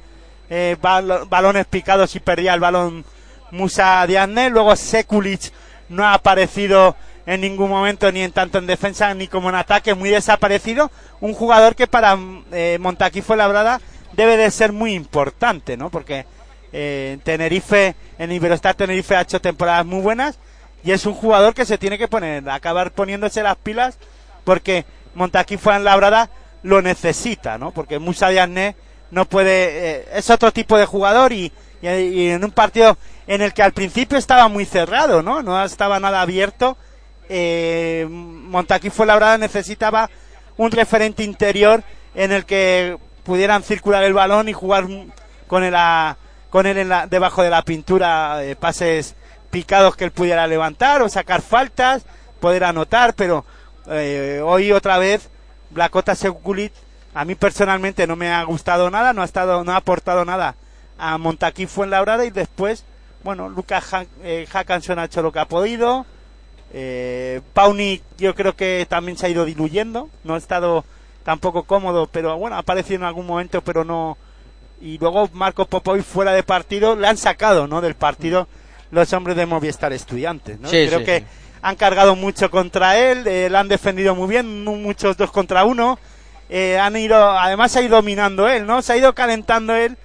eh, 0.50 0.76
bal- 0.82 1.28
balones 1.28 1.66
picados 1.66 2.16
y 2.16 2.20
perdía 2.20 2.54
el 2.54 2.60
balón 2.60 3.04
Musa 3.52 4.04
Diazné. 4.06 4.50
Luego 4.50 4.74
Sekulic 4.74 5.52
no 5.88 6.04
ha 6.04 6.14
aparecido 6.14 6.96
en 7.26 7.40
ningún 7.40 7.70
momento 7.70 8.10
ni 8.12 8.22
en 8.22 8.32
tanto 8.32 8.58
en 8.58 8.66
defensa 8.66 9.14
ni 9.14 9.28
como 9.28 9.48
en 9.48 9.54
ataque, 9.54 9.94
muy 9.94 10.10
desaparecido. 10.10 10.90
Un 11.20 11.34
jugador 11.34 11.74
que 11.74 11.86
para 11.86 12.18
eh, 12.52 12.78
Montaquí 12.80 13.22
fue 13.22 13.36
labrada 13.36 13.80
debe 14.12 14.36
de 14.36 14.50
ser 14.50 14.72
muy 14.72 14.94
importante, 14.94 15.76
¿no? 15.76 15.90
Porque 15.90 16.26
eh, 16.72 17.12
en 17.14 17.20
Tenerife, 17.20 17.94
en 18.18 18.32
Iberostar 18.32 18.74
Tenerife 18.74 19.16
ha 19.16 19.22
hecho 19.22 19.40
temporadas 19.40 19.86
muy 19.86 20.00
buenas 20.00 20.38
y 20.84 20.92
es 20.92 21.06
un 21.06 21.14
jugador 21.14 21.54
que 21.54 21.64
se 21.64 21.78
tiene 21.78 21.98
que 21.98 22.08
poner, 22.08 22.48
acabar 22.50 22.92
poniéndose 22.92 23.42
las 23.42 23.56
pilas 23.56 23.98
porque 24.44 24.84
Montaquí 25.14 25.56
fue 25.56 25.78
labrada 25.78 26.30
lo 26.62 26.82
necesita, 26.82 27.58
¿no? 27.58 27.70
Porque 27.70 27.98
Musa 27.98 28.28
Diagne 28.28 28.74
no 29.10 29.26
puede, 29.26 30.00
eh, 30.00 30.08
es 30.14 30.30
otro 30.30 30.52
tipo 30.52 30.76
de 30.78 30.86
jugador 30.86 31.32
y, 31.32 31.52
y- 31.92 32.30
en 32.30 32.44
un 32.44 32.50
partido 32.50 32.96
en 33.26 33.42
el 33.42 33.52
que 33.52 33.62
al 33.62 33.72
principio 33.72 34.18
estaba 34.18 34.48
muy 34.48 34.64
cerrado, 34.64 35.22
¿no? 35.22 35.42
No 35.42 35.62
estaba 35.64 36.00
nada 36.00 36.20
abierto. 36.20 36.76
Eh, 37.28 38.06
Montaquí 38.08 38.90
Fuenlabrada 38.90 39.38
necesitaba 39.38 40.10
un 40.56 40.70
referente 40.70 41.22
interior 41.24 41.82
en 42.14 42.32
el 42.32 42.44
que 42.44 42.96
pudieran 43.24 43.62
circular 43.62 44.04
el 44.04 44.12
balón 44.12 44.48
y 44.48 44.52
jugar 44.52 44.86
con 45.46 45.64
él, 45.64 45.74
a- 45.76 46.16
con 46.50 46.66
él 46.66 46.78
en 46.78 46.88
la- 46.90 47.06
debajo 47.06 47.42
de 47.42 47.50
la 47.50 47.62
pintura 47.62 48.44
eh, 48.44 48.54
pases 48.56 49.14
picados 49.50 49.96
que 49.96 50.04
él 50.04 50.10
pudiera 50.10 50.46
levantar 50.46 51.02
o 51.02 51.08
sacar 51.08 51.40
faltas, 51.42 52.04
poder 52.40 52.64
anotar, 52.64 53.14
pero 53.14 53.44
eh, 53.88 54.40
hoy 54.44 54.72
otra 54.72 54.98
vez 54.98 55.28
Blacota 55.70 56.14
Sekulit 56.14 56.72
a 57.14 57.24
mí 57.24 57.34
personalmente 57.34 58.06
no 58.06 58.16
me 58.16 58.30
ha 58.32 58.42
gustado 58.44 58.90
nada, 58.90 59.12
no 59.12 59.22
ha 59.22 59.24
estado, 59.24 59.64
no 59.64 59.72
ha 59.72 59.76
aportado 59.76 60.24
nada 60.24 60.54
a 60.98 61.18
Montaquí 61.18 61.66
Fuenlabrada 61.66 62.24
y 62.24 62.30
después, 62.30 62.84
bueno, 63.22 63.48
Lucas 63.48 63.92
Ha- 63.94 64.06
eh, 64.22 64.46
Hackanson 64.50 64.98
ha 64.98 65.04
hecho 65.04 65.22
lo 65.22 65.32
que 65.32 65.38
ha 65.40 65.48
podido. 65.48 66.06
Eh, 66.72 67.40
Pauni 67.52 68.00
yo 68.18 68.34
creo 68.34 68.56
que 68.56 68.86
también 68.88 69.16
se 69.16 69.26
ha 69.26 69.28
ido 69.28 69.44
diluyendo, 69.44 70.08
no 70.24 70.34
ha 70.34 70.38
estado 70.38 70.84
tampoco 71.22 71.62
cómodo, 71.64 72.08
pero 72.10 72.36
bueno, 72.36 72.56
ha 72.56 72.60
aparecido 72.60 72.96
en 72.96 73.04
algún 73.04 73.26
momento, 73.26 73.62
pero 73.62 73.84
no. 73.84 74.18
Y 74.80 74.98
luego 74.98 75.30
Marco 75.32 75.66
Popovic 75.66 76.04
fuera 76.04 76.32
de 76.32 76.42
partido, 76.42 76.96
le 76.96 77.06
han 77.06 77.16
sacado, 77.16 77.66
¿no? 77.66 77.80
Del 77.80 77.94
partido 77.94 78.48
los 78.90 79.12
hombres 79.12 79.36
de 79.36 79.46
Movistar 79.46 79.92
Estudiantes, 79.92 80.58
¿no? 80.60 80.68
Sí, 80.68 80.84
creo 80.86 80.98
sí, 81.00 81.04
que 81.04 81.18
sí. 81.20 81.26
han 81.62 81.76
cargado 81.76 82.14
mucho 82.16 82.50
contra 82.50 82.98
él, 82.98 83.26
eh, 83.26 83.48
le 83.50 83.56
han 83.58 83.68
defendido 83.68 84.14
muy 84.14 84.28
bien, 84.28 84.64
muchos 84.64 85.16
dos 85.16 85.30
contra 85.30 85.64
uno. 85.64 85.98
Eh, 86.50 86.78
han 86.78 86.96
ido, 86.96 87.16
además 87.38 87.74
ha 87.76 87.82
ido 87.82 87.96
dominando 87.96 88.48
él, 88.48 88.66
¿no? 88.66 88.82
Se 88.82 88.92
ha 88.92 88.96
ido 88.96 89.14
calentando 89.14 89.74
él 89.74 89.96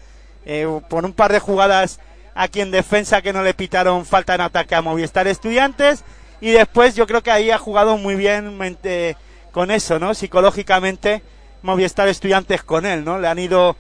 eh, 0.46 0.68
por 0.90 1.06
un 1.06 1.14
par 1.14 1.32
de 1.32 1.40
jugadas 1.40 2.00
aquí 2.36 2.62
en 2.62 2.72
defensa 2.72 3.22
que 3.22 3.34
no 3.34 3.44
le 3.44 3.54
pitaron 3.54 4.06
falta 4.06 4.36
en 4.36 4.42
ataque 4.42 4.76
a 4.76 4.82
Movistar 4.82 5.28
Estudiantes 5.28 6.04
y 6.42 6.52
después 6.52 6.96
yo 6.96 7.06
creo 7.06 7.22
que 7.22 7.32
ahí 7.32 7.52
ha 7.52 7.58
jugado 7.58 7.98
muy 7.98 8.16
bien 8.16 8.58
mente- 8.58 9.18
con 9.52 9.72
eso, 9.72 10.00
¿no? 10.00 10.14
Psicológicamente 10.14 11.22
Movistar 11.64 12.08
Estudiantes 12.08 12.64
con 12.64 12.86
él, 12.86 13.04
¿no? 13.04 13.20
Le 13.20 13.28
han 13.28 13.40
ido, 13.40 13.76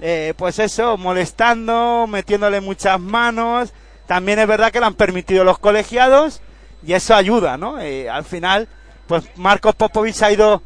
eh, 0.00 0.34
pues 0.36 0.58
eso, 0.58 0.96
molestando, 0.96 2.06
metiéndole 2.06 2.60
muchas 2.60 3.00
manos. 3.00 3.72
También 4.06 4.38
es 4.38 4.46
verdad 4.46 4.70
que 4.70 4.78
le 4.78 4.86
han 4.86 4.94
permitido 4.94 5.42
los 5.42 5.58
colegiados 5.58 6.40
y 6.86 6.92
eso 6.92 7.14
ayuda, 7.14 7.56
¿no? 7.56 7.80
Eh, 7.80 8.08
al 8.08 8.24
final, 8.24 8.68
pues 9.08 9.24
Marcos 9.36 9.74
Popovich 9.74 10.22
ha 10.22 10.30
ido 10.30 10.62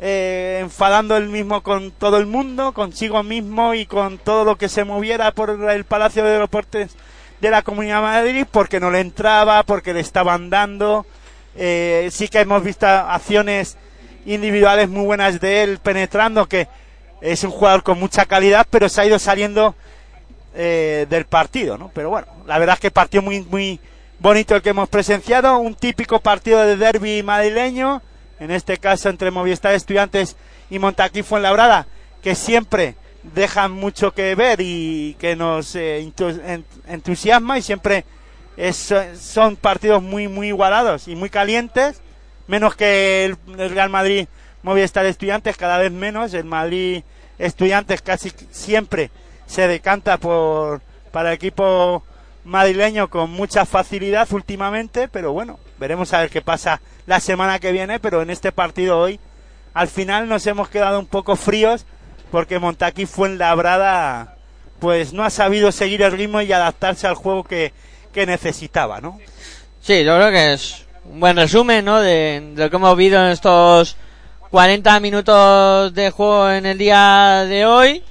eh, 0.00 0.58
enfadando 0.60 1.16
él 1.16 1.28
mismo 1.28 1.62
con 1.62 1.90
todo 1.92 2.18
el 2.18 2.26
mundo, 2.26 2.72
consigo 2.72 3.22
mismo 3.22 3.74
y 3.74 3.86
con 3.86 4.18
todo 4.18 4.44
lo 4.44 4.56
que 4.56 4.68
se 4.68 4.84
moviera 4.84 5.32
por 5.32 5.50
el 5.50 5.84
Palacio 5.84 6.24
de 6.24 6.38
Deportes 6.38 6.96
de 7.40 7.50
la 7.50 7.62
Comunidad 7.62 7.96
de 7.96 8.02
Madrid, 8.02 8.46
porque 8.50 8.80
no 8.80 8.90
le 8.90 9.00
entraba, 9.00 9.62
porque 9.62 9.94
le 9.94 10.00
estaban 10.00 10.50
dando. 10.50 11.06
Eh, 11.56 12.08
sí 12.10 12.28
que 12.28 12.40
hemos 12.40 12.62
visto 12.62 12.86
acciones 12.86 13.76
individuales 14.26 14.88
muy 14.88 15.04
buenas 15.04 15.40
de 15.40 15.62
él 15.62 15.78
penetrando, 15.78 16.46
que 16.46 16.68
es 17.20 17.44
un 17.44 17.50
jugador 17.50 17.82
con 17.82 17.98
mucha 17.98 18.26
calidad, 18.26 18.66
pero 18.68 18.88
se 18.88 19.00
ha 19.00 19.06
ido 19.06 19.18
saliendo 19.18 19.74
eh, 20.54 21.06
del 21.08 21.24
partido, 21.26 21.78
¿no? 21.78 21.90
Pero 21.94 22.10
bueno, 22.10 22.26
la 22.46 22.58
verdad 22.58 22.74
es 22.74 22.80
que 22.80 22.90
partido 22.90 23.22
muy, 23.22 23.42
muy 23.42 23.80
bonito 24.18 24.54
el 24.54 24.62
que 24.62 24.70
hemos 24.70 24.88
presenciado, 24.88 25.58
un 25.58 25.74
típico 25.74 26.20
partido 26.20 26.64
de 26.64 26.76
derby 26.76 27.22
madrileño, 27.22 28.02
en 28.44 28.50
este 28.50 28.76
caso 28.76 29.08
entre 29.08 29.30
Movistar 29.30 29.74
Estudiantes 29.74 30.36
y 30.70 30.78
Montaquí 30.78 31.22
Fuenlabrada, 31.22 31.86
que 32.22 32.34
siempre 32.34 32.94
dejan 33.34 33.72
mucho 33.72 34.12
que 34.12 34.34
ver 34.34 34.60
y 34.60 35.16
que 35.18 35.34
nos 35.34 35.74
eh, 35.76 36.02
entu- 36.04 36.40
en- 36.46 36.64
entusiasma 36.88 37.58
y 37.58 37.62
siempre 37.62 38.04
son 39.18 39.56
partidos 39.56 40.02
muy 40.02 40.28
muy 40.28 40.48
igualados 40.48 41.08
y 41.08 41.16
muy 41.16 41.30
calientes, 41.30 42.00
menos 42.46 42.76
que 42.76 43.24
el, 43.24 43.36
el 43.58 43.70
Real 43.70 43.88
Madrid 43.90 44.28
Movistar 44.62 45.06
Estudiantes, 45.06 45.56
cada 45.56 45.78
vez 45.78 45.90
menos, 45.92 46.34
el 46.34 46.44
Madrid 46.44 47.02
Estudiantes 47.38 48.00
casi 48.02 48.30
siempre 48.50 49.10
se 49.46 49.66
decanta 49.68 50.18
por 50.18 50.80
para 51.10 51.30
el 51.30 51.34
equipo 51.36 52.02
madrileño 52.44 53.08
con 53.08 53.30
mucha 53.30 53.64
facilidad 53.66 54.30
últimamente, 54.32 55.08
pero 55.08 55.32
bueno, 55.32 55.58
veremos 55.78 56.12
a 56.12 56.20
ver 56.20 56.30
qué 56.30 56.40
pasa 56.40 56.80
la 57.06 57.20
semana 57.20 57.58
que 57.58 57.72
viene, 57.72 58.00
pero 58.00 58.22
en 58.22 58.30
este 58.30 58.52
partido 58.52 58.98
hoy 58.98 59.20
al 59.72 59.88
final 59.88 60.28
nos 60.28 60.46
hemos 60.46 60.68
quedado 60.68 60.98
un 60.98 61.06
poco 61.06 61.36
fríos 61.36 61.84
porque 62.30 62.58
Montaquí 62.58 63.06
fue 63.06 63.28
en 63.28 63.38
labrada 63.38 64.36
pues 64.78 65.12
no 65.12 65.24
ha 65.24 65.30
sabido 65.30 65.72
seguir 65.72 66.02
el 66.02 66.12
ritmo 66.12 66.40
y 66.40 66.52
adaptarse 66.52 67.06
al 67.06 67.14
juego 67.14 67.44
que, 67.44 67.72
que 68.12 68.26
necesitaba, 68.26 69.00
¿no? 69.00 69.18
Sí, 69.80 70.04
yo 70.04 70.16
creo 70.16 70.30
que 70.30 70.52
es 70.54 70.84
un 71.04 71.20
buen 71.20 71.36
resumen, 71.36 71.84
¿no? 71.84 72.00
De, 72.00 72.52
lo 72.54 72.70
que 72.70 72.76
hemos 72.76 72.96
visto 72.96 73.18
en 73.18 73.32
estos 73.32 73.96
40 74.50 75.00
minutos 75.00 75.94
de 75.94 76.10
juego 76.10 76.50
en 76.50 76.66
el 76.66 76.78
día 76.78 77.44
de 77.46 77.66
hoy. 77.66 78.02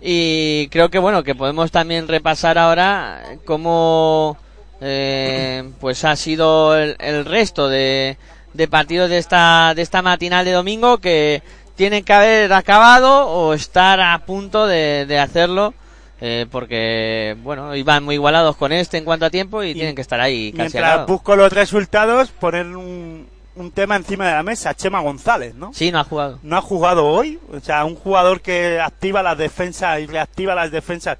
Y 0.00 0.68
creo 0.68 0.90
que, 0.90 0.98
bueno, 0.98 1.22
que 1.22 1.34
podemos 1.34 1.70
también 1.70 2.08
repasar 2.08 2.58
ahora 2.58 3.22
cómo, 3.44 4.36
eh, 4.82 5.70
pues 5.80 6.04
ha 6.04 6.16
sido 6.16 6.76
el, 6.76 6.96
el 6.98 7.24
resto 7.24 7.68
de, 7.68 8.16
de 8.52 8.68
partidos 8.68 9.08
de 9.08 9.18
esta, 9.18 9.72
de 9.74 9.82
esta 9.82 10.02
matinal 10.02 10.44
de 10.44 10.52
domingo 10.52 10.98
que 10.98 11.42
tienen 11.76 12.04
que 12.04 12.12
haber 12.12 12.52
acabado 12.52 13.28
o 13.28 13.54
estar 13.54 14.00
a 14.00 14.18
punto 14.26 14.66
de, 14.66 15.06
de 15.06 15.18
hacerlo. 15.18 15.72
eh, 16.20 16.46
porque, 16.50 17.36
bueno, 17.42 17.74
iban 17.74 18.04
muy 18.04 18.14
igualados 18.16 18.56
con 18.56 18.72
este 18.72 18.98
en 18.98 19.04
cuanto 19.04 19.26
a 19.26 19.30
tiempo 19.30 19.62
y, 19.62 19.72
tienen 19.72 19.94
que 19.94 20.02
estar 20.02 20.20
ahí 20.20 20.52
casi 20.52 20.76
Mientras 20.76 21.06
busco 21.06 21.34
los 21.34 21.52
resultados, 21.52 22.30
poner 22.30 22.66
un, 22.66 23.26
un 23.56 23.70
tema 23.72 23.96
encima 23.96 24.26
de 24.28 24.34
la 24.34 24.42
mesa, 24.42 24.74
Chema 24.74 25.00
González, 25.00 25.54
¿no? 25.54 25.72
Sí, 25.72 25.90
no 25.90 25.98
ha 26.00 26.04
jugado. 26.04 26.38
no 26.42 26.56
ha 26.56 26.60
jugado 26.60 27.06
hoy, 27.06 27.40
o 27.52 27.60
sea, 27.60 27.84
un 27.84 27.96
jugador 27.96 28.40
que 28.40 28.80
activa 28.80 29.22
las 29.22 29.36
defensas 29.38 30.00
y 30.00 30.06
reactiva 30.06 30.54
las 30.54 30.70
defensas 30.70 31.18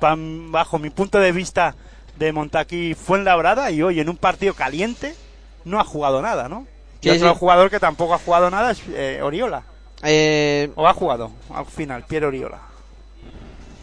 bajo 0.00 0.78
mi 0.78 0.90
punto 0.90 1.18
de 1.18 1.32
vista 1.32 1.74
de 2.18 2.32
Montaquí 2.32 2.94
Fuenlabrada 2.94 3.70
y 3.70 3.82
hoy 3.82 4.00
en 4.00 4.08
un 4.08 4.16
partido 4.16 4.54
caliente 4.54 5.14
no 5.64 5.78
ha 5.80 5.84
jugado 5.84 6.20
nada, 6.22 6.48
¿no? 6.48 6.66
Y 7.00 7.08
Sí, 7.10 7.16
otro 7.16 7.32
sí. 7.32 7.36
jugador 7.38 7.70
que 7.70 7.78
tampoco 7.80 8.14
ha 8.14 8.18
jugado 8.18 8.50
nada 8.50 8.72
es 8.72 8.82
eh, 8.92 9.20
Oriola. 9.22 9.62
Eh, 10.02 10.70
¿O 10.74 10.86
ha 10.88 10.94
jugado 10.94 11.30
al 11.54 11.66
final? 11.66 12.04
Pierre 12.08 12.26
Oriola. 12.26 12.58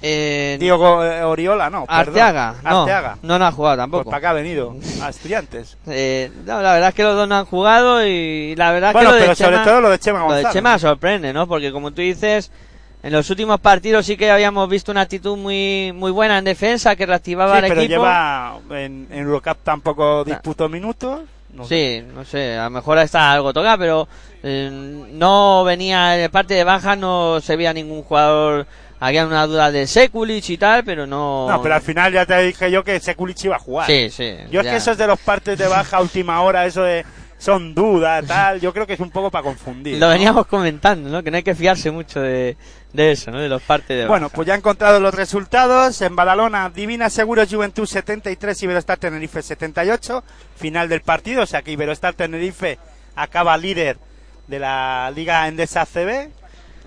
eh, 0.01 0.57
Diego 0.59 0.97
Oriola, 1.29 1.69
no. 1.69 1.85
perdón. 1.85 2.07
Arteaga, 2.07 2.55
no, 2.63 2.81
Arteaga. 2.81 3.17
no, 3.21 3.39
no 3.39 3.45
ha 3.45 3.51
jugado 3.51 3.75
Pues 3.75 3.83
tampoco. 3.83 4.05
para 4.05 4.17
acá 4.17 4.29
ha 4.31 4.33
venido, 4.33 4.75
a 5.01 5.09
estudiantes. 5.09 5.77
Eh, 5.87 6.31
no, 6.45 6.61
la 6.61 6.73
verdad 6.73 6.89
es 6.89 6.95
que 6.95 7.03
los 7.03 7.15
dos 7.15 7.27
no 7.27 7.35
han 7.37 7.45
jugado 7.45 8.05
y 8.05 8.55
la 8.55 8.71
verdad 8.71 8.93
Bueno, 8.93 9.09
que 9.09 9.13
lo 9.15 9.19
pero 9.19 9.29
de 9.31 9.35
sobre 9.35 9.51
Chema, 9.55 9.63
todo 9.65 9.81
lo 9.81 9.89
de 9.89 9.99
Chema 9.99 10.19
lo 10.19 10.25
de 10.25 10.31
González. 10.43 10.53
Chema 10.53 10.79
sorprende, 10.79 11.33
¿no? 11.33 11.47
Porque 11.47 11.71
como 11.71 11.91
tú 11.91 12.01
dices, 12.01 12.51
en 13.05 13.13
los 13.13 13.29
últimos 13.29 13.59
partidos 13.59 14.05
sí 14.07 14.17
que 14.17 14.31
habíamos 14.31 14.67
visto 14.67 14.91
una 14.91 15.01
actitud 15.01 15.37
muy 15.37 15.91
muy 15.93 16.11
buena 16.11 16.39
en 16.39 16.43
defensa 16.45 16.95
que 16.95 17.05
reactivaba 17.05 17.51
Sí, 17.59 17.63
al 17.63 17.69
pero 17.69 17.81
equipo. 17.81 18.01
lleva 18.01 18.57
en, 18.71 19.07
en 19.11 19.19
Eurocup 19.19 19.57
tampoco 19.63 20.23
disputó 20.23 20.67
minutos. 20.67 21.21
No 21.53 21.65
sé. 21.65 22.03
Sí, 22.03 22.11
no 22.13 22.25
sé, 22.25 22.57
a 22.57 22.65
lo 22.65 22.71
mejor 22.71 22.97
está 22.97 23.31
algo 23.31 23.53
toca, 23.53 23.77
pero 23.77 24.07
eh, 24.43 24.69
no 25.11 25.63
venía 25.63 26.09
de 26.09 26.29
parte 26.29 26.55
de 26.55 26.63
baja, 26.63 26.95
no 26.95 27.39
se 27.41 27.55
veía 27.55 27.73
ningún 27.73 28.01
jugador. 28.01 28.65
Había 28.99 29.25
una 29.25 29.45
duda 29.45 29.71
de 29.71 29.87
Sekulic 29.87 30.49
y 30.49 30.57
tal, 30.57 30.83
pero 30.83 31.05
no. 31.05 31.47
No, 31.49 31.61
pero 31.61 31.75
al 31.75 31.81
final 31.81 32.11
ya 32.11 32.25
te 32.25 32.41
dije 32.41 32.71
yo 32.71 32.83
que 32.83 32.99
Sekulic 32.99 33.43
iba 33.43 33.55
a 33.57 33.59
jugar. 33.59 33.87
Sí, 33.87 34.09
sí. 34.09 34.35
Yo 34.49 34.61
es 34.61 34.67
que 34.67 34.75
esos 34.77 34.97
de 34.97 35.05
los 35.05 35.19
partes 35.19 35.57
de 35.59 35.67
baja 35.67 36.01
última 36.01 36.41
hora, 36.41 36.65
eso 36.65 36.81
de 36.81 37.05
son 37.37 37.75
dudas, 37.75 38.25
tal, 38.25 38.59
yo 38.59 38.73
creo 38.73 38.87
que 38.87 38.93
es 38.93 38.99
un 38.99 39.11
poco 39.11 39.29
para 39.29 39.43
confundir. 39.43 39.97
Lo 39.99 40.07
¿no? 40.07 40.13
veníamos 40.13 40.47
comentando, 40.47 41.09
¿no? 41.09 41.21
Que 41.21 41.29
no 41.29 41.37
hay 41.37 41.43
que 41.43 41.53
fiarse 41.53 41.91
mucho 41.91 42.21
de, 42.21 42.57
de 42.95 43.11
eso, 43.11 43.31
¿no? 43.31 43.39
De 43.39 43.49
los 43.49 43.61
partes 43.61 43.97
de 43.97 44.05
Bueno, 44.07 44.27
baja. 44.27 44.35
pues 44.35 44.47
ya 44.47 44.53
he 44.55 44.57
encontrado 44.57 44.99
los 44.99 45.13
resultados. 45.13 46.01
En 46.01 46.15
Badalona, 46.15 46.69
Divina 46.69 47.09
Seguros 47.09 47.49
Juventud 47.49 47.85
73, 47.85 48.63
Iberostar 48.63 48.97
Tenerife 48.97 49.41
78. 49.41 50.23
Final 50.55 50.89
del 50.89 51.01
partido, 51.01 51.43
o 51.43 51.45
sea 51.45 51.61
que 51.61 51.71
Iberostar 51.71 52.13
Tenerife 52.13 52.79
acaba 53.15 53.57
líder 53.57 53.97
de 54.47 54.59
la 54.59 55.11
Liga 55.13 55.47
Endesa 55.47 55.85
CB. 55.85 56.29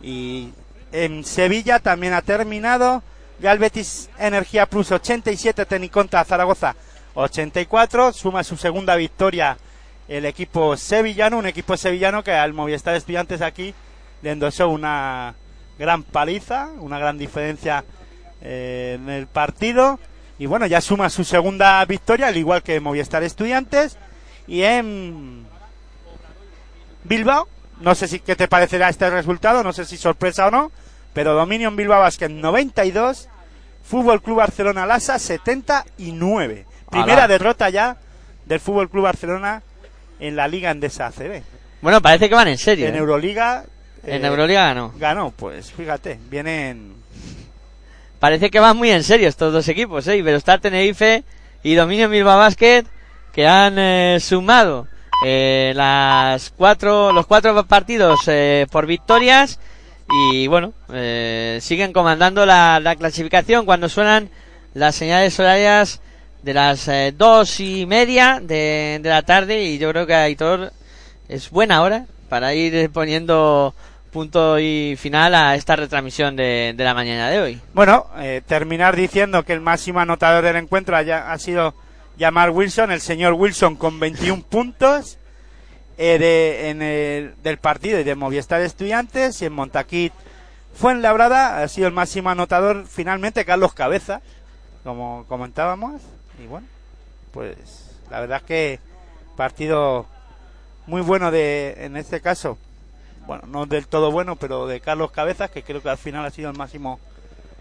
Y 0.02 0.52
en 0.92 1.24
Sevilla 1.24 1.78
también 1.78 2.12
ha 2.14 2.22
terminado. 2.22 3.02
Real 3.40 3.58
Betis 3.58 4.10
Energía 4.18 4.66
Plus 4.66 4.90
87, 4.90 5.64
Teniconta 5.66 6.24
Zaragoza 6.24 6.74
84. 7.14 8.12
Suma 8.12 8.42
su 8.42 8.56
segunda 8.56 8.96
victoria 8.96 9.56
el 10.08 10.24
equipo 10.24 10.76
sevillano, 10.76 11.38
un 11.38 11.46
equipo 11.46 11.76
sevillano 11.76 12.24
que 12.24 12.32
al 12.32 12.54
Movistar 12.54 12.94
Estudiantes 12.94 13.42
aquí 13.42 13.74
le 14.22 14.30
endosó 14.32 14.68
una 14.70 15.34
gran 15.78 16.02
paliza, 16.02 16.70
una 16.78 16.98
gran 16.98 17.18
diferencia 17.18 17.84
eh, 18.40 18.98
en 19.00 19.08
el 19.08 19.26
partido. 19.26 19.98
Y 20.38 20.46
bueno, 20.46 20.66
ya 20.66 20.80
suma 20.80 21.10
su 21.10 21.24
segunda 21.24 21.84
victoria, 21.84 22.28
al 22.28 22.36
igual 22.36 22.62
que 22.62 22.80
Movistar 22.80 23.22
Estudiantes. 23.22 23.96
Y 24.46 24.62
en 24.62 25.44
Bilbao, 27.04 27.48
no 27.80 27.94
sé 27.94 28.08
si 28.08 28.20
qué 28.20 28.36
te 28.36 28.48
parecerá 28.48 28.88
este 28.88 29.08
resultado, 29.10 29.62
no 29.62 29.72
sé 29.72 29.84
si 29.84 29.96
sorpresa 29.96 30.46
o 30.46 30.50
no, 30.50 30.72
pero 31.12 31.34
dominio 31.34 31.68
en 31.68 31.76
Bilbao 31.76 32.00
Basket 32.00 32.28
92, 32.28 33.28
Fútbol 33.82 34.22
Club 34.22 34.36
Barcelona 34.36 34.86
Lasa 34.86 35.18
79. 35.18 36.66
Primera 36.90 37.28
derrota 37.28 37.68
ya 37.68 37.96
del 38.46 38.60
Fútbol 38.60 38.88
Club 38.88 39.04
Barcelona 39.04 39.62
en 40.20 40.36
la 40.36 40.48
Liga 40.48 40.70
Endesa 40.70 41.06
ACB. 41.06 41.42
Bueno, 41.80 42.00
parece 42.00 42.28
que 42.28 42.34
van 42.34 42.48
en 42.48 42.58
serio. 42.58 42.86
En 42.86 42.94
¿eh? 42.94 42.98
Euroliga 42.98 43.64
En 44.04 44.24
eh, 44.24 44.28
Euroliga 44.28 44.64
ganó. 44.66 44.92
ganó, 44.98 45.30
pues 45.30 45.72
fíjate, 45.72 46.18
vienen 46.30 46.98
Parece 48.18 48.50
que 48.50 48.58
van 48.58 48.76
muy 48.76 48.90
en 48.90 49.04
serio 49.04 49.28
estos 49.28 49.52
dos 49.52 49.68
equipos, 49.68 50.06
¿eh? 50.08 50.16
Iberostar 50.16 50.60
Tenerife 50.60 51.22
y 51.62 51.74
Dominio 51.74 52.08
Bilbao 52.08 52.36
Basket, 52.36 52.84
que 53.32 53.46
han 53.46 53.78
eh, 53.78 54.18
sumado 54.20 54.88
eh, 55.24 55.72
las 55.76 56.50
cuatro, 56.50 57.12
los 57.12 57.26
cuatro 57.26 57.64
partidos 57.66 58.20
eh, 58.26 58.66
por 58.72 58.86
victorias 58.86 59.60
y 60.10 60.48
bueno, 60.48 60.72
eh, 60.92 61.58
siguen 61.60 61.92
comandando 61.92 62.44
la, 62.44 62.80
la 62.80 62.96
clasificación 62.96 63.64
cuando 63.64 63.88
suenan 63.88 64.30
las 64.74 64.96
señales 64.96 65.38
horarias 65.38 66.00
de 66.42 66.54
las 66.54 66.88
eh, 66.88 67.14
dos 67.16 67.60
y 67.60 67.86
media 67.86 68.40
de, 68.42 68.98
de 69.00 69.08
la 69.08 69.22
tarde 69.22 69.62
y 69.62 69.78
yo 69.78 69.90
creo 69.90 70.06
que 70.06 70.14
Aitor 70.14 70.72
es 71.28 71.50
buena 71.50 71.82
hora 71.82 72.06
para 72.28 72.54
ir 72.54 72.90
poniendo 72.90 73.74
punto 74.08 74.58
y 74.58 74.96
final 74.98 75.34
a 75.34 75.54
esta 75.54 75.76
retransmisión 75.76 76.36
de, 76.36 76.74
la 76.76 76.94
mañana 76.94 77.28
de 77.30 77.40
hoy. 77.40 77.60
Bueno, 77.74 78.06
eh, 78.18 78.42
terminar 78.46 78.96
diciendo 78.96 79.44
que 79.44 79.52
el 79.52 79.60
máximo 79.60 80.00
anotador 80.00 80.44
del 80.44 80.56
encuentro 80.56 80.96
haya- 80.96 81.30
ha 81.30 81.38
sido 81.38 81.74
Jamal 82.18 82.50
Wilson, 82.50 82.90
el 82.90 83.00
señor 83.00 83.34
Wilson 83.34 83.76
con 83.76 84.00
21 84.00 84.42
puntos 84.42 85.18
eh, 86.00 86.18
de- 86.18 86.70
en 86.70 86.80
el- 86.82 87.34
del 87.42 87.58
partido 87.58 87.98
y 87.98 88.04
de 88.04 88.14
Movistar 88.14 88.60
Estudiantes 88.62 89.42
y 89.42 89.46
en 89.46 89.52
Montaquit 89.52 90.12
Fuenlabrada 90.74 91.60
ha 91.62 91.66
sido 91.68 91.88
el 91.88 91.92
máximo 91.92 92.30
anotador 92.30 92.86
finalmente 92.86 93.44
Carlos 93.44 93.74
Cabeza, 93.74 94.20
como 94.84 95.24
comentábamos. 95.28 96.00
Y 96.42 96.46
bueno, 96.46 96.66
pues 97.32 97.56
la 98.10 98.20
verdad 98.20 98.36
es 98.38 98.42
que 98.44 98.80
partido 99.36 100.06
muy 100.86 101.00
bueno 101.00 101.32
de, 101.32 101.74
en 101.84 101.96
este 101.96 102.20
caso, 102.20 102.58
bueno, 103.28 103.44
no 103.46 103.66
del 103.66 103.86
todo 103.86 104.10
bueno, 104.10 104.34
pero 104.34 104.66
de 104.66 104.80
Carlos 104.80 105.12
Cabezas, 105.12 105.50
que 105.50 105.62
creo 105.62 105.80
que 105.80 105.88
al 105.90 105.98
final 105.98 106.24
ha 106.24 106.30
sido 106.30 106.50
el 106.50 106.56
máximo 106.56 106.98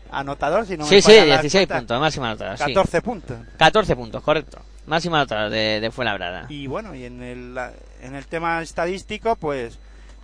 anotador, 0.10 0.66
si 0.66 0.78
no 0.78 0.86
me 0.86 0.90
sí, 0.90 1.02
sí, 1.02 1.12
fallan 1.12 1.30
las 1.30 1.42
16 1.42 1.68
cuentas. 1.68 1.80
puntos, 1.82 2.00
máxima 2.02 2.28
anotador. 2.30 2.58
sí. 2.58 2.64
14 2.74 3.02
puntos. 3.02 3.38
14 3.58 3.96
puntos, 3.96 4.24
correcto. 4.24 4.60
Máxima 4.88 5.18
anotador 5.20 5.52
de, 5.52 5.80
de 5.82 5.92
Fuenlabrada. 5.92 6.46
Y 6.50 6.66
bueno, 6.68 6.96
y 6.96 7.04
en 7.06 7.22
el, 7.22 7.56
en 8.02 8.16
el 8.16 8.26
tema 8.26 8.62
estadístico, 8.62 9.36
pues 9.36 9.78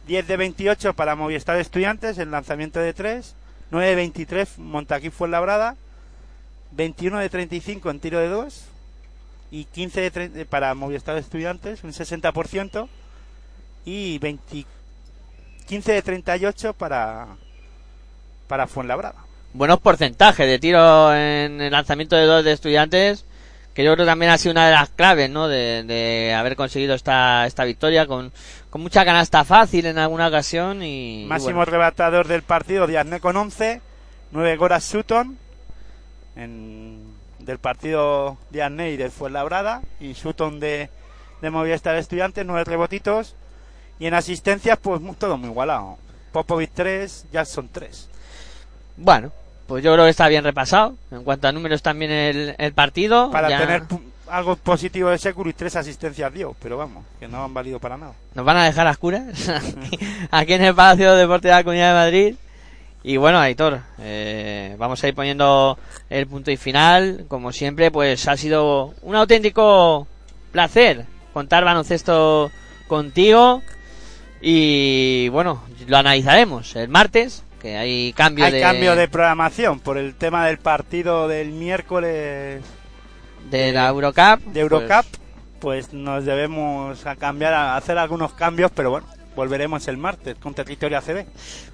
10 0.08 0.26
de 0.28 0.38
28 0.38 0.94
para 0.94 1.16
Movistar 1.16 1.58
Estudiantes, 1.58 2.18
el 2.18 2.32
lanzamiento 2.32 2.80
de 2.80 2.94
3, 2.94 3.36
9 3.72 3.88
de 3.90 3.96
23 3.96 4.58
Montaquí 4.60 5.10
Fuenlabrada, 5.10 5.76
21 6.72 7.20
de 7.20 7.30
35 7.30 7.90
en 7.92 8.00
tiro 8.00 8.20
de 8.20 8.30
2 8.30 8.64
y 9.52 9.66
15 9.66 10.02
de 10.02 10.12
tre- 10.14 10.36
eh, 10.38 10.46
para 10.46 10.74
Movistar 10.74 11.18
Estudiantes, 11.18 11.84
un 11.84 11.92
60% 11.92 12.88
y 13.86 14.18
20 14.20 14.66
15 15.64 15.92
de 15.92 16.02
38 16.02 16.74
para 16.74 17.28
para 18.48 18.68
Fuenlabrada. 18.68 19.16
Buenos 19.54 19.80
porcentajes 19.80 20.48
de 20.48 20.60
tiro 20.60 21.14
en 21.14 21.62
el 21.62 21.72
lanzamiento 21.72 22.16
de 22.16 22.26
dos 22.26 22.44
de 22.44 22.52
estudiantes, 22.52 23.26
que 23.74 23.84
yo 23.84 23.94
creo 23.94 24.06
que 24.06 24.10
también 24.10 24.32
ha 24.32 24.38
sido 24.38 24.52
una 24.52 24.66
de 24.66 24.74
las 24.74 24.90
claves, 24.90 25.30
¿no? 25.30 25.48
De, 25.48 25.84
de 25.84 26.34
haber 26.34 26.56
conseguido 26.56 26.96
esta, 26.96 27.46
esta 27.46 27.64
victoria 27.64 28.06
con, 28.08 28.32
con 28.70 28.82
mucha 28.82 29.06
canasta 29.06 29.44
fácil 29.44 29.86
en 29.86 29.98
alguna 29.98 30.28
ocasión 30.28 30.82
y... 30.84 31.24
y 31.24 31.26
Máximo 31.28 31.58
bueno. 31.58 31.72
rebatador 31.72 32.28
del 32.28 32.42
partido, 32.42 32.88
Diazne 32.88 33.20
con 33.20 33.38
11, 33.38 33.82
9 34.32 34.56
Goras 34.58 34.84
Sutton, 34.84 35.38
en, 36.36 37.14
del 37.40 37.60
partido 37.60 38.38
Diazne 38.50 38.92
y 38.92 38.98
del 38.98 39.12
Fuenlabrada, 39.12 39.82
y 40.00 40.16
Sutton 40.16 40.60
de, 40.60 40.90
de 41.42 41.50
Movistar 41.52 41.96
Estudiantes, 41.96 42.46
9 42.46 42.64
rebotitos, 42.64 43.36
y 44.00 44.08
en 44.08 44.14
asistencias, 44.14 44.78
pues 44.82 45.02
todo 45.18 45.38
muy 45.38 45.50
igualado. 45.50 45.98
Popovic 46.32 46.72
3, 46.74 47.28
Jackson 47.32 47.70
3. 47.72 48.10
Bueno, 48.98 49.32
pues 49.68 49.84
yo 49.84 49.94
creo 49.94 50.06
que 50.06 50.12
está 50.12 50.28
bien 50.28 50.44
repasado. 50.44 50.96
En 51.12 51.24
cuanto 51.24 51.48
a 51.48 51.52
números 51.52 51.82
también 51.82 52.12
el, 52.12 52.56
el 52.58 52.74
partido. 52.74 53.32
Para 53.32 53.50
ya 53.50 53.60
tener 53.60 53.84
algo 54.28 54.56
positivo 54.56 55.10
de 55.10 55.18
Securus, 55.18 55.56
3 55.56 55.76
asistencias 55.76 56.34
dio, 56.34 56.56
pero 56.62 56.78
vamos, 56.78 57.06
que 57.20 57.28
no 57.28 57.44
han 57.44 57.54
valido 57.54 57.80
para 57.80 57.98
nada. 57.98 58.14
Nos 58.34 58.46
van 58.46 58.58
a 58.58 58.66
dejar 58.66 58.88
a 58.88 58.92
oscuras 58.92 59.50
aquí, 59.50 60.00
aquí 60.32 60.54
en 60.54 60.64
el 60.64 60.76
Palacio 60.76 61.14
de 61.14 61.22
Deportes 61.22 61.50
de 61.50 61.56
la 61.56 61.64
Comunidad 61.64 61.90
de 61.90 61.94
Madrid. 61.94 62.36
Y 63.04 63.18
bueno, 63.18 63.38
Aitor, 63.40 63.82
eh, 64.00 64.76
vamos 64.80 65.04
a 65.04 65.08
ir 65.10 65.14
poniendo 65.14 65.78
el 66.10 66.26
punto 66.26 66.52
y 66.52 66.58
final. 66.58 67.26
Como 67.28 67.52
siempre, 67.52 67.92
pues 67.92 68.28
ha 68.30 68.38
sido 68.38 68.94
un 69.02 69.16
auténtico 69.16 70.08
placer 70.52 71.06
contar 71.34 71.66
baloncesto 71.66 72.50
contigo. 72.88 73.62
Y 74.46 75.30
bueno, 75.30 75.64
lo 75.88 75.96
analizaremos 75.96 76.76
el 76.76 76.90
martes, 76.90 77.46
que 77.62 77.78
hay 77.78 78.12
cambio 78.12 78.44
Hay 78.44 78.52
de, 78.52 78.60
cambio 78.60 78.94
de 78.94 79.08
programación 79.08 79.80
por 79.80 79.98
el 79.98 80.16
tema 80.16 80.46
del 80.48 80.58
partido 80.58 81.30
del 81.30 81.54
miércoles 81.54 82.62
de 83.50 83.72
la 83.72 83.88
Eurocup. 83.88 84.42
de 84.48 84.60
Eurocup, 84.60 85.06
pues, 85.62 85.94
nos 85.94 86.26
debemos 86.26 87.06
a 87.06 87.16
cambiar, 87.16 87.54
a 87.54 87.78
hacer 87.78 87.98
algunos 87.98 88.34
cambios, 88.34 88.70
pero 88.76 88.90
bueno, 88.90 89.08
volveremos 89.34 89.88
el 89.88 89.96
martes 89.96 90.36
con 90.36 90.54
Territorio 90.54 90.98
ACB. 90.98 91.26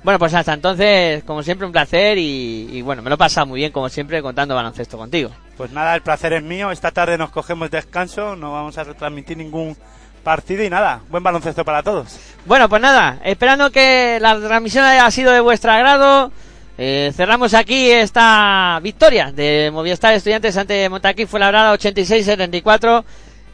Bueno, 0.03 0.19
pues 0.19 0.35
hasta 0.35 0.53
entonces, 0.53 1.23
como 1.23 1.41
siempre, 1.41 1.65
un 1.65 1.71
placer. 1.71 2.19
Y, 2.19 2.69
y 2.71 2.83
bueno, 2.83 3.01
me 3.01 3.09
lo 3.09 3.15
he 3.15 3.17
pasado 3.17 3.47
muy 3.47 3.61
bien, 3.61 3.71
como 3.71 3.89
siempre, 3.89 4.21
contando 4.21 4.53
baloncesto 4.53 4.95
contigo. 4.95 5.31
Pues 5.57 5.71
nada, 5.71 5.95
el 5.95 6.03
placer 6.03 6.33
es 6.33 6.43
mío. 6.43 6.69
Esta 6.69 6.91
tarde 6.91 7.17
nos 7.17 7.31
cogemos 7.31 7.71
descanso, 7.71 8.35
no 8.35 8.53
vamos 8.53 8.77
a 8.77 8.83
retransmitir 8.83 9.37
ningún 9.37 9.75
partido 10.23 10.63
y 10.63 10.69
nada, 10.69 11.01
buen 11.09 11.23
baloncesto 11.23 11.65
para 11.65 11.83
todos. 11.83 12.19
Bueno, 12.45 12.69
pues 12.69 12.81
nada, 12.81 13.19
esperando 13.23 13.71
que 13.71 14.19
la 14.21 14.39
transmisión 14.39 14.85
haya 14.85 15.09
sido 15.11 15.31
de 15.31 15.39
vuestro 15.39 15.71
agrado, 15.71 16.31
eh, 16.77 17.11
cerramos 17.15 17.53
aquí 17.53 17.91
esta 17.91 18.79
victoria 18.81 19.31
de 19.31 19.69
Movistar 19.73 20.13
Estudiantes 20.13 20.55
ante 20.57 20.87
Montaquí 20.89 21.25
fue 21.25 21.39
labrada 21.39 21.75
86-74 21.75 23.03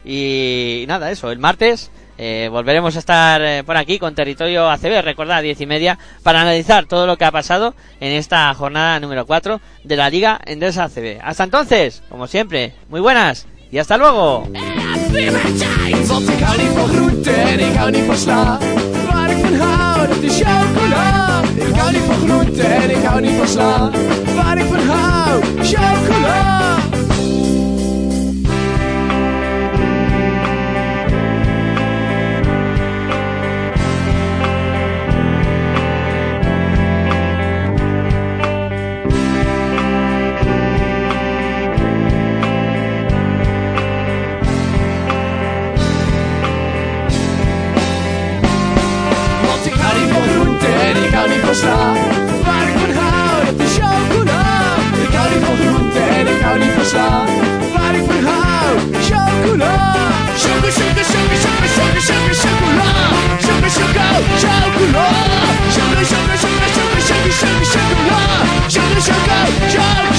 y 0.04 0.84
nada, 0.86 1.10
eso, 1.10 1.30
el 1.32 1.38
martes 1.38 1.90
eh, 2.18 2.48
volveremos 2.50 2.96
a 2.96 2.98
estar 2.98 3.42
eh, 3.42 3.62
por 3.64 3.76
aquí 3.76 3.98
con 3.98 4.14
Territorio 4.14 4.70
ACB, 4.70 5.02
recordad, 5.02 5.42
10 5.42 5.60
y 5.60 5.66
media, 5.66 5.98
para 6.22 6.40
analizar 6.40 6.86
todo 6.86 7.06
lo 7.06 7.16
que 7.18 7.24
ha 7.24 7.32
pasado 7.32 7.74
en 8.00 8.12
esta 8.12 8.52
jornada 8.54 9.00
número 9.00 9.26
4 9.26 9.60
de 9.84 9.96
la 9.96 10.08
Liga 10.08 10.40
Endesa 10.46 10.84
ACB. 10.84 11.18
Hasta 11.22 11.44
entonces, 11.44 12.02
como 12.08 12.26
siempre, 12.26 12.74
muy 12.88 13.00
buenas 13.00 13.46
y 13.70 13.78
hasta 13.78 13.98
luego. 13.98 14.48
Want 15.16 16.28
ik 16.28 16.40
hou 16.40 16.62
niet 16.62 16.70
van 16.74 16.88
groente 16.88 17.30
en 17.30 17.58
ik 17.58 17.74
hou 17.76 17.90
niet 17.90 18.04
van 18.04 18.16
sla. 18.16 18.58
Waar 19.10 19.30
ik 19.30 19.36
van 19.44 19.54
hou, 19.54 20.08
dat 20.08 20.16
is 20.20 20.36
chocola. 20.36 21.40
Ik 21.54 21.74
hou 21.76 21.92
niet 21.92 22.02
van 22.02 22.28
groente 22.28 22.62
en 22.62 22.90
ik 22.90 23.04
hou 23.04 23.20
niet 23.20 23.36
van 23.38 23.48
sla. 23.48 23.90
Waar 24.34 24.58
ik 24.58 24.64
van 24.64 24.86
hou, 24.88 25.42
chocola. 25.62 26.75
Sla. 51.60 51.78
Waar 52.46 52.68
ik 52.70 52.76
van 52.82 52.92
hou, 53.00 53.44
dat 53.46 53.58
is 53.66 53.72
chocola. 53.78 54.42
Ik 55.06 55.12
hou 55.16 55.28
niet 55.32 55.42
van 55.46 55.56
groente 55.62 56.02
en 56.18 56.26
ik 56.34 56.40
hou 56.44 56.56
niet 56.62 56.72
van 56.76 56.86
sla. 56.92 57.10
Waar 57.74 57.94
ik 57.98 58.04
van 58.08 58.22
hou, 58.28 58.68
chocola. 59.08 59.74
Choco, 60.42 60.68
choco, 60.78 61.02
choco, 61.12 61.36
choco, 61.44 61.66
choco, 61.76 62.00
choco, 62.08 62.32
chocola. 62.42 62.90
Choco, 63.44 63.68
choco, 63.76 64.04
chocola. 64.42 65.06
Choco, 65.74 66.02
choco, 66.10 66.34
choco, 66.42 66.66
choco, 66.76 66.98
choco, 67.08 67.30
choco, 67.40 67.64
chocola. 67.72 68.20
Choco, 68.74 69.00
choco, 69.08 69.38
choco, 69.72 70.15